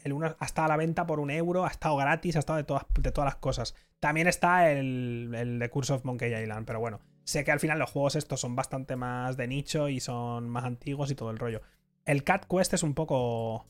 el 0.05 0.13
1 0.13 0.37
ha 0.39 0.45
estado 0.45 0.67
a 0.67 0.69
la 0.69 0.77
venta 0.77 1.07
por 1.07 1.21
un 1.21 1.31
euro, 1.31 1.65
ha 1.65 1.71
estado 1.71 1.97
gratis, 1.97 2.37
ha 2.37 2.41
estado 2.41 2.59
de 2.59 2.65
todas, 2.65 2.85
de 3.01 3.11
todas 3.11 3.27
las 3.27 3.37
cosas. 3.37 3.75
También 4.01 4.27
está 4.27 4.71
el, 4.71 5.35
el 5.35 5.71
Curse 5.71 5.95
of 5.95 6.05
Monkey 6.05 6.35
Island, 6.35 6.67
pero 6.67 6.81
bueno, 6.81 7.01
sé 7.25 7.45
que 7.45 7.53
al 7.53 7.61
final 7.61 7.79
los 7.79 7.91
juegos 7.91 8.17
estos 8.17 8.41
son 8.41 8.55
bastante 8.55 8.97
más 8.97 9.37
de 9.37 9.49
nicho 9.49 9.89
y 9.89 10.01
son 10.01 10.49
más 10.49 10.65
antiguos 10.65 11.11
y 11.11 11.15
todo 11.15 11.31
el 11.31 11.39
rollo. 11.39 11.63
El 12.05 12.23
Cat 12.23 12.47
Quest 12.47 12.75
es 12.75 12.83
un 12.83 12.95
poco... 12.95 13.67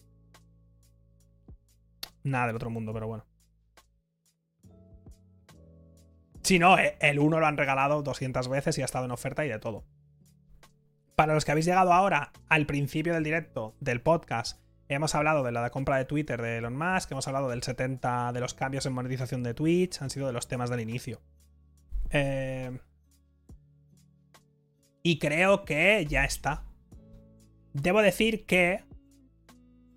Nada 2.25 2.49
del 2.49 2.57
otro 2.57 2.71
mundo, 2.71 2.93
pero 2.93 3.07
bueno. 3.07 3.25
Si 6.47 6.61
no, 6.61 6.79
eh, 6.79 6.97
el 7.01 7.19
1 7.19 7.41
lo 7.41 7.45
han 7.45 7.57
regalado 7.57 8.05
200 8.05 8.47
veces 8.49 8.79
y 8.79 8.83
ha 8.83 8.85
estado 8.85 9.05
en 9.05 9.11
oferta 9.11 9.45
y 9.45 9.49
de 9.49 9.59
todo. 9.59 9.85
Para 11.17 11.35
los 11.35 11.45
que 11.45 11.51
habéis 11.51 11.67
llegado 11.67 11.93
ahora 11.93 12.31
al 12.49 12.67
principio 12.67 13.15
del 13.15 13.25
directo 13.25 13.75
del 13.81 14.01
podcast, 14.01 14.61
hemos 14.89 15.17
hablado 15.17 15.43
de 15.43 15.51
la 15.51 15.69
compra 15.71 15.97
de 15.97 16.05
Twitter 16.05 16.41
de 16.41 16.59
Elon 16.59 16.79
Musk, 16.79 17.11
hemos 17.11 17.27
hablado 17.27 17.49
del 17.49 17.65
70 17.65 18.33
de 18.33 18.39
los 18.39 18.55
cambios 18.55 18.87
en 18.87 18.93
monetización 18.93 19.43
de 19.43 19.55
Twitch, 19.55 20.01
han 20.01 20.09
sido 20.09 20.29
de 20.29 20.35
los 20.35 20.47
temas 20.47 20.71
del 20.71 20.79
inicio. 20.79 21.21
Eh, 22.11 22.79
y 25.03 25.19
creo 25.19 25.65
que 25.65 26.07
ya 26.09 26.25
está. 26.25 26.63
Debo 27.73 28.03
decir 28.03 28.47
que... 28.47 28.85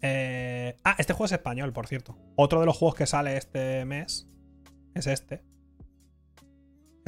Eh, 0.02 0.76
ah, 0.84 0.96
este 0.98 1.14
juego 1.14 1.26
es 1.26 1.34
español, 1.34 1.74
por 1.74 1.86
cierto. 1.86 2.18
Otro 2.36 2.60
de 2.60 2.66
los 2.66 2.76
juegos 2.76 2.96
que 2.96 3.06
sale 3.06 3.38
este 3.38 3.86
mes 3.86 4.28
es 4.96 5.06
este 5.06 5.48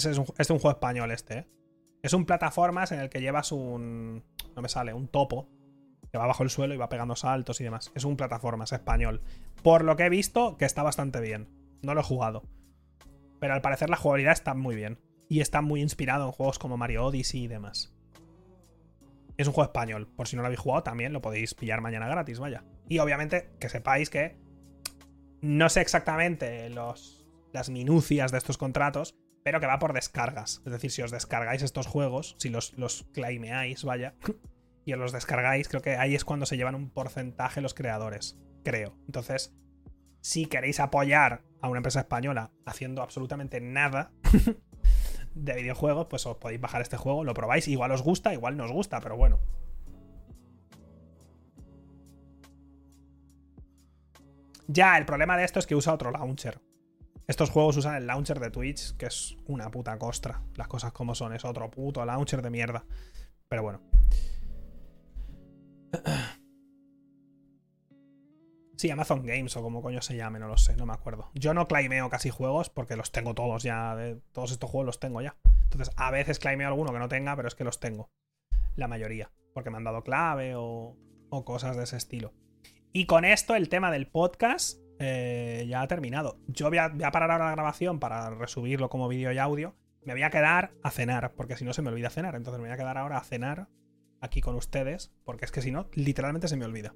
es 0.05 0.17
un, 0.17 0.25
es 0.37 0.49
un 0.49 0.59
juego 0.59 0.75
español 0.75 1.11
este, 1.11 1.39
¿eh? 1.39 1.47
Es 2.03 2.13
un 2.13 2.25
plataformas 2.25 2.91
en 2.91 2.99
el 2.99 3.09
que 3.09 3.21
llevas 3.21 3.51
un... 3.51 4.23
No 4.55 4.61
me 4.61 4.69
sale, 4.69 4.93
un 4.93 5.07
topo. 5.07 5.49
Que 6.11 6.17
va 6.17 6.25
bajo 6.25 6.43
el 6.43 6.49
suelo 6.49 6.73
y 6.73 6.77
va 6.77 6.89
pegando 6.89 7.15
saltos 7.15 7.61
y 7.61 7.63
demás. 7.63 7.91
Es 7.95 8.03
un 8.03 8.17
plataformas 8.17 8.71
español. 8.71 9.21
Por 9.63 9.83
lo 9.83 9.95
que 9.95 10.05
he 10.05 10.09
visto, 10.09 10.57
que 10.57 10.65
está 10.65 10.83
bastante 10.83 11.21
bien. 11.21 11.47
No 11.83 11.93
lo 11.93 12.01
he 12.01 12.03
jugado. 12.03 12.43
Pero 13.39 13.53
al 13.53 13.61
parecer 13.61 13.89
la 13.89 13.97
jugabilidad 13.97 14.33
está 14.33 14.53
muy 14.53 14.75
bien. 14.75 14.99
Y 15.29 15.41
está 15.41 15.61
muy 15.61 15.81
inspirado 15.81 16.25
en 16.25 16.31
juegos 16.31 16.59
como 16.59 16.75
Mario 16.75 17.05
Odyssey 17.05 17.43
y 17.43 17.47
demás. 17.47 17.93
Es 19.37 19.47
un 19.47 19.53
juego 19.53 19.69
español. 19.69 20.07
Por 20.15 20.27
si 20.27 20.35
no 20.35 20.41
lo 20.41 20.47
habéis 20.47 20.59
jugado, 20.59 20.83
también 20.83 21.13
lo 21.13 21.21
podéis 21.21 21.53
pillar 21.53 21.81
mañana 21.81 22.07
gratis, 22.07 22.39
vaya. 22.39 22.65
Y 22.89 22.99
obviamente 22.99 23.51
que 23.59 23.69
sepáis 23.69 24.09
que 24.09 24.37
no 25.41 25.69
sé 25.69 25.81
exactamente 25.81 26.69
los, 26.69 27.25
las 27.53 27.69
minucias 27.69 28.31
de 28.31 28.37
estos 28.37 28.57
contratos, 28.57 29.15
pero 29.43 29.59
que 29.59 29.67
va 29.67 29.79
por 29.79 29.93
descargas. 29.93 30.61
Es 30.65 30.71
decir, 30.71 30.91
si 30.91 31.01
os 31.01 31.11
descargáis 31.11 31.61
estos 31.61 31.87
juegos, 31.87 32.35
si 32.39 32.49
los, 32.49 32.77
los 32.77 33.03
claimeáis, 33.13 33.83
vaya, 33.83 34.15
y 34.85 34.93
os 34.93 34.99
los 34.99 35.11
descargáis, 35.11 35.67
creo 35.67 35.81
que 35.81 35.97
ahí 35.97 36.15
es 36.15 36.25
cuando 36.25 36.45
se 36.45 36.57
llevan 36.57 36.75
un 36.75 36.89
porcentaje 36.89 37.61
los 37.61 37.73
creadores, 37.73 38.37
creo. 38.63 38.95
Entonces, 39.05 39.53
si 40.21 40.45
queréis 40.45 40.79
apoyar 40.79 41.43
a 41.61 41.67
una 41.67 41.79
empresa 41.79 42.01
española 42.01 42.51
haciendo 42.65 43.01
absolutamente 43.01 43.59
nada 43.61 44.11
de 45.33 45.53
videojuegos, 45.53 46.07
pues 46.09 46.25
os 46.25 46.37
podéis 46.37 46.61
bajar 46.61 46.81
este 46.81 46.97
juego, 46.97 47.23
lo 47.23 47.33
probáis, 47.33 47.67
igual 47.67 47.91
os 47.91 48.03
gusta, 48.03 48.33
igual 48.33 48.57
no 48.57 48.65
os 48.65 48.71
gusta, 48.71 48.99
pero 49.01 49.17
bueno. 49.17 49.39
Ya, 54.67 54.97
el 54.97 55.05
problema 55.05 55.35
de 55.35 55.43
esto 55.43 55.59
es 55.59 55.67
que 55.67 55.75
usa 55.75 55.93
otro 55.93 56.11
launcher. 56.11 56.61
Estos 57.31 57.49
juegos 57.49 57.77
usan 57.77 57.95
el 57.95 58.07
launcher 58.07 58.41
de 58.41 58.51
Twitch, 58.51 58.97
que 58.97 59.05
es 59.05 59.37
una 59.47 59.71
puta 59.71 59.97
costra. 59.97 60.41
Las 60.57 60.67
cosas 60.67 60.91
como 60.91 61.15
son, 61.15 61.31
es 61.33 61.45
otro 61.45 61.71
puto 61.71 62.03
launcher 62.03 62.41
de 62.41 62.49
mierda. 62.49 62.83
Pero 63.47 63.63
bueno. 63.63 63.81
Sí, 68.77 68.89
Amazon 68.89 69.23
Games 69.23 69.55
o 69.55 69.61
como 69.61 69.83
coño 69.83 70.01
se 70.01 70.17
llame, 70.17 70.39
no 70.39 70.47
lo 70.47 70.57
sé, 70.57 70.75
no 70.75 70.87
me 70.87 70.93
acuerdo. 70.93 71.29
Yo 71.35 71.53
no 71.53 71.67
claimeo 71.67 72.09
casi 72.09 72.31
juegos 72.31 72.71
porque 72.71 72.95
los 72.95 73.11
tengo 73.11 73.35
todos 73.35 73.61
ya. 73.61 73.95
De, 73.95 74.15
todos 74.31 74.51
estos 74.51 74.71
juegos 74.71 74.87
los 74.87 74.99
tengo 74.99 75.21
ya. 75.21 75.37
Entonces, 75.65 75.93
a 75.97 76.09
veces 76.09 76.39
claimeo 76.39 76.67
alguno 76.67 76.91
que 76.91 76.97
no 76.97 77.07
tenga, 77.07 77.35
pero 77.35 77.47
es 77.47 77.53
que 77.53 77.63
los 77.63 77.79
tengo. 77.79 78.09
La 78.75 78.87
mayoría. 78.87 79.31
Porque 79.53 79.69
me 79.69 79.77
han 79.77 79.83
dado 79.83 80.03
clave 80.03 80.55
o 80.55 80.97
cosas 81.45 81.77
de 81.77 81.83
ese 81.83 81.95
estilo. 81.95 82.33
Y 82.91 83.05
con 83.05 83.23
esto, 83.23 83.55
el 83.55 83.69
tema 83.69 83.91
del 83.91 84.07
podcast 84.07 84.80
eh, 85.03 85.65
ya 85.67 85.81
ha 85.81 85.87
terminado. 85.87 86.37
Yo 86.47 86.69
voy 86.69 86.77
a, 86.77 86.91
parar 87.11 87.31
ahora 87.31 87.45
la 87.45 87.51
grabación 87.51 87.99
para 87.99 88.29
resubirlo 88.29 88.89
como 88.89 89.07
vídeo 89.07 89.31
y 89.31 89.39
audio. 89.39 89.75
Me 90.05 90.13
voy 90.13 90.21
a 90.21 90.29
quedar 90.29 90.73
a 90.83 90.91
cenar, 90.91 91.33
porque 91.33 91.57
si 91.57 91.65
no 91.65 91.73
se 91.73 91.81
me 91.81 91.89
olvida 91.89 92.11
cenar. 92.11 92.35
Entonces 92.35 92.61
me 92.61 92.67
voy 92.67 92.73
a 92.73 92.77
quedar 92.77 92.97
ahora 92.97 93.17
a 93.17 93.23
cenar 93.23 93.67
aquí 94.19 94.41
con 94.41 94.55
ustedes, 94.55 95.11
porque 95.23 95.45
es 95.45 95.51
que 95.51 95.61
si 95.63 95.71
no, 95.71 95.87
literalmente 95.93 96.47
se 96.47 96.55
me 96.55 96.65
olvida. 96.65 96.93